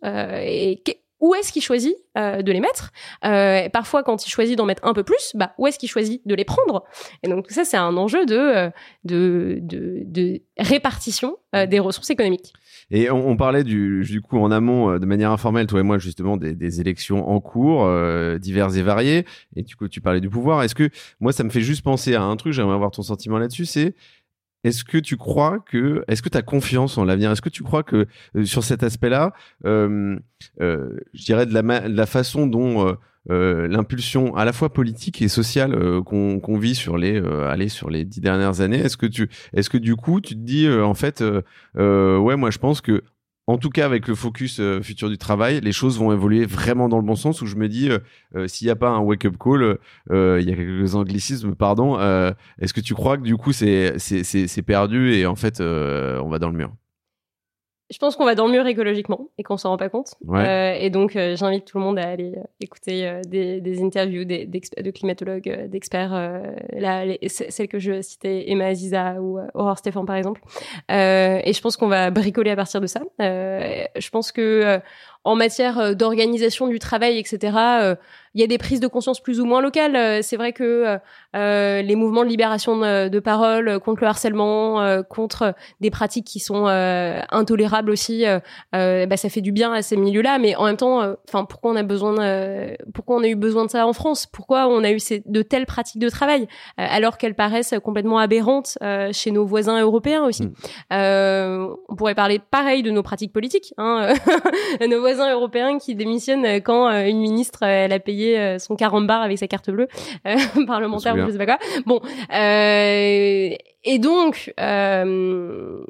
Où 1.20 1.34
est-ce 1.34 1.52
qu'il 1.52 1.62
choisit 1.62 1.96
euh, 2.18 2.42
de 2.42 2.52
les 2.52 2.60
mettre 2.60 2.92
euh, 3.26 3.70
Parfois, 3.70 4.04
quand 4.04 4.26
il 4.26 4.30
choisit 4.30 4.58
d'en 4.58 4.66
mettre 4.66 4.86
un 4.86 4.94
peu 4.94 5.04
plus, 5.04 5.32
bah, 5.36 5.54
où 5.58 5.68
est-ce 5.68 5.80
qu'il 5.80 5.90
choisit 5.90 6.22
de 6.28 6.36
les 6.36 6.46
prendre? 6.46 6.84
Et 7.24 7.28
donc, 7.28 7.50
ça, 7.50 7.66
c'est 7.66 7.78
un 7.78 7.98
enjeu 7.98 8.26
de, 8.26 8.36
euh, 8.36 8.70
de, 9.04 9.60
de, 9.62 10.42
répartition 10.58 11.38
des 11.70 11.80
ressources 11.80 12.10
économiques. 12.12 12.54
Et 12.92 13.10
on, 13.10 13.30
on 13.30 13.36
parlait 13.36 13.64
du, 13.64 14.04
du 14.04 14.22
coup 14.22 14.38
en 14.38 14.52
amont, 14.52 15.00
de 15.00 15.06
manière 15.06 15.32
informelle, 15.32 15.66
toi 15.66 15.80
et 15.80 15.84
moi, 15.84 15.98
justement, 15.98 16.38
des, 16.38 16.54
des 16.54 16.82
élections 16.82 17.28
en 17.30 17.40
cours, 17.40 17.90
diverses 18.40 18.76
et 18.76 18.84
variées. 18.84 19.26
Et 19.56 19.64
du 19.64 19.76
coup, 19.76 19.88
tu 19.88 20.02
parlais 20.02 20.20
du 20.20 20.30
pouvoir. 20.30 20.64
Est-ce 20.64 20.76
que, 20.76 20.90
moi, 21.20 21.32
ça 21.32 21.44
me 21.44 21.50
fait 21.50 21.62
juste 21.62 21.84
penser 21.84 22.14
à 22.16 22.24
un 22.24 22.36
truc, 22.36 22.54
j'aimerais 22.54 22.76
avoir 22.76 22.92
ton 22.92 23.02
sentiment 23.02 23.40
là-dessus, 23.40 23.66
c'est 23.66 23.96
est-ce 24.68 24.84
que 24.84 24.98
tu 24.98 25.18
crois 25.18 25.60
que, 25.60 26.04
est-ce 26.08 26.22
que 26.22 26.30
tu 26.30 26.38
as 26.38 26.42
confiance 26.42 26.98
en 26.98 27.06
l'avenir? 27.06 27.32
Est-ce 27.32 27.42
que 27.42 27.50
tu 27.50 27.64
crois 27.64 27.84
que 27.84 28.06
euh, 28.36 28.46
sur 28.46 28.64
cet 28.64 28.84
aspect-là, 28.84 29.34
euh, 29.66 30.18
euh, 30.62 30.90
je 31.14 31.24
dirais 31.24 31.46
de 31.46 31.54
la, 31.54 32.06
façon 32.06 32.48
dont 32.48 32.96
l'impulsion 33.30 34.36
à 34.36 34.46
la 34.46 34.54
fois 34.54 34.72
politique 34.72 35.22
et 35.22 35.28
sociale 35.28 36.02
qu'on 36.06 36.58
vit 36.58 36.76
sur 36.76 36.98
les, 36.98 37.22
sur 37.70 37.90
les 37.90 38.06
dix 38.06 38.22
dernières 38.22 38.62
années, 38.62 38.80
est-ce 38.80 38.98
que 38.98 39.06
tu, 39.06 39.30
est-ce 39.54 39.70
que 39.70 39.78
du 39.78 39.96
coup, 39.96 40.22
tu 40.22 40.36
te 40.36 40.40
dis 40.40 40.70
en 40.70 40.94
fait, 40.94 41.22
ouais, 41.76 42.36
moi 42.36 42.52
je 42.52 42.58
pense 42.58 42.82
que 42.82 43.04
en 43.48 43.58
tout 43.58 43.70
cas, 43.70 43.86
avec 43.86 44.08
le 44.10 44.16
focus 44.16 44.60
euh, 44.60 44.82
futur 44.82 45.10
du 45.10 45.18
travail, 45.18 45.62
les 45.62 45.72
choses 45.72 45.98
vont 45.98 46.12
évoluer 46.12 46.46
vraiment 46.46 46.90
dans 46.90 46.98
le 46.98 47.04
bon 47.04 47.16
sens. 47.16 47.42
Où 47.42 47.46
je 47.46 47.56
me 47.56 47.70
dis, 47.70 47.90
euh, 47.90 48.00
euh, 48.36 48.48
s'il 48.48 48.68
n'y 48.68 48.72
a 48.72 48.76
pas 48.76 48.90
un 48.90 49.00
wake-up 49.00 49.36
call, 49.40 49.78
euh, 50.12 50.40
il 50.42 50.50
y 50.50 50.52
a 50.52 50.56
quelques 50.56 50.96
anglicismes, 50.96 51.56
pardon. 51.56 51.98
Est-ce 52.60 52.74
que 52.74 52.82
tu 52.82 52.94
crois 52.94 53.18
que 53.18 53.24
du 53.24 53.38
coup 53.38 53.54
c'est 53.54 53.96
perdu 54.66 55.14
et 55.14 55.26
en 55.26 55.36
fait 55.36 55.62
on 55.62 56.30
va 56.30 56.40
dans 56.40 56.50
le 56.50 56.58
mur? 56.58 56.72
Je 57.90 57.98
pense 58.00 58.18
qu'on 58.18 58.26
va 58.26 58.36
dans 58.36 58.48
le 58.48 58.52
mur 58.52 58.68
écologiquement 58.68 59.30
et 59.38 59.44
qu'on 59.44 59.56
s'en 59.56 59.70
rend 59.70 59.78
pas 59.78 59.88
compte. 59.88 60.16
Ouais. 60.26 60.46
Euh, 60.46 60.78
et 60.78 60.90
donc, 60.90 61.16
euh, 61.16 61.38
j'invite 61.38 61.66
tout 61.66 61.78
le 61.78 61.86
monde 61.86 61.98
à 61.98 62.10
aller 62.10 62.34
euh, 62.36 62.44
écouter 62.60 63.08
euh, 63.08 63.22
des, 63.26 63.62
des 63.62 63.82
interviews 63.82 64.26
des, 64.26 64.46
de 64.46 64.92
climatologues, 64.92 65.68
d'experts. 65.70 66.42
celles 67.28 67.68
que 67.68 67.80
je 67.80 68.02
citais, 68.02 68.50
Emma 68.50 68.66
Aziza 68.66 69.22
ou 69.22 69.40
Aurore 69.54 69.78
Stéphane, 69.78 70.06
par 70.06 70.18
exemple. 70.18 70.42
Euh, 70.92 71.40
et 71.44 71.54
je 71.54 71.62
pense 71.62 71.78
qu'on 71.78 71.88
va 71.88 72.12
bricoler 72.12 72.52
à 72.52 72.56
partir 72.58 72.82
de 72.82 72.88
ça. 72.88 73.02
Euh, 73.22 73.86
je 73.98 74.10
pense 74.10 74.32
que 74.32 74.42
euh, 74.42 74.80
en 75.24 75.36
matière 75.36 75.96
d'organisation 75.96 76.68
du 76.68 76.80
travail, 76.80 77.18
etc., 77.18 77.54
euh, 77.58 77.96
il 78.38 78.42
y 78.42 78.44
a 78.44 78.48
des 78.48 78.60
prises 78.60 78.80
de 78.80 78.88
conscience 78.88 79.20
plus 79.20 79.40
ou 79.42 79.46
moins 79.46 79.62
locales. 79.62 79.96
Euh, 79.96 80.20
C'est 80.22 80.38
vrai 80.38 80.54
que 80.54 80.64
euh, 80.64 80.98
euh, 81.36 81.82
les 81.82 81.96
mouvements 81.96 82.24
de 82.24 82.30
libération 82.30 82.78
de, 82.78 83.08
de 83.10 83.20
parole 83.20 83.80
contre 83.80 84.02
le 84.02 84.08
harcèlement, 84.08 84.80
euh, 84.82 85.02
contre 85.02 85.56
des 85.82 85.90
pratiques 85.90 86.26
qui 86.28 86.40
sont 86.40 86.68
euh, 86.68 87.20
intolérables 87.32 87.90
aussi, 87.90 88.26
bah, 88.74 89.18
ça 89.18 89.30
fait 89.30 89.42
du 89.42 89.52
bien 89.52 89.74
à 89.74 89.82
ces 89.82 89.98
milieux-là. 89.98 90.38
Mais 90.38 90.56
en 90.56 90.66
même 90.66 90.78
temps, 90.78 91.02
enfin, 91.28 91.46
pourquoi 91.46 91.72
on 91.72 91.76
a 91.76 91.84
besoin, 91.84 92.14
de- 92.14 92.78
pourquoi 92.94 93.16
on 93.18 93.24
a 93.24 93.28
eu 93.28 93.36
besoin 93.36 93.66
de 93.66 93.72
ça 93.72 93.88
en 93.88 93.94
France? 93.94 94.28
Pourquoi 94.28 94.68
on 94.68 94.84
a 94.84 94.92
eu 94.92 95.00
ces, 95.00 95.24
de 95.26 95.42
telles 95.42 95.66
pratiques 95.66 96.00
de 96.02 96.10
travail? 96.10 96.48
Alors 96.78 97.18
qu'elles 97.18 97.34
paraissent 97.36 97.74
complètement 97.84 98.20
aberrantes 98.20 98.78
chez 99.14 99.32
nos 99.32 99.46
voisins 99.46 99.82
européens 99.82 100.24
aussi 100.26 100.44
Mm. 100.92 101.76
On 101.90 101.96
pourrait 101.96 102.16
parler 102.16 102.40
pareil 102.40 102.84
de 102.84 102.92
nos 102.92 103.04
pratiques 103.04 103.34
politiques. 103.34 103.74
Hein, 103.78 104.14
nos 104.88 105.00
voisins 105.00 105.32
européens 105.32 105.78
qui 105.80 105.96
démissionnent 105.96 106.62
quand 106.62 106.90
une 106.90 107.20
ministre 107.20 107.64
elle 107.64 107.94
a 107.94 108.00
payé 108.00 108.27
euh, 108.36 108.60
son 108.60 108.76
carambar 108.76 109.22
avec 109.22 109.38
sa 109.38 109.48
carte 109.48 109.70
bleue 109.70 109.88
euh, 110.26 110.36
parlementaire 110.68 111.16
ou 111.16 111.28
je 111.28 111.32
sais 111.32 111.38
pas 111.38 111.46
quoi. 111.46 111.60
Bon, 111.86 112.02
euh, 112.34 113.56
et 113.84 114.00
donc. 114.00 114.54
Euh, 114.60 115.84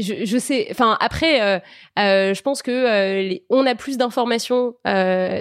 je, 0.00 0.38
sais, 0.38 0.68
enfin 0.70 0.96
après, 1.00 1.42
euh, 1.42 1.58
euh, 1.98 2.34
je 2.34 2.42
pense 2.42 2.62
que 2.62 2.70
euh, 2.70 3.36
on 3.50 3.66
a 3.66 3.74
plus 3.74 3.98
d'informations 3.98 4.74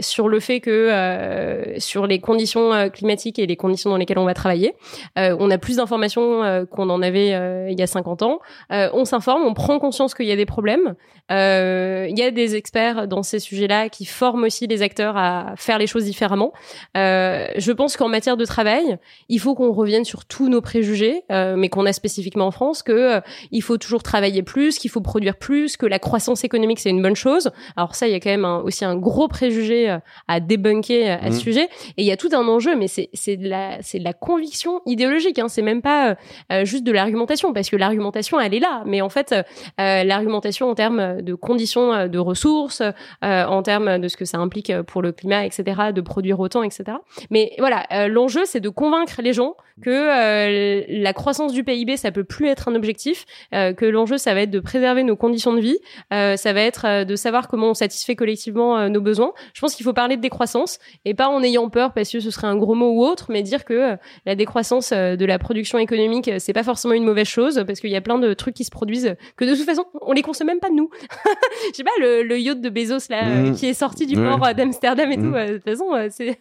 sur 0.01 0.27
le 0.27 0.39
fait 0.39 0.59
que 0.59 1.75
sur 1.77 2.07
les 2.07 2.19
conditions 2.19 2.89
climatiques 2.89 3.39
et 3.39 3.47
les 3.47 3.55
conditions 3.55 3.89
dans 3.89 3.97
lesquelles 3.97 4.19
on 4.19 4.25
va 4.25 4.33
travailler. 4.33 4.73
On 5.15 5.49
a 5.49 5.57
plus 5.57 5.77
d'informations 5.77 6.65
qu'on 6.71 6.89
en 6.89 7.01
avait 7.01 7.29
il 7.71 7.79
y 7.79 7.83
a 7.83 7.87
50 7.87 8.21
ans. 8.23 8.39
On 8.69 9.05
s'informe, 9.05 9.43
on 9.43 9.53
prend 9.53 9.79
conscience 9.79 10.13
qu'il 10.13 10.25
y 10.25 10.31
a 10.31 10.35
des 10.35 10.45
problèmes. 10.45 10.95
Il 11.29 12.17
y 12.17 12.23
a 12.23 12.31
des 12.31 12.55
experts 12.55 13.07
dans 13.07 13.23
ces 13.23 13.39
sujets-là 13.39 13.89
qui 13.89 14.05
forment 14.05 14.43
aussi 14.43 14.67
les 14.67 14.81
acteurs 14.81 15.17
à 15.17 15.53
faire 15.57 15.77
les 15.77 15.87
choses 15.87 16.05
différemment. 16.05 16.53
Je 16.95 17.71
pense 17.71 17.97
qu'en 17.97 18.09
matière 18.09 18.37
de 18.37 18.45
travail, 18.45 18.97
il 19.29 19.39
faut 19.39 19.55
qu'on 19.55 19.71
revienne 19.71 20.05
sur 20.05 20.25
tous 20.25 20.49
nos 20.49 20.61
préjugés, 20.61 21.23
mais 21.29 21.69
qu'on 21.69 21.85
a 21.85 21.93
spécifiquement 21.93 22.47
en 22.47 22.51
France, 22.51 22.83
que 22.83 23.21
il 23.51 23.61
faut 23.61 23.77
toujours 23.77 24.03
travailler 24.03 24.40
plus, 24.43 24.77
qu'il 24.79 24.89
faut 24.91 25.01
produire 25.01 25.37
plus, 25.37 25.77
que 25.77 25.85
la 25.85 25.99
croissance 25.99 26.43
économique 26.43 26.79
c'est 26.79 26.89
une 26.89 27.01
bonne 27.01 27.15
chose. 27.15 27.51
Alors 27.75 27.95
ça, 27.95 28.07
il 28.07 28.11
y 28.11 28.15
a 28.15 28.19
quand 28.19 28.29
même 28.29 28.45
un- 28.45 28.59
aussi 28.61 28.85
un 28.85 28.95
gros 28.95 29.27
préjugé 29.27 29.89
euh, 29.89 29.97
à 30.27 30.39
débunker 30.39 31.09
euh, 31.21 31.27
à 31.27 31.31
ce 31.31 31.35
Mhm. 31.35 31.39
sujet. 31.41 31.63
Et 31.97 32.03
il 32.03 32.05
y 32.05 32.11
a 32.11 32.17
tout 32.17 32.29
un 32.33 32.47
enjeu, 32.47 32.75
mais 32.75 32.87
c'est 32.87 33.09
c'est 33.13 33.37
de 33.37 33.47
la 33.47 33.77
c'est 33.81 33.99
de 33.99 34.03
la 34.03 34.13
conviction 34.13 34.81
idéologique. 34.85 35.39
Hein. 35.39 35.47
C'est 35.47 35.61
même 35.61 35.81
pas 35.81 36.15
euh, 36.51 36.65
juste 36.65 36.83
de 36.83 36.91
l'argumentation, 36.91 37.53
parce 37.53 37.69
que 37.69 37.75
l'argumentation 37.75 38.39
elle 38.39 38.53
est 38.53 38.59
là, 38.59 38.83
mais 38.85 39.01
en 39.01 39.09
fait 39.09 39.33
euh, 39.33 40.03
l'argumentation 40.03 40.69
en 40.69 40.75
termes 40.75 41.21
de 41.21 41.33
conditions 41.33 42.07
de 42.07 42.19
ressources, 42.19 42.81
euh, 42.81 43.45
en 43.45 43.63
termes 43.63 43.99
de 43.99 44.07
ce 44.07 44.17
que 44.17 44.25
ça 44.25 44.37
implique 44.37 44.71
pour 44.83 45.01
le 45.01 45.11
climat, 45.11 45.45
etc., 45.45 45.63
de 45.93 46.01
produire 46.01 46.39
autant, 46.39 46.63
etc. 46.63 46.83
Mais 47.29 47.53
voilà, 47.59 47.85
l'enjeu 48.07 48.41
c'est 48.45 48.59
de 48.59 48.69
convaincre 48.69 49.21
les 49.21 49.33
gens 49.33 49.55
que 49.81 51.01
la 51.03 51.13
croissance 51.13 51.53
du 51.53 51.63
PIB 51.63 51.97
ça 51.97 52.11
peut 52.11 52.23
plus 52.23 52.47
être 52.47 52.67
un 52.69 52.75
objectif, 52.75 53.25
que 53.51 53.85
l'enjeu 53.85 54.17
ça 54.17 54.30
va 54.33 54.41
être 54.41 54.51
de 54.51 54.59
préserver 54.59 55.03
nos 55.03 55.15
conditions 55.15 55.53
de 55.53 55.59
vie, 55.61 55.77
euh, 56.13 56.35
ça 56.37 56.53
va 56.53 56.61
être 56.61 56.85
euh, 56.85 57.03
de 57.05 57.15
savoir 57.15 57.47
comment 57.47 57.69
on 57.69 57.73
satisfait 57.73 58.15
collectivement 58.15 58.77
euh, 58.77 58.89
nos 58.89 59.01
besoins. 59.01 59.33
Je 59.53 59.61
pense 59.61 59.75
qu'il 59.75 59.83
faut 59.83 59.93
parler 59.93 60.17
de 60.17 60.21
décroissance 60.21 60.79
et 61.05 61.13
pas 61.13 61.27
en 61.27 61.41
ayant 61.43 61.69
peur 61.69 61.93
parce 61.93 62.09
que 62.11 62.19
ce 62.19 62.31
serait 62.31 62.47
un 62.47 62.55
gros 62.55 62.75
mot 62.75 62.91
ou 62.91 63.03
autre, 63.05 63.27
mais 63.29 63.41
dire 63.43 63.65
que 63.65 63.97
la 64.25 64.35
décroissance 64.35 64.91
de 64.91 65.25
la 65.25 65.39
production 65.39 65.77
économique 65.77 66.29
c'est 66.39 66.53
pas 66.53 66.63
forcément 66.63 66.93
une 66.93 67.03
mauvaise 67.05 67.27
chose 67.27 67.63
parce 67.65 67.79
qu'il 67.79 67.89
y 67.91 67.95
a 67.95 68.01
plein 68.01 68.17
de 68.19 68.33
trucs 68.33 68.53
qui 68.55 68.63
se 68.63 68.71
produisent 68.71 69.15
que 69.37 69.45
de 69.45 69.55
toute 69.55 69.65
façon 69.65 69.85
on 70.01 70.11
les 70.13 70.21
consomme 70.21 70.47
même 70.47 70.59
pas 70.59 70.69
nous. 70.69 70.89
Je 71.71 71.77
sais 71.77 71.83
pas 71.83 71.91
le, 71.99 72.23
le 72.23 72.39
yacht 72.39 72.59
de 72.61 72.69
Bezos 72.69 73.09
là 73.09 73.25
Mhm. 73.25 73.55
qui 73.55 73.67
est 73.67 73.73
sorti 73.73 74.05
du 74.05 74.15
port 74.15 74.39
d'Amsterdam 74.55 75.11
et 75.11 75.17
Mhm. 75.17 75.23
tout. 75.31 75.37
de 75.37 75.53
toute 75.57 75.63
façon 75.63 75.85
c'est 76.11 76.39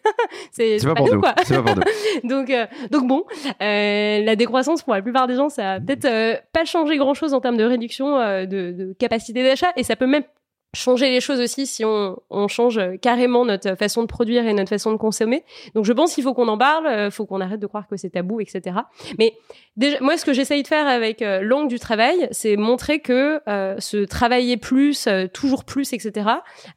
c'est 0.53 0.87
pas 0.87 0.95
pas 0.95 1.03
nous 1.03 1.21
quoi. 1.21 1.33
Pas 1.33 1.45
donc, 2.25 2.53
donc 2.91 3.07
bon, 3.07 3.25
la 3.61 4.37
décroissance 4.37 4.83
pour 4.83 4.95
la 4.95 5.03
plupart 5.03 5.27
des 5.27 5.35
gens, 5.37 5.49
ça 5.49 5.73
a 5.73 5.81
peut-être 5.81 6.43
pas 6.53 6.65
changé 6.65 6.97
grand-chose 6.97 7.35
en 7.35 7.41
termes 7.41 7.57
de 7.57 7.65
euh, 8.19 8.47
de 8.47 8.95
capacité 8.99 9.43
d'achat, 9.43 9.73
et 9.77 9.83
ça 9.85 9.97
peut 9.97 10.07
même 10.07 10.25
changer 10.73 11.11
les 11.11 11.21
choses 11.21 11.41
aussi 11.41 11.67
si 11.67 11.85
on, 11.85 12.17
change 12.49 12.81
carrément 13.01 13.45
notre 13.45 13.77
façon 13.77 14.03
de 14.03 14.07
produire 14.07 14.47
et 14.47 14.53
notre 14.53 14.71
façon 14.71 14.93
de 14.93 14.97
consommer. 14.97 15.45
Donc 15.75 15.85
je 15.85 15.93
pense 15.93 16.15
qu'il 16.15 16.25
faut 16.25 16.35
qu'on 16.35 16.49
en 16.49 16.59
parle, 16.59 16.87
euh, 16.87 17.11
faut 17.11 17.27
qu'on 17.27 17.41
arrête 17.41 17.61
de 17.61 17.67
croire 17.67 17.87
que 17.87 17.97
c'est 17.97 18.11
tabou, 18.11 18.41
etc. 18.41 18.77
Mais 19.19 19.35
moi, 20.01 20.17
ce 20.17 20.25
que 20.25 20.33
j'essaye 20.33 20.63
de 20.63 20.69
faire 20.69 20.87
avec 20.87 21.23
euh, 21.23 21.41
l'angle 21.43 21.69
du 21.69 21.79
travail, 21.79 22.29
c'est 22.33 22.57
montrer 22.57 23.01
que 23.01 23.41
euh, 23.49 23.79
se 23.79 24.05
travailler 24.05 24.57
plus, 24.57 25.07
euh, 25.07 25.27
toujours 25.27 25.65
plus, 25.65 25.93
etc. 25.93 26.27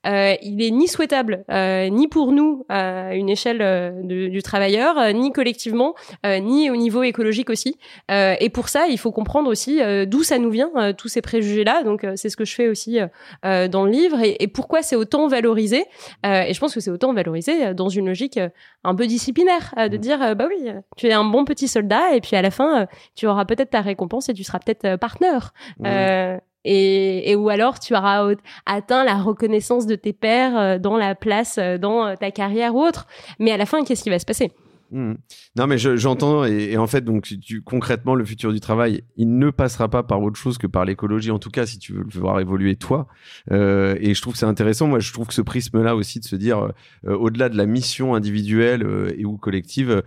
il 0.06 0.62
est 0.62 0.72
ni 0.72 0.88
souhaitable, 0.88 1.44
ni 1.50 2.08
pour 2.08 2.32
nous 2.32 2.66
à 2.70 3.16
une 3.16 3.30
échelle 3.30 4.02
du 4.04 4.42
travailleur, 4.44 5.14
ni 5.14 5.32
collectivement, 5.32 5.96
ni 6.26 6.70
au 6.70 6.76
niveau 6.76 7.04
écologique 7.04 7.50
aussi. 7.50 7.78
et 8.10 8.50
pour 8.50 8.70
ça, 8.70 8.88
il 8.88 8.98
faut 8.98 9.12
comprendre 9.12 9.50
aussi 9.50 9.80
d'où 10.08 10.24
ça 10.24 10.38
nous 10.38 10.50
vient, 10.50 10.94
tous 10.98 11.08
ces 11.08 11.22
préjugés-là. 11.22 11.84
Donc 11.84 12.06
c'est 12.16 12.30
ce 12.30 12.38
que 12.38 12.46
je 12.46 12.54
fais 12.54 12.68
aussi 12.68 13.00
dans 13.44 13.83
le 13.86 13.92
livre 13.92 14.20
et, 14.22 14.48
pourquoi 14.48 14.82
c'est 14.82 14.96
autant 14.96 15.28
valorisé. 15.28 15.86
Euh, 16.26 16.44
et 16.44 16.54
je 16.54 16.60
pense 16.60 16.74
que 16.74 16.80
c'est 16.80 16.92
autant 16.92 17.14
valorisé 17.14 17.68
euh, 17.68 17.74
dans 17.74 17.90
une 17.90 18.08
logique 18.08 18.38
euh, 18.38 18.50
un 18.84 18.96
peu 18.96 19.08
disciplinaire, 19.08 19.74
de 19.78 19.98
mm. 19.98 20.00
dire 20.00 20.36
bah 20.36 20.48
oui, 20.48 20.70
tu 20.98 21.08
es 21.08 21.14
un 21.14 21.24
bon 21.24 21.46
petit 21.46 21.68
soldat 21.68 22.16
et 22.16 22.22
puis 22.22 22.36
à 22.36 22.42
la 22.42 22.52
fin 22.52 22.88
tu 23.16 23.28
auras 23.28 23.46
peut-être 23.46 23.72
ta 23.72 23.82
récompense 23.82 24.30
et 24.30 24.34
tu 24.34 24.44
seras 24.44 24.60
peut-être 24.60 24.98
partenaire. 24.98 25.54
et, 26.66 27.32
et, 27.32 27.36
ou 27.36 27.50
alors 27.50 27.80
tu 27.80 27.94
auras 27.96 28.26
atteint 28.66 29.04
la 29.04 29.16
reconnaissance 29.16 29.86
de 29.86 29.96
tes 29.96 30.14
pairs 30.14 30.80
dans 30.80 30.98
la 30.98 31.16
place, 31.16 31.60
dans 31.80 32.16
ta 32.16 32.32
carrière 32.32 32.76
ou 32.76 32.82
autre. 32.82 33.08
Mais 33.40 33.52
à 33.52 33.58
la 33.58 33.66
fin, 33.66 33.84
qu'est-ce 33.84 34.04
qui 34.04 34.10
va 34.10 34.20
se 34.20 34.26
passer? 34.26 34.52
Hmm. 34.94 35.16
Non, 35.56 35.66
mais 35.66 35.80
j'entends, 35.80 36.46
et, 36.46 36.78
en 36.78 36.86
fait, 36.86 37.04
donc, 37.04 37.24
tu, 37.42 37.64
concrètement, 37.64 38.14
le 38.14 38.24
futur 38.26 38.54
du 38.54 38.60
travail, 38.60 39.04
il 39.18 39.40
ne 39.40 39.50
passera 39.50 39.90
pas 39.90 40.04
par 40.04 40.22
autre 40.22 40.38
chose 40.38 40.60
que 40.60 40.68
par 40.68 40.86
l'écologie, 40.86 41.32
en 41.32 41.40
tout 41.40 41.50
cas, 41.50 41.66
si 41.66 41.80
tu 41.80 41.94
veux 41.94 42.04
le 42.04 42.20
voir 42.20 42.40
évoluer 42.40 42.76
toi. 42.76 43.08
Euh, 43.52 43.96
et 44.00 44.14
je 44.14 44.22
trouve 44.22 44.34
que 44.34 44.40
c'est 44.40 44.46
intéressant. 44.46 44.86
Moi, 44.86 45.00
je 45.00 45.12
trouve 45.12 45.26
que 45.26 45.34
ce 45.34 45.42
prisme-là 45.42 45.96
aussi, 45.96 46.20
de 46.20 46.26
se 46.26 46.36
dire, 46.36 46.70
euh, 47.08 47.16
au-delà 47.16 47.50
de 47.50 47.58
la 47.58 47.66
mission 47.66 48.14
individuelle 48.14 48.86
euh, 48.86 49.16
et 49.18 49.26
ou 49.26 49.36
collective, 49.38 50.04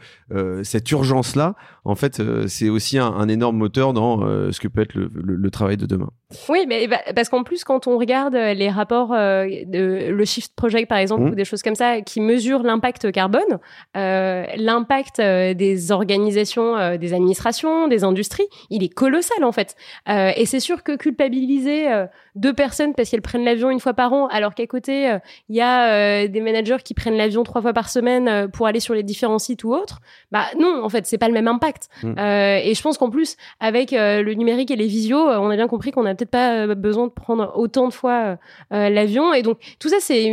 cette 0.63 0.91
urgence-là, 0.93 1.57
en 1.87 1.95
fait, 1.95 2.23
c'est 2.49 2.69
aussi 2.69 2.99
un, 2.99 3.29
énorme 3.29 3.57
moteur 3.57 3.93
dans 3.93 4.21
ce 4.53 4.61
que 4.61 4.69
peut 4.69 4.83
être 4.83 4.95
le, 4.95 5.51
travail 5.51 5.77
de 5.77 5.87
demain. 5.87 6.11
Oui, 6.49 6.65
mais 6.69 6.87
bah, 6.89 6.99
parce 7.15 7.29
qu'en 7.29 7.45
plus, 7.45 7.65
quand 7.65 7.87
on 7.87 7.99
regarde 7.99 8.35
les 8.35 8.69
rapports 8.69 9.11
de 9.11 10.11
le 10.11 10.25
Shift 10.25 10.55
Project, 10.57 10.89
par 10.89 10.99
exemple, 10.99 11.23
hmm. 11.23 11.31
ou 11.31 11.35
des 11.35 11.45
choses 11.45 11.63
comme 11.63 11.75
ça, 11.75 12.01
qui 12.01 12.21
mesurent 12.21 12.63
l'impact 12.63 13.13
carbone, 13.13 13.59
l'impact 13.95 14.87
l'impact 14.87 15.21
euh, 15.21 15.55
des 15.55 15.93
organisations, 15.93 16.77
euh, 16.77 16.97
des 16.97 17.13
administrations, 17.13 17.89
des 17.89 18.05
industries, 18.05 18.47
il 18.71 18.83
est 18.83 18.89
colossal 18.89 19.45
en 19.45 19.53
fait. 19.53 19.75
Euh, 20.09 20.31
et 20.37 20.47
c'est 20.47 20.61
sûr 20.61 20.83
que 20.83 20.97
culpabiliser 20.97 21.87
deux 22.35 22.53
personnes 22.53 22.95
parce 22.95 23.11
qu'elles 23.11 23.23
prennent 23.23 23.45
l'avion 23.45 23.71
une 23.71 23.81
fois 23.81 23.95
par 23.95 24.13
an, 24.13 24.27
alors 24.29 24.55
qu'à 24.55 24.67
côté 24.67 25.17
il 25.49 25.57
y 25.57 25.61
a 25.61 26.27
des 26.29 26.41
managers 26.41 26.79
qui 26.85 26.95
prennent 26.95 27.17
l'avion 27.17 27.43
trois 27.43 27.63
fois 27.63 27.73
par 27.73 27.89
semaine 27.89 28.49
pour 28.51 28.67
aller 28.67 28.81
sur 28.81 28.95
les 28.95 29.03
différents 29.03 29.39
sites 29.39 29.65
ou 29.65 29.75
autres, 29.75 30.01
bah 30.33 30.45
non, 30.59 30.83
en 30.83 30.89
fait, 30.89 31.07
c'est 31.07 31.19
pas 31.19 31.29
le 31.29 31.35
même 31.35 31.49
impact. 31.49 31.76
Mm. 32.03 32.19
et 32.19 32.75
je 32.75 32.83
pense 32.83 32.99
qu'en 32.99 33.11
plus, 33.11 33.37
avec 33.61 33.93
le 33.93 34.33
numérique 34.35 34.71
et 34.71 34.77
les 34.77 34.87
visios, 34.87 35.19
on 35.19 35.51
a 35.51 35.57
bien 35.57 35.69
compris 35.69 35.91
qu'on 35.91 36.03
n'a 36.03 36.15
peut-être 36.15 36.31
pas 36.31 36.75
besoin 36.75 37.07
de 37.07 37.13
prendre 37.13 37.53
autant 37.57 37.89
de 37.89 37.93
fois 37.93 38.39
l'avion. 38.71 39.33
Et 39.33 39.43
donc 39.43 39.59
tout 39.79 39.89
ça, 39.89 39.97
c'est 40.01 40.33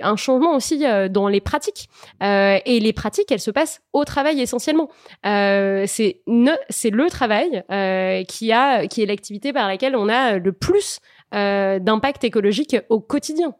un 0.00 0.16
changement 0.16 0.54
aussi 0.54 0.84
dans 1.10 1.28
les 1.28 1.40
pratiques. 1.40 1.88
et 2.20 2.80
les 2.80 2.92
pratiques, 2.92 3.30
elles 3.30 3.40
se 3.40 3.50
passent 3.50 3.80
au 3.92 4.04
travail 4.04 4.40
essentiellement. 4.40 4.88
Euh, 5.26 5.84
c'est 5.86 6.20
le 6.26 7.10
travail 7.10 7.64
euh, 7.70 8.24
qui 8.24 8.52
a 8.52 8.86
qui 8.86 9.02
est 9.02 9.06
l'activité 9.06 9.52
par 9.52 9.68
laquelle 9.68 9.96
on 9.96 10.08
a 10.08 10.38
le 10.38 10.52
plus 10.52 11.00
euh, 11.34 11.78
d'impact 11.78 12.24
écologique 12.24 12.76
au 12.88 13.00
quotidien. 13.00 13.54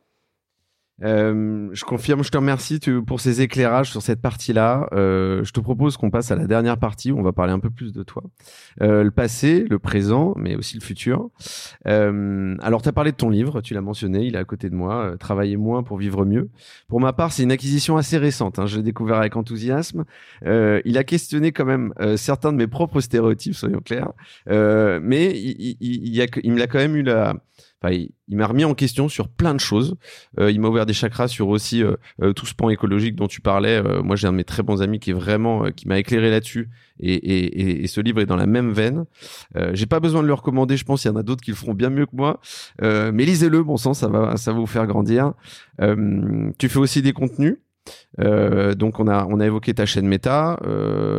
Euh, 1.04 1.68
je 1.72 1.84
confirme, 1.84 2.24
je 2.24 2.30
te 2.30 2.36
remercie 2.36 2.80
pour 3.06 3.20
ces 3.20 3.40
éclairages 3.40 3.90
sur 3.90 4.02
cette 4.02 4.20
partie-là. 4.20 4.88
Euh, 4.92 5.44
je 5.44 5.52
te 5.52 5.60
propose 5.60 5.96
qu'on 5.96 6.10
passe 6.10 6.30
à 6.30 6.36
la 6.36 6.46
dernière 6.46 6.78
partie 6.78 7.12
où 7.12 7.18
on 7.18 7.22
va 7.22 7.32
parler 7.32 7.52
un 7.52 7.60
peu 7.60 7.70
plus 7.70 7.92
de 7.92 8.02
toi. 8.02 8.22
Euh, 8.82 9.04
le 9.04 9.10
passé, 9.10 9.64
le 9.68 9.78
présent, 9.78 10.34
mais 10.36 10.56
aussi 10.56 10.76
le 10.76 10.82
futur. 10.82 11.30
Euh, 11.86 12.56
alors, 12.60 12.82
tu 12.82 12.88
as 12.88 12.92
parlé 12.92 13.12
de 13.12 13.16
ton 13.16 13.30
livre, 13.30 13.60
tu 13.60 13.74
l'as 13.74 13.80
mentionné, 13.80 14.24
il 14.24 14.34
est 14.34 14.38
à 14.38 14.44
côté 14.44 14.70
de 14.70 14.74
moi, 14.74 15.04
euh, 15.04 15.16
Travailler 15.16 15.56
moins 15.56 15.82
pour 15.82 15.98
vivre 15.98 16.24
mieux. 16.24 16.48
Pour 16.88 17.00
ma 17.00 17.12
part, 17.12 17.32
c'est 17.32 17.42
une 17.42 17.52
acquisition 17.52 17.96
assez 17.96 18.18
récent. 18.18 18.52
Hein, 18.56 18.66
je 18.66 18.76
l'ai 18.76 18.82
découvert 18.82 19.16
avec 19.16 19.36
enthousiasme. 19.36 20.04
Il 20.44 20.96
a 20.96 21.04
questionné 21.04 21.52
quand 21.52 21.64
même 21.64 21.92
certains 22.16 22.52
de 22.52 22.56
mes 22.56 22.66
propres 22.66 23.00
stéréotypes, 23.00 23.54
soyons 23.54 23.80
clairs. 23.80 24.12
mais 24.46 25.30
il, 25.38 25.76
il, 25.80 26.06
il, 26.06 26.22
a, 26.22 26.26
il 26.42 26.52
me 26.52 26.58
l'a 26.58 26.66
quand 26.66 26.78
même 26.78 26.96
eu 26.96 27.02
la 27.02 27.34
il, 27.84 28.10
m'a 28.28 28.46
remis 28.46 28.64
en 28.64 28.74
question 28.74 29.08
sur 29.08 29.28
plein 29.28 29.54
de 29.54 29.60
choses. 29.60 29.96
Euh, 30.40 30.50
il 30.50 30.60
m'a 30.60 30.68
ouvert 30.68 30.86
des 30.86 30.92
chakras 30.92 31.28
sur 31.28 31.48
aussi 31.48 31.82
euh, 31.82 31.94
euh, 32.22 32.32
tout 32.32 32.46
ce 32.46 32.54
pan 32.54 32.70
écologique 32.70 33.14
dont 33.14 33.28
tu 33.28 33.40
parlais. 33.40 33.82
moi, 34.02 34.16
j'ai 34.16 34.26
un 34.26 34.32
de 34.32 34.36
mes 34.36 34.44
très 34.44 34.62
bons 34.62 34.82
amis 34.82 34.98
qui 34.98 35.10
est 35.10 35.14
vraiment 35.14 35.70
qui 35.70 35.86
m'a 35.86 35.98
éclairé 35.98 36.30
là-dessus. 36.30 36.68
Et, 37.00 37.14
et, 37.14 37.84
et, 37.84 37.86
ce 37.86 38.00
livre 38.00 38.20
est 38.20 38.26
dans 38.26 38.36
la 38.36 38.46
même 38.46 38.72
veine. 38.72 39.04
j'ai 39.72 39.86
pas 39.86 40.00
besoin 40.00 40.22
de 40.22 40.26
le 40.26 40.34
recommander. 40.34 40.76
Je 40.76 40.84
pense 40.84 41.02
qu'il 41.02 41.10
y 41.10 41.14
en 41.14 41.16
a 41.16 41.22
d'autres 41.22 41.42
qui 41.42 41.52
le 41.52 41.56
feront 41.56 41.74
bien 41.74 41.90
mieux 41.90 42.06
que 42.06 42.16
moi. 42.16 42.40
mais 42.80 43.24
lisez-le, 43.24 43.62
bon 43.62 43.76
sang, 43.76 43.94
ça 43.94 44.08
va, 44.08 44.36
ça 44.36 44.52
va 44.52 44.58
vous 44.58 44.66
faire 44.66 44.86
grandir. 44.86 45.32
tu 46.58 46.68
fais 46.68 46.78
aussi 46.78 47.02
des 47.02 47.12
contenus. 47.12 47.58
donc 48.18 48.98
on 48.98 49.06
a 49.06 49.26
on 49.26 49.40
a 49.40 49.46
évoqué 49.46 49.74
ta 49.74 49.86
chaîne 49.86 50.08
Meta, 50.08 50.58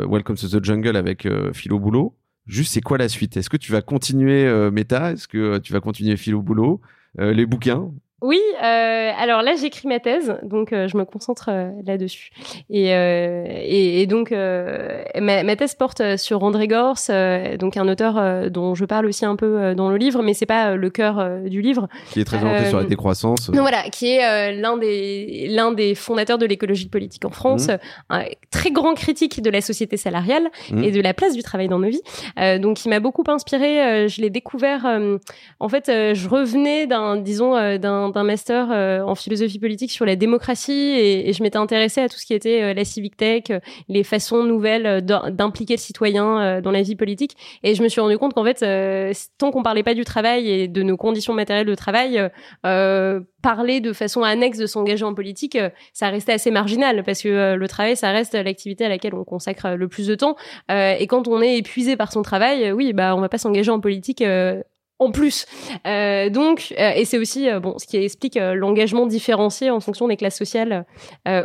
Welcome 0.10 0.36
to 0.36 0.48
the 0.48 0.64
Jungle 0.64 0.98
avec 0.98 1.28
Philo 1.54 1.80
Boulot. 1.80 2.19
Juste, 2.50 2.74
c'est 2.74 2.82
quoi 2.82 2.98
la 2.98 3.08
suite? 3.10 3.38
Est-ce 3.38 3.50
que 3.50 3.58
tu 3.58 3.72
vas 3.72 3.82
continuer 3.82 4.46
euh, 4.46 4.72
Meta? 4.72 5.12
Est-ce 5.12 5.28
que 5.28 5.38
euh, 5.38 5.60
tu 5.60 5.72
vas 5.72 5.80
continuer 5.82 6.18
Philo 6.18 6.42
Boulot? 6.42 6.82
Euh, 7.20 7.32
Les 7.32 7.46
bouquins? 7.46 7.92
Oui, 8.22 8.40
euh, 8.62 9.12
alors 9.18 9.42
là 9.44 9.56
j'écris 9.56 9.88
ma 9.88 10.00
thèse, 10.00 10.38
donc 10.44 10.74
euh, 10.74 10.90
je 10.90 10.98
me 10.98 11.06
concentre 11.06 11.50
euh, 11.50 11.72
là-dessus. 11.86 12.32
Et, 12.70 12.94
euh, 12.94 13.46
et, 13.48 14.02
et, 14.02 14.08
donc 14.08 14.32
ma, 14.32 15.44
ma, 15.44 15.56
thèse 15.56 15.76
porte 15.76 16.18
sur 16.18 16.44
André 16.44 16.68
Gors, 16.68 16.98
donc 17.60 17.78
un 17.78 17.88
auteur 17.88 18.50
dont 18.50 18.76
je 18.76 18.86
parle 18.86 19.06
aussi 19.06 19.26
un 19.26 19.36
peu 19.36 19.74
dans 19.74 19.90
le 19.90 19.98
livre, 19.98 20.22
mais 20.22 20.34
c'est 20.34 20.46
pas 20.46 20.76
le 20.76 20.90
cœur 20.90 21.42
du 21.46 21.62
livre. 21.62 21.88
Qui 22.12 22.22
est 22.22 22.26
très 22.26 22.44
orienté 22.44 22.70
sur 22.70 22.80
la 22.80 22.86
décroissance. 22.86 23.50
Donc 23.50 23.62
voilà, 23.62 23.84
qui 23.84 24.10
est 24.10 24.54
l'un 24.54 24.78
des 24.78 25.48
l'un 25.50 25.72
des 25.72 25.96
fondateurs 25.96 26.38
de 26.38 26.46
l'écologie 26.46 26.90
politique 26.90 27.26
en 27.26 27.32
France, 27.32 27.68
mmh. 27.68 27.78
un 28.10 28.24
très 28.52 28.72
grand 28.72 28.96
critique 28.96 29.42
de 29.42 29.50
la 29.50 29.62
société 29.62 29.96
salariale 29.98 30.50
mmh. 30.72 30.84
et 30.84 30.92
de 30.92 31.02
la 31.02 31.14
place 31.14 31.34
du 31.34 31.44
travail 31.44 31.68
dans 31.70 31.80
nos 31.80 31.90
vies. 31.90 32.60
donc 32.60 32.86
il 32.86 32.90
m'a 32.90 33.00
beaucoup 33.00 33.24
inspiré. 33.28 34.08
je 34.10 34.22
l'ai 34.22 34.30
découvert. 34.30 34.86
en 35.60 35.70
fait, 35.70 35.86
je 35.88 36.28
revenais 36.28 36.86
d'un 36.88 37.16
disons 37.16 37.78
d'un 37.78 38.09
d'un 38.12 38.24
master 38.24 38.70
euh, 38.72 39.02
en 39.02 39.16
philosophie 39.16 39.60
politique 39.60 39.92
sur 39.92 40.06
la 40.06 40.16
démocratie 40.16 40.72
et, 40.72 41.34
je 41.34 41.44
m'étais 41.44 41.58
intéressée 41.58 42.02
à 42.02 42.10
tout 42.10 42.18
ce 42.18 42.26
qui 42.26 42.34
était 42.34 42.62
euh, 42.62 42.74
la 42.74 42.86
civic 42.86 43.16
tech, 43.18 43.44
euh, 43.50 43.60
les 43.88 44.04
façons 44.04 44.44
nouvelles 44.44 45.04
d'impliquer 45.06 45.76
le 45.76 45.80
citoyen 45.80 46.62
dans 46.62 46.72
la 46.72 46.82
vie 46.82 46.96
politique. 46.96 47.36
Et 47.64 47.76
je 47.76 47.84
me 47.84 47.88
suis 47.88 48.02
rendu 48.02 48.18
compte 48.18 48.34
qu'en 48.34 48.44
fait, 48.44 48.66
tant 49.38 49.52
qu'on 49.52 49.64
parlait 49.64 49.84
pas 49.84 49.94
du 49.94 50.04
travail 50.04 50.50
et 50.50 50.68
de 50.68 50.84
nos 50.84 50.98
conditions 50.98 51.34
matérielles 51.34 51.66
de 51.66 51.76
travail, 51.76 52.30
parler 52.64 53.80
de 53.80 53.94
façon 53.94 54.24
annexe 54.24 54.58
de 54.58 54.66
s'engager 54.66 55.06
en 55.06 55.14
politique, 55.14 55.58
ça 55.94 56.10
restait 56.10 56.34
assez 56.34 56.52
marginal 56.52 57.04
parce 57.04 57.22
que 57.22 57.56
le 57.56 57.68
travail, 57.68 57.96
ça 57.96 58.12
reste 58.12 58.34
l'activité 58.34 58.86
à 58.86 58.90
laquelle 58.90 59.16
on 59.16 59.24
consacre 59.24 59.76
le 59.76 59.88
plus 59.88 60.08
de 60.08 60.16
temps. 60.16 60.36
et 60.70 61.08
quand 61.08 61.28
on 61.28 61.42
est 61.42 61.58
épuisé 61.58 61.96
par 61.96 62.12
son 62.12 62.22
travail, 62.22 62.72
oui, 62.72 62.94
bah 62.94 63.16
on 63.16 63.22
va 63.22 63.30
pas 63.30 63.38
s'engager 63.38 63.72
en 63.72 63.80
politique 63.80 64.24
en 65.00 65.12
plus. 65.12 65.46
Euh, 65.88 66.30
donc, 66.30 66.74
euh, 66.78 66.92
et 66.96 67.06
c'est 67.06 67.18
aussi 67.18 67.50
euh, 67.50 67.60
bon, 67.60 67.78
ce 67.78 67.88
qui 67.88 67.98
explique 67.98 68.36
euh, 68.38 68.54
l'engagement 68.54 69.06
différencié 69.06 69.70
en 69.70 69.80
fonction 69.80 70.08
des 70.08 70.18
classes 70.18 70.38
sociales 70.38 70.86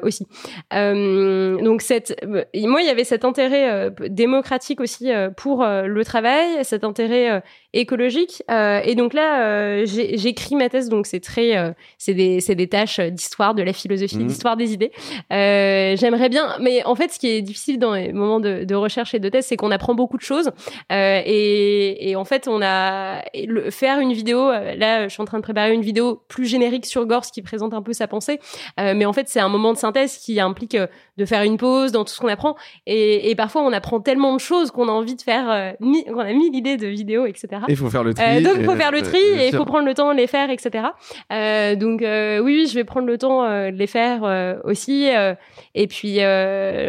aussi. 0.03 0.27
donc, 0.73 1.83
cette, 1.83 2.25
moi, 2.27 2.83
il 2.83 2.87
y 2.87 2.91
avait 2.91 3.05
cet 3.05 3.25
intérêt 3.25 3.91
démocratique 4.09 4.81
aussi 4.81 5.11
pour 5.37 5.65
le 5.65 6.05
travail, 6.05 6.65
cet 6.65 6.85
intérêt 6.85 7.43
écologique. 7.75 8.43
et 8.49 8.95
donc 8.95 9.14
là, 9.14 9.85
j'écris 9.85 10.57
ma 10.57 10.68
thèse, 10.68 10.89
donc 10.89 11.07
c'est 11.07 11.20
très, 11.20 11.75
c'est 11.99 12.14
des, 12.14 12.41
c'est 12.41 12.55
des 12.55 12.68
tâches 12.68 13.01
d'histoire, 13.01 13.55
de 13.55 13.62
la 13.62 13.72
philosophie, 13.72 14.18
mmh. 14.18 14.27
d'histoire 14.27 14.57
des 14.57 14.72
idées. 14.72 14.93
J'aimerais 15.31 16.29
bien, 16.29 16.57
mais 16.61 16.85
en 16.85 16.95
fait, 16.95 17.12
ce 17.12 17.18
qui 17.18 17.29
est 17.29 17.43
difficile 17.43 17.79
dans 17.79 17.95
les 17.95 18.12
moments 18.12 18.41
de, 18.41 18.64
de 18.64 18.75
recherche 18.75 19.14
et 19.14 19.18
de 19.18 19.29
thèse, 19.29 19.47
c'est 19.47 19.57
qu'on 19.57 19.70
apprend 19.70 19.95
beaucoup 19.95 20.16
de 20.16 20.22
choses. 20.22 20.51
et, 20.91 22.11
et 22.11 22.16
en 22.16 22.25
fait, 22.25 22.49
on 22.49 22.62
a 22.62 23.22
le, 23.35 23.70
faire 23.70 23.99
une 23.99 24.12
vidéo, 24.12 24.51
euh, 24.51 24.75
là, 24.75 25.09
je 25.09 25.12
suis 25.12 25.22
en 25.22 25.25
train 25.25 25.39
de 25.39 25.43
préparer 25.43 25.72
une 25.72 25.83
vidéo 25.83 26.22
plus 26.29 26.47
générique 26.47 26.87
sur 26.87 27.05
Gorse 27.07 27.31
qui 27.31 27.43
présente 27.43 27.75
un 27.75 27.83
peu 27.83 27.93
sa 27.93 28.07
pensée, 28.07 28.41
euh, 28.81 28.95
mais 28.97 29.05
en 29.05 29.12
fait, 29.12 29.29
c'est 29.29 29.41
un 29.41 29.49
moment 29.49 29.72
de 29.72 29.79
synthèse 29.79 30.18
qui 30.18 30.41
implique 30.41 30.75
euh, 30.75 30.87
de 31.16 31.25
faire 31.25 31.43
une 31.43 31.57
pause 31.57 31.93
dans 31.93 32.05
tout 32.05 32.12
ce 32.12 32.20
qu'on 32.20 32.29
apprend, 32.29 32.57
et, 32.87 33.31
et, 33.31 33.35
parfois 33.35 33.62
on 33.62 33.72
apprend 33.72 34.01
tellement 34.01 34.35
de 34.35 34.41
choses 34.41 34.70
qu'on 34.70 34.89
a 34.89 34.93
envie 34.93 35.16
de 35.16 35.22
faire, 35.22 35.75
on 35.81 36.18
a 36.18 36.33
mis 36.33 36.51
l'idée 36.51 36.77
de 36.77 36.87
vidéo, 36.87 37.27
etc. 37.27 37.49
Il 37.69 37.77
faut 37.77 37.91
faire 37.91 38.05
le 38.05 38.15
tri. 38.15 38.43
donc 38.43 38.55
il 38.59 38.65
faut 38.65 38.77
faire 38.77 38.91
le 38.91 39.03
tri 39.03 39.19
et 39.19 39.49
il 39.49 39.55
faut 39.55 39.65
prendre 39.65 39.87
le 39.87 39.95
temps 39.95 40.12
de 40.12 40.17
les 40.17 40.27
faire, 40.27 40.51
etc. 40.51 40.85
donc 41.31 42.01
oui, 42.01 42.67
je 42.69 42.75
vais 42.75 42.85
prendre 42.85 43.07
le 43.07 43.19
temps 43.19 43.43
de 43.43 43.77
les 43.77 43.87
faire 43.87 44.61
aussi. 44.65 45.09
et 45.75 45.87
puis 45.87 46.19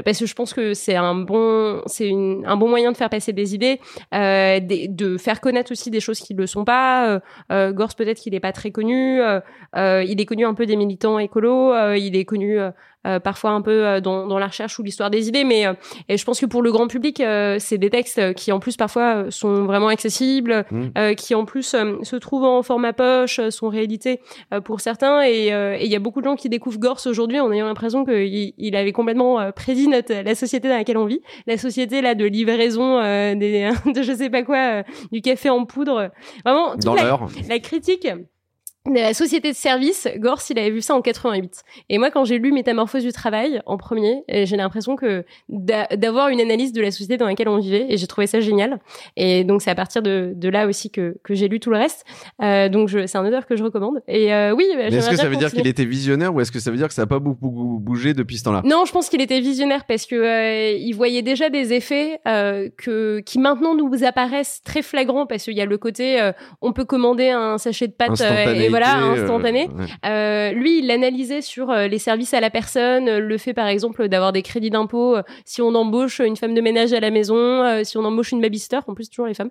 parce 0.03 0.19
que 0.19 0.25
je 0.25 0.33
pense 0.33 0.53
que 0.53 0.73
c'est 0.73 0.95
un 0.95 1.15
bon, 1.15 1.81
c'est 1.85 2.11
un 2.11 2.57
bon 2.57 2.69
moyen 2.69 2.91
de 2.91 2.97
faire 2.97 3.09
passer 3.09 3.33
des 3.33 3.55
idées, 3.55 3.79
de 4.11 5.17
faire 5.17 5.41
connaître 5.41 5.71
aussi 5.71 5.89
des 5.91 5.99
choses 5.99 6.19
qui 6.19 6.33
ne 6.33 6.41
le 6.41 6.47
sont 6.47 6.65
pas. 6.65 7.21
Gors 7.49 7.95
peut-être 7.95 8.19
qu'il 8.19 8.33
n'est 8.33 8.39
pas 8.39 8.51
très 8.51 8.71
connu. 8.71 9.21
il 9.75 10.21
est 10.21 10.25
connu 10.25 10.45
un 10.45 10.53
peu 10.53 10.65
des 10.65 10.75
militants 10.75 11.19
écolos. 11.19 11.73
il 11.95 12.15
est 12.15 12.25
connu 12.25 12.59
euh, 12.59 12.71
parfois 13.19 13.51
un 13.51 13.61
peu 13.61 13.85
euh, 13.85 14.01
dans, 14.01 14.27
dans, 14.27 14.39
la 14.39 14.47
recherche 14.47 14.79
ou 14.79 14.83
l'histoire 14.83 15.09
des 15.09 15.27
idées, 15.27 15.43
mais 15.43 15.67
euh, 15.67 15.73
et 16.09 16.17
je 16.17 16.25
pense 16.25 16.39
que 16.39 16.45
pour 16.45 16.61
le 16.61 16.71
grand 16.71 16.87
public, 16.87 17.21
c'est 17.59 17.77
des 17.77 17.89
textes 17.89 18.33
qui 18.33 18.51
en 18.51 18.59
plus 18.59 18.77
parfois 18.77 19.25
sont 19.29 19.65
vraiment 19.65 19.87
accessibles, 19.87 20.65
mmh. 20.71 21.15
qui 21.15 21.35
en 21.35 21.45
plus 21.45 21.63
se 21.65 22.15
trouvent 22.15 22.43
en 22.43 22.63
format 22.63 22.93
poche, 22.93 23.39
sont 23.49 23.69
réédités 23.69 24.19
pour 24.63 24.81
certains, 24.81 25.23
et 25.25 25.47
il 25.81 25.87
y 25.87 25.95
a 25.95 25.99
beaucoup 25.99 26.21
de 26.21 26.25
gens 26.25 26.35
qui 26.35 26.49
découvrent 26.49 26.79
Gors 26.79 26.99
aujourd'hui 27.05 27.39
en 27.39 27.51
ayant 27.51 27.67
l'impression 27.67 28.05
qu'il 28.05 28.53
il 28.57 28.75
avait 28.75 28.91
complètement 28.91 29.51
prédit 29.51 29.87
notre 29.87 30.13
la 30.13 30.35
société 30.35 30.67
dans 30.67 30.75
laquelle 30.75 30.97
on 30.97 31.05
vit, 31.05 31.21
la 31.47 31.57
société 31.57 32.01
là 32.01 32.15
de 32.15 32.25
livraison 32.25 32.99
des 33.35 33.71
de 33.93 34.01
je 34.01 34.13
sais 34.13 34.29
pas 34.29 34.43
quoi, 34.43 34.83
du 35.11 35.21
café 35.21 35.49
en 35.49 35.65
poudre, 35.65 36.11
vraiment 36.43 36.75
dans 36.75 36.95
la, 36.95 37.19
la 37.47 37.59
critique 37.59 38.07
de 38.85 38.93
la 38.93 39.13
société 39.13 39.51
de 39.51 39.55
service, 39.55 40.07
Gors, 40.17 40.41
il 40.49 40.59
avait 40.59 40.69
vu 40.69 40.81
ça 40.81 40.95
en 40.95 41.01
88. 41.01 41.63
Et 41.89 41.97
moi, 41.97 42.11
quand 42.11 42.25
j'ai 42.25 42.37
lu 42.37 42.51
Métamorphose 42.51 43.03
du 43.03 43.11
travail 43.11 43.61
en 43.65 43.77
premier, 43.77 44.23
j'ai 44.29 44.57
l'impression 44.57 44.95
que 44.95 45.25
d'avoir 45.49 46.29
une 46.29 46.41
analyse 46.41 46.73
de 46.73 46.81
la 46.81 46.91
société 46.91 47.17
dans 47.17 47.25
laquelle 47.25 47.49
on 47.49 47.57
vivait, 47.57 47.85
et 47.89 47.97
j'ai 47.97 48.07
trouvé 48.07 48.27
ça 48.27 48.39
génial. 48.39 48.79
Et 49.15 49.43
donc, 49.43 49.61
c'est 49.61 49.71
à 49.71 49.75
partir 49.75 50.01
de, 50.01 50.33
de 50.35 50.49
là 50.49 50.67
aussi 50.67 50.91
que, 50.91 51.17
que 51.23 51.33
j'ai 51.33 51.47
lu 51.47 51.59
tout 51.59 51.69
le 51.69 51.77
reste. 51.77 52.05
Euh, 52.41 52.69
donc, 52.69 52.89
c'est 52.89 53.17
un 53.17 53.25
auteur 53.25 53.45
que 53.45 53.55
je 53.55 53.63
recommande. 53.63 54.01
Et 54.07 54.33
euh, 54.33 54.53
oui, 54.53 54.65
bah, 54.75 54.83
est-ce 54.83 55.09
que 55.09 55.15
ça 55.15 55.29
veut 55.29 55.35
dire 55.35 55.51
qu'il 55.51 55.67
était 55.67 55.85
visionnaire 55.85 56.33
ou 56.33 56.41
est-ce 56.41 56.51
que 56.51 56.59
ça 56.59 56.71
veut 56.71 56.77
dire 56.77 56.87
que 56.87 56.93
ça 56.93 57.03
n'a 57.03 57.07
pas 57.07 57.19
beaucoup 57.19 57.79
bougé 57.81 58.13
depuis 58.13 58.37
ce 58.37 58.43
temps-là? 58.43 58.61
Non, 58.63 58.85
je 58.85 58.91
pense 58.91 59.09
qu'il 59.09 59.21
était 59.21 59.39
visionnaire 59.39 59.85
parce 59.85 60.05
que 60.05 60.15
euh, 60.15 60.77
il 60.77 60.93
voyait 60.93 61.21
déjà 61.21 61.49
des 61.49 61.73
effets 61.73 62.19
euh, 62.27 62.69
que 62.77 63.19
qui 63.19 63.39
maintenant 63.39 63.75
nous 63.75 64.03
apparaissent 64.03 64.61
très 64.63 64.81
flagrants 64.81 65.25
parce 65.25 65.43
qu'il 65.43 65.53
y 65.53 65.61
a 65.61 65.65
le 65.65 65.77
côté 65.77 66.21
euh, 66.21 66.31
on 66.61 66.73
peut 66.73 66.85
commander 66.85 67.29
un 67.29 67.57
sachet 67.57 67.87
de 67.87 67.93
pâtes 67.93 68.21
voilà, 68.77 69.01
euh, 69.01 69.13
instantané. 69.13 69.69
Euh, 70.05 70.51
lui, 70.51 70.79
il 70.79 70.87
l'analysait 70.87 71.41
sur 71.41 71.69
euh, 71.69 71.87
les 71.87 71.97
services 71.97 72.33
à 72.33 72.41
la 72.41 72.49
personne, 72.49 73.19
le 73.19 73.37
fait 73.37 73.53
par 73.53 73.67
exemple 73.67 74.09
d'avoir 74.09 74.33
des 74.33 74.41
crédits 74.41 74.69
d'impôt 74.69 75.15
si 75.45 75.61
on 75.61 75.73
embauche 75.75 76.19
une 76.19 76.35
femme 76.35 76.53
de 76.53 76.61
ménage 76.61 76.91
à 76.91 76.99
la 76.99 77.09
maison, 77.09 77.83
si 77.83 77.97
on 77.97 78.03
embauche 78.03 78.31
une 78.31 78.41
babysitter, 78.41 78.79
en 78.87 78.93
plus 78.93 79.09
toujours 79.09 79.27
les 79.27 79.33
femmes. 79.33 79.49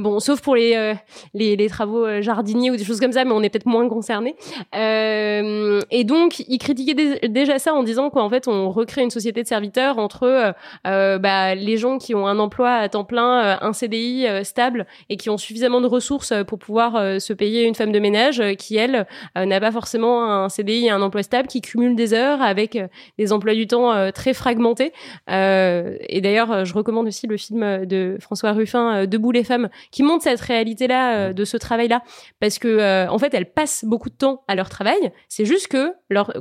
bon, 0.00 0.20
sauf 0.20 0.40
pour 0.40 0.56
les, 0.56 0.94
les, 1.34 1.56
les 1.56 1.68
travaux 1.68 2.22
jardiniers 2.22 2.70
ou 2.70 2.76
des 2.76 2.84
choses 2.84 3.00
comme 3.00 3.12
ça, 3.12 3.24
mais 3.24 3.32
on 3.32 3.42
est 3.42 3.50
peut-être 3.50 3.66
moins 3.66 3.88
concernés. 3.88 4.36
et 4.72 6.04
donc, 6.04 6.40
il 6.40 6.58
critiquait 6.58 7.28
déjà 7.28 7.58
ça 7.58 7.74
en 7.74 7.82
disant 7.82 8.10
qu'en 8.10 8.30
fait, 8.30 8.48
on 8.48 8.70
recrée 8.70 9.02
une 9.02 9.10
société 9.10 9.42
de 9.42 9.48
serviteurs 9.48 9.98
entre 9.98 10.54
bah, 10.84 11.54
les 11.54 11.76
gens 11.76 11.98
qui 11.98 12.14
ont 12.14 12.26
un 12.26 12.38
emploi 12.38 12.70
à 12.70 12.88
temps 12.88 13.04
plein, 13.04 13.58
un 13.60 13.72
CDI 13.72 14.26
stable 14.44 14.86
et 15.10 15.16
qui 15.16 15.30
ont 15.30 15.38
suffisamment 15.38 15.80
de 15.80 15.86
ressources 15.86 16.32
pour 16.46 16.58
pouvoir 16.58 17.20
se 17.20 17.32
payer 17.32 17.64
une 17.64 17.74
femme 17.74 17.92
de 17.92 17.98
ménage 17.98 18.40
qui 18.54 18.76
elle 18.76 19.06
euh, 19.36 19.44
n'a 19.44 19.60
pas 19.60 19.72
forcément 19.72 20.30
un 20.30 20.48
CDI 20.48 20.86
et 20.86 20.90
un 20.90 21.02
emploi 21.02 21.22
stable, 21.22 21.48
qui 21.48 21.60
cumule 21.60 21.96
des 21.96 22.14
heures 22.14 22.42
avec 22.42 22.76
euh, 22.76 22.88
des 23.18 23.32
emplois 23.32 23.54
du 23.54 23.66
temps 23.66 24.10
très 24.12 24.34
fragmentés. 24.34 24.92
et 25.28 26.20
d'ailleurs, 26.22 26.64
je 26.64 26.74
recommande 26.74 27.06
aussi 27.06 27.26
le 27.26 27.36
film 27.36 27.86
de 27.86 28.16
François 28.20 28.52
Ruffin, 28.52 29.06
Debout 29.06 29.32
les 29.32 29.44
femmes, 29.44 29.68
qui 29.90 30.02
montre 30.02 30.24
cette 30.24 30.40
réalité-là, 30.40 31.32
de 31.32 31.44
ce 31.44 31.56
travail-là, 31.56 32.02
parce 32.40 32.58
que 32.58 33.08
en 33.08 33.18
fait, 33.18 33.32
elles 33.34 33.50
passent 33.50 33.84
beaucoup 33.84 34.10
de 34.10 34.14
temps 34.14 34.44
à 34.48 34.54
leur 34.54 34.68
travail. 34.68 35.12
C'est 35.28 35.44
juste 35.44 35.68
que 35.68 35.92
leur 36.10 36.32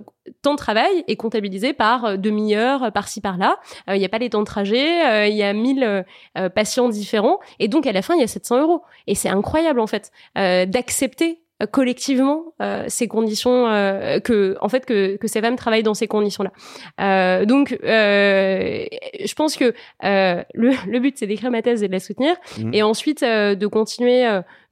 temps 0.42 0.54
de 0.54 0.58
travail 0.58 1.04
est 1.08 1.16
comptabilisé 1.16 1.74
par 1.74 2.18
demi-heure, 2.18 2.92
par-ci 2.92 3.22
par-là. 3.22 3.58
Il 3.88 3.98
n'y 3.98 4.06
a 4.06 4.10
pas 4.10 4.20
les 4.20 4.30
temps 4.30 4.42
de 4.42 4.46
trajet, 4.46 5.30
il 5.30 5.36
y 5.36 5.44
a 5.44 5.54
1000 5.54 6.06
patients 6.54 6.90
différents, 6.90 7.40
et 7.60 7.68
donc 7.68 7.88
à 7.88 7.92
la 7.92 8.02
fin, 8.02 8.16
il 8.16 8.22
y 8.22 8.24
a 8.24 8.28
700 8.28 8.62
euros. 8.62 8.84
Et 9.08 9.16
c'est 9.16 9.30
incroyable 9.30 9.80
en 9.80 9.88
fait 9.88 10.12
d'accepter 10.36 11.40
euh, 11.40 11.45
collectivement 11.72 12.54
euh, 12.62 12.84
ces 12.90 13.08
conditions 13.08 13.68
euh, 13.68 14.20
que 14.20 14.58
en 14.60 14.68
fait 14.68 14.86
que, 14.86 15.16
que 15.16 15.28
ces 15.28 15.40
femmes 15.40 15.56
travaillent 15.56 15.84
dans 15.84 15.94
ces 15.94 16.08
conditions 16.08 16.44
là 16.44 16.52
euh, 17.00 17.46
donc 17.46 17.78
euh, 17.84 18.86
je 19.24 19.34
pense 19.36 19.56
que 19.56 19.74
le, 20.02 20.90
le 20.92 21.00
but 21.00 21.18
c'est 21.18 21.28
d'écrire 21.28 21.52
ma 21.52 21.62
thèse 21.62 21.82
et 21.82 21.88
de 21.88 21.94
la 21.94 22.02
soutenir 22.02 22.36
mmh. 22.60 22.74
et 22.74 22.84
ensuite 22.84 23.24
de 23.24 23.68
continuer 23.68 24.26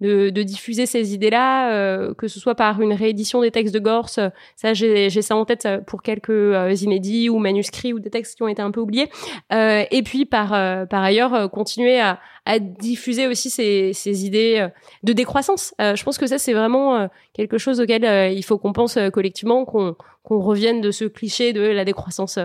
de, 0.03 0.29
de, 0.29 0.43
diffuser 0.43 0.85
ces 0.85 1.13
idées 1.13 1.29
là 1.29 2.13
que 2.13 2.27
ce 2.27 2.39
soit 2.39 2.55
par 2.55 2.81
une 2.81 2.93
réédition 2.93 3.41
des 3.41 3.51
textes 3.51 3.73
de 3.73 3.79
Gorse. 3.79 4.19
Ça 4.55 4.73
j'ai 4.73 5.09
ça 5.09 5.35
en 5.35 5.45
tête 5.45 5.67
pour 5.87 6.03
quelques 6.03 6.81
inédits 6.81 7.29
ou 7.29 7.39
manuscrits 7.39 7.93
ou 7.93 7.99
des 7.99 8.09
textes 8.09 8.35
qui 8.35 8.43
ont 8.43 8.47
été 8.47 8.61
un 8.61 8.71
peu 8.71 8.81
oubliés. 8.81 9.09
Et 9.51 10.03
puis 10.03 10.25
par 10.25 10.49
par 10.87 11.03
ailleurs 11.03 11.49
continuer 11.49 11.99
à, 11.99 12.19
à 12.45 12.59
diffuser 12.59 13.27
aussi 13.27 13.49
ces, 13.49 13.93
ces 13.93 14.25
idées 14.25 14.67
de 15.03 15.13
décroissance. 15.13 15.73
Je 15.79 16.03
pense 16.03 16.17
que 16.17 16.27
ça 16.27 16.37
c'est 16.37 16.53
vraiment 16.53 17.03
euh, 17.03 17.07
quelque 17.33 17.57
chose 17.57 17.79
auquel 17.79 18.05
euh, 18.05 18.29
il 18.29 18.43
faut 18.43 18.57
qu'on 18.57 18.73
pense 18.73 18.97
euh, 18.97 19.09
collectivement, 19.09 19.65
qu'on 19.65 19.95
qu'on 20.23 20.39
revienne 20.39 20.81
de 20.81 20.91
ce 20.91 21.05
cliché 21.05 21.53
de 21.53 21.61
la 21.61 21.85
décroissance, 21.85 22.39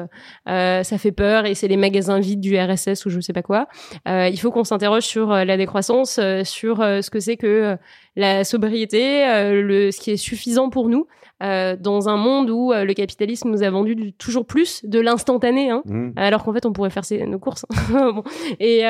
ça 0.47 0.99
fait 0.99 1.13
peur 1.13 1.47
et 1.47 1.55
c'est 1.55 1.69
les 1.69 1.77
magasins 1.77 2.19
vides 2.19 2.41
du 2.41 2.59
RSS 2.59 3.07
ou 3.07 3.11
je 3.11 3.21
sais 3.21 3.33
pas 3.33 3.43
quoi. 3.43 3.69
il 4.07 4.39
faut 4.39 4.51
qu'on 4.51 4.65
s'interroge 4.65 5.05
sur 5.05 5.29
la 5.29 5.57
décroissance, 5.57 6.21
sur 6.45 6.79
ce 6.79 7.11
que 7.11 7.21
c'est 7.21 7.37
que 7.37 7.77
la 8.17 8.45
sobriété, 8.45 9.25
le, 9.53 9.91
ce 9.93 10.01
qui 10.01 10.11
est 10.11 10.17
suffisant 10.17 10.71
pour 10.71 10.89
nous 10.89 11.07
dans 11.41 12.09
un 12.09 12.17
monde 12.17 12.51
où 12.51 12.73
le 12.73 12.93
capitalisme 12.95 13.51
nous 13.51 13.63
a 13.63 13.71
vendu 13.71 14.13
toujours 14.15 14.45
plus 14.45 14.85
de 14.85 14.99
l'instantané, 14.99 15.71
hein, 15.71 15.83
mmh. 15.85 16.11
alors 16.17 16.43
qu'en 16.45 16.53
fait 16.53 16.67
on 16.67 16.73
pourrait 16.73 16.91
faire 16.91 17.05
nos 17.29 17.39
courses. 17.39 17.65
bon. 17.91 18.25
et, 18.59 18.81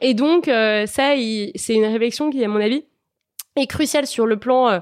et 0.00 0.14
donc 0.14 0.46
ça, 0.46 1.14
c'est 1.56 1.74
une 1.74 1.86
réflexion 1.86 2.30
qui, 2.30 2.44
à 2.44 2.48
mon 2.48 2.60
avis, 2.60 2.84
est 3.56 3.66
crucial 3.66 4.06
sur 4.06 4.26
le 4.26 4.38
plan 4.38 4.80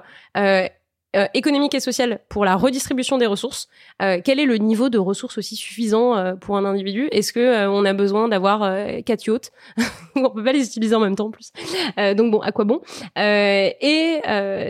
euh, 1.17 1.27
économique 1.33 1.75
et 1.75 1.81
social 1.81 2.21
pour 2.29 2.45
la 2.45 2.55
redistribution 2.55 3.17
des 3.17 3.25
ressources. 3.25 3.69
Euh, 4.03 4.21
quel 4.23 4.39
est 4.39 4.45
le 4.45 4.59
niveau 4.59 4.91
de 4.91 4.99
ressources 4.99 5.39
aussi 5.39 5.57
suffisant 5.57 6.15
euh, 6.15 6.35
pour 6.35 6.59
un 6.59 6.67
individu? 6.67 7.09
Est-ce 7.13 7.33
que 7.33 7.67
on 7.67 7.87
a 7.87 7.95
besoin 7.95 8.29
d'avoir 8.29 8.61
quatre 9.07 9.27
yachts? 9.27 9.51
On 10.17 10.29
peut 10.29 10.45
pas 10.45 10.53
les 10.53 10.67
utiliser 10.67 10.95
en 10.95 11.01
même 11.01 11.17
temps 11.17 11.29
en 11.29 11.31
plus. 11.31 11.51
donc 12.15 12.31
bon, 12.31 12.41
à 12.41 12.53
quoi 12.53 12.65
bon? 12.67 12.81
Et 13.17 14.21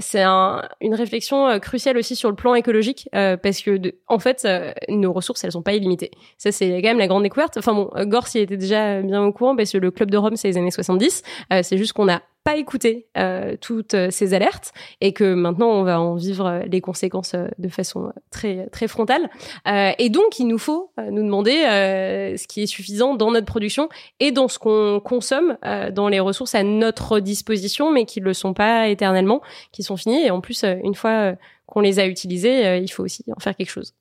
c'est 0.01 0.22
un, 0.22 0.62
une 0.80 0.95
réflexion 0.95 1.59
cruciale 1.59 1.97
aussi 1.97 2.14
sur 2.14 2.28
le 2.28 2.36
plan 2.36 2.55
écologique 2.55 3.09
parce 3.12 3.61
que 3.62 3.80
en 4.07 4.18
fait, 4.18 4.47
nos 4.89 5.12
ressources 5.12 5.43
elles 5.43 5.53
sont 5.53 5.62
pas 5.62 5.72
illimitées. 5.72 6.11
Ça 6.36 6.53
c'est 6.53 6.68
quand 6.82 6.89
même 6.89 6.99
la 6.99 7.09
grande 7.09 7.22
découverte. 7.22 7.57
Enfin 7.57 7.72
bon, 7.72 7.91
Gors 8.05 8.28
y 8.34 8.39
était 8.39 8.57
déjà 8.57 9.01
bien 9.03 9.24
au 9.24 9.32
courant 9.32 9.57
parce 9.57 9.72
que 9.72 9.78
le 9.78 9.91
club 9.91 10.11
de 10.11 10.18
Rome 10.18 10.36
c'est 10.36 10.49
les 10.49 10.59
années 10.59 10.70
70. 10.70 11.22
c'est 11.62 11.78
juste 11.78 11.95
qu'on 11.95 12.09
a 12.09 12.22
pas 12.49 12.57
écouté 12.57 13.07
euh, 13.18 13.57
toutes 13.61 13.94
ces 14.09 14.32
alertes 14.32 14.72
et 15.03 15.12
que 15.12 15.34
maintenant 15.34 15.68
on 15.68 15.82
va 15.82 16.01
en 16.01 16.14
vivre 16.14 16.62
les 16.66 16.80
conséquences 16.80 17.34
euh, 17.34 17.49
de 17.59 17.68
façon 17.68 18.11
très 18.30 18.68
très 18.68 18.88
frontale. 18.88 19.28
Euh, 19.66 19.90
et 19.99 20.09
donc 20.09 20.38
il 20.38 20.46
nous 20.46 20.57
faut 20.57 20.90
nous 20.96 21.22
demander 21.22 21.53
ce 21.53 22.46
qui 22.46 22.62
est 22.62 22.66
suffisant 22.66 23.16
dans 23.16 23.30
notre 23.32 23.44
production 23.44 23.90
et 24.18 24.32
dans 24.32 24.49
ce 24.49 24.59
qu'on 24.59 24.99
consomme, 25.05 25.59
dans 25.92 26.09
les 26.09 26.20
ressources 26.20 26.55
à 26.55 26.62
notre 26.62 27.20
disposition, 27.20 27.92
mais 27.92 28.07
qui 28.07 28.20
ne 28.20 28.24
le 28.24 28.32
sont 28.32 28.55
pas 28.55 28.88
éternellement, 28.88 29.42
qui 29.70 29.82
sont 29.82 29.99
finies. 29.99 30.24
Et 30.24 30.30
en 30.30 30.40
plus, 30.40 30.64
une 30.64 30.94
fois 30.94 31.34
qu'on 31.66 31.80
les 31.80 31.99
a 31.99 32.07
utilisées, 32.07 32.78
il 32.78 32.88
faut 32.88 33.05
aussi 33.05 33.24
en 33.36 33.40
faire 33.40 33.55
quelque 33.57 33.70
chose. 33.70 33.92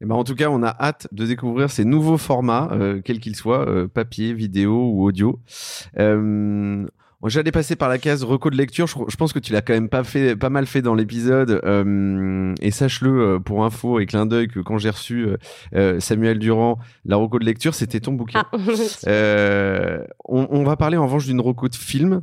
Eh 0.00 0.04
ben 0.04 0.14
en 0.14 0.24
tout 0.24 0.34
cas, 0.34 0.48
on 0.50 0.62
a 0.62 0.76
hâte 0.78 1.08
de 1.12 1.24
découvrir 1.24 1.70
ces 1.70 1.84
nouveaux 1.84 2.18
formats, 2.18 2.70
quels 3.04 3.20
qu'ils 3.20 3.36
soient, 3.36 3.66
papier, 3.92 4.34
vidéo 4.34 4.90
ou 4.92 5.04
audio. 5.04 5.40
J'allais 7.26 7.50
passer 7.50 7.74
par 7.74 7.88
la 7.88 7.98
case 7.98 8.22
reco 8.22 8.48
de 8.48 8.56
lecture. 8.56 8.86
Je, 8.86 9.16
pense 9.16 9.32
que 9.32 9.40
tu 9.40 9.52
l'as 9.52 9.60
quand 9.60 9.72
même 9.72 9.88
pas 9.88 10.04
fait, 10.04 10.36
pas 10.36 10.50
mal 10.50 10.66
fait 10.66 10.82
dans 10.82 10.94
l'épisode. 10.94 11.60
Euh, 11.64 12.54
et 12.60 12.70
sache-le 12.70 13.20
euh, 13.20 13.38
pour 13.40 13.64
info 13.64 13.98
et 13.98 14.06
clin 14.06 14.24
d'œil 14.24 14.46
que 14.46 14.60
quand 14.60 14.78
j'ai 14.78 14.90
reçu 14.90 15.26
euh, 15.74 15.98
Samuel 15.98 16.38
Durand, 16.38 16.78
la 17.04 17.16
reco 17.16 17.40
de 17.40 17.44
lecture, 17.44 17.74
c'était 17.74 17.98
ton 17.98 18.12
bouquin. 18.12 18.44
Ah. 18.52 18.56
on, 20.28 20.46
on, 20.50 20.62
va 20.62 20.76
parler 20.76 20.96
en 20.96 21.06
revanche 21.06 21.26
d'une 21.26 21.40
reco 21.40 21.68
de 21.68 21.74
film. 21.74 22.20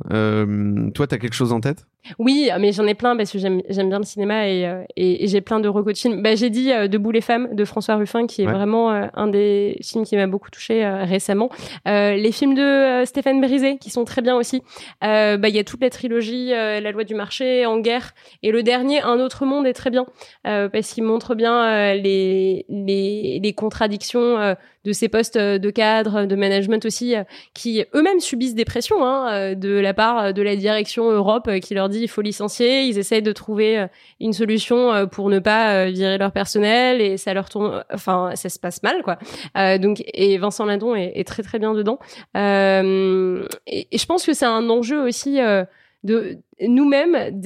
toi, 0.94 1.06
t'as 1.06 1.18
quelque 1.18 1.34
chose 1.34 1.52
en 1.52 1.60
tête? 1.60 1.86
Oui, 2.18 2.50
mais 2.58 2.72
j'en 2.72 2.86
ai 2.86 2.94
plein 2.94 3.16
parce 3.16 3.30
que 3.32 3.38
j'aime 3.38 3.62
bien 3.68 3.98
le 3.98 4.04
cinéma 4.04 4.48
et, 4.48 4.66
euh, 4.66 4.82
et, 4.96 5.24
et 5.24 5.28
j'ai 5.28 5.40
plein 5.40 5.60
de 5.60 5.70
films. 5.94 6.22
Bah, 6.22 6.34
j'ai 6.34 6.50
dit 6.50 6.72
euh, 6.72 6.88
Debout 6.88 7.10
les 7.10 7.20
femmes 7.20 7.48
de 7.52 7.64
François 7.64 7.96
Ruffin 7.96 8.26
qui 8.26 8.42
est 8.42 8.46
vraiment 8.46 8.92
euh, 8.92 9.06
un 9.14 9.28
des 9.28 9.78
films 9.82 10.04
qui 10.04 10.16
m'a 10.16 10.26
beaucoup 10.26 10.50
touché 10.50 10.86
récemment. 10.86 11.50
les 11.84 12.32
films 12.32 12.54
de 12.54 13.04
Stéphane 13.04 13.40
Brisé 13.40 13.78
qui 13.78 13.90
sont 13.90 14.04
très 14.04 14.22
bien 14.22 14.36
aussi. 14.36 14.62
Bah, 15.00 15.48
il 15.48 15.54
y 15.54 15.58
a 15.58 15.64
toute 15.64 15.82
la 15.82 15.90
trilogie 15.90 16.50
La 16.50 16.90
loi 16.90 17.04
du 17.04 17.14
marché, 17.14 17.66
En 17.66 17.78
guerre 17.78 18.12
et 18.42 18.50
le 18.50 18.62
dernier 18.62 19.00
Un 19.02 19.18
autre 19.20 19.44
monde 19.44 19.66
est 19.66 19.72
très 19.72 19.90
bien 19.90 20.06
parce 20.44 20.92
qu'il 20.92 21.04
montre 21.04 21.34
bien 21.34 21.94
les, 21.94 22.64
les, 22.68 23.40
les 23.42 23.52
contradictions 23.52 24.56
de 24.84 24.92
ces 24.92 25.08
postes 25.08 25.38
de 25.38 25.70
cadre, 25.70 26.26
de 26.26 26.36
management 26.36 26.84
aussi, 26.84 27.14
qui 27.54 27.84
eux-mêmes 27.94 28.20
subissent 28.20 28.54
des 28.54 28.64
pressions 28.64 29.04
hein, 29.04 29.54
de 29.54 29.70
la 29.70 29.94
part 29.94 30.32
de 30.32 30.42
la 30.42 30.56
direction 30.56 31.10
Europe 31.10 31.50
qui 31.60 31.74
leur 31.74 31.88
dit 31.88 31.95
il 32.00 32.08
faut 32.08 32.22
licencier, 32.22 32.82
ils 32.82 32.98
essayent 32.98 33.22
de 33.22 33.32
trouver 33.32 33.78
euh, 33.78 33.86
une 34.20 34.32
solution 34.32 34.92
euh, 34.92 35.06
pour 35.06 35.28
ne 35.28 35.38
pas 35.38 35.74
euh, 35.74 35.84
virer 35.86 36.18
leur 36.18 36.32
personnel 36.32 37.00
et 37.00 37.16
ça 37.16 37.34
leur 37.34 37.48
tourne, 37.48 37.84
enfin 37.92 38.30
ça 38.34 38.48
se 38.48 38.58
passe 38.58 38.82
mal 38.82 39.02
quoi. 39.02 39.18
donc 39.78 40.02
et 40.12 40.38
Vincent 40.38 40.64
Ladon 40.64 40.94
est, 40.94 41.26
très 41.26 41.42
très 41.42 41.58
bien 41.58 41.74
dedans. 41.74 41.98
et, 42.34 42.38
je 43.92 44.06
pense 44.06 44.24
que 44.24 44.32
c'est 44.32 44.46
un 44.46 44.68
enjeu 44.70 45.02
aussi 45.02 45.38
de 46.04 46.38
nous-mêmes 46.60 47.38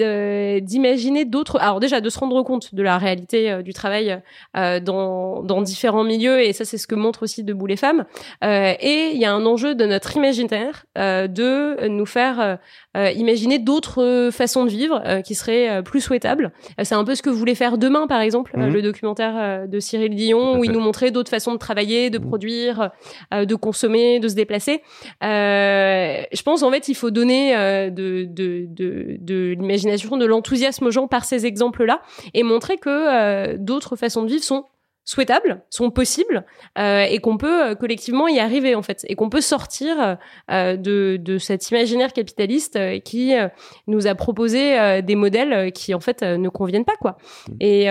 d'imaginer 0.63 1.25
d'autres 1.25 1.59
alors 1.61 1.81
déjà 1.81 2.01
de 2.01 2.09
se 2.09 2.19
rendre 2.19 2.43
compte 2.45 2.75
de 2.75 2.83
la 2.83 2.97
réalité 2.97 3.51
euh, 3.51 3.63
du 3.63 3.73
travail 3.73 4.21
euh, 4.57 4.79
dans, 4.79 5.43
dans 5.43 5.63
différents 5.63 6.05
milieux 6.05 6.41
et 6.41 6.53
ça 6.53 6.65
c'est 6.65 6.79
ce 6.79 6.87
que 6.87 6.95
montre 6.95 7.25
aussi 7.25 7.43
debout 7.43 7.67
les 7.67 7.77
femmes 7.77 8.05
euh, 8.45 8.75
et 8.79 9.11
il 9.13 9.19
y 9.19 9.25
a 9.25 9.33
un 9.33 9.45
enjeu 9.47 9.75
de 9.75 9.85
notre 9.85 10.17
imaginaire 10.17 10.87
euh, 10.97 11.27
de 11.27 11.89
nous 11.89 12.07
faire 12.07 12.59
euh, 12.97 13.11
imaginer 13.11 13.59
d'autres 13.59 14.31
façons 14.33 14.65
de 14.65 14.71
vivre 14.71 15.03
qui 15.25 15.35
seraient 15.35 15.83
plus 15.83 16.01
souhaitables 16.01 16.53
c'est 16.83 16.95
un 16.95 17.05
peu 17.05 17.15
ce 17.17 17.23
que 17.23 17.31
voulait 17.31 17.55
faire 17.57 17.79
demain 17.79 18.07
par 18.07 18.21
exemple 18.21 18.57
mhm. 18.57 18.73
le 18.73 18.83
documentaire 18.83 19.67
de 19.67 19.81
Cyril 19.81 20.15
Dion 20.15 20.59
où 20.59 20.65
il 20.65 20.71
nous 20.71 20.81
montrait 20.81 21.11
d'autres 21.11 21.31
façons 21.31 21.53
de 21.53 21.59
travailler 21.59 22.11
de 22.11 22.19
mhm. 22.19 22.27
produire 22.27 22.91
de 23.33 23.55
consommer 23.57 24.21
de 24.21 24.29
se 24.29 24.35
déplacer 24.35 24.83
je 25.21 26.43
pense 26.43 26.63
en 26.63 26.71
fait 26.71 26.89
il 26.89 26.95
faut 26.95 27.11
donner 27.11 27.55
de, 27.91 28.25
de, 28.25 28.67
de 28.69 29.00
de, 29.21 29.55
l'imagination, 29.59 30.17
de 30.17 30.27
l'enthousiasme 30.27 30.87
aux 30.87 30.91
gens 30.91 31.09
par 31.09 31.25
ces 31.25 31.47
exemples-là 31.47 32.03
et 32.35 32.43
montrer 32.43 32.79
que 32.79 32.89
euh, 32.89 33.57
d'autres 33.59 33.97
façons 33.97 34.23
de 34.23 34.29
vivre 34.29 34.45
sont 34.45 34.65
souhaitables, 35.11 35.61
sont 35.71 35.91
possibles 35.91 36.45
euh, 36.79 37.03
et 37.03 37.19
qu'on 37.19 37.37
peut 37.37 37.71
euh, 37.71 37.75
collectivement 37.75 38.29
y 38.29 38.39
arriver 38.39 38.77
en 38.77 38.83
fait 38.83 39.05
et 39.09 39.17
qu'on 39.17 39.29
peut 39.29 39.41
sortir 39.41 40.19
euh, 40.53 40.77
de, 40.77 41.19
de 41.21 41.37
cet 41.37 41.69
imaginaire 41.71 42.13
capitaliste 42.13 42.77
euh, 42.77 43.01
qui 43.01 43.35
euh, 43.35 43.49
nous 43.89 44.07
a 44.07 44.15
proposé 44.15 45.03
des 45.03 45.17
modèles 45.17 45.73
qui 45.73 45.95
en 45.95 46.01
fait 46.01 46.23
ne 46.23 46.49
conviennent 46.49 46.85
pas 46.85 46.95
quoi. 47.01 47.17
Mmh. 47.49 47.55
et, 47.61 47.85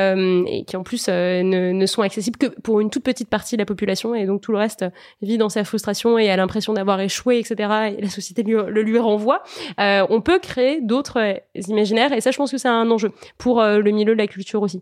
et 0.48 0.64
qui 0.64 0.78
en 0.78 0.84
plus 0.84 1.10
ne, 1.10 1.72
ne, 1.74 1.86
sont 1.86 2.02
accessibles 2.04 2.38
que 2.38 2.48
pour 2.62 2.80
une 2.80 2.90
toute 2.90 3.04
petite 3.04 3.30
partie 3.30 3.58
de 3.58 3.62
la 3.62 3.66
population 3.66 4.16
et 4.16 4.26
donc 4.26 4.41
tout 4.41 4.54
le 4.54 4.58
reste 4.58 4.86
vit 5.22 5.38
dans 5.38 5.50
sa 5.50 5.66
frustration 5.66 6.18
et 6.18 6.30
a 6.30 6.38
l'impression 6.38 6.74
d'avoir 6.74 7.02
échoué 7.02 7.40
etc 7.40 7.96
et 7.98 8.02
la 8.02 8.10
société 8.10 8.44
lui, 8.44 8.54
le 8.54 8.82
lui 8.82 8.98
renvoie. 8.98 9.44
On 9.78 10.22
peut 10.22 10.40
créer 10.40 10.80
d'autres 10.80 11.41
imaginaires 11.68 12.14
et 12.14 12.22
ça 12.22 12.32
je 12.32 12.38
pense 12.38 12.52
que 12.52 12.58
c'est 12.58 12.70
un 12.70 12.90
enjeu 12.90 13.12
pour 13.38 13.62
le 13.62 13.91
milieu 13.91 14.14
de 14.14 14.20
la 14.20 14.28
culture 14.28 14.62
aussi 14.62 14.82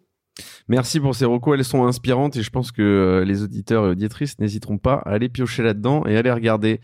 Merci 0.68 0.99
pour 0.99 1.15
ces 1.15 1.26
recours, 1.26 1.55
elles 1.55 1.64
sont 1.64 1.85
inspirantes 1.85 2.35
et 2.35 2.43
je 2.43 2.49
pense 2.49 2.72
que 2.72 2.81
euh, 2.81 3.26
les 3.26 3.43
auditeurs 3.43 3.85
et 3.85 3.89
auditrices 3.89 4.38
n'hésiteront 4.39 4.77
pas 4.77 4.95
à 4.95 5.11
aller 5.11 5.30
piocher 5.30 5.64
là-dedans 5.64 6.05
et 6.05 6.18
à 6.18 6.22
les 6.22 6.31
regarder. 6.31 6.81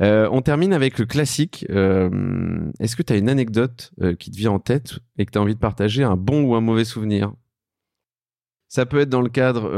Euh, 0.00 0.28
on 0.30 0.40
termine 0.40 0.72
avec 0.72 0.98
le 0.98 1.06
classique. 1.06 1.66
Euh, 1.70 2.70
est-ce 2.80 2.96
que 2.96 3.02
tu 3.02 3.12
as 3.12 3.16
une 3.16 3.28
anecdote 3.28 3.92
qui 4.18 4.30
te 4.30 4.36
vient 4.36 4.52
en 4.52 4.58
tête 4.58 4.98
et 5.18 5.26
que 5.26 5.32
tu 5.32 5.38
as 5.38 5.42
envie 5.42 5.54
de 5.54 5.60
partager, 5.60 6.04
un 6.04 6.16
bon 6.16 6.44
ou 6.44 6.54
un 6.54 6.60
mauvais 6.60 6.84
souvenir? 6.84 7.32
Ça 8.68 8.86
peut 8.86 9.00
être 9.00 9.08
dans 9.08 9.20
le 9.20 9.28
cadre 9.28 9.70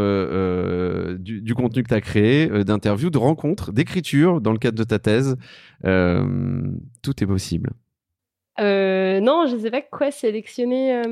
du, 1.18 1.42
du, 1.42 1.54
contenu 1.54 1.82
que 1.82 1.88
tu 1.88 1.94
as 1.94 2.00
créé, 2.00 2.48
d'interviews, 2.64 3.10
de 3.10 3.18
rencontres, 3.18 3.72
d'écriture, 3.72 4.40
dans 4.40 4.52
le 4.52 4.58
cadre 4.58 4.78
de 4.78 4.84
ta 4.84 4.98
thèse. 4.98 5.36
tout 5.82 7.22
est 7.22 7.26
possible. 7.26 7.72
non, 8.58 9.46
je 9.46 9.56
ne 9.56 9.60
sais 9.60 9.70
pas 9.70 9.82
quoi 9.82 10.10
sélectionner 10.10 11.02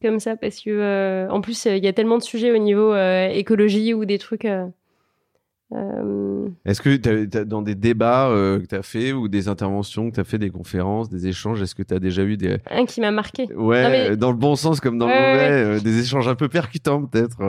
comme 0.00 0.20
ça 0.20 0.36
parce 0.36 0.60
que 0.60 0.70
euh, 0.70 1.28
en 1.30 1.40
plus 1.40 1.66
il 1.66 1.84
y 1.84 1.88
a 1.88 1.92
tellement 1.92 2.18
de 2.18 2.22
sujets 2.22 2.52
au 2.52 2.58
niveau 2.58 2.92
euh, 2.92 3.28
écologie 3.28 3.94
ou 3.94 4.04
des 4.04 4.18
trucs. 4.18 4.44
Euh, 4.44 4.68
est-ce 6.66 6.82
que 6.82 7.24
dans 7.44 7.62
des 7.62 7.74
débats 7.74 8.28
que 8.30 8.66
tu 8.66 8.74
as 8.74 8.82
fait 8.82 9.12
ou 9.12 9.28
des 9.28 9.48
interventions 9.48 10.10
que 10.10 10.16
tu 10.16 10.20
as 10.20 10.24
fait, 10.24 10.38
des 10.38 10.50
conférences, 10.50 11.08
des 11.08 11.26
échanges, 11.26 11.62
est-ce 11.62 11.74
que 11.74 11.82
tu 11.82 11.94
as 11.94 11.98
déjà 11.98 12.24
eu 12.24 12.36
des. 12.36 12.58
Un 12.70 12.84
qui 12.84 13.00
m'a 13.00 13.10
marqué. 13.10 13.46
Ouais, 13.54 14.16
dans 14.16 14.30
le 14.30 14.36
bon 14.36 14.54
sens 14.54 14.80
comme 14.80 14.98
dans 14.98 15.08
le 15.08 15.14
mauvais, 15.14 15.80
des 15.80 16.00
échanges 16.00 16.28
un 16.28 16.34
peu 16.34 16.48
percutants 16.48 17.06
peut-être. 17.06 17.42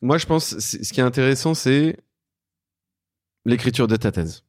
Moi 0.00 0.18
je 0.18 0.26
pense, 0.26 0.58
ce 0.58 0.92
qui 0.92 1.00
est 1.00 1.04
intéressant, 1.04 1.54
c'est 1.54 1.96
l'écriture 3.44 3.86
de 3.86 3.96
ta 3.96 4.10
thèse. 4.10 4.44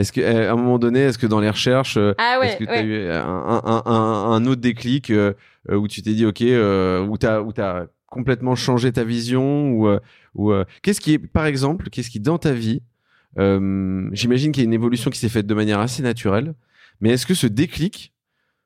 Est-ce 0.00 0.12
qu'à 0.12 0.50
un 0.50 0.56
moment 0.56 0.78
donné, 0.78 1.00
est-ce 1.00 1.18
que 1.18 1.26
dans 1.26 1.40
les 1.40 1.50
recherches, 1.50 1.98
ah 2.16 2.38
est-ce 2.42 2.56
que 2.56 2.64
tu 2.64 2.70
as 2.70 2.82
eu 2.82 3.10
un, 3.10 3.22
un, 3.22 3.82
un, 3.84 4.32
un, 4.32 4.46
autre 4.46 4.62
déclic 4.62 5.10
euh, 5.10 5.34
où 5.68 5.88
tu 5.88 6.02
t'es 6.02 6.14
dit, 6.14 6.26
OK, 6.26 6.42
euh, 6.42 7.04
où 7.06 7.18
tu 7.18 7.26
as, 7.26 7.86
complètement 8.06 8.56
changé 8.56 8.90
ta 8.90 9.04
vision 9.04 9.70
ou, 9.70 9.86
euh, 9.86 10.00
ou 10.34 10.52
qu'est-ce 10.82 11.00
qui 11.00 11.12
est, 11.12 11.18
par 11.18 11.46
exemple, 11.46 11.90
qu'est-ce 11.90 12.10
qui 12.10 12.18
dans 12.18 12.38
ta 12.38 12.52
vie, 12.52 12.82
j'imagine 13.36 14.50
qu'il 14.50 14.62
y 14.62 14.64
a 14.64 14.68
une 14.68 14.72
évolution 14.72 15.10
qui 15.10 15.18
s'est 15.18 15.28
faite 15.28 15.46
de 15.46 15.54
manière 15.54 15.78
assez 15.78 16.02
naturelle, 16.02 16.54
mais 17.00 17.10
est-ce 17.10 17.24
que 17.24 17.34
ce 17.34 17.46
déclic 17.46 18.12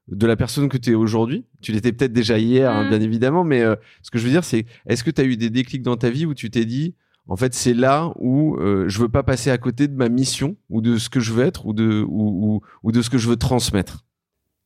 de 0.08 0.26
la 0.26 0.36
personne 0.36 0.68
que 0.68 0.78
tu 0.78 0.92
es 0.92 0.94
aujourd'hui, 0.94 1.44
tu 1.60 1.72
l'étais 1.72 1.92
peut-être 1.92 2.12
déjà 2.12 2.38
hier, 2.38 2.70
hein, 2.70 2.84
mm. 2.84 2.88
bien 2.88 3.00
évidemment, 3.00 3.44
mais 3.44 3.62
ce 4.02 4.10
que 4.10 4.18
je 4.18 4.24
veux 4.24 4.30
dire, 4.30 4.44
c'est 4.44 4.64
est-ce 4.86 5.04
que 5.04 5.10
tu 5.10 5.20
as 5.20 5.24
eu 5.24 5.36
des 5.36 5.50
déclics 5.50 5.82
dans 5.82 5.96
ta 5.96 6.08
vie 6.08 6.24
où 6.24 6.32
tu 6.32 6.50
t'es 6.50 6.64
dit, 6.64 6.94
en 7.26 7.36
fait, 7.36 7.52
c'est 7.52 7.74
là 7.74 8.14
où 8.18 8.56
je 8.58 8.98
veux 8.98 9.10
pas 9.10 9.22
passer 9.22 9.50
à 9.50 9.58
côté 9.58 9.88
de 9.88 9.94
ma 9.94 10.08
mission 10.08 10.56
ou 10.70 10.80
de 10.80 10.96
ce 10.96 11.10
que 11.10 11.20
je 11.20 11.34
veux 11.34 11.44
être 11.44 11.66
ou 11.66 11.74
de, 11.74 12.02
ou, 12.08 12.62
ou 12.82 12.92
de 12.92 13.02
ce 13.02 13.10
que 13.10 13.18
je 13.18 13.28
veux 13.28 13.36
transmettre? 13.36 14.04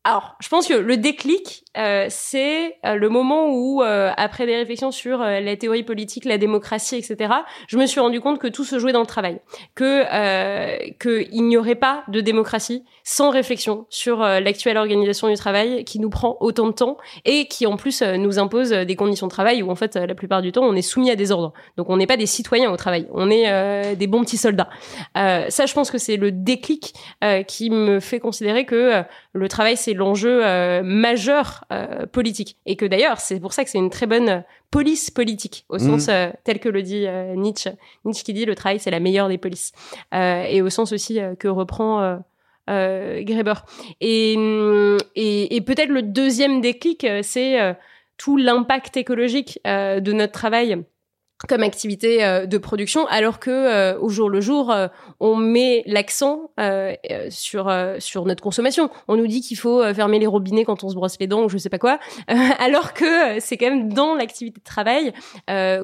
Alors, 0.04 0.36
je 0.40 0.48
pense 0.48 0.66
que 0.66 0.74
le 0.74 0.96
déclic, 0.96 1.64
euh, 1.76 2.06
c'est 2.08 2.76
euh, 2.86 2.94
le 2.94 3.08
moment 3.10 3.48
où, 3.50 3.82
euh, 3.82 4.10
après 4.16 4.46
des 4.46 4.56
réflexions 4.56 4.90
sur 4.90 5.18
la 5.18 5.56
théorie 5.56 5.82
politique, 5.82 6.24
la 6.24 6.38
démocratie, 6.38 6.96
etc., 6.96 7.34
je 7.66 7.76
me 7.76 7.84
suis 7.84 8.00
rendu 8.00 8.20
compte 8.20 8.38
que 8.38 8.46
tout 8.46 8.64
se 8.64 8.78
jouait 8.78 8.92
dans 8.92 9.00
le 9.00 9.06
travail, 9.06 9.40
que 9.74 10.04
qu'il 10.98 11.46
n'y 11.46 11.56
aurait 11.56 11.74
pas 11.74 12.04
de 12.08 12.20
démocratie 12.20 12.84
sans 13.04 13.30
réflexion 13.30 13.86
sur 13.90 14.20
l'actuelle 14.20 14.76
organisation 14.76 15.28
du 15.28 15.34
travail 15.34 15.84
qui 15.84 15.98
nous 15.98 16.10
prend 16.10 16.36
autant 16.40 16.68
de 16.68 16.72
temps 16.72 16.96
et 17.24 17.46
qui 17.46 17.66
en 17.66 17.76
plus 17.76 18.02
nous 18.02 18.38
impose 18.38 18.70
des 18.70 18.96
conditions 18.96 19.26
de 19.26 19.32
travail 19.32 19.62
où 19.62 19.70
en 19.70 19.74
fait 19.74 19.96
la 19.96 20.14
plupart 20.14 20.42
du 20.42 20.52
temps 20.52 20.62
on 20.62 20.74
est 20.74 20.82
soumis 20.82 21.10
à 21.10 21.16
des 21.16 21.32
ordres. 21.32 21.52
Donc 21.76 21.90
on 21.90 21.96
n'est 21.96 22.06
pas 22.06 22.16
des 22.16 22.26
citoyens 22.26 22.70
au 22.70 22.76
travail, 22.76 23.08
on 23.12 23.30
est 23.30 23.96
des 23.96 24.06
bons 24.06 24.22
petits 24.22 24.38
soldats. 24.38 24.68
ça, 25.14 25.66
je 25.66 25.74
pense 25.74 25.90
que 25.90 25.98
c'est 25.98 26.16
le 26.16 26.32
déclic 26.32 26.94
qui 27.46 27.70
me 27.70 28.00
fait 28.00 28.20
considérer 28.20 28.64
que 28.64 29.02
le 29.38 29.48
travail 29.48 29.76
c'est 29.76 29.94
l'enjeu 29.94 30.44
euh, 30.44 30.82
majeur 30.82 31.64
euh, 31.72 32.06
politique. 32.06 32.56
Et 32.66 32.76
que 32.76 32.84
d'ailleurs, 32.84 33.20
c'est 33.20 33.40
pour 33.40 33.52
ça 33.52 33.64
que 33.64 33.70
c'est 33.70 33.78
une 33.78 33.90
très 33.90 34.06
bonne 34.06 34.44
police 34.70 35.10
politique, 35.10 35.64
au 35.68 35.78
sens 35.78 36.08
mm. 36.08 36.10
euh, 36.10 36.30
tel 36.44 36.60
que 36.60 36.68
le 36.68 36.82
dit 36.82 37.06
Nietzsche. 37.36 37.70
Nietzsche 38.04 38.24
qui 38.24 38.32
dit 38.32 38.44
le 38.44 38.54
travail, 38.54 38.78
c'est 38.78 38.90
la 38.90 39.00
meilleure 39.00 39.28
des 39.28 39.38
polices. 39.38 39.72
et 40.12 40.62
au 40.62 40.70
sens 40.70 40.92
aussi 40.92 41.18
que 41.38 41.48
reprend... 41.48 42.20
Greber. 42.70 43.64
Et, 44.02 44.34
et, 45.14 45.56
et 45.56 45.60
peut-être 45.62 45.88
le 45.88 46.02
deuxième 46.02 46.60
déclic, 46.60 47.06
c'est 47.22 47.76
tout 48.18 48.36
l'impact 48.36 48.98
écologique 48.98 49.58
de 49.64 50.12
notre 50.12 50.32
travail 50.34 50.84
comme 51.46 51.62
activité 51.62 52.24
euh, 52.24 52.46
de 52.46 52.58
production, 52.58 53.06
alors 53.06 53.38
que 53.38 53.50
euh, 53.50 53.98
au 54.00 54.08
jour 54.08 54.28
le 54.28 54.40
jour, 54.40 54.72
euh, 54.72 54.88
on 55.20 55.36
met 55.36 55.84
l'accent 55.86 56.50
sur 57.30 57.72
sur 57.98 58.24
notre 58.24 58.42
consommation. 58.42 58.90
On 59.06 59.16
nous 59.16 59.26
dit 59.26 59.40
qu'il 59.40 59.56
faut 59.56 59.82
fermer 59.94 60.18
les 60.18 60.26
robinets 60.26 60.64
quand 60.64 60.82
on 60.82 60.88
se 60.88 60.94
brosse 60.94 61.16
les 61.20 61.26
dents 61.26 61.44
ou 61.44 61.48
je 61.48 61.58
sais 61.58 61.68
pas 61.68 61.78
quoi, 61.78 61.98
alors 62.58 62.92
que 62.92 63.38
c'est 63.40 63.56
quand 63.56 63.70
même 63.70 63.92
dans 63.92 64.14
l'activité 64.14 64.58
de 64.58 64.64
travail 64.64 65.12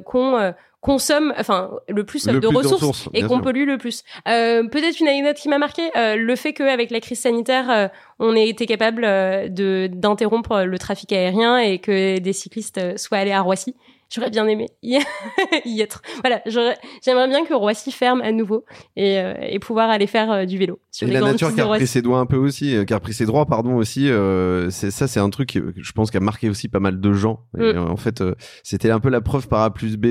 qu'on 0.05 0.55
consomme 0.81 1.33
enfin 1.39 1.71
le 1.89 2.05
plus 2.05 2.27
de 2.27 2.47
ressources, 2.47 3.09
et 3.15 3.23
qu'on 3.23 3.41
pollue 3.41 3.67
le 3.67 3.79
plus. 3.79 4.03
Peut-être 4.25 5.01
une 5.01 5.09
anecdote 5.09 5.37
qui 5.37 5.49
m'a 5.49 5.59
marqué, 5.59 5.83
le 5.95 6.37
fait 6.37 6.53
qu'avec 6.53 6.91
la 6.91 7.01
crise 7.01 7.21
sanitaire, 7.21 7.91
on 8.19 8.35
ait 8.35 8.49
été 8.49 8.67
capable 8.67 9.03
de 9.03 9.89
d'interrompre 9.93 10.63
le 10.63 10.79
trafic 10.79 11.13
aérien 11.13 11.59
et 11.59 11.79
que 11.79 12.19
des 12.19 12.33
cyclistes 12.33 12.97
soient 12.99 13.19
allés 13.19 13.33
à 13.33 13.41
Roissy 13.41 13.75
j'aurais 14.11 14.31
bien 14.31 14.47
aimé 14.47 14.69
y, 14.83 14.97
être. 15.81 16.03
Voilà, 16.23 16.43
j'aimerais 16.47 17.29
bien 17.29 17.45
que 17.45 17.55
Roissy 17.55 17.93
ferme 17.93 18.21
à 18.23 18.33
nouveau 18.33 18.65
et, 18.97 19.19
euh, 19.19 19.35
et 19.41 19.59
pouvoir 19.59 19.91
aller 19.91 20.07
faire 20.07 20.31
euh, 20.31 20.45
du 20.45 20.59
vélo. 20.59 20.81
Sur 20.91 21.09
et 21.09 21.13
la 21.13 21.21
nature 21.21 21.55
qui 21.55 21.61
a 21.61 21.65
repris 21.65 21.87
ses 21.87 22.03
doigts 22.03 22.19
un 22.19 22.27
peu 22.27 22.37
aussi, 22.37 22.75
euh, 22.75 22.85
qui 22.85 22.93
a 22.93 22.97
repris 22.97 23.15
ses 23.15 23.27
droits, 23.27 23.47
pardon 23.47 23.77
aussi. 23.77 24.11
c'est 24.71 24.91
ça, 24.91 25.09
c'est 25.09 25.21
un 25.21 25.31
truc 25.31 25.49
qui, 25.49 25.61
je 25.77 25.93
pense 25.93 26.11
qui 26.11 26.17
a 26.17 26.21
marqué 26.21 26.49
aussi 26.49 26.69
pas 26.69 26.81
mal 26.81 27.01
de 27.01 27.13
gens. 27.13 27.41
Mm. 27.55 27.79
en 27.79 27.97
fait, 27.97 28.23
c'était 28.63 28.91
un 28.91 29.01
peu 29.01 29.09
la 29.09 29.21
preuve 29.21 29.49
par 29.49 29.63
A 29.63 29.73
plus 29.73 29.97
B 29.97 30.07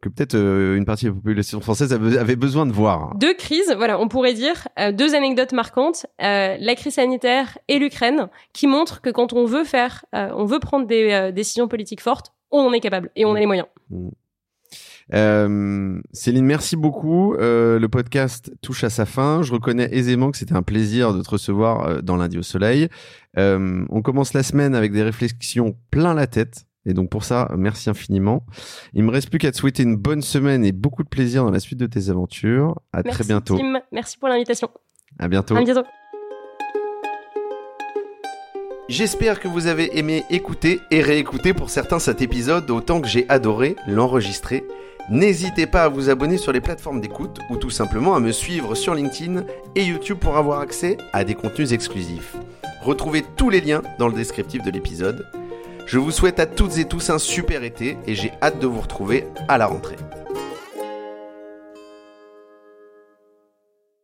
que 0.00 0.10
peut-être 0.10 0.36
une 0.36 0.84
partie 0.84 1.06
de 1.06 1.10
la 1.10 1.14
population 1.14 1.60
française 1.60 1.92
avait 1.92 2.36
besoin 2.36 2.66
de 2.66 2.72
voir. 2.72 3.14
Deux 3.16 3.32
crises, 3.34 3.72
voilà, 3.76 3.98
on 3.98 4.08
pourrait 4.08 4.34
dire, 4.34 4.68
deux 4.92 5.14
anecdotes 5.14 5.52
marquantes, 5.52 6.06
la 6.18 6.74
crise 6.74 6.94
sanitaire 6.94 7.58
et 7.68 7.78
l'Ukraine, 7.78 8.28
qui 8.52 8.66
montrent 8.66 9.00
que 9.00 9.10
quand 9.10 9.32
on 9.32 9.46
veut 9.46 9.64
faire, 9.64 10.04
on 10.12 10.44
veut 10.44 10.58
prendre 10.58 10.86
des 10.86 11.32
décisions 11.32 11.68
politiques 11.68 12.02
fortes, 12.02 12.34
on 12.54 12.68
en 12.68 12.72
est 12.72 12.80
capable 12.80 13.10
et 13.16 13.24
on 13.24 13.34
a 13.34 13.40
les 13.40 13.46
moyens. 13.46 13.66
Mm. 13.90 14.08
Euh, 15.12 16.00
Céline, 16.12 16.46
merci 16.46 16.76
beaucoup. 16.76 17.34
Euh, 17.34 17.78
le 17.78 17.88
podcast 17.88 18.52
touche 18.62 18.84
à 18.84 18.90
sa 18.90 19.04
fin. 19.04 19.42
Je 19.42 19.52
reconnais 19.52 19.88
aisément 19.92 20.30
que 20.30 20.38
c'était 20.38 20.54
un 20.54 20.62
plaisir 20.62 21.12
de 21.12 21.22
te 21.22 21.30
recevoir 21.30 21.86
euh, 21.86 22.00
dans 22.00 22.16
Lundi 22.16 22.38
au 22.38 22.42
Soleil. 22.42 22.88
on 23.36 24.02
commence 24.02 24.32
la 24.32 24.42
semaine 24.42 24.74
avec 24.74 24.92
des 24.92 25.02
réflexions 25.02 25.76
plein 25.90 26.14
la 26.14 26.26
tête. 26.26 26.66
Et 26.86 26.92
donc 26.92 27.08
pour 27.08 27.24
ça, 27.24 27.50
merci 27.56 27.88
infiniment. 27.88 28.44
Il 28.92 29.04
me 29.04 29.10
reste 29.10 29.30
plus 29.30 29.38
qu'à 29.38 29.50
te 29.50 29.56
souhaiter 29.56 29.82
une 29.82 29.96
bonne 29.96 30.20
semaine 30.20 30.64
et 30.64 30.72
beaucoup 30.72 31.02
de 31.02 31.08
plaisir 31.08 31.42
dans 31.44 31.50
la 31.50 31.60
suite 31.60 31.78
de 31.78 31.86
tes 31.86 32.10
aventures. 32.10 32.78
À 32.92 33.02
très 33.02 33.24
bientôt. 33.24 33.56
Tim. 33.56 33.80
Merci 33.90 34.18
pour 34.18 34.28
l'invitation. 34.28 34.68
À 35.18 35.28
bientôt. 35.28 35.56
À 35.56 35.62
bientôt. 35.62 35.84
J'espère 38.88 39.40
que 39.40 39.48
vous 39.48 39.66
avez 39.66 39.96
aimé 39.98 40.24
écouter 40.28 40.78
et 40.90 41.00
réécouter 41.00 41.54
pour 41.54 41.70
certains 41.70 41.98
cet 41.98 42.20
épisode 42.20 42.70
autant 42.70 43.00
que 43.00 43.08
j'ai 43.08 43.24
adoré 43.30 43.76
l'enregistrer. 43.88 44.62
N'hésitez 45.08 45.66
pas 45.66 45.84
à 45.84 45.88
vous 45.88 46.10
abonner 46.10 46.36
sur 46.36 46.52
les 46.52 46.60
plateformes 46.60 47.00
d'écoute 47.00 47.38
ou 47.48 47.56
tout 47.56 47.70
simplement 47.70 48.14
à 48.14 48.20
me 48.20 48.30
suivre 48.30 48.74
sur 48.74 48.94
LinkedIn 48.94 49.44
et 49.74 49.84
YouTube 49.84 50.18
pour 50.18 50.36
avoir 50.36 50.60
accès 50.60 50.98
à 51.14 51.24
des 51.24 51.34
contenus 51.34 51.72
exclusifs. 51.72 52.36
Retrouvez 52.82 53.24
tous 53.36 53.48
les 53.48 53.62
liens 53.62 53.82
dans 53.98 54.08
le 54.08 54.14
descriptif 54.14 54.62
de 54.62 54.70
l'épisode. 54.70 55.26
Je 55.86 55.98
vous 55.98 56.10
souhaite 56.10 56.38
à 56.38 56.44
toutes 56.44 56.76
et 56.76 56.84
tous 56.84 57.08
un 57.08 57.18
super 57.18 57.62
été 57.64 57.96
et 58.06 58.14
j'ai 58.14 58.32
hâte 58.42 58.58
de 58.58 58.66
vous 58.66 58.80
retrouver 58.80 59.24
à 59.48 59.56
la 59.56 59.66
rentrée. 59.66 59.96